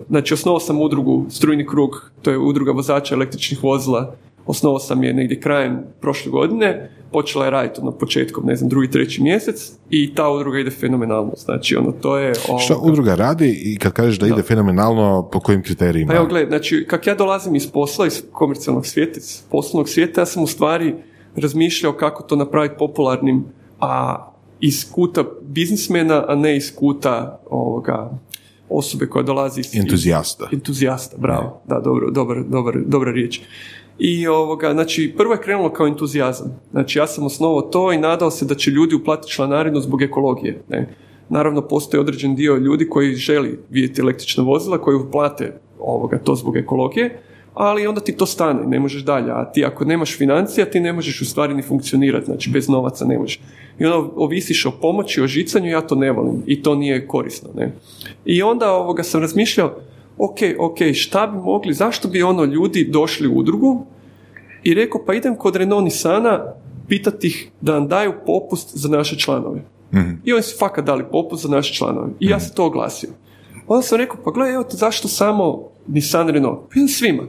znači, 0.09 0.35
osnovao 0.35 0.61
sam 0.61 0.81
udrugu 0.81 1.27
Strujni 1.31 1.67
krug, 1.67 2.11
to 2.23 2.31
je 2.31 2.39
udruga 2.39 2.73
vozača 2.73 3.15
električnih 3.15 3.65
vozila, 3.65 4.15
osnovao 4.47 4.79
sam 4.79 5.05
je 5.05 5.15
negdje 5.15 5.41
krajem 5.41 5.79
prošle 6.01 6.31
godine, 6.31 6.91
počela 7.13 7.45
je 7.45 7.51
raditi 7.51 7.81
ono 7.81 7.91
početkom, 7.91 8.47
ne 8.47 8.57
znam, 8.57 8.69
drugi, 8.69 8.91
treći 8.91 9.23
mjesec 9.23 9.73
i 9.91 10.15
ta 10.15 10.31
udruga 10.31 10.59
ide 10.59 10.71
fenomenalno, 10.71 11.33
znači, 11.37 11.77
ono, 11.77 11.93
to 11.93 12.19
je... 12.19 12.35
Šta 12.35 12.75
ovoga, 12.75 12.93
udruga 12.93 13.15
radi 13.15 13.63
i 13.65 13.79
kad 13.79 13.93
kažeš 13.93 14.19
da 14.19 14.27
ide 14.27 14.43
fenomenalno, 14.43 15.29
po 15.33 15.41
kojim 15.41 15.63
kriterijima? 15.63 16.13
Pa 16.13 16.17
evo 16.17 16.27
gledaj, 16.27 16.49
znači, 16.49 16.87
kak 16.89 17.07
ja 17.07 17.15
dolazim 17.15 17.57
iz 17.57 17.71
posla, 17.71 18.07
iz 18.07 18.23
komercijalnog 18.33 18.87
svijeta, 18.87 19.19
iz 19.19 19.43
poslovnog 19.51 19.89
svijeta, 19.89 20.21
ja 20.21 20.27
sam 20.27 20.43
u 20.43 20.47
stvari 20.47 20.95
razmišljao 21.37 21.93
kako 21.93 22.23
to 22.23 22.37
napraviti 22.37 22.75
popularnim, 22.79 23.45
a 23.81 24.27
iz 24.61 24.93
kuta 24.93 25.25
biznismena, 25.43 26.25
a 26.29 26.35
ne 26.35 26.57
iz 26.57 26.75
kuta 26.77 27.41
ovoga, 27.51 28.11
osobe 28.69 29.07
koja 29.07 29.23
dolazi 29.23 29.61
iz... 29.61 29.77
Entuzijasta. 29.77 30.49
Entuzijasta, 30.53 31.17
bravo. 31.19 31.61
Da, 31.69 31.81
dobro, 31.81 32.11
dobar, 32.11 32.45
dobar, 32.49 32.75
dobra 32.87 33.13
riječ. 33.13 33.41
I 33.99 34.27
ovoga, 34.27 34.73
znači, 34.73 35.15
prvo 35.17 35.33
je 35.33 35.41
krenulo 35.41 35.73
kao 35.73 35.87
entuzijazam. 35.87 36.61
Znači, 36.71 36.99
ja 36.99 37.07
sam 37.07 37.27
osnovao 37.27 37.63
to 37.63 37.93
i 37.93 37.99
nadao 37.99 38.31
se 38.31 38.45
da 38.45 38.55
će 38.55 38.71
ljudi 38.71 38.95
uplatiti 38.95 39.33
članarinu 39.33 39.81
zbog 39.81 40.03
ekologije. 40.03 40.63
Ne? 40.69 40.95
Naravno, 41.29 41.69
postoji 41.69 42.01
određen 42.01 42.37
dio 42.37 42.57
ljudi 42.57 42.89
koji 42.89 43.15
želi 43.15 43.61
vidjeti 43.71 44.01
električna 44.01 44.45
vozila, 44.45 44.79
koji 44.79 44.97
uplate 44.97 45.61
ovoga, 45.81 46.19
to 46.19 46.35
zbog 46.35 46.57
ekologije, 46.57 47.23
ali 47.61 47.87
onda 47.87 48.01
ti 48.01 48.17
to 48.17 48.27
stane, 48.27 48.67
ne 48.67 48.81
možeš 48.81 49.03
dalje. 49.03 49.31
A 49.31 49.53
ti 49.53 49.65
ako 49.65 49.85
nemaš 49.85 50.19
financija, 50.19 50.67
ti 50.67 50.81
ne 50.81 50.93
možeš 50.93 51.21
u 51.21 51.25
stvari 51.25 51.55
ni 51.55 51.63
funkcionirati, 51.63 52.27
znači 52.27 52.51
bez 52.51 52.69
novaca 52.69 53.05
ne 53.05 53.19
možeš. 53.19 53.41
I 53.79 53.85
onda 53.85 54.11
ovisiš 54.17 54.67
o 54.67 54.71
pomoći, 54.71 55.23
o 55.23 55.27
žicanju, 55.27 55.71
ja 55.71 55.81
to 55.81 55.95
ne 55.95 56.13
volim 56.13 56.43
i 56.47 56.63
to 56.63 56.75
nije 56.75 57.07
korisno. 57.07 57.51
Ne? 57.57 57.73
I 58.25 58.43
onda 58.43 58.73
ovoga 58.73 59.03
sam 59.03 59.21
razmišljao, 59.21 59.75
ok, 60.19 60.39
ok, 60.59 60.79
šta 60.95 61.27
bi 61.27 61.39
mogli, 61.39 61.75
zašto 61.75 62.09
bi 62.09 62.23
ono 62.23 62.45
ljudi 62.45 62.89
došli 62.91 63.29
u 63.29 63.35
udrugu 63.35 63.87
i 64.63 64.75
rekao, 64.75 65.05
pa 65.07 65.15
idem 65.15 65.37
kod 65.37 65.57
Renault 65.57 65.85
Nissana 65.85 66.45
pitati 66.89 67.27
ih 67.27 67.51
da 67.61 67.73
nam 67.73 67.89
daju 67.89 68.13
popust 68.27 68.77
za 68.77 68.89
naše 68.89 69.19
članove. 69.19 69.63
I 70.25 70.33
oni 70.33 70.43
su 70.43 70.59
fakat 70.59 70.85
dali 70.85 71.05
popust 71.13 71.43
za 71.43 71.49
naše 71.49 71.75
članove. 71.75 72.09
I 72.21 72.27
ja 72.27 72.41
sam 72.41 72.55
to 72.57 72.67
oglasio. 72.67 73.11
Onda 73.67 73.83
sam 73.83 73.99
rekao, 73.99 74.17
pa 74.25 74.31
gledaj, 74.31 74.55
evo 74.55 74.65
te 74.65 74.77
zašto 74.77 75.09
samo 75.09 75.70
Nissan 75.87 76.29
Renault? 76.29 76.59
Pa 76.59 76.75
idem 76.75 76.89
svima. 76.89 77.23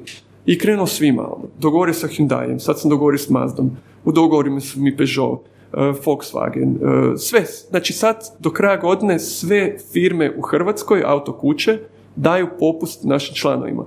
I 0.45 0.57
krenuo 0.59 0.87
svima. 0.87 1.21
Ono. 1.21 1.47
Dogovorio 1.59 1.93
sa 1.93 2.07
Hyundaijem, 2.07 2.59
sad 2.59 2.79
sam 2.79 2.89
dogovorio 2.89 3.17
s 3.17 3.29
Mazdom, 3.29 3.71
u 4.05 4.11
dogovorima 4.11 4.59
su 4.59 4.81
mi 4.81 4.97
Peugeot, 4.97 5.39
e, 5.73 5.77
Volkswagen, 5.77 6.75
e, 6.75 7.17
sve. 7.17 7.45
Znači 7.69 7.93
sad 7.93 8.17
do 8.39 8.49
kraja 8.51 8.77
godine 8.77 9.19
sve 9.19 9.75
firme 9.93 10.31
u 10.37 10.41
Hrvatskoj, 10.41 11.03
auto 11.05 11.37
kuće, 11.37 11.79
daju 12.15 12.47
popust 12.59 13.03
našim 13.03 13.35
članovima. 13.35 13.85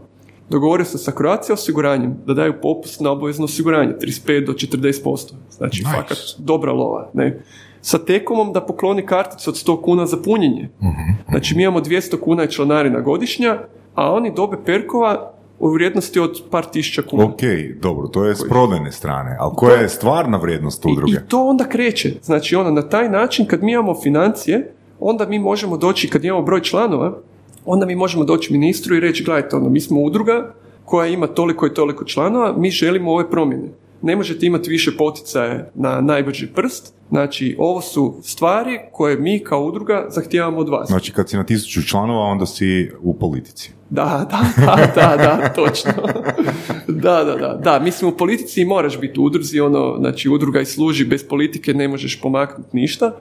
Dogovorio 0.51 0.85
sam 0.85 0.99
sa 0.99 1.12
Croatia 1.12 1.55
osiguranjem 1.55 2.15
da 2.27 2.35
daju 2.35 2.55
popust 2.62 3.01
na 3.01 3.11
obavezno 3.11 3.45
osiguranje, 3.45 3.93
35 4.01 4.47
do 4.47 4.53
40%. 4.53 5.32
Znači, 5.51 5.82
Nice. 5.82 5.97
fakat 5.97 6.19
dobra 6.39 6.73
lova. 6.73 7.11
Ne? 7.15 7.43
Sa 7.81 7.99
Tekomom 7.99 8.53
da 8.53 8.61
pokloni 8.61 9.07
karticu 9.07 9.51
od 9.51 9.57
100 9.57 9.82
kuna 9.82 10.07
za 10.07 10.16
punjenje. 10.16 10.69
Znači, 11.31 11.55
mi 11.57 11.62
imamo 11.62 11.81
200 11.81 12.20
kuna 12.20 12.47
članarina 12.47 13.01
godišnja, 13.01 13.59
a 13.95 14.12
oni 14.12 14.35
dobe 14.35 14.57
perkova 14.66 15.31
u 15.59 15.69
vrijednosti 15.69 16.21
od 16.21 16.43
par 16.51 16.65
tisuća 16.65 17.03
kuna. 17.03 17.25
Ok, 17.25 17.41
dobro, 17.83 18.09
to 18.09 18.25
je 18.25 18.35
s 18.35 18.49
prodajne 18.49 18.93
strane, 18.93 19.37
ali 19.41 19.53
koja 19.57 19.77
je 19.77 19.89
stvarna 19.89 20.39
vrijednost 20.39 20.85
udruge? 20.85 21.12
I, 21.12 21.15
I 21.15 21.29
to 21.29 21.47
onda 21.47 21.65
kreće. 21.65 22.15
Znači, 22.23 22.57
ono, 22.57 22.71
na 22.71 22.89
taj 22.89 23.09
način 23.09 23.47
kad 23.47 23.62
mi 23.62 23.73
imamo 23.73 23.95
financije, 24.03 24.75
onda 25.01 25.27
mi 25.27 25.39
možemo 25.39 25.77
doći, 25.77 26.11
kad 26.11 26.25
imamo 26.25 26.43
broj 26.43 26.61
članova, 26.61 27.19
onda 27.66 27.87
mi 27.87 27.95
možemo 27.97 28.25
doći 28.25 28.53
ministru 28.53 28.97
i 28.97 29.01
reći, 29.01 29.25
gledajte, 29.25 29.57
ono, 29.57 29.69
mi 29.69 29.81
smo 29.81 30.01
udruga 30.01 30.55
koja 30.85 31.07
ima 31.07 31.27
toliko 31.27 31.66
i 31.66 31.75
toliko 31.75 32.05
članova, 32.05 32.55
mi 32.57 32.71
želimo 32.71 33.12
ove 33.12 33.31
promjene. 33.31 33.69
Ne 34.05 34.16
možete 34.16 34.47
imati 34.47 34.70
više 34.70 34.97
poticaje 34.97 35.70
na 35.74 36.01
najbrži 36.01 36.47
prst, 36.47 36.94
znači 37.09 37.56
ovo 37.59 37.81
su 37.81 38.20
stvari 38.22 38.81
koje 38.93 39.16
mi 39.16 39.44
kao 39.44 39.64
udruga 39.64 40.06
zahtijevamo 40.10 40.59
od 40.59 40.68
vas. 40.68 40.89
Znači, 40.89 41.12
kad 41.12 41.31
si 41.31 41.36
na 41.36 41.44
tisuću 41.44 41.82
članova, 41.82 42.20
onda 42.20 42.47
si 42.47 42.90
u 43.02 43.14
politici. 43.18 43.72
Da, 43.90 44.26
da, 44.31 44.66
da, 44.66 44.93
da, 44.94 45.16
da, 45.16 45.48
točno. 45.48 45.93
da, 46.89 47.24
da, 47.24 47.36
da, 47.36 47.60
da, 47.64 47.81
mislim 47.81 48.10
u 48.10 48.16
politici 48.16 48.60
i 48.60 48.64
moraš 48.64 49.01
biti 49.01 49.20
u 49.20 49.24
udruzi, 49.24 49.60
ono, 49.60 49.97
znači 49.98 50.28
udruga 50.28 50.60
i 50.60 50.64
služi, 50.64 51.05
bez 51.05 51.28
politike 51.28 51.74
ne 51.74 51.89
možeš 51.89 52.20
pomaknuti 52.20 52.76
ništa, 52.76 53.12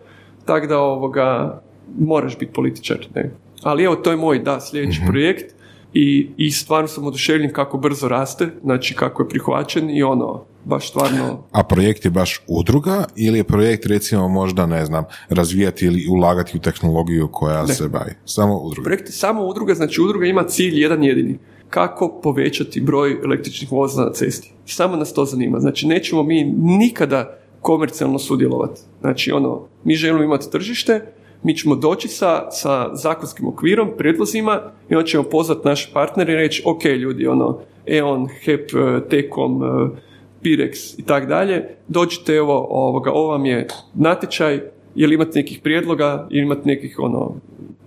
tako 0.46 0.68
da 0.68 0.80
ovoga, 0.80 1.62
moraš 2.00 2.40
biti 2.40 2.54
političar, 2.54 3.08
ne. 3.16 3.32
Ali 3.62 3.84
evo, 3.84 3.96
to 3.96 4.12
je 4.12 4.18
moj, 4.18 4.40
da, 4.40 4.60
sljedeći 4.60 5.02
projekt 5.08 5.56
i, 5.94 6.30
i 6.38 6.52
stvarno 6.52 6.88
sam 6.88 7.08
oduševljen 7.08 7.54
kako 7.54 7.78
brzo 7.78 8.08
raste, 8.08 8.50
znači 8.64 8.96
kako 8.96 9.24
je 9.24 9.30
prihvaćen 9.30 9.90
i 9.90 10.04
ono, 10.04 10.46
baš 10.66 10.90
stvarno 10.90 11.44
A 11.52 11.64
projekt 11.64 12.06
je 12.06 12.12
baš 12.12 12.42
udruga 12.48 13.06
ili 13.16 13.40
je 13.40 13.44
projekt 13.44 13.86
recimo 13.86 14.28
možda, 14.28 14.66
ne 14.66 14.86
znam, 14.86 15.04
razvijati 15.30 15.86
ili 15.86 16.08
ulagati 16.10 16.58
u 16.58 16.62
tehnologiju 16.62 17.30
koja 17.32 17.68
se 17.68 17.88
bavi? 17.88 18.12
Samo 18.26 18.58
udruga. 18.58 18.86
Projekt 18.86 19.08
je 19.08 19.14
samo 19.14 19.44
udruga, 19.44 19.74
znači 19.74 20.02
udruga 20.02 20.26
ima 20.26 20.44
cilj 20.44 20.82
jedan 20.82 21.04
jedini. 21.04 21.40
Kako 21.70 22.20
povećati 22.24 22.82
broj 22.82 23.20
električnih 23.24 23.72
vozila 23.72 24.06
na 24.06 24.12
cesti. 24.12 24.54
Samo 24.66 24.96
nas 24.96 25.14
to 25.14 25.26
zanima. 25.26 25.60
Znači 25.60 25.88
nećemo 25.88 26.24
mi 26.24 26.44
nikada 26.54 27.38
komercijalno 27.62 28.20
sudjelovati. 28.20 28.82
Znači 29.02 29.32
ono, 29.32 29.68
mi 29.84 29.96
želimo 29.96 30.24
imati 30.24 30.52
tržište 30.52 31.02
mi 31.44 31.58
ćemo 31.58 31.76
doći 31.76 32.08
sa, 32.08 32.52
sa 32.52 32.96
zakonskim 32.96 33.48
okvirom, 33.48 33.90
prijedlozima 33.98 34.62
i 34.90 34.96
onda 34.96 35.08
ćemo 35.08 35.24
pozvati 35.24 35.68
naše 35.68 35.90
partnere 35.94 36.34
i 36.34 36.36
reći, 36.36 36.64
ok 36.66 36.86
ljudi, 36.86 37.28
ono, 37.28 37.60
E.ON, 37.86 38.28
HEP, 38.44 38.70
Tekom, 39.10 39.62
Pirex 40.44 41.00
i 41.00 41.04
tak 41.04 41.28
dalje, 41.28 41.64
dođite, 41.88 42.34
evo, 42.34 42.68
ovoga, 42.70 43.12
ovo 43.12 43.28
vam 43.28 43.46
je 43.46 43.68
natječaj, 43.94 44.62
jel 44.96 45.14
imate 45.14 45.40
nekih 45.40 45.60
prijedloga, 45.64 46.28
ili 46.30 46.44
imate 46.44 46.62
nekih 46.66 47.00
ono, 47.00 47.36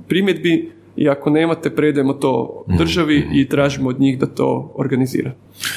primjedbi, 0.09 0.77
i 0.97 1.09
ako 1.09 1.31
nemate, 1.31 1.71
predajemo 1.71 2.13
to 2.13 2.65
državi 2.79 3.25
i 3.33 3.49
tražimo 3.49 3.89
od 3.89 4.01
njih 4.01 4.19
da 4.19 4.27
to 4.27 4.73
organizira. 4.75 5.33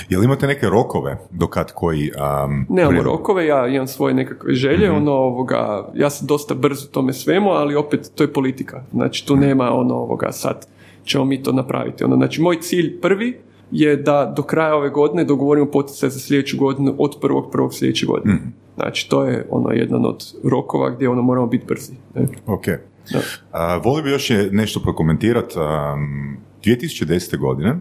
Jel 0.09 0.23
imate 0.23 0.47
neke 0.47 0.69
rokove 0.69 1.17
do 1.31 1.47
kad 1.47 1.71
koji... 1.73 2.11
Um, 2.11 2.65
Nemamo 2.69 2.89
prijedlog? 2.89 3.05
rokove, 3.05 3.45
ja 3.45 3.67
imam 3.67 3.87
svoje 3.87 4.13
nekakve 4.13 4.53
želje, 4.53 4.91
ono, 4.91 5.11
ovoga, 5.11 5.91
ja 5.95 6.09
sam 6.09 6.27
dosta 6.27 6.53
brzo 6.53 6.87
tome 6.87 7.13
svemu, 7.13 7.49
ali 7.49 7.75
opet 7.75 8.11
to 8.15 8.23
je 8.23 8.33
politika. 8.33 8.83
Znači, 8.91 9.27
tu 9.27 9.35
nema 9.35 9.71
ono, 9.73 9.95
ovoga, 9.95 10.31
sad 10.31 10.67
ćemo 11.05 11.25
mi 11.25 11.43
to 11.43 11.51
napraviti. 11.51 12.03
Ono, 12.03 12.15
znači, 12.15 12.41
moj 12.41 12.61
cilj 12.61 13.01
prvi 13.01 13.39
je 13.71 13.95
da 13.95 14.33
do 14.35 14.43
kraja 14.43 14.75
ove 14.75 14.89
godine 14.89 15.23
dogovorimo 15.23 15.71
poticaj 15.71 16.09
za 16.09 16.19
sljedeću 16.19 16.57
godinu 16.57 16.95
od 16.97 17.17
prvog 17.21 17.51
prvog 17.51 17.73
sljedeće 17.73 18.05
godine. 18.05 18.37
Znači, 18.75 19.09
to 19.09 19.25
je 19.25 19.47
ono 19.49 19.71
jedan 19.71 20.05
od 20.05 20.33
rokova 20.43 20.89
gdje 20.89 21.09
ono 21.09 21.21
moramo 21.21 21.47
biti 21.47 21.65
brzi. 21.65 21.93
Ne? 22.15 22.27
Ok. 22.47 22.65
Da. 23.13 23.19
A, 23.51 23.77
volio 23.77 24.03
bi 24.03 24.09
još 24.09 24.29
je 24.29 24.49
nešto 24.51 24.79
prokomentirati. 24.79 25.55
Um, 25.59 26.37
2010. 26.63 27.37
godine 27.37 27.75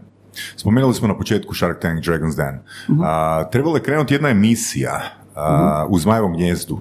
spomenuli 0.55 0.93
smo 0.93 1.07
na 1.07 1.17
početku 1.17 1.55
Shark 1.55 1.79
Tank 1.81 2.03
Dragon's 2.05 2.35
Den. 2.35 2.59
A, 3.03 3.49
trebala 3.51 3.77
je 3.77 3.83
krenuti 3.83 4.13
jedna 4.13 4.29
emisija 4.29 5.01
a, 5.35 5.85
u 5.89 5.99
Zmajevom 5.99 6.33
gnjezdu. 6.33 6.79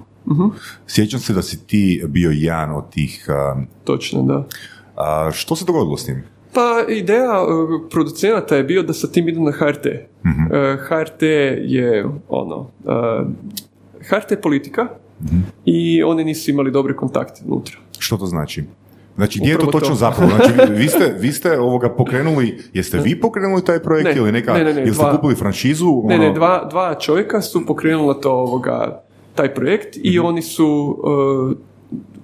Sjećam 0.86 1.20
se 1.20 1.32
da 1.32 1.42
si 1.42 1.66
ti 1.66 2.04
bio 2.08 2.30
jedan 2.30 2.70
od 2.70 2.90
tih... 2.90 3.26
um, 3.56 3.66
Točno, 3.84 4.22
da. 4.22 4.44
a, 4.96 5.30
što 5.32 5.56
se 5.56 5.64
dogodilo 5.64 5.96
s 5.96 6.04
tim? 6.04 6.24
Pa 6.52 6.62
ideja 6.88 7.42
uh, 7.42 7.48
producenata 7.90 8.56
je 8.56 8.64
bio 8.64 8.82
da 8.82 8.92
sa 8.92 9.08
tim 9.08 9.28
idu 9.28 9.40
na 9.40 9.52
HRT. 9.52 9.86
Uh, 9.86 9.90
HRT 10.80 11.22
je 11.60 12.06
ono, 12.28 12.56
uh, 12.84 13.26
HRT 14.02 14.30
je 14.30 14.40
politika 14.40 14.86
i 15.64 16.02
oni 16.02 16.24
nisu 16.24 16.50
imali 16.50 16.70
dobre 16.70 16.96
kontakte 16.96 17.40
unutra. 17.46 17.76
Što 17.98 18.16
to 18.16 18.26
znači? 18.26 18.64
Znači, 19.16 19.38
gdje 19.38 19.50
je 19.50 19.58
to 19.58 19.66
točno 19.66 19.88
to. 19.88 19.94
zapravo? 19.94 20.30
Znači, 20.30 20.52
vi 20.80 20.88
ste, 20.88 21.16
vi 21.20 21.32
ste 21.32 21.58
ovoga 21.58 21.88
pokrenuli, 21.88 22.58
jeste 22.72 22.98
vi 22.98 23.20
pokrenuli 23.20 23.64
taj 23.64 23.78
projekt 23.78 24.04
Ne, 24.06 24.16
ili 24.16 24.32
neka, 24.32 24.52
ne, 24.52 24.64
ne, 24.64 24.74
ne, 24.74 24.82
ili 24.82 24.94
ste 24.94 25.02
dva- 25.02 25.16
kupili 25.16 25.34
franšizu? 25.34 26.02
Ne, 26.04 26.14
ono- 26.14 26.24
ne, 26.24 26.32
dva, 26.32 26.64
dva 26.70 26.94
čovjeka 26.94 27.42
su 27.42 27.66
pokrenula 27.66 28.14
to 28.14 28.32
ovoga, 28.32 29.02
taj 29.34 29.54
projekt 29.54 29.96
i 29.96 30.18
oni 30.18 30.42
su 30.42 30.66
uh, 31.48 31.52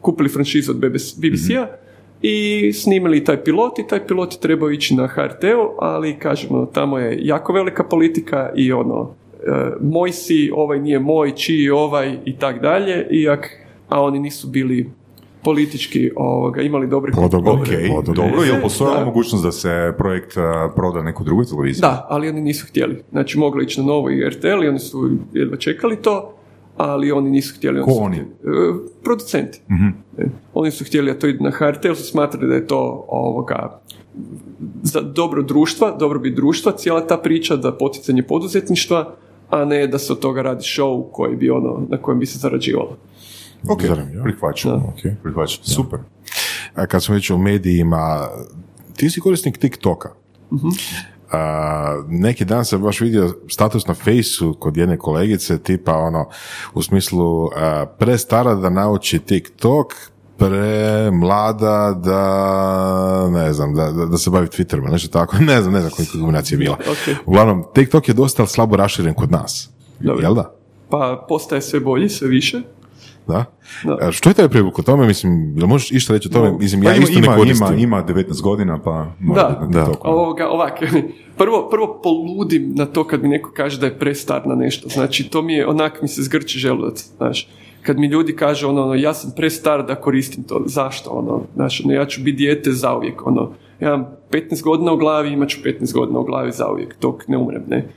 kupili 0.00 0.28
franšizu 0.28 0.70
od 0.70 0.76
BBC, 0.78 1.14
BBC-a 1.16 1.66
i 2.26 2.72
snimili 2.72 3.24
taj 3.24 3.44
pilot 3.44 3.78
i 3.78 3.86
taj 3.86 4.06
pilot 4.06 4.32
je 4.32 4.40
trebao 4.40 4.70
ići 4.70 4.94
na 4.94 5.06
HRT-u, 5.06 5.76
ali 5.78 6.18
kažemo, 6.18 6.66
tamo 6.66 6.98
je 6.98 7.18
jako 7.22 7.52
velika 7.52 7.84
politika 7.84 8.50
i 8.56 8.72
ono, 8.72 9.00
uh, 9.00 9.08
moj 9.80 10.12
si, 10.12 10.50
ovaj 10.54 10.78
nije 10.80 10.98
moj, 10.98 11.30
čiji 11.34 11.62
je 11.62 11.74
ovaj 11.74 12.16
i 12.24 12.36
tak 12.36 12.60
dalje, 12.62 13.06
iak, 13.10 13.50
a 13.88 14.02
oni 14.02 14.18
nisu 14.18 14.48
bili 14.48 14.90
politički 15.42 16.10
ovoga, 16.16 16.62
imali 16.62 16.86
dobre 16.86 17.12
Podobni. 17.12 17.50
Ok, 17.50 17.66
Podobni. 17.96 18.14
dobro, 18.14 18.42
je 18.44 18.52
li 18.52 18.62
postojala 18.62 18.98
Da. 18.98 19.04
mogućnost 19.04 19.44
da 19.44 19.52
se 19.52 19.92
projekt 19.98 20.36
a, 20.36 20.70
proda 20.76 21.02
nekoj 21.02 21.24
drugoj 21.24 21.44
televiziji? 21.44 21.80
Da, 21.80 22.06
ali 22.10 22.28
oni 22.28 22.40
nisu 22.40 22.66
htjeli. 22.66 23.02
Znači, 23.10 23.38
moglo 23.38 23.62
ići 23.62 23.80
na 23.80 23.86
novo 23.86 24.10
i 24.10 24.28
RTL 24.30 24.64
i 24.64 24.68
oni 24.68 24.78
su 24.78 25.10
jedva 25.32 25.56
čekali 25.56 25.96
to, 25.96 26.34
ali 26.76 27.12
oni 27.12 27.30
nisu 27.30 27.54
htjeli. 27.56 27.82
Ko 27.82 27.90
oni? 27.90 28.16
Htjeli- 28.16 28.70
e, 28.70 29.02
producenti. 29.04 29.60
E, 30.18 30.24
Oni 30.54 30.70
su 30.70 30.84
htjeli 30.84 31.12
da 31.12 31.18
to 31.18 31.26
ide 31.26 31.38
na 31.40 31.50
HRT, 31.50 31.84
jer 31.84 31.96
su 31.96 32.04
smatrali 32.04 32.48
da 32.48 32.54
je 32.54 32.66
to 32.66 32.78
ovoga, 33.08 33.80
za 34.82 35.00
dobro 35.00 35.42
društva, 35.42 35.90
dobrobit 35.90 36.34
društva, 36.34 36.72
cijela 36.72 37.06
ta 37.06 37.16
priča 37.16 37.56
da 37.56 37.72
poticanje 37.72 38.22
poduzetništva, 38.22 39.14
a 39.50 39.64
ne 39.64 39.86
da 39.86 39.98
se 39.98 40.12
od 40.12 40.18
toga 40.18 40.42
radi 40.42 40.62
show 40.62 41.04
koji 41.12 41.36
bi 41.36 41.50
ono, 41.50 41.86
na 41.88 41.96
kojem 41.96 42.18
bi 42.18 42.26
se 42.26 42.38
zarađivalo. 42.38 42.96
Ok, 43.68 43.82
Zanimljivo. 43.84 44.24
prihvaćam. 44.24 44.70
Da. 44.70 44.76
Ok. 44.78 45.16
Prihvaćam. 45.22 45.64
Super. 45.64 45.98
A 46.74 46.86
kad 46.86 47.02
smo 47.02 47.14
već 47.14 47.30
u 47.30 47.38
medijima, 47.38 48.28
ti 48.96 49.10
si 49.10 49.20
korisnik 49.20 49.58
TikToka. 49.58 50.08
A, 51.34 52.02
neki 52.08 52.44
dan 52.44 52.64
sam 52.64 52.82
baš 52.82 53.00
vidio 53.00 53.34
status 53.48 53.86
na 53.86 53.94
fejsu 53.94 54.56
kod 54.60 54.76
jedne 54.76 54.98
kolegice, 54.98 55.58
tipa 55.58 55.96
ono, 55.96 56.28
u 56.74 56.82
smislu 56.82 57.50
a, 57.56 57.86
prestara 57.98 58.54
da 58.54 58.70
nauči 58.70 59.18
TikTok, 59.18 59.94
pre 60.36 61.10
mlada 61.10 62.00
da, 62.04 63.28
ne 63.30 63.52
znam, 63.52 63.74
da, 63.74 63.92
da, 63.92 64.06
da 64.06 64.18
se 64.18 64.30
bavi 64.30 64.46
Twitterom, 64.46 64.90
nešto 64.90 65.08
tako, 65.08 65.36
ne 65.52 65.62
znam, 65.62 65.74
ne 65.74 65.80
znam 65.80 65.92
koja 65.96 66.06
kombinacija 66.12 66.56
je 66.56 66.58
bila. 66.58 66.74
Ok. 66.74 67.16
Uglavnom, 67.26 67.64
TikTok 67.74 68.08
je 68.08 68.14
dosta 68.14 68.46
slabo 68.46 68.76
raširen 68.76 69.14
kod 69.14 69.30
nas. 69.30 69.70
Dobro. 70.00 70.22
Jel 70.22 70.34
da? 70.34 70.54
Pa 70.90 71.24
postaje 71.28 71.62
sve 71.62 71.80
bolji, 71.80 72.08
sve 72.08 72.28
više. 72.28 72.62
Da? 73.26 73.44
Da. 73.84 73.98
A 74.00 74.12
Što 74.12 74.30
je 74.30 74.34
taj 74.34 74.48
privuk 74.48 74.78
o 74.78 74.82
tome? 74.82 75.06
Mislim, 75.06 75.58
jel 75.58 75.66
možeš 75.66 75.92
išta 75.92 76.12
reći 76.12 76.28
o 76.28 76.32
tome? 76.32 76.50
No, 76.50 76.58
Mislim, 76.58 76.82
Pa 76.82 76.88
ja 76.90 76.96
ima, 76.96 77.02
isto 77.04 77.20
ne 77.20 77.26
ima, 77.26 77.36
koristim. 77.36 77.66
ima, 77.66 77.76
ima 77.76 78.04
19 78.08 78.42
godina, 78.42 78.78
pa 78.82 79.06
Da, 79.34 79.68
da. 79.70 79.88
Ovoga, 80.00 80.48
ovak, 80.48 80.72
prvo, 81.38 81.68
prvo 81.70 82.00
poludim 82.02 82.72
na 82.74 82.86
to 82.86 83.04
kad 83.04 83.22
mi 83.22 83.28
neko 83.28 83.50
kaže 83.56 83.80
da 83.80 83.86
je 83.86 83.98
prestar 83.98 84.46
na 84.46 84.54
nešto. 84.54 84.88
Znači, 84.88 85.30
to 85.30 85.42
mi 85.42 85.54
je, 85.54 85.68
onak 85.68 86.02
mi 86.02 86.08
se 86.08 86.22
zgrči 86.22 86.58
želudac, 86.58 87.04
znaš. 87.16 87.48
Kad 87.82 87.98
mi 87.98 88.06
ljudi 88.06 88.36
kažu, 88.36 88.68
ono, 88.68 88.82
ono, 88.82 88.94
ja 88.94 89.14
sam 89.14 89.32
prestar 89.36 89.86
da 89.86 89.94
koristim 89.94 90.44
to, 90.44 90.62
zašto, 90.66 91.10
ono, 91.10 91.42
znaš, 91.54 91.84
ono, 91.84 91.94
ja 91.94 92.06
ću 92.06 92.20
biti 92.22 92.36
dijete 92.36 92.72
zauvijek, 92.72 93.26
ono, 93.26 93.50
ja 93.80 93.88
imam 93.88 94.06
15 94.30 94.62
godina 94.62 94.92
u 94.92 94.96
glavi, 94.96 95.32
imat 95.32 95.48
ću 95.48 95.58
15 95.64 95.94
godina 95.94 96.18
u 96.18 96.24
glavi 96.24 96.52
zauvijek, 96.52 96.96
dok 97.00 97.28
ne 97.28 97.38
umrem, 97.38 97.62
ne. 97.68 97.88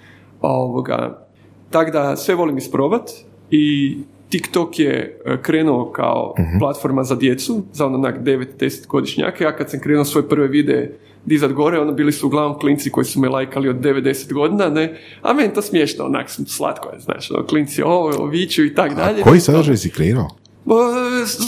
Ovoga, 0.42 1.28
tak 1.70 1.92
da 1.92 2.16
sve 2.16 2.36
volim 2.36 2.58
isprobat 2.58 3.10
i 3.52 3.98
TikTok 4.30 4.80
je 4.80 5.20
e, 5.26 5.38
krenuo 5.42 5.92
kao 5.92 6.36
platforma 6.60 7.04
za 7.04 7.16
djecu, 7.16 7.64
za 7.74 7.86
ono 7.86 7.98
onak 7.98 8.20
9-10 8.22 8.88
godišnjake. 8.88 9.44
Ja 9.44 9.56
kad 9.56 9.70
sam 9.70 9.80
krenuo 9.80 10.06
svoje 10.06 10.30
prve 10.30 10.48
videe 10.48 10.98
dizat 11.26 11.52
gore, 11.52 11.80
ono 11.80 11.92
bili 11.92 12.12
su 12.12 12.28
uglavnom 12.28 12.60
klinci 12.60 12.90
koji 12.90 13.06
su 13.06 13.20
me 13.20 13.30
lajkali 13.30 13.70
od 13.70 13.76
90 13.76 14.34
godina, 14.34 14.70
ne, 14.70 15.00
a 15.22 15.34
meni 15.34 15.54
to 15.54 15.62
smiješno, 15.62 16.06
onak 16.06 16.30
slatko 16.48 16.90
je, 16.90 17.00
znaš, 17.00 17.32
ono, 17.32 17.46
klinci 17.46 17.82
ovo, 17.82 18.26
viću 18.26 18.66
i 18.66 18.76
tak 18.76 18.96
dalje. 18.96 19.22
Koji 19.22 19.40
sadržaj 19.40 19.78
si 19.78 19.90
kreirao? 19.90 20.28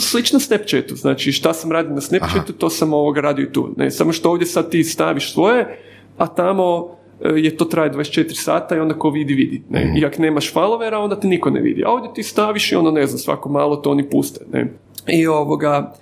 Slično 0.00 0.40
Snapchatu, 0.40 0.96
znači 0.96 1.32
šta 1.32 1.54
sam 1.54 1.72
radio 1.72 1.94
na 1.94 2.00
Snapchatu, 2.00 2.52
to 2.52 2.70
sam 2.70 2.92
ovoga 2.92 3.20
radio 3.20 3.42
i 3.42 3.52
tu. 3.52 3.74
Ne, 3.76 3.90
samo 3.90 4.12
što 4.12 4.30
ovdje 4.30 4.46
sad 4.46 4.70
ti 4.70 4.84
staviš 4.84 5.32
svoje, 5.32 5.78
a 6.18 6.26
tamo 6.26 6.96
e, 7.24 7.28
je 7.28 7.56
to 7.56 7.64
traje 7.64 7.92
24 7.92 8.34
sata 8.34 8.76
i 8.76 8.80
onda 8.80 8.94
ko 8.94 9.10
vidi, 9.10 9.34
vidi. 9.34 9.62
Ne? 9.70 9.94
I 9.96 10.04
ako 10.04 10.22
nemaš 10.22 10.54
followera, 10.54 10.94
onda 10.94 11.20
te 11.20 11.28
niko 11.28 11.50
ne 11.50 11.60
vidi. 11.60 11.84
A 11.84 11.90
ovdje 11.90 12.10
ti 12.14 12.22
staviš 12.22 12.72
i 12.72 12.76
ono, 12.76 12.90
ne 12.90 13.06
znam, 13.06 13.18
svako 13.18 13.48
malo 13.48 13.76
to 13.76 13.90
oni 13.90 14.10
puste. 14.10 14.44
Ne? 14.52 14.72
I 15.06 15.26
ovoga, 15.26 15.92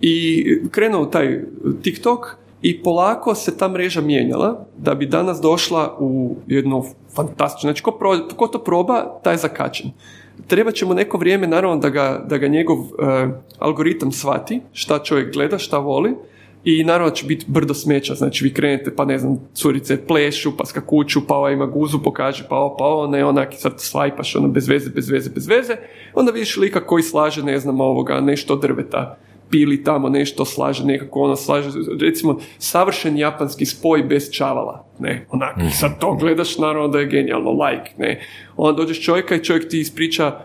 i 0.00 0.44
krenuo 0.70 1.06
taj 1.06 1.40
TikTok 1.82 2.36
i 2.62 2.82
polako 2.82 3.34
se 3.34 3.56
ta 3.56 3.68
mreža 3.68 4.00
mijenjala 4.00 4.66
da 4.76 4.94
bi 4.94 5.06
danas 5.06 5.40
došla 5.40 5.96
u 5.98 6.36
jednu 6.46 6.84
fantastičnu, 7.14 7.66
znači 7.68 7.82
ko, 7.82 7.90
pro- 7.90 8.28
ko 8.36 8.46
to 8.46 8.58
proba, 8.58 9.20
taj 9.22 9.34
je 9.34 9.38
zakačen. 9.38 9.90
Treba 10.46 10.72
će 10.72 10.86
mu 10.86 10.94
neko 10.94 11.18
vrijeme, 11.18 11.46
naravno, 11.46 11.76
da 11.76 11.88
ga, 11.88 12.24
da 12.28 12.38
ga 12.38 12.48
njegov 12.48 12.78
e, 12.78 13.28
algoritam 13.58 14.12
shvati, 14.12 14.60
šta 14.72 14.98
čovjek 14.98 15.34
gleda, 15.34 15.58
šta 15.58 15.78
voli, 15.78 16.14
i 16.64 16.84
naravno 16.84 17.10
će 17.10 17.26
biti 17.26 17.44
brdo 17.48 17.74
smeća, 17.74 18.14
znači 18.14 18.44
vi 18.44 18.54
krenete, 18.54 18.96
pa 18.96 19.04
ne 19.04 19.18
znam, 19.18 19.38
curice 19.54 20.06
plešu, 20.06 20.56
pa 20.56 20.66
skakuću, 20.66 21.26
pa 21.26 21.34
ova 21.34 21.50
ima 21.50 21.66
guzu, 21.66 22.02
pokaže, 22.02 22.46
pa 22.48 22.56
ovo, 22.56 22.76
pa 22.76 22.84
ovo, 22.84 23.06
ne, 23.06 23.24
onak, 23.24 23.54
i 23.54 23.56
sad 23.56 23.72
svajpaš, 23.76 24.36
ono, 24.36 24.48
bez 24.48 24.68
veze, 24.68 24.90
bez 24.90 25.10
veze, 25.10 25.30
bez 25.30 25.48
veze, 25.48 25.76
onda 26.14 26.32
vidiš 26.32 26.56
lika 26.56 26.86
koji 26.86 27.02
slaže, 27.02 27.42
ne 27.42 27.58
znam, 27.58 27.80
ovoga, 27.80 28.20
nešto 28.20 28.56
drveta, 28.56 29.18
pili 29.50 29.84
tamo 29.84 30.08
nešto, 30.08 30.44
slaže 30.44 30.84
nekako 30.84 31.20
ono, 31.20 31.36
slaže, 31.36 31.70
recimo, 32.00 32.38
savršen 32.58 33.18
japanski 33.18 33.66
spoj 33.66 34.02
bez 34.02 34.30
čavala, 34.30 34.84
ne, 34.98 35.26
onak, 35.30 35.56
i 35.68 35.70
sad 35.70 36.00
to 36.00 36.14
gledaš, 36.14 36.58
naravno 36.58 36.88
da 36.88 36.98
je 36.98 37.06
genijalno, 37.06 37.50
like, 37.50 37.90
ne, 37.98 38.20
onda 38.56 38.82
dođeš 38.82 39.04
čovjeka 39.04 39.34
i 39.34 39.44
čovjek 39.44 39.68
ti 39.68 39.80
ispriča 39.80 40.40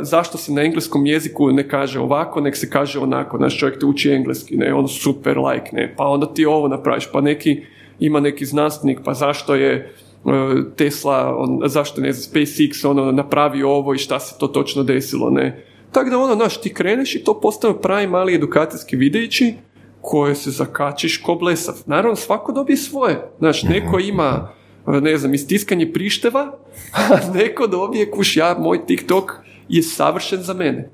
zašto 0.00 0.38
se 0.38 0.52
na 0.52 0.62
engleskom 0.62 1.06
jeziku 1.06 1.52
ne 1.52 1.68
kaže 1.68 2.00
ovako, 2.00 2.40
nek 2.40 2.56
se 2.56 2.70
kaže 2.70 2.98
onako, 2.98 3.38
naš 3.38 3.58
čovjek 3.58 3.80
te 3.80 3.86
uči 3.86 4.10
engleski, 4.10 4.56
ne, 4.56 4.74
on 4.74 4.88
super 4.88 5.38
like, 5.38 5.70
ne, 5.72 5.94
pa 5.96 6.04
onda 6.04 6.34
ti 6.34 6.46
ovo 6.46 6.68
napraviš, 6.68 7.08
pa 7.12 7.20
neki, 7.20 7.62
ima 7.98 8.20
neki 8.20 8.44
znanstvenik, 8.44 8.98
pa 9.04 9.14
zašto 9.14 9.54
je 9.54 9.94
uh, 10.24 10.32
Tesla, 10.76 11.36
on, 11.38 11.60
zašto 11.66 12.00
ne 12.00 12.12
znam, 12.12 12.32
SpaceX 12.32 12.86
ono 12.86 13.12
napravio 13.12 13.70
ovo 13.70 13.94
i 13.94 13.98
šta 13.98 14.20
se 14.20 14.38
to 14.38 14.46
točno 14.46 14.82
desilo, 14.82 15.30
ne. 15.30 15.64
Tako 15.92 16.10
da 16.10 16.18
ono, 16.18 16.34
znaš, 16.34 16.60
ti 16.60 16.74
kreneš 16.74 17.14
i 17.14 17.24
to 17.24 17.40
postane 17.40 17.74
pravi 17.82 18.06
mali 18.06 18.34
edukacijski 18.34 18.96
videići 18.96 19.54
koje 20.00 20.34
se 20.34 20.50
zakačiš 20.50 21.16
ko 21.16 21.34
blesav. 21.34 21.74
Naravno, 21.86 22.16
svako 22.16 22.52
dobije 22.52 22.76
svoje. 22.76 23.30
Znaš, 23.38 23.62
neko 23.62 23.98
ima, 23.98 24.48
ne 24.86 25.16
znam, 25.16 25.34
istiskanje 25.34 25.92
prišteva, 25.92 26.58
a 27.10 27.32
neko 27.34 27.66
dobije 27.66 28.10
kuš, 28.10 28.36
ja, 28.36 28.56
moj 28.58 28.86
TikTok 28.86 29.32
je 29.76 29.82
savršen 29.82 30.42
za 30.42 30.54
mene. 30.54 30.90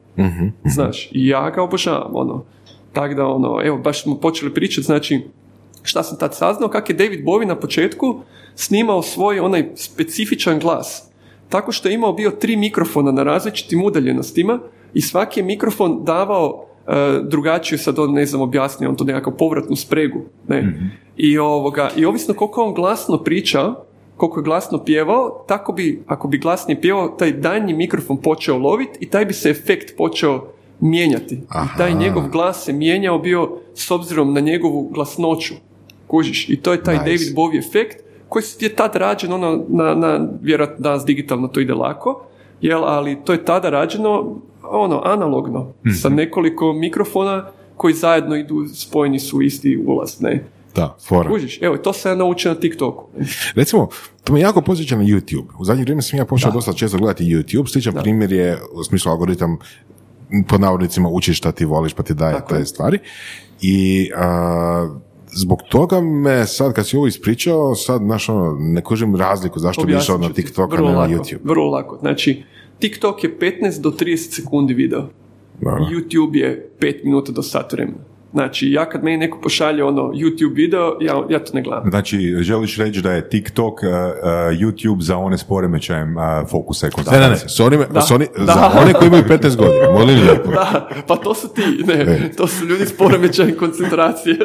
Znaš, 0.65 1.09
i 1.13 1.27
ja 1.27 1.51
ga 1.51 1.63
obožavam, 1.63 2.11
ono. 2.15 2.45
Tako 2.93 3.15
da, 3.15 3.27
ono, 3.27 3.61
evo, 3.65 3.79
baš 3.79 4.03
smo 4.03 4.15
počeli 4.21 4.55
pričati, 4.55 4.85
znači, 4.85 5.21
šta 5.83 6.03
sam 6.03 6.19
tad 6.19 6.35
saznao, 6.35 6.69
kak 6.69 6.91
je 6.91 6.97
David 6.97 7.25
Bowie 7.25 7.47
na 7.47 7.57
početku 7.57 8.21
snimao 8.55 9.03
svoj 9.03 9.41
onaj 9.41 9.71
specifičan 9.75 10.59
glas. 10.59 11.11
Tako 11.49 11.73
što 11.73 11.89
je 11.89 11.95
imao 11.95 12.13
bio 12.13 12.31
tri 12.31 12.57
mikrofona 12.57 13.13
na 13.13 13.23
različitim 13.23 13.85
udaljenostima 13.85 14.59
i 14.95 15.01
svaki 15.01 15.41
je 15.41 15.45
mikrofon 15.45 16.05
davao 16.05 16.65
e, 16.87 16.93
drugačiju, 17.23 17.79
sad 17.79 17.99
on 17.99 18.13
ne 18.13 18.27
znam 18.27 18.43
objasnio, 18.43 18.89
on 18.89 18.97
to 18.97 19.05
nekako 19.05 19.31
povratnu 19.31 19.77
spregu. 19.77 20.21
Ne? 20.49 20.91
I, 21.17 21.39
ovoga, 21.39 21.91
I 21.97 22.05
ovisno 22.05 22.35
koliko 22.35 22.65
on 22.65 22.75
glasno 22.75 23.19
priča, 23.19 23.75
koliko 24.19 24.41
je 24.41 24.45
glasno 24.45 24.85
pjevao, 24.85 25.45
tako 25.49 25.73
bi, 25.73 26.03
ako 26.07 26.29
bi 26.29 26.39
glasnije 26.39 26.81
pjevao, 26.81 27.09
taj 27.09 27.33
daljnji 27.33 27.75
mikrofon 27.75 28.17
počeo 28.17 28.59
loviti 28.59 28.99
i 29.01 29.07
taj 29.07 29.25
bi 29.25 29.33
se 29.33 29.51
efekt 29.51 29.97
počeo 29.97 30.49
mijenjati. 30.81 31.35
I 31.35 31.79
taj 31.79 31.95
njegov 31.95 32.29
glas 32.29 32.65
se 32.65 32.73
mijenjao 32.73 33.19
bio 33.19 33.51
s 33.75 33.91
obzirom 33.91 34.35
na 34.35 34.41
njegovu 34.41 34.89
glasnoću. 34.95 35.55
Kužiš? 36.07 36.49
I 36.49 36.57
to 36.57 36.73
je 36.73 36.83
taj 36.83 36.95
Nice. 36.95 37.05
David 37.05 37.37
Bowie 37.37 37.59
efekt 37.59 38.05
koji 38.29 38.43
je 38.61 38.77
tad 38.77 38.97
rađen 38.97 39.33
ono, 39.33 39.65
na, 39.69 39.95
na 39.95 40.29
vjerojatno 40.43 40.83
danas 40.83 41.05
digitalno 41.05 41.49
to 41.49 41.61
ide 41.61 41.75
lako, 41.75 42.25
jel, 42.61 42.85
ali 42.85 43.19
to 43.25 43.33
je 43.33 43.45
tada 43.45 43.71
rađeno 43.71 44.37
ono, 44.63 45.03
analogno, 45.05 45.73
sa 46.03 46.09
nekoliko 46.09 46.73
mikrofona 46.73 47.47
koji 47.77 47.95
zajedno 47.95 48.37
idu, 48.37 48.67
spojeni 48.75 49.19
su 49.19 49.39
u 49.39 49.43
isti 49.43 49.85
ulaz, 49.87 50.21
ne. 50.21 50.45
Da, 50.79 50.97
fora. 51.09 51.31
Kužiš, 51.31 51.59
evo, 51.63 51.77
to 51.77 51.93
sam 51.93 52.13
ja 52.13 52.17
naučio 52.17 52.55
na 52.55 52.61
TikToku. 52.61 53.09
Recimo, 53.55 53.89
to 54.25 54.33
me 54.33 54.41
jako 54.41 54.61
posjeća 54.61 54.97
na 54.97 55.05
YouTube. 55.05 55.47
U 55.59 55.65
zadnje 55.65 55.83
vrijeme 55.83 56.03
sam 56.03 56.19
ja 56.19 56.25
počeo 56.25 56.51
dosta 56.51 56.73
često 56.73 56.99
gledati 56.99 57.25
YouTube. 57.25 57.73
Sličan 57.73 57.95
primjer 58.03 58.33
je, 58.33 58.59
u 58.73 58.85
smislu 58.85 59.13
algoritam, 59.13 59.59
pod 60.49 60.61
navodnicima 60.61 61.09
učiš 61.09 61.39
šta 61.39 61.53
ti 61.53 61.65
voliš 61.65 61.93
pa 61.93 62.03
ti 62.03 62.15
daje 62.15 62.35
Tako 62.35 62.55
te 62.55 62.65
stvari. 62.65 62.99
I 63.61 64.11
a, 64.17 64.97
zbog 65.33 65.59
toga 65.69 66.01
me 66.01 66.47
sad, 66.47 66.73
kad 66.73 66.87
si 66.87 66.97
ovo 66.97 67.07
ispričao, 67.07 67.75
sad, 67.75 68.01
znaš, 68.01 68.29
ono, 68.29 68.57
ne 68.59 68.83
kužim 68.83 69.17
razliku 69.17 69.59
zašto 69.59 69.85
bi 69.85 69.97
išao 69.97 70.19
na. 70.19 70.33
TikTok, 70.33 70.75
a 70.75 70.77
ne 70.77 70.93
na 70.93 71.09
YouTube. 71.09 71.39
Vrlo 71.45 71.71
lako. 71.71 71.99
Znači, 72.01 72.43
TikTok 72.79 73.25
je 73.25 73.39
15 73.39 73.81
do 73.81 73.91
30 73.91 74.17
sekundi 74.17 74.75
video. 74.75 75.09
Dobro. 75.61 75.85
YouTube 75.91 76.37
je 76.37 76.71
5 76.81 77.05
minuta 77.05 77.33
do 77.33 77.43
sat 77.43 77.73
vremena. 77.73 78.08
Znači, 78.33 78.71
ja 78.71 78.85
kad 78.85 79.05
meni 79.05 79.17
neko 79.17 79.41
pošalje 79.41 79.85
ono 79.85 80.03
YouTube 80.03 80.55
video, 80.55 80.97
ja, 81.01 81.23
ja 81.29 81.39
to 81.39 81.51
ne 81.55 81.63
gledam. 81.63 81.91
Znači, 81.91 82.35
želiš 82.41 82.77
reći 82.79 83.03
da 83.03 83.13
je 83.13 83.29
TikTok 83.29 83.73
uh, 83.75 83.89
uh, 83.89 83.89
YouTube 84.53 85.01
za 85.01 85.17
one 85.17 85.39
s 85.39 85.45
poremećajem 85.45 86.17
uh, 86.17 86.23
fokusa 86.51 86.87
i 86.87 86.89
Ne, 86.89 86.91
ne, 86.91 86.95
koncentracije? 86.95 87.45
ne, 87.45 87.49
s 87.49 87.61
onime, 87.61 87.87
Da. 87.87 88.01
s 88.01 88.11
oni- 88.11 88.27
Da. 88.37 88.45
za 88.45 88.71
one 88.77 88.93
koji 88.93 89.07
imaju 89.09 89.23
15 89.25 89.57
godina, 89.63 89.91
molim 89.93 90.21
lijepo. 90.21 90.51
Da, 90.51 90.89
pa 91.07 91.17
to 91.17 91.35
su 91.35 91.49
ti, 91.49 91.63
ne, 91.87 91.95
E. 91.95 92.33
to 92.33 92.47
su 92.47 92.65
ljudi 92.67 92.87
s 92.87 92.97
poremećajem 92.97 93.57
koncentracije. 93.57 94.37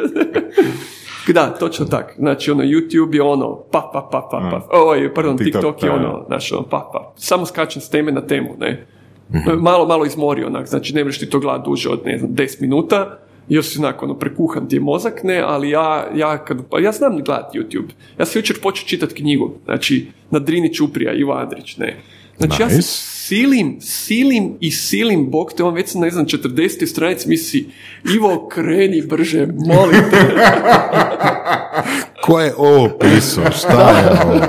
da, 1.28 1.46
točno 1.50 1.86
tak. 1.86 2.14
Znači, 2.18 2.50
ono, 2.50 2.62
YouTube 2.62 3.14
je 3.14 3.22
ono, 3.22 3.56
pa, 3.62 3.90
pa, 3.92 4.08
pa, 4.12 4.28
pa, 4.30 4.38
pa. 4.50 4.78
Oj, 4.80 5.14
pardon, 5.14 5.36
TikTok, 5.36 5.54
TikTok 5.54 5.82
je 5.82 5.88
da. 5.88 5.94
ono, 5.96 6.24
znaš, 6.26 6.52
ono, 6.52 6.62
pa, 6.62 6.90
pa. 6.92 7.12
Samo 7.16 7.46
skačem 7.46 7.82
s 7.82 7.88
teme 7.88 8.12
na 8.12 8.20
temu, 8.20 8.54
ne. 8.58 8.86
Mhm. 9.30 9.50
Malo, 9.58 9.86
malo 9.86 10.04
izmori 10.06 10.44
onak, 10.44 10.66
znači 10.66 10.94
ne 10.94 11.04
možeš 11.04 11.20
ti 11.20 11.30
to 11.30 11.38
gledati 11.40 11.64
duže 11.64 11.88
od, 11.88 12.00
ne 12.04 12.18
znam, 12.18 12.30
10 12.30 12.60
minuta, 12.60 13.18
još 13.48 13.66
si 13.66 13.78
onako, 13.78 14.04
ono, 14.04 14.14
prekuhan 14.18 14.68
ti 14.68 14.76
je 14.76 14.80
mozak, 14.80 15.20
ne, 15.24 15.38
ali 15.40 15.70
ja, 15.70 16.10
ja, 16.14 16.44
kad, 16.44 16.58
pa 16.70 16.80
ja 16.80 16.92
znam 16.92 17.22
gledati 17.24 17.58
YouTube. 17.58 17.90
Ja 18.18 18.26
sam 18.26 18.38
jučer 18.38 18.60
počeo 18.60 18.86
čitati 18.86 19.14
knjigu, 19.14 19.54
znači, 19.64 20.06
na 20.30 20.38
Drini 20.38 20.74
Čuprija, 20.74 21.12
Ivo 21.12 21.32
Andrić, 21.32 21.76
ne. 21.76 21.96
Znači, 22.38 22.62
ja 22.62 22.68
se 22.70 22.76
Nice. 22.76 22.88
silim, 22.88 23.80
silim 23.80 24.56
i 24.60 24.70
silim, 24.70 25.30
bog 25.30 25.52
te, 25.52 25.64
on 25.64 25.74
već 25.74 25.88
sam, 25.88 26.00
ne 26.00 26.10
znam, 26.10 26.26
40. 26.26 26.86
stranici 26.86 27.28
misli, 27.28 27.68
Ivo, 28.14 28.48
kreni 28.48 29.02
brže, 29.02 29.46
molim 29.46 30.00
te. 30.10 30.16
Ko 32.24 32.40
je 32.40 32.54
ovo 32.56 32.98
pisao? 33.00 33.44
Šta 33.50 33.90
je 33.90 34.10
ovo? 34.24 34.40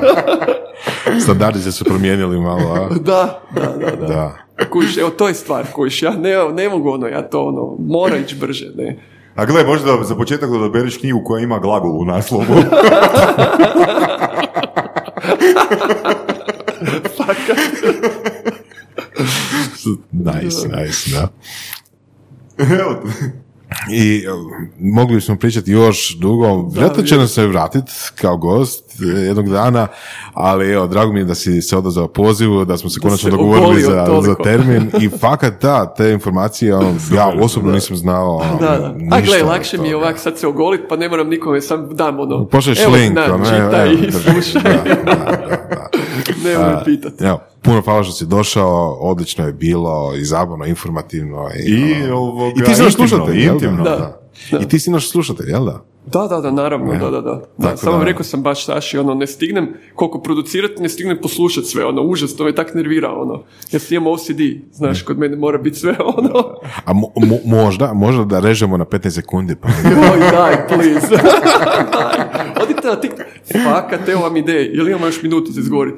Standardi 1.20 1.60
se 1.60 1.72
su 1.72 1.86
promijenili 1.86 2.40
malo, 2.40 2.74
a? 2.74 2.96
Da, 3.06 3.42
da, 3.56 3.62
da, 3.62 3.96
da. 3.96 4.08
Da. 4.08 4.45
Kužiš, 4.70 4.98
evo, 4.98 5.10
to 5.10 5.28
je 5.28 5.34
stvar, 5.34 5.66
kužiš, 5.74 6.04
ja 6.04 6.12
ne, 6.12 6.54
ne 6.54 6.70
mogu 6.70 6.90
ono, 6.90 7.08
ja 7.08 7.22
to 7.22 7.44
ono, 7.44 7.76
mora 7.80 8.18
ići 8.18 8.36
brže, 8.36 8.72
ne. 8.76 8.98
A 9.36 9.46
gle, 9.46 9.64
možda 9.64 10.04
za 10.04 10.16
početak 10.16 10.50
da 10.50 10.56
odabereš 10.56 10.98
knjigu 10.98 11.22
koja 11.26 11.44
ima 11.44 11.60
glagol 11.60 12.02
u 12.02 12.06
naslovu. 12.06 12.46
Nice, 20.12 20.68
nice, 20.68 21.12
da. 21.12 21.28
Evo, 22.80 23.04
I 23.92 24.18
e, 24.18 24.30
mogli 24.80 25.22
smo 25.22 25.36
pričati 25.36 25.72
još 25.72 26.18
dugo, 26.20 26.70
vjerojatno 26.72 27.04
će 27.04 27.18
nam 27.18 27.28
se 27.28 27.48
vratiti 27.48 27.92
kao 28.16 28.38
gost 28.38 28.86
jednog 29.00 29.50
dana, 29.50 29.88
ali 30.34 30.72
evo, 30.72 30.88
drago 30.88 31.14
mi 31.14 31.20
je 31.20 31.24
da 31.24 31.36
si 31.36 31.62
se 31.62 31.78
odazvao 31.78 32.08
pozivu, 32.08 32.66
da 32.66 32.78
smo 32.78 32.90
se 32.90 33.00
konačno 33.00 33.30
se 33.30 33.38
dogovorili 33.38 33.82
za, 33.82 34.22
za 34.22 34.36
termin. 34.44 34.92
I 35.02 35.10
fakat 35.10 35.62
da, 35.62 35.94
te 35.98 36.12
informacije, 36.12 36.76
ono, 36.76 36.96
ja 37.16 37.34
osobno 37.42 37.72
nisam 37.72 37.98
znao 37.98 38.36
ono, 38.36 38.58
Da, 38.60 38.78
da. 38.78 38.86
A 38.86 39.20
ništa 39.20 39.22
gle, 39.22 39.44
od 39.44 39.50
lakše 39.50 39.78
mi 39.78 39.88
je 39.88 39.96
ovak 39.96 40.20
sad 40.20 40.38
se 40.38 40.48
ogolit, 40.48 40.82
pa 40.90 40.96
ne 40.96 41.10
moram 41.10 41.30
nikome, 41.30 41.62
sam 41.62 41.96
dam 41.96 42.20
ono. 42.20 42.46
Pošalješ 42.46 42.80
evo, 42.80 42.94
link, 42.94 43.18
ono, 43.34 43.46
čitaj 43.46 43.92
evo, 43.92 44.04
i 44.08 44.12
slušaj. 44.12 44.62
Da, 45.06 45.65
da, 46.44 46.50
da, 46.50 46.58
da. 46.58 46.78
A, 46.78 46.84
pitati. 46.86 47.24
Evo, 47.24 47.40
puno 47.62 47.82
hvala 47.82 48.04
što 48.04 48.14
si 48.14 48.26
došao, 48.26 48.98
odlično 49.02 49.46
je 49.46 49.54
bilo, 49.54 50.14
i 50.16 50.26
zabavno, 50.26 50.66
informativno. 50.66 51.50
I, 51.68 51.72
I, 51.72 52.04
ono, 52.04 52.18
ovoga, 52.18 52.62
I 52.62 52.66
ti 52.66 52.76
si 52.76 52.82
naš 52.82 52.94
intimno, 52.94 53.08
slušatelj, 53.08 53.42
jel 53.44 53.60
da? 53.60 53.66
intimno. 53.66 53.84
Da. 53.84 54.22
I 54.62 54.68
ti 54.68 54.80
si 54.80 54.92
naš 54.92 55.10
slušatelj, 55.10 55.50
jel 55.50 55.66
da? 55.66 55.84
Da, 56.06 56.28
da, 56.28 56.42
da, 56.42 56.52
naravno, 56.52 56.94
da, 56.94 57.00
da, 57.02 57.22
da. 57.22 57.22
da 57.22 57.42
Tako 57.62 57.78
samo 57.78 57.98
da- 57.98 58.04
rekao 58.04 58.24
sam 58.24 58.42
baš 58.42 58.66
Saši, 58.66 58.98
ono, 58.98 59.14
ne 59.14 59.28
stignem, 59.28 59.68
koliko 59.96 60.20
producirati, 60.20 60.82
ne 60.82 60.90
stignem 60.90 61.18
poslušati 61.22 61.68
sve, 61.68 61.86
ono, 61.86 62.02
užas, 62.04 62.36
to 62.36 62.44
me 62.44 62.56
tak 62.56 62.74
nervira, 62.74 63.12
ono. 63.12 63.44
Ja 63.72 63.80
si 63.80 63.96
imam 63.96 64.08
OCD, 64.08 64.42
znaš, 64.72 65.02
kod 65.02 65.20
mene 65.20 65.36
mora 65.36 65.58
biti 65.58 65.80
sve, 65.80 65.96
ono. 66.18 66.30
A 66.86 66.94
mo- 66.94 67.14
mo- 67.18 67.40
možda, 67.46 67.94
možda 67.94 68.24
da 68.26 68.40
režemo 68.40 68.78
na 68.78 68.86
15 68.86 69.10
sekundi, 69.12 69.56
pa 69.56 69.68
Joj, 69.92 70.32
daj, 70.32 70.68
please. 70.68 71.08
daj. 71.92 72.26
Odite 72.64 72.88
na 72.88 72.96
TikTok. 72.96 73.26
Fakat, 73.66 74.10
evo 74.10 74.22
vam 74.22 74.38
ideje. 74.38 74.72
Jel 74.74 74.88
imamo 74.88 75.06
još 75.06 75.24
minutu 75.24 75.52
za 75.52 75.62
izgovoriti? 75.62 75.98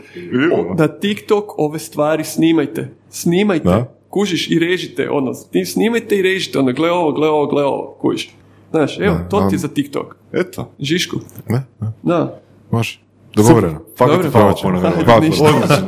Na 0.78 0.88
TikTok 0.90 1.60
ove 1.60 1.80
stvari 1.80 2.24
snimajte. 2.24 2.96
Snimajte. 3.10 3.66
Da. 3.66 3.94
Kužiš 4.10 4.52
i 4.52 4.60
režite, 4.60 5.10
ono, 5.10 5.32
sni- 5.32 5.66
snimajte 5.66 6.18
i 6.18 6.22
režite, 6.22 6.60
ono, 6.60 6.74
gle 6.74 6.92
ovo, 6.92 7.12
gle 7.12 7.30
ovo, 7.30 7.46
gle 7.46 7.64
ovo, 7.64 7.98
kužiš. 8.02 8.36
Znaš, 8.72 9.00
evo, 9.00 9.18
to 9.30 9.42
ti 9.50 9.56
je 9.56 9.60
za 9.60 9.68
TikTok. 9.68 10.16
Eto. 10.32 10.72
Žišku. 10.80 11.18
ne, 11.50 11.64
ne, 11.80 11.88
Da. 12.04 12.40
može. 12.72 13.00
Dogovoreno. 13.36 13.80
Fakat 13.98 14.16
Dobro. 14.16 14.32
hvala 14.32 14.54
puno. 14.62 14.82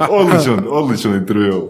Odličan, 0.10 0.66
odličan 0.70 1.14
intervju. 1.16 1.70